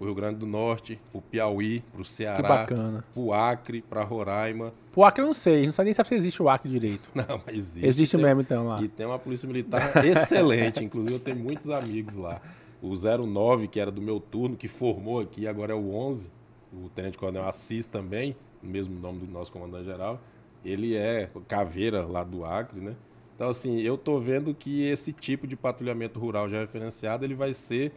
o 0.00 0.04
Rio 0.04 0.14
Grande 0.14 0.38
do 0.38 0.46
Norte, 0.46 0.98
o 1.12 1.20
Piauí, 1.20 1.80
para 1.92 2.00
o 2.00 2.04
Que 2.04 2.10
Ceará, 2.10 2.48
bacana. 2.48 3.04
para 3.12 3.20
o 3.22 3.32
Acre, 3.32 3.82
para 3.82 4.04
Roraima. 4.04 4.72
O 4.94 5.04
Acre 5.04 5.22
eu 5.22 5.26
não 5.26 5.34
sei, 5.34 5.64
não 5.66 5.72
sabe 5.72 5.86
nem 5.86 5.94
sabe 5.94 6.08
se 6.08 6.14
existe 6.14 6.42
o 6.42 6.48
Acre 6.48 6.68
direito. 6.70 7.10
Não, 7.14 7.40
mas 7.46 7.54
existe. 7.56 7.86
Existe 7.86 8.16
tem- 8.16 8.24
mesmo 8.26 8.40
então 8.40 8.66
lá. 8.66 8.82
E 8.82 8.88
tem 8.88 9.06
uma 9.06 9.18
polícia 9.18 9.46
militar 9.46 10.04
excelente, 10.04 10.84
inclusive 10.84 11.14
eu 11.14 11.20
tenho 11.20 11.36
muitos 11.36 11.70
amigos 11.70 12.16
lá. 12.16 12.40
O 12.82 12.94
09, 12.96 13.68
que 13.68 13.78
era 13.80 13.90
do 13.90 14.00
meu 14.00 14.18
turno, 14.20 14.56
que 14.56 14.68
formou 14.68 15.20
aqui, 15.20 15.46
agora 15.46 15.72
é 15.72 15.76
o 15.76 15.92
11, 15.94 16.30
o 16.72 16.88
Tenente 16.88 17.16
Coronel 17.18 17.46
Assis 17.48 17.86
também, 17.86 18.36
o 18.62 18.66
mesmo 18.66 18.98
nome 18.98 19.20
do 19.20 19.26
nosso 19.32 19.50
comandante-geral. 19.52 20.20
Ele 20.64 20.96
é 20.96 21.30
caveira 21.46 22.04
lá 22.04 22.22
do 22.24 22.44
Acre, 22.44 22.80
né? 22.80 22.94
Então, 23.36 23.48
assim, 23.48 23.80
eu 23.80 23.96
tô 23.96 24.18
vendo 24.18 24.52
que 24.52 24.82
esse 24.82 25.12
tipo 25.12 25.46
de 25.46 25.54
patrulhamento 25.54 26.18
rural 26.18 26.48
já 26.48 26.58
referenciado, 26.60 27.24
ele 27.24 27.34
vai 27.36 27.54
ser 27.54 27.92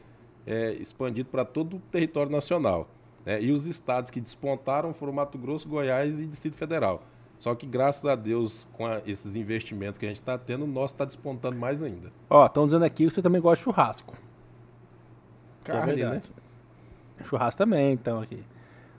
é, 0.52 0.74
expandido 0.74 1.30
para 1.30 1.46
todo 1.46 1.78
o 1.78 1.80
território 1.80 2.32
nacional. 2.32 2.88
né? 3.26 3.42
E 3.42 3.52
os 3.52 3.66
estados 3.66 4.12
que 4.12 4.20
despontaram 4.20 4.94
foram 4.94 5.14
Mato 5.14 5.38
Grosso, 5.38 5.68
Goiás 5.70 6.20
e 6.20 6.26
Distrito 6.28 6.56
Federal. 6.58 7.04
Só 7.40 7.56
que, 7.56 7.66
graças 7.66 8.06
a 8.06 8.16
Deus, 8.16 8.68
com 8.74 8.86
a- 8.86 9.02
esses 9.06 9.36
investimentos 9.36 9.98
que 9.98 10.06
a 10.06 10.10
gente 10.10 10.20
está 10.20 10.38
tendo, 10.38 10.64
o 10.64 10.68
nosso 10.68 10.94
está 10.94 11.06
despontando 11.06 11.56
mais 11.58 11.82
ainda. 11.82 12.12
Ó, 12.30 12.46
estão 12.46 12.66
dizendo 12.66 12.84
aqui 12.86 13.06
que 13.08 13.12
você 13.14 13.22
também 13.22 13.40
gosta 13.42 13.58
de 13.58 13.64
churrasco. 13.64 14.16
É 15.64 15.68
Carne, 15.72 15.92
né? 15.94 15.96
verdade. 15.96 16.32
Churrasco 17.26 17.58
também, 17.58 17.94
então, 17.94 18.20
aqui. 18.22 18.44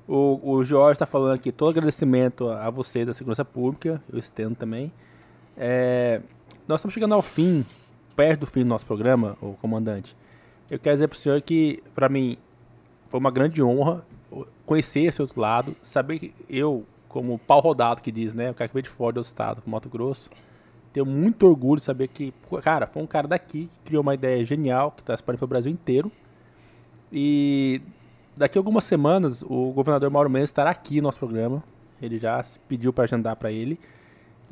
O, 0.08 0.40
o 0.42 0.64
Jorge 0.64 0.92
está 0.96 1.06
falando 1.06 1.34
aqui, 1.34 1.52
todo 1.52 1.70
agradecimento 1.70 2.48
a 2.48 2.68
você 2.70 3.04
da 3.04 3.12
Segurança 3.12 3.44
Pública, 3.44 4.02
eu 4.12 4.18
estendo 4.18 4.54
também. 4.56 4.92
É, 5.56 6.20
nós 6.66 6.80
estamos 6.80 6.94
chegando 6.94 7.14
ao 7.14 7.22
fim, 7.22 7.64
perto 8.16 8.40
do 8.40 8.46
fim 8.46 8.60
do 8.62 8.68
nosso 8.68 8.86
programa, 8.86 9.36
o 9.40 9.54
comandante. 9.54 10.16
Eu 10.72 10.78
quero 10.78 10.96
dizer 10.96 11.06
para 11.06 11.16
o 11.16 11.18
senhor 11.18 11.38
que, 11.42 11.82
para 11.94 12.08
mim, 12.08 12.38
foi 13.10 13.20
uma 13.20 13.30
grande 13.30 13.62
honra 13.62 14.02
conhecer 14.64 15.00
esse 15.00 15.20
outro 15.20 15.38
lado, 15.38 15.76
saber 15.82 16.18
que 16.18 16.34
eu, 16.48 16.86
como 17.10 17.38
pau 17.38 17.60
rodado 17.60 18.00
que 18.00 18.10
diz, 18.10 18.32
né, 18.32 18.50
o 18.50 18.54
cara 18.54 18.68
que 18.68 18.72
veio 18.72 18.82
de 18.82 18.88
fora 18.88 19.12
do 19.12 19.20
estado, 19.20 19.60
pro 19.60 19.70
Mato 19.70 19.90
Grosso, 19.90 20.30
tenho 20.90 21.04
muito 21.04 21.46
orgulho 21.46 21.78
de 21.78 21.84
saber 21.84 22.08
que, 22.08 22.32
cara, 22.62 22.86
foi 22.86 23.02
um 23.02 23.06
cara 23.06 23.28
daqui 23.28 23.66
que 23.66 23.80
criou 23.80 24.00
uma 24.00 24.14
ideia 24.14 24.42
genial, 24.46 24.92
que 24.92 25.02
está 25.02 25.12
espalhando 25.12 25.40
para 25.40 25.44
o 25.44 25.48
Brasil 25.48 25.70
inteiro. 25.70 26.10
E 27.12 27.82
daqui 28.34 28.56
a 28.56 28.60
algumas 28.60 28.84
semanas, 28.84 29.42
o 29.42 29.72
governador 29.72 30.10
Mauro 30.10 30.30
Mendes 30.30 30.48
estará 30.48 30.70
aqui 30.70 31.02
no 31.02 31.02
nosso 31.02 31.18
programa. 31.18 31.62
Ele 32.00 32.18
já 32.18 32.42
pediu 32.66 32.94
para 32.94 33.04
agendar 33.04 33.36
para 33.36 33.52
ele. 33.52 33.78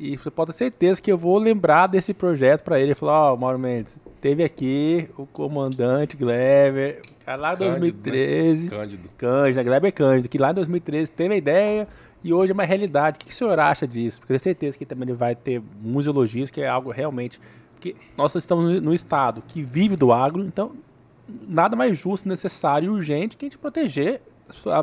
E 0.03 0.17
você 0.17 0.31
pode 0.31 0.51
ter 0.51 0.57
certeza 0.57 0.99
que 0.99 1.11
eu 1.11 1.17
vou 1.17 1.37
lembrar 1.37 1.85
desse 1.85 2.11
projeto 2.11 2.63
para 2.63 2.79
ele. 2.79 2.95
Falou: 2.95 3.13
Ó, 3.13 3.37
Mauro 3.37 3.59
Mendes, 3.59 3.99
teve 4.19 4.43
aqui 4.43 5.07
o 5.15 5.27
comandante 5.27 6.17
Gleber, 6.17 7.01
lá 7.27 7.53
em 7.53 7.57
Cândido, 7.57 7.73
né? 7.75 7.79
2013. 7.79 8.69
Cândido. 8.69 9.09
Cândido, 9.15 9.63
Gleber 9.63 9.93
Cândido, 9.93 10.27
que 10.29 10.37
lá 10.39 10.49
em 10.49 10.55
2013 10.55 11.11
teve 11.11 11.35
a 11.35 11.37
ideia 11.37 11.87
e 12.23 12.33
hoje 12.33 12.51
é 12.51 12.53
uma 12.53 12.63
realidade. 12.63 13.17
O 13.21 13.25
que 13.25 13.31
o 13.31 13.35
senhor 13.35 13.59
acha 13.59 13.87
disso? 13.87 14.19
Porque 14.19 14.33
eu 14.33 14.39
tenho 14.39 14.43
certeza 14.43 14.75
que 14.77 14.85
também 14.87 15.07
ele 15.07 15.15
vai 15.17 15.35
ter 15.35 15.61
muitos 15.81 16.07
elogios, 16.07 16.49
que 16.49 16.61
é 16.61 16.67
algo 16.67 16.89
realmente. 16.89 17.39
Porque 17.73 17.95
nós 18.17 18.33
estamos 18.33 18.81
no- 18.81 18.93
estado 18.95 19.43
que 19.47 19.61
vive 19.61 19.95
do 19.95 20.11
agro, 20.11 20.43
então 20.43 20.71
nada 21.47 21.75
mais 21.75 21.95
justo, 21.97 22.27
necessário 22.27 22.87
e 22.87 22.89
urgente 22.89 23.37
que 23.37 23.45
a 23.45 23.47
gente 23.47 23.57
proteger 23.57 24.21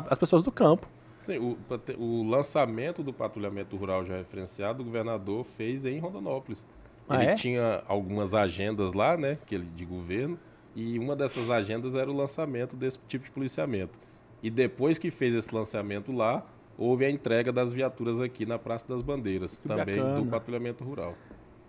as 0.09 0.17
pessoas 0.17 0.43
do 0.43 0.51
campo. 0.51 0.87
Sim, 1.29 1.37
o, 1.37 1.57
o 2.03 2.27
lançamento 2.27 3.03
do 3.03 3.13
patrulhamento 3.13 3.75
rural 3.77 4.03
já 4.03 4.17
referenciado, 4.17 4.81
o 4.81 4.85
governador 4.85 5.43
fez 5.43 5.85
em 5.85 5.99
Rondonópolis. 5.99 6.65
Ah, 7.07 7.21
ele 7.21 7.31
é? 7.31 7.35
tinha 7.35 7.83
algumas 7.87 8.33
agendas 8.33 8.93
lá, 8.93 9.15
né, 9.15 9.37
que 9.45 9.53
ele, 9.53 9.65
de 9.65 9.85
governo, 9.85 10.39
e 10.75 10.97
uma 10.97 11.15
dessas 11.15 11.49
agendas 11.49 11.95
era 11.95 12.09
o 12.09 12.15
lançamento 12.15 12.75
desse 12.75 12.99
tipo 13.07 13.25
de 13.25 13.31
policiamento. 13.31 13.99
E 14.41 14.49
depois 14.49 14.97
que 14.97 15.11
fez 15.11 15.35
esse 15.35 15.53
lançamento 15.53 16.11
lá, 16.11 16.43
houve 16.77 17.05
a 17.05 17.09
entrega 17.09 17.51
das 17.51 17.73
viaturas 17.73 18.21
aqui 18.21 18.45
na 18.45 18.57
Praça 18.57 18.87
das 18.87 19.01
Bandeiras, 19.01 19.59
Que 19.59 19.67
também 19.67 19.97
do 19.97 20.03
bacana. 20.03 20.31
patrulhamento 20.31 20.83
rural. 20.83 21.15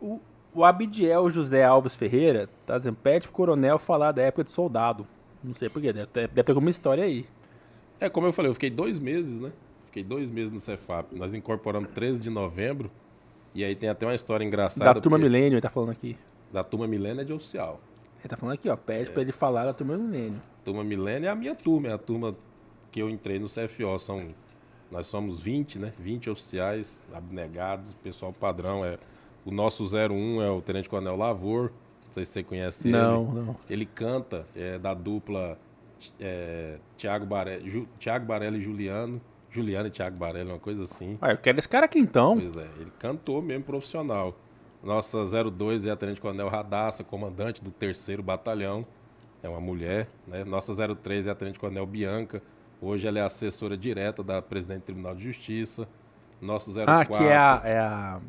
O, 0.00 0.20
o 0.54 0.64
Abidiel 0.64 1.28
José 1.28 1.64
Alves 1.64 1.96
Ferreira 1.96 2.48
tá 2.64 2.78
dizendo: 2.78 2.96
pede 3.02 3.26
pro 3.26 3.36
coronel 3.36 3.78
falar 3.78 4.12
da 4.12 4.22
época 4.22 4.44
de 4.44 4.50
soldado. 4.50 5.06
Não 5.42 5.54
sei 5.54 5.68
porquê, 5.68 5.92
deve 5.92 6.06
ter, 6.06 6.28
deve 6.28 6.42
ter 6.44 6.52
alguma 6.52 6.70
história 6.70 7.04
aí. 7.04 7.26
É, 8.00 8.08
como 8.08 8.26
eu 8.26 8.32
falei, 8.32 8.50
eu 8.50 8.54
fiquei 8.54 8.70
dois 8.70 8.98
meses, 8.98 9.38
né? 9.40 9.52
Fiquei 9.86 10.02
dois 10.02 10.30
meses 10.30 10.50
no 10.50 10.60
Cefap. 10.60 11.14
Nós 11.14 11.34
incorporamos 11.34 11.90
13 11.92 12.20
de 12.22 12.30
novembro, 12.30 12.90
e 13.54 13.64
aí 13.64 13.74
tem 13.74 13.88
até 13.88 14.06
uma 14.06 14.14
história 14.14 14.44
engraçada. 14.44 14.94
Da 14.94 15.00
turma 15.00 15.18
porque- 15.18 15.28
Milênio, 15.30 15.54
ele 15.56 15.60
tá 15.60 15.70
falando 15.70 15.90
aqui. 15.90 16.16
Da 16.52 16.64
turma 16.64 16.86
Milênio 16.86 17.20
é 17.20 17.24
de 17.24 17.32
oficial. 17.32 17.80
Ele 18.20 18.28
tá 18.28 18.36
falando 18.36 18.54
aqui, 18.54 18.68
ó. 18.68 18.76
Pede 18.76 19.10
pra 19.10 19.22
ele 19.22 19.32
falar 19.32 19.64
da 19.64 19.72
turma 19.72 19.96
Milênio. 19.96 20.40
Turma 20.64 20.84
Milênio 20.84 21.26
é 21.28 21.30
a 21.30 21.34
minha 21.34 21.54
turma, 21.54 21.88
é 21.88 21.92
a 21.92 21.98
turma 21.98 22.34
que 22.92 23.00
eu 23.00 23.08
entrei 23.10 23.38
no 23.38 23.46
CFO. 23.48 23.98
São, 23.98 24.28
nós 24.90 25.06
somos 25.06 25.40
20, 25.40 25.78
né? 25.78 25.92
20 25.98 26.28
oficiais 26.30 27.02
abnegados, 27.12 27.90
o 27.92 27.96
pessoal 27.96 28.32
padrão 28.32 28.84
é. 28.84 28.98
O 29.44 29.50
nosso 29.50 29.84
01 29.86 30.42
é 30.42 30.50
o 30.50 30.60
Tenente 30.60 30.88
Coronel 30.88 31.16
Lavor. 31.16 31.72
Não 32.06 32.12
sei 32.12 32.24
se 32.24 32.32
você 32.32 32.42
conhece 32.42 32.88
Não, 32.88 33.22
ele. 33.22 33.32
não. 33.46 33.56
Ele 33.70 33.86
canta, 33.86 34.46
é 34.54 34.78
da 34.78 34.92
dupla 34.92 35.56
é, 36.20 36.78
Tiago 36.96 37.26
Barelli, 37.26 37.88
Barelli 38.26 38.58
e 38.58 38.62
Juliano. 38.62 39.20
Juliano 39.50 39.88
e 39.88 39.90
Thiago 39.90 40.16
Barelli, 40.16 40.48
uma 40.48 40.60
coisa 40.60 40.84
assim. 40.84 41.18
Ah, 41.20 41.32
eu 41.32 41.38
quero 41.38 41.58
esse 41.58 41.68
cara 41.68 41.86
aqui 41.86 41.98
então. 41.98 42.38
Pois 42.38 42.56
é, 42.56 42.68
ele 42.78 42.92
cantou 42.98 43.42
mesmo 43.42 43.64
profissional. 43.64 44.34
Nossa 44.82 45.18
02 45.50 45.86
é 45.86 45.90
a 45.90 45.96
Tenente 45.96 46.20
Coronel 46.20 46.48
Radassa, 46.48 47.04
comandante 47.04 47.62
do 47.62 47.70
terceiro 47.70 48.22
batalhão. 48.22 48.86
é 49.42 49.48
uma 49.48 49.60
mulher. 49.60 50.08
Né? 50.26 50.44
Nossa 50.44 50.74
03 50.74 51.26
é 51.26 51.30
a 51.30 51.34
Tenente 51.34 51.58
Coronel 51.58 51.84
Bianca. 51.84 52.42
Hoje 52.80 53.06
ela 53.06 53.18
é 53.18 53.22
assessora 53.22 53.76
direta 53.76 54.22
da 54.22 54.40
presidente 54.40 54.80
do 54.80 54.84
Tribunal 54.84 55.14
de 55.14 55.24
Justiça. 55.24 55.86
Nosso 56.40 56.72
04. 56.72 56.92
Ah, 56.92 57.04
que 57.04 57.24
é 57.24 57.36
a, 57.36 57.62
é 57.64 57.78
a. 57.78 58.20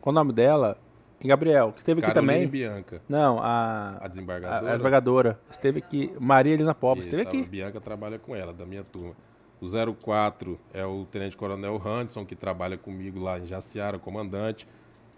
Qual 0.00 0.12
o 0.12 0.14
nome 0.14 0.32
dela? 0.32 0.78
Gabriel, 1.24 1.72
que 1.72 1.78
esteve 1.78 2.04
aqui 2.04 2.12
também. 2.12 2.46
Bianca, 2.46 3.00
Não, 3.08 3.38
a. 3.38 3.96
a 4.00 4.04
A, 4.04 4.08
desembargadora. 4.08 4.68
a 4.68 4.70
desembargadora. 4.72 5.40
Esteve 5.50 5.78
aqui. 5.78 6.12
Maria 6.20 6.52
Helena 6.54 6.74
Pobre, 6.74 7.04
esteve 7.04 7.22
A 7.22 7.24
aqui. 7.24 7.42
Bianca 7.42 7.80
trabalha 7.80 8.18
com 8.18 8.34
ela, 8.36 8.52
da 8.52 8.66
minha 8.66 8.84
turma. 8.84 9.14
O 9.60 9.94
04 9.94 10.58
é 10.74 10.84
o 10.84 11.06
Tenente 11.06 11.36
Coronel 11.36 11.80
Hanson, 11.84 12.24
que 12.26 12.36
trabalha 12.36 12.76
comigo 12.76 13.18
lá 13.18 13.38
em 13.38 13.46
Jaciara, 13.46 13.98
comandante. 13.98 14.68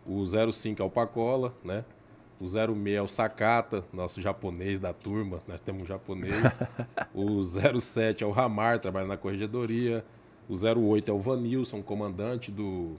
O 0.06 0.24
05 0.24 0.80
é 0.80 0.84
o 0.84 0.90
Pacola, 0.90 1.52
né? 1.64 1.84
O 2.40 2.46
06 2.46 2.94
é 2.94 3.02
o 3.02 3.08
Sakata, 3.08 3.84
nosso 3.92 4.20
japonês 4.20 4.78
da 4.78 4.92
turma. 4.92 5.40
Nós 5.48 5.60
temos 5.60 5.82
um 5.82 5.86
japonês. 5.86 6.58
o 7.12 7.42
07 7.42 8.22
é 8.22 8.26
o 8.26 8.30
Ramar, 8.30 8.78
trabalha 8.78 9.06
na 9.06 9.16
corregedoria. 9.16 10.04
O 10.48 10.54
08 10.54 11.10
é 11.10 11.14
o 11.14 11.18
Vanilson, 11.18 11.82
comandante 11.82 12.52
do 12.52 12.94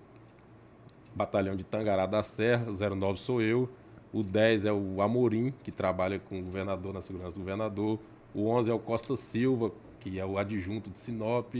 Batalhão 1.20 1.54
de 1.58 1.66
Tangará 1.66 2.06
da 2.06 2.24
Serra. 2.24 2.66
O 2.72 2.96
09 2.96 3.20
sou 3.20 3.42
eu. 3.42 3.70
O 4.14 4.24
10 4.24 4.66
é 4.66 4.72
o 4.72 5.02
Amorim, 5.02 5.54
que 5.64 5.70
trabalha 5.70 6.18
com 6.18 6.40
o 6.40 6.44
governador 6.44 6.94
na 6.94 7.02
segurança 7.02 7.34
do 7.34 7.40
governador. 7.40 8.00
O 8.34 8.48
11 8.48 8.72
é 8.72 8.74
o 8.74 8.80
Costa 8.80 9.18
Silva, 9.18 9.70
que 10.00 10.18
é 10.18 10.26
o 10.26 10.38
adjunto 10.38 10.90
de 10.90 10.98
Sinop. 10.98 11.54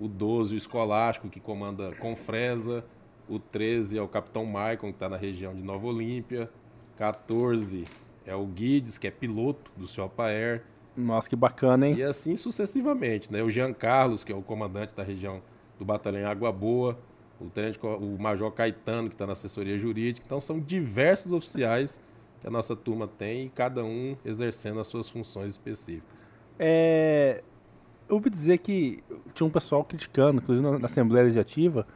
O 0.00 0.08
12 0.08 0.54
o 0.54 0.58
Escolástico, 0.58 1.28
que 1.28 1.38
comanda 1.38 1.94
Confresa. 1.94 2.84
O 3.28 3.38
13 3.38 3.98
é 3.98 4.02
o 4.02 4.08
Capitão 4.08 4.44
Maicon, 4.44 4.88
que 4.88 4.96
está 4.96 5.08
na 5.08 5.16
região 5.16 5.54
de 5.54 5.62
Nova 5.62 5.86
Olímpia. 5.86 6.50
14 6.96 7.84
é 8.26 8.34
o 8.34 8.44
Guides, 8.46 8.98
que 8.98 9.06
é 9.06 9.12
piloto 9.12 9.70
do 9.76 9.86
Ciopa 9.86 10.24
Air. 10.24 10.64
Nossa, 10.96 11.28
que 11.28 11.36
bacana, 11.36 11.86
hein? 11.86 11.94
E 11.96 12.02
assim 12.02 12.34
sucessivamente, 12.34 13.32
né? 13.32 13.44
O 13.44 13.50
Jean 13.50 13.72
Carlos, 13.72 14.24
que 14.24 14.32
é 14.32 14.34
o 14.34 14.42
comandante 14.42 14.92
da 14.92 15.04
região 15.04 15.40
do 15.78 15.84
Batalhão 15.84 16.28
Água 16.28 16.50
Boa, 16.50 16.98
o, 17.40 17.44
tenente, 17.46 17.78
o 17.82 18.18
Major 18.18 18.50
Caetano, 18.50 19.08
que 19.08 19.14
está 19.14 19.26
na 19.26 19.32
assessoria 19.32 19.78
jurídica. 19.78 20.24
Então, 20.26 20.40
são 20.40 20.60
diversos 20.60 21.32
oficiais 21.32 22.00
que 22.40 22.46
a 22.46 22.50
nossa 22.50 22.76
turma 22.76 23.06
tem 23.06 23.46
e 23.46 23.48
cada 23.48 23.84
um 23.84 24.16
exercendo 24.24 24.80
as 24.80 24.86
suas 24.86 25.08
funções 25.08 25.52
específicas. 25.52 26.32
É, 26.58 27.42
eu 28.08 28.16
ouvi 28.16 28.30
dizer 28.30 28.58
que 28.58 29.02
tinha 29.34 29.46
um 29.46 29.50
pessoal 29.50 29.84
criticando, 29.84 30.40
inclusive 30.40 30.68
na, 30.68 30.78
na 30.78 30.86
Assembleia 30.86 31.24
Legislativa, 31.24 31.86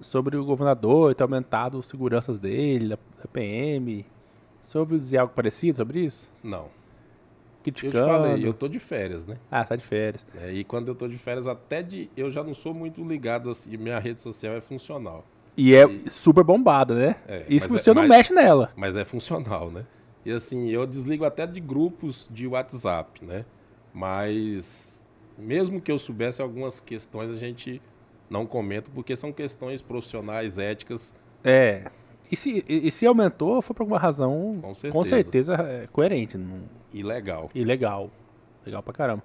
sobre 0.00 0.36
o 0.36 0.44
governador 0.44 1.14
ter 1.14 1.22
aumentado 1.22 1.78
as 1.78 1.86
seguranças 1.86 2.38
dele, 2.38 2.88
da, 2.88 2.98
da 3.18 3.28
PM. 3.32 4.04
Você 4.62 4.78
ouviu 4.78 4.98
dizer 4.98 5.18
algo 5.18 5.32
parecido 5.34 5.76
sobre 5.76 6.00
isso? 6.00 6.30
Não. 6.42 6.81
Eu 7.64 7.72
te 7.72 7.80
Criticando. 7.80 8.06
falei, 8.06 8.46
eu 8.46 8.52
tô 8.52 8.66
de 8.68 8.78
férias, 8.78 9.24
né? 9.26 9.36
Ah, 9.50 9.64
sai 9.64 9.76
de 9.76 9.84
férias. 9.84 10.26
É, 10.40 10.52
E 10.52 10.64
quando 10.64 10.88
eu 10.88 10.94
tô 10.94 11.06
de 11.06 11.16
férias, 11.18 11.46
até 11.46 11.82
de. 11.82 12.10
Eu 12.16 12.30
já 12.30 12.42
não 12.42 12.54
sou 12.54 12.74
muito 12.74 13.02
ligado 13.04 13.48
assim, 13.50 13.76
minha 13.76 13.98
rede 13.98 14.20
social 14.20 14.54
é 14.54 14.60
funcional. 14.60 15.24
E 15.56 15.74
é 15.74 15.84
E- 15.84 16.08
super 16.10 16.42
bombada, 16.42 16.94
né? 16.94 17.16
É, 17.28 17.44
Isso 17.48 17.66
que 17.66 17.72
mas 17.72 17.80
é- 17.82 17.84
você 17.84 17.94
não 17.94 18.02
mas- 18.02 18.08
mexe 18.10 18.32
nela. 18.34 18.72
mas 18.74 18.96
é 18.96 19.04
funcional, 19.04 19.70
né? 19.70 19.84
E 20.24 20.32
assim, 20.32 20.68
eu 20.70 20.86
desligo 20.86 21.24
até 21.24 21.46
de 21.46 21.60
grupos 21.60 22.28
de 22.30 22.46
WhatsApp, 22.46 23.24
né? 23.24 23.44
Mas 23.92 25.06
mesmo 25.38 25.80
que 25.80 25.90
eu 25.92 25.98
soubesse 25.98 26.40
algumas 26.42 26.80
questões, 26.80 27.30
a 27.30 27.36
gente 27.36 27.80
não 28.30 28.46
comenta, 28.46 28.90
porque 28.94 29.14
são 29.14 29.32
questões 29.32 29.82
profissionais, 29.82 30.58
éticas. 30.58 31.14
É. 31.44 31.84
E 32.32 32.36
se, 32.36 32.64
e, 32.66 32.88
e 32.88 32.90
se 32.90 33.06
aumentou, 33.06 33.60
foi 33.60 33.76
por 33.76 33.82
alguma 33.82 33.98
razão, 33.98 34.54
Com 34.60 34.74
certeza. 34.74 34.92
com 34.92 35.04
certeza, 35.04 35.54
é, 35.54 35.86
coerente 35.92 36.38
não- 36.38 36.62
E 36.92 37.02
legal. 37.02 37.50
e 37.54 37.62
legal. 37.62 38.10
Legal 38.64 38.82
pra 38.82 38.94
caramba. 38.94 39.22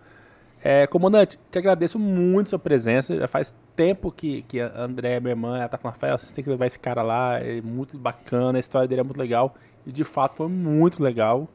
É, 0.61 0.85
comandante, 0.87 1.39
te 1.49 1.57
agradeço 1.57 1.97
muito 1.97 2.49
sua 2.49 2.59
presença. 2.59 3.15
Já 3.15 3.27
faz 3.27 3.55
tempo 3.75 4.11
que, 4.11 4.41
que 4.41 4.59
a 4.59 4.73
André, 4.81 5.19
minha 5.21 5.31
irmã, 5.31 5.57
ela 5.57 5.69
tá 5.69 5.77
falando, 5.77 5.93
Rafael, 5.95 6.17
vocês 6.17 6.33
têm 6.33 6.43
que 6.43 6.49
levar 6.49 6.65
esse 6.65 6.77
cara 6.79 7.01
lá, 7.01 7.39
é 7.39 7.61
muito 7.61 7.97
bacana, 7.97 8.57
a 8.57 8.59
história 8.59 8.87
dele 8.87 9.01
é 9.01 9.03
muito 9.03 9.19
legal. 9.19 9.55
E 9.85 9.91
de 9.91 10.03
fato 10.03 10.35
foi 10.35 10.47
muito 10.49 11.01
legal. 11.01 11.47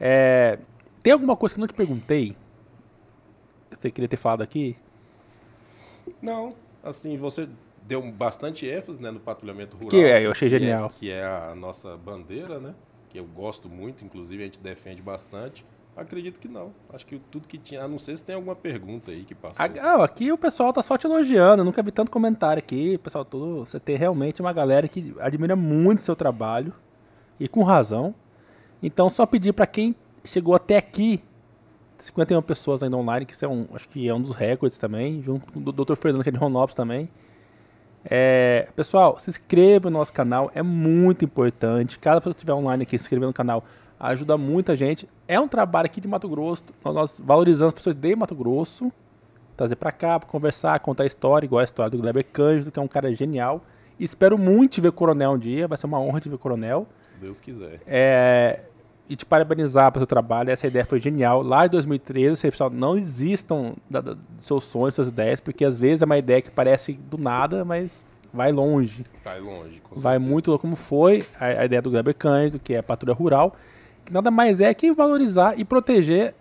É, 0.00 0.58
tem 1.02 1.12
alguma 1.12 1.36
coisa 1.36 1.54
que 1.54 1.60
eu 1.60 1.62
não 1.62 1.68
te 1.68 1.74
perguntei? 1.74 2.34
Que 3.70 3.76
você 3.78 3.90
queria 3.90 4.08
ter 4.08 4.16
falado 4.16 4.42
aqui? 4.42 4.76
Não, 6.20 6.54
assim, 6.82 7.16
você 7.16 7.48
deu 7.86 8.02
bastante 8.12 8.66
ênfase 8.66 9.00
né, 9.00 9.10
no 9.10 9.20
patrulhamento 9.20 9.76
rural. 9.76 9.90
Que 9.90 10.04
é, 10.04 10.24
eu 10.24 10.30
achei 10.30 10.48
que 10.48 10.58
genial. 10.58 10.90
que 10.90 11.10
é 11.10 11.24
a 11.24 11.54
nossa 11.54 11.96
bandeira, 11.96 12.58
né? 12.58 12.74
Que 13.08 13.18
eu 13.18 13.24
gosto 13.24 13.68
muito, 13.68 14.04
inclusive 14.04 14.42
a 14.42 14.46
gente 14.46 14.60
defende 14.60 15.02
bastante. 15.02 15.64
Acredito 15.94 16.40
que 16.40 16.48
não. 16.48 16.72
Acho 16.90 17.04
que 17.04 17.18
tudo 17.30 17.46
que 17.46 17.58
tinha. 17.58 17.82
A 17.82 17.88
não 17.88 17.98
sei 17.98 18.16
se 18.16 18.24
tem 18.24 18.34
alguma 18.34 18.56
pergunta 18.56 19.10
aí 19.10 19.24
que 19.24 19.34
passou. 19.34 19.66
Ah, 19.80 20.02
aqui 20.02 20.32
o 20.32 20.38
pessoal 20.38 20.72
tá 20.72 20.80
só 20.80 20.96
te 20.96 21.06
elogiando, 21.06 21.60
eu 21.60 21.64
nunca 21.64 21.82
vi 21.82 21.90
tanto 21.90 22.10
comentário 22.10 22.58
aqui. 22.58 22.96
Pessoal, 22.96 23.24
todo, 23.24 23.66
você 23.66 23.78
tem 23.78 23.96
realmente 23.96 24.40
uma 24.40 24.52
galera 24.54 24.88
que 24.88 25.14
admira 25.20 25.54
muito 25.54 26.00
seu 26.00 26.16
trabalho 26.16 26.72
e 27.38 27.46
com 27.46 27.62
razão. 27.62 28.14
Então, 28.82 29.10
só 29.10 29.26
pedir 29.26 29.52
para 29.52 29.66
quem 29.66 29.94
chegou 30.24 30.54
até 30.54 30.78
aqui, 30.78 31.22
51 31.98 32.40
pessoas 32.42 32.82
ainda 32.82 32.96
online, 32.96 33.26
que 33.26 33.34
isso 33.34 33.44
é 33.44 33.48
um, 33.48 33.66
acho 33.74 33.88
que 33.88 34.08
é 34.08 34.14
um 34.14 34.20
dos 34.20 34.34
recordes 34.34 34.78
também, 34.78 35.22
junto 35.22 35.52
com 35.52 35.60
o 35.60 35.72
Dr. 35.72 35.94
Fernando, 35.94 36.22
que 36.22 36.30
é 36.30 36.32
de 36.32 36.38
Ronópolis 36.38 36.74
também. 36.74 37.08
É, 38.04 38.68
pessoal, 38.74 39.18
se 39.18 39.30
inscreva 39.30 39.88
no 39.90 39.98
nosso 39.98 40.12
canal, 40.12 40.50
é 40.54 40.62
muito 40.62 41.24
importante. 41.24 41.98
Cada 41.98 42.20
pessoa 42.20 42.34
que 42.34 42.38
estiver 42.38 42.54
online 42.54 42.82
aqui, 42.82 42.98
se 42.98 43.04
inscrever 43.04 43.26
no 43.26 43.32
canal, 43.32 43.64
ajuda 43.98 44.36
muita 44.36 44.74
gente. 44.74 45.08
É 45.28 45.38
um 45.38 45.48
trabalho 45.48 45.86
aqui 45.86 46.00
de 46.00 46.08
Mato 46.08 46.28
Grosso, 46.28 46.64
nós 46.84 47.20
valorizamos 47.20 47.68
as 47.68 47.74
pessoas 47.74 47.94
de 47.94 48.16
Mato 48.16 48.34
Grosso, 48.34 48.92
trazer 49.56 49.76
pra 49.76 49.92
cá, 49.92 50.18
pra 50.18 50.28
conversar, 50.28 50.78
contar 50.80 51.04
a 51.04 51.06
história, 51.06 51.46
igual 51.46 51.60
a 51.60 51.64
história 51.64 51.90
do 51.90 51.98
Gleber 51.98 52.26
Cândido, 52.32 52.72
que 52.72 52.78
é 52.78 52.82
um 52.82 52.88
cara 52.88 53.14
genial. 53.14 53.62
Espero 54.00 54.36
muito 54.36 54.72
te 54.72 54.80
ver 54.80 54.90
Coronel 54.92 55.32
um 55.32 55.38
dia, 55.38 55.68
vai 55.68 55.78
ser 55.78 55.86
uma 55.86 56.00
honra 56.00 56.20
te 56.20 56.28
ver 56.28 56.38
Coronel. 56.38 56.86
Se 57.02 57.12
Deus 57.20 57.40
quiser. 57.40 57.80
É, 57.86 58.60
e 59.08 59.16
te 59.16 59.26
parabenizar 59.26 59.90
pelo 59.92 60.02
seu 60.02 60.06
trabalho, 60.06 60.50
essa 60.50 60.66
ideia 60.66 60.84
foi 60.84 60.98
genial. 60.98 61.42
Lá 61.42 61.66
em 61.66 61.68
2013, 61.68 62.36
você, 62.36 62.50
pessoal, 62.50 62.70
não 62.70 62.96
existam 62.96 63.74
da, 63.90 64.00
da, 64.00 64.16
seus 64.40 64.64
sonhos, 64.64 64.94
suas 64.94 65.08
ideias, 65.08 65.40
porque 65.40 65.64
às 65.64 65.78
vezes 65.78 66.02
é 66.02 66.04
uma 66.04 66.16
ideia 66.16 66.40
que 66.40 66.50
parece 66.50 66.92
do 66.94 67.18
nada, 67.18 67.64
mas 67.64 68.06
vai 68.32 68.50
longe. 68.52 69.04
Vai 69.24 69.40
longe. 69.40 69.82
Vai 69.94 70.18
muito 70.18 70.50
longe, 70.50 70.60
como 70.60 70.76
foi 70.76 71.18
a, 71.38 71.46
a 71.46 71.64
ideia 71.64 71.82
do 71.82 71.90
Gleber 71.90 72.14
Cândido, 72.14 72.58
que 72.58 72.72
é 72.74 72.78
a 72.78 72.82
patrulha 72.82 73.14
rural, 73.14 73.54
que 74.04 74.12
nada 74.12 74.30
mais 74.30 74.60
é 74.60 74.72
que 74.72 74.92
valorizar 74.92 75.58
e 75.58 75.64
proteger 75.64 76.34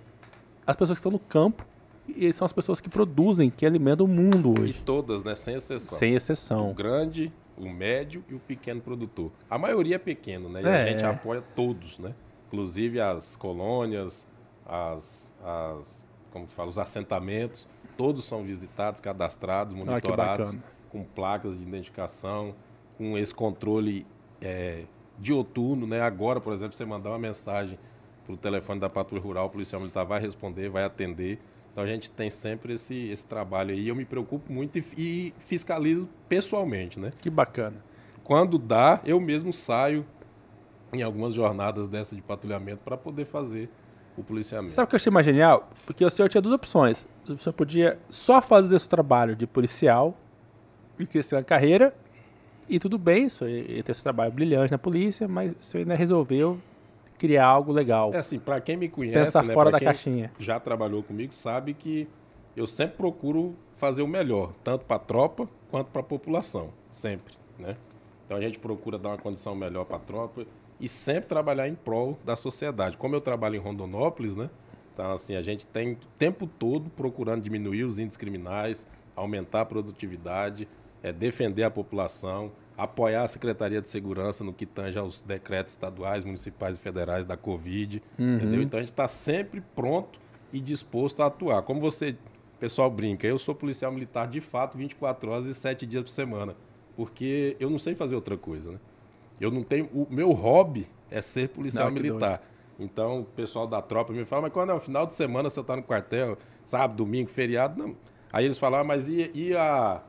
as 0.65 0.75
pessoas 0.75 0.97
que 0.97 1.01
estão 1.01 1.11
no 1.11 1.19
campo, 1.19 1.65
e 2.07 2.31
são 2.31 2.45
as 2.45 2.51
pessoas 2.53 2.79
que 2.79 2.89
produzem, 2.89 3.49
que 3.49 3.65
alimentam 3.65 4.05
o 4.05 4.09
mundo 4.09 4.53
E 4.57 4.61
hoje, 4.61 4.81
todas, 4.85 5.23
né? 5.23 5.35
Sem 5.35 5.55
exceção. 5.55 5.97
sem 5.97 6.13
O 6.13 6.17
exceção. 6.17 6.73
grande, 6.73 7.31
o 7.57 7.69
médio 7.69 8.23
e 8.29 8.33
o 8.33 8.39
pequeno 8.39 8.81
produtor. 8.81 9.31
A 9.49 9.57
maioria 9.57 9.95
é 9.95 9.99
pequeno, 9.99 10.47
né? 10.49 10.61
E 10.61 10.65
É. 10.67 10.83
a 10.83 10.85
gente 10.85 11.05
apoia 11.05 11.41
todos, 11.55 11.99
né? 11.99 12.11
Inclusive 12.51 12.99
as 12.99 13.37
colônias, 13.37 14.27
as, 14.65 15.31
as 15.43 16.07
como 16.31 16.47
fala, 16.47 16.69
os 16.69 16.77
assentamentos, 16.77 17.65
todos 17.97 18.25
são 18.25 18.43
visitados, 18.43 18.99
cadastrados, 18.99 19.73
Ah, 19.73 19.77
monitorados, 19.77 20.53
bacana. 20.55 20.63
com 20.89 21.03
placas 21.03 21.57
de 21.57 21.63
identificação, 21.63 22.53
com 22.97 23.17
esse 23.17 23.33
controle 23.33 24.05
é, 24.41 24.83
dioturno, 25.17 25.87
né? 25.87 26.01
Agora, 26.01 26.41
por 26.41 26.53
exemplo, 26.53 26.75
você 26.75 26.83
mandar 26.85 27.09
uma 27.09 27.19
mensagem 27.19 27.77
para 28.25 28.33
o 28.33 28.37
telefone 28.37 28.79
da 28.79 28.89
patrulha 28.89 29.21
rural, 29.21 29.47
o 29.47 29.49
policial 29.49 29.79
militar 29.81 30.03
vai 30.03 30.19
responder, 30.19 30.69
vai 30.69 30.83
atender. 30.83 31.39
Então 31.71 31.83
a 31.83 31.87
gente 31.87 32.11
tem 32.11 32.29
sempre 32.29 32.73
esse, 32.73 33.07
esse 33.09 33.25
trabalho 33.25 33.73
aí. 33.73 33.87
Eu 33.87 33.95
me 33.95 34.03
preocupo 34.03 34.51
muito 34.51 34.77
e, 34.77 34.83
e 34.97 35.33
fiscalizo 35.45 36.07
pessoalmente, 36.27 36.99
né? 36.99 37.11
Que 37.21 37.29
bacana. 37.29 37.77
Quando 38.25 38.57
dá, 38.57 38.99
eu 39.05 39.19
mesmo 39.21 39.51
saio 39.53 40.05
em 40.93 41.01
algumas 41.01 41.34
jornadas 41.34 41.88
dessa 41.88 42.15
de 42.15 42.22
patrulhamento 42.22 42.84
para 42.84 42.97
poder 42.97 43.26
fazer 43.26 43.69
o 44.18 44.23
policiamento. 44.23 44.73
Sabe 44.73 44.85
o 44.85 44.89
que 44.89 44.95
eu 44.95 44.97
achei 44.97 45.11
mais 45.11 45.26
genial? 45.26 45.69
Porque 45.85 46.03
o 46.03 46.09
senhor 46.09 46.27
tinha 46.27 46.41
duas 46.41 46.55
opções. 46.55 47.07
O 47.27 47.38
senhor 47.38 47.53
podia 47.53 47.97
só 48.09 48.41
fazer 48.41 48.77
seu 48.80 48.89
trabalho 48.89 49.35
de 49.35 49.47
policial 49.47 50.18
e 50.99 51.05
crescer 51.05 51.35
na 51.35 51.43
carreira, 51.43 51.93
e 52.69 52.80
tudo 52.80 52.97
bem, 52.97 53.26
o 53.26 53.30
senhor 53.30 53.49
ia 53.49 53.84
ter 53.84 53.93
seu 53.93 54.03
trabalho 54.03 54.31
brilhante 54.31 54.72
na 54.72 54.77
polícia, 54.77 55.27
mas 55.27 55.51
o 55.51 55.63
senhor 55.63 55.81
ainda 55.84 55.95
resolveu 55.95 56.57
criar 57.18 57.45
algo 57.45 57.72
legal. 57.72 58.13
É 58.13 58.18
assim, 58.18 58.39
para 58.39 58.61
quem 58.61 58.77
me 58.77 58.88
conhece, 58.88 59.26
Pensar 59.26 59.43
né, 59.43 59.53
fora 59.53 59.69
da 59.69 59.77
quem 59.77 59.85
caixinha. 59.85 60.31
já 60.39 60.59
trabalhou 60.59 61.03
comigo, 61.03 61.34
sabe 61.34 61.73
que 61.73 62.07
eu 62.55 62.65
sempre 62.65 62.97
procuro 62.97 63.55
fazer 63.76 64.01
o 64.01 64.07
melhor, 64.07 64.53
tanto 64.63 64.85
para 64.85 64.95
a 64.95 64.99
tropa 64.99 65.49
quanto 65.69 65.88
para 65.88 66.01
a 66.01 66.03
população, 66.03 66.69
sempre, 66.91 67.34
né? 67.59 67.76
Então 68.26 68.38
a 68.38 68.41
gente 68.41 68.57
procura 68.57 68.97
dar 68.97 69.09
uma 69.09 69.18
condição 69.18 69.53
melhor 69.53 69.84
para 69.85 69.97
a 69.97 69.99
tropa 69.99 70.45
e 70.81 70.89
sempre 70.89 71.27
trabalhar 71.29 71.67
em 71.69 71.75
prol 71.75 72.17
da 72.25 72.35
sociedade. 72.35 72.97
Como 72.97 73.15
eu 73.15 73.21
trabalho 73.21 73.55
em 73.55 73.59
Rondonópolis, 73.59 74.35
né? 74.35 74.49
Então 74.93 75.11
assim, 75.11 75.35
a 75.35 75.41
gente 75.41 75.65
tem 75.65 75.93
o 75.93 75.97
tempo 76.17 76.45
todo 76.47 76.89
procurando 76.89 77.41
diminuir 77.41 77.83
os 77.85 77.99
índices 77.99 78.17
criminais, 78.17 78.85
aumentar 79.15 79.61
a 79.61 79.65
produtividade, 79.65 80.67
é, 81.03 81.13
defender 81.13 81.63
a 81.63 81.71
população, 81.71 82.51
apoiar 82.77 83.23
a 83.23 83.27
Secretaria 83.27 83.81
de 83.81 83.87
Segurança 83.87 84.43
no 84.43 84.51
que 84.53 84.65
tange 84.65 84.97
aos 84.97 85.21
decretos 85.21 85.73
estaduais, 85.73 86.23
municipais 86.23 86.75
e 86.75 86.79
federais 86.79 87.25
da 87.25 87.37
Covid, 87.37 88.01
Uhum. 88.17 88.35
entendeu? 88.35 88.61
Então 88.61 88.77
a 88.79 88.81
gente 88.81 88.91
está 88.91 89.07
sempre 89.07 89.61
pronto 89.75 90.19
e 90.51 90.59
disposto 90.59 91.21
a 91.21 91.27
atuar. 91.27 91.61
Como 91.61 91.79
você, 91.79 92.15
pessoal 92.59 92.89
brinca, 92.89 93.25
eu 93.27 93.37
sou 93.37 93.53
policial 93.55 93.91
militar 93.91 94.27
de 94.27 94.41
fato 94.41 94.77
24 94.77 95.29
horas 95.31 95.45
e 95.45 95.53
7 95.53 95.85
dias 95.85 96.03
por 96.03 96.09
semana, 96.09 96.55
porque 96.95 97.55
eu 97.59 97.69
não 97.69 97.79
sei 97.79 97.95
fazer 97.95 98.15
outra 98.15 98.37
coisa, 98.37 98.71
né? 98.71 98.79
Eu 99.41 99.51
não 99.51 99.63
tenho, 99.63 99.85
o 99.88 100.07
meu 100.09 100.31
hobby 100.31 100.88
é 101.09 101.22
ser 101.22 101.49
policial 101.49 101.88
Não, 101.88 101.93
militar. 101.93 102.41
Então 102.80 103.22
o 103.22 103.26
pessoal 103.26 103.68
da 103.68 103.81
tropa 103.81 104.13
me 104.13 104.23
fala, 104.26 104.43
mas 104.43 104.53
quando 104.53 104.69
é 104.69 104.73
o 104.73 104.80
final 104.80 105.05
de 105.05 105.13
semana 105.13 105.49
você 105.49 105.61
tá 105.63 105.76
no 105.76 105.84
quartel, 105.84 106.38
sábado, 106.63 106.97
domingo, 106.97 107.30
feriado, 107.30 107.81
não. 107.81 107.95
Aí 108.31 108.45
eles 108.45 108.57
falam, 108.57 108.80
ah, 108.80 108.84
mas 108.84 109.09
e, 109.09 109.30
e 109.34 109.53
a, 109.55 110.01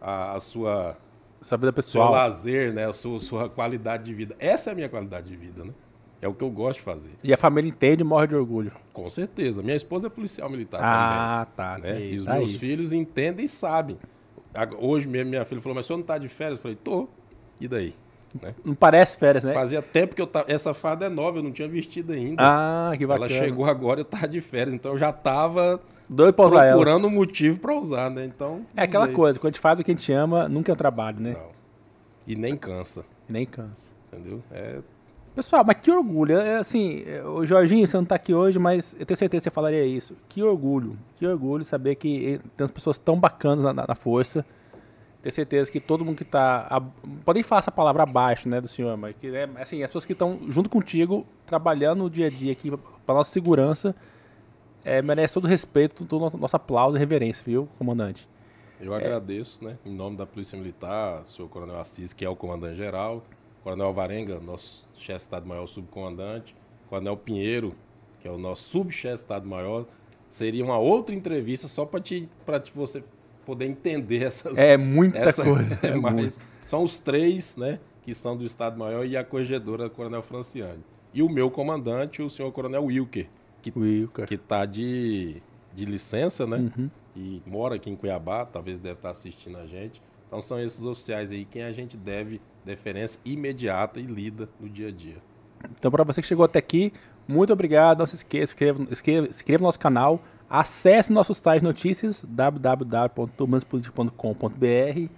a, 0.00 0.32
a 0.34 0.40
sua 0.40 0.96
Sua 1.40 1.56
vida 1.58 1.68
seu 1.68 1.72
pessoal. 1.74 2.10
lazer, 2.12 2.72
né? 2.72 2.88
A 2.88 2.92
sua, 2.92 3.20
sua 3.20 3.48
qualidade 3.48 4.04
de 4.04 4.14
vida. 4.14 4.34
Essa 4.38 4.70
é 4.70 4.72
a 4.72 4.74
minha 4.74 4.88
qualidade 4.88 5.28
de 5.28 5.36
vida, 5.36 5.64
né? 5.64 5.72
É 6.20 6.28
o 6.28 6.34
que 6.34 6.42
eu 6.44 6.50
gosto 6.50 6.78
de 6.78 6.84
fazer. 6.84 7.12
E 7.24 7.32
a 7.32 7.36
família 7.36 7.68
entende 7.68 8.02
e 8.02 8.04
morre 8.04 8.28
de 8.28 8.34
orgulho. 8.36 8.72
Com 8.92 9.08
certeza. 9.10 9.60
Minha 9.62 9.74
esposa 9.76 10.06
é 10.06 10.10
policial 10.10 10.48
militar 10.48 10.80
Ah, 10.82 11.46
tá. 11.56 11.74
também. 11.76 11.92
Né? 11.92 11.98
sei, 11.98 12.12
E 12.12 12.16
os 12.18 12.24
tá 12.24 12.34
meus 12.34 12.50
aí. 12.50 12.58
filhos 12.58 12.92
entendem 12.92 13.44
e 13.44 13.48
sabem. 13.48 13.98
Hoje 14.78 15.08
mesmo 15.08 15.30
minha 15.30 15.44
filha 15.44 15.60
falou, 15.60 15.74
mas 15.74 15.84
o 15.84 15.88
senhor 15.88 15.98
não 15.98 16.04
tá 16.04 16.18
de 16.18 16.28
férias? 16.28 16.58
Eu 16.58 16.62
falei, 16.62 16.76
tô. 16.76 17.08
E 17.60 17.66
daí? 17.66 17.94
Né? 18.40 18.54
Não 18.64 18.74
parece 18.74 19.18
férias, 19.18 19.44
né? 19.44 19.52
Fazia 19.52 19.82
tempo 19.82 20.14
que 20.14 20.22
eu 20.22 20.26
tava. 20.26 20.50
Essa 20.50 20.72
farda 20.72 21.06
é 21.06 21.08
nova, 21.08 21.38
eu 21.38 21.42
não 21.42 21.52
tinha 21.52 21.68
vestido 21.68 22.12
ainda. 22.12 22.36
Ah, 22.42 22.92
que 22.96 23.04
Ela 23.04 23.18
bacana. 23.18 23.40
chegou 23.40 23.64
agora, 23.66 24.00
eu 24.00 24.04
tava 24.04 24.28
de 24.28 24.40
férias, 24.40 24.74
então 24.74 24.92
eu 24.92 24.98
já 24.98 25.12
tava 25.12 25.80
Doido 26.08 26.34
pra 26.34 26.46
usar 26.46 26.64
ela. 26.64 26.72
procurando 26.78 27.06
um 27.06 27.10
motivo 27.10 27.58
pra 27.58 27.74
usar, 27.74 28.10
né? 28.10 28.24
Então. 28.24 28.64
É 28.76 28.82
aquela 28.84 29.04
usei. 29.04 29.16
coisa, 29.16 29.38
quando 29.38 29.46
a 29.46 29.52
gente 29.52 29.60
faz 29.60 29.78
o 29.80 29.84
que 29.84 29.90
a 29.90 29.94
gente 29.94 30.12
ama, 30.12 30.48
nunca 30.48 30.70
é 30.70 30.74
um 30.74 30.76
trabalho, 30.76 31.20
né? 31.20 31.32
Não. 31.32 31.52
E 32.26 32.36
nem 32.36 32.56
cansa, 32.56 33.04
E 33.28 33.32
nem 33.32 33.44
cansa. 33.44 33.92
entendeu? 34.12 34.42
É 34.50 34.78
Pessoal, 35.34 35.64
mas 35.66 35.78
que 35.78 35.90
orgulho. 35.90 36.36
É 36.38 36.56
assim, 36.58 37.04
é, 37.06 37.22
o 37.24 37.44
Jorginho, 37.46 37.88
você 37.88 37.96
não 37.96 38.04
tá 38.04 38.14
aqui 38.16 38.34
hoje, 38.34 38.58
mas 38.58 38.94
eu 39.00 39.06
tenho 39.06 39.16
certeza 39.16 39.40
que 39.40 39.44
você 39.44 39.50
falaria 39.50 39.82
isso. 39.86 40.14
Que 40.28 40.42
orgulho. 40.42 40.94
Que 41.16 41.26
orgulho 41.26 41.64
saber 41.64 41.94
que 41.94 42.38
tem 42.54 42.62
umas 42.64 42.70
pessoas 42.70 42.98
tão 42.98 43.18
bacanas 43.18 43.64
na, 43.64 43.72
na- 43.72 43.86
na 43.88 43.94
força. 43.94 44.44
Tenho 45.22 45.32
certeza 45.32 45.70
que 45.70 45.78
todo 45.78 46.04
mundo 46.04 46.16
que 46.16 46.24
tá. 46.24 46.66
a- 46.68 46.80
Podem 47.24 47.42
falar 47.44 47.60
essa 47.60 47.70
palavra 47.70 48.02
abaixo, 48.02 48.48
né, 48.48 48.60
do 48.60 48.66
senhor, 48.68 48.96
mas 48.96 49.14
que, 49.16 49.30
né, 49.30 49.48
assim, 49.56 49.82
as 49.82 49.88
pessoas 49.90 50.04
que 50.04 50.12
estão 50.12 50.40
junto 50.48 50.68
contigo, 50.68 51.24
trabalhando 51.46 52.00
no 52.00 52.10
dia 52.10 52.26
a 52.26 52.30
dia 52.30 52.52
aqui 52.52 52.70
para 53.06 53.14
nossa 53.14 53.30
segurança, 53.30 53.94
é, 54.84 55.00
merece 55.00 55.34
todo 55.34 55.44
o 55.44 55.48
respeito, 55.48 56.04
todo 56.04 56.18
o 56.20 56.24
nosso, 56.24 56.36
nosso 56.36 56.56
aplauso 56.56 56.96
e 56.96 56.98
reverência, 56.98 57.44
viu, 57.46 57.68
comandante? 57.78 58.28
Eu 58.80 58.92
agradeço, 58.92 59.64
né? 59.64 59.78
Em 59.86 59.94
nome 59.94 60.16
da 60.16 60.26
Polícia 60.26 60.58
Militar, 60.58 61.24
senhor 61.24 61.48
Coronel 61.48 61.78
Assis, 61.78 62.12
que 62.12 62.24
é 62.24 62.28
o 62.28 62.34
comandante-geral, 62.34 63.22
Coronel 63.62 63.86
Alvarenga, 63.86 64.40
nosso 64.40 64.88
chefe 64.94 65.18
de 65.18 65.22
Estado-Maior 65.22 65.68
subcomandante, 65.68 66.56
Coronel 66.90 67.16
Pinheiro, 67.16 67.76
que 68.20 68.26
é 68.26 68.30
o 68.30 68.36
nosso 68.38 68.64
subchefe 68.68 69.14
de 69.14 69.20
Estado-Maior. 69.20 69.84
Seria 70.28 70.64
uma 70.64 70.78
outra 70.78 71.14
entrevista 71.14 71.68
só 71.68 71.84
para 71.86 72.00
te, 72.00 72.28
te, 72.64 72.72
você 72.74 73.04
poder 73.44 73.66
entender 73.66 74.22
essas. 74.24 74.56
É 74.58 74.76
muita 74.76 75.18
essa- 75.18 75.44
coisa. 75.44 75.78
é 75.82 75.88
é 75.88 75.94
muito. 75.96 76.38
são 76.66 76.82
os 76.82 76.98
três, 76.98 77.56
né? 77.56 77.78
Que 78.02 78.14
são 78.14 78.36
do 78.36 78.44
Estado-Maior 78.44 79.04
e 79.06 79.16
a 79.16 79.22
corregedora, 79.24 79.88
Coronel 79.88 80.22
Franciane. 80.22 80.84
E 81.14 81.22
o 81.22 81.28
meu 81.28 81.50
comandante, 81.50 82.22
o 82.22 82.28
senhor 82.30 82.50
Coronel 82.52 82.84
Wilker, 82.84 83.28
que 83.60 83.72
Wilker. 83.76 84.26
que 84.26 84.36
tá 84.36 84.64
de, 84.64 85.42
de 85.74 85.84
licença, 85.84 86.46
né? 86.46 86.70
Uhum. 86.76 86.90
E 87.14 87.42
mora 87.46 87.74
aqui 87.76 87.90
em 87.90 87.94
Cuiabá, 87.96 88.44
talvez 88.46 88.78
deve 88.78 88.94
estar 88.96 89.10
assistindo 89.10 89.58
a 89.58 89.66
gente. 89.66 90.00
Então 90.26 90.40
são 90.40 90.58
esses 90.58 90.84
oficiais 90.84 91.30
aí 91.30 91.44
quem 91.44 91.62
a 91.62 91.70
gente 91.72 91.96
deve 91.96 92.40
deferência 92.64 93.20
imediata 93.24 94.00
e 94.00 94.04
lida 94.04 94.48
no 94.58 94.68
dia 94.68 94.88
a 94.88 94.90
dia. 94.90 95.16
Então, 95.78 95.90
para 95.90 96.02
você 96.02 96.20
que 96.22 96.26
chegou 96.26 96.44
até 96.44 96.58
aqui, 96.58 96.92
muito 97.28 97.52
obrigado. 97.52 97.98
Não 98.00 98.06
se 98.06 98.16
esqueça, 98.16 98.52
inscreva, 98.52 98.82
inscreva, 98.90 99.26
inscreva 99.28 99.60
no 99.60 99.68
nosso 99.68 99.78
canal. 99.78 100.20
Acesse 100.52 101.10
nosso 101.10 101.32
site 101.32 101.60
de 101.60 101.64
notícias, 101.64 102.26
www.turmanspolitica.com.br. 102.28 105.08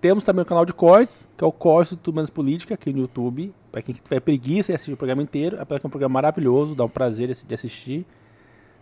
Temos 0.00 0.24
também 0.24 0.42
o 0.42 0.44
canal 0.44 0.64
de 0.64 0.72
cortes, 0.72 1.28
que 1.36 1.44
é 1.44 1.46
o 1.46 1.52
Cortes 1.52 1.92
do 1.92 2.00
Turmanos 2.00 2.30
Política, 2.30 2.74
aqui 2.74 2.92
no 2.92 2.98
YouTube. 2.98 3.54
Para 3.70 3.80
quem 3.80 3.94
tiver 3.94 4.18
preguiça 4.18 4.72
de 4.72 4.74
assistir 4.74 4.92
o 4.92 4.96
programa 4.96 5.22
inteiro, 5.22 5.56
é 5.56 5.62
um 5.62 5.88
programa 5.88 6.14
maravilhoso, 6.14 6.74
dá 6.74 6.84
um 6.84 6.88
prazer 6.88 7.32
de 7.32 7.54
assistir. 7.54 8.04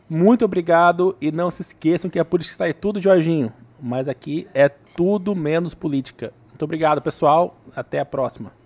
Muito 0.08 0.42
obrigado 0.42 1.14
e 1.20 1.30
não 1.30 1.50
se 1.50 1.60
esqueçam 1.60 2.10
que 2.10 2.18
a 2.18 2.24
política 2.24 2.54
está 2.54 2.64
aí 2.64 2.72
tudo, 2.72 2.98
Jorginho. 2.98 3.52
Mas 3.78 4.08
aqui 4.08 4.48
é 4.54 4.70
tudo 4.70 5.36
menos 5.36 5.74
política. 5.74 6.32
Muito 6.48 6.62
obrigado, 6.62 7.02
pessoal. 7.02 7.58
Até 7.76 8.00
a 8.00 8.06
próxima. 8.06 8.63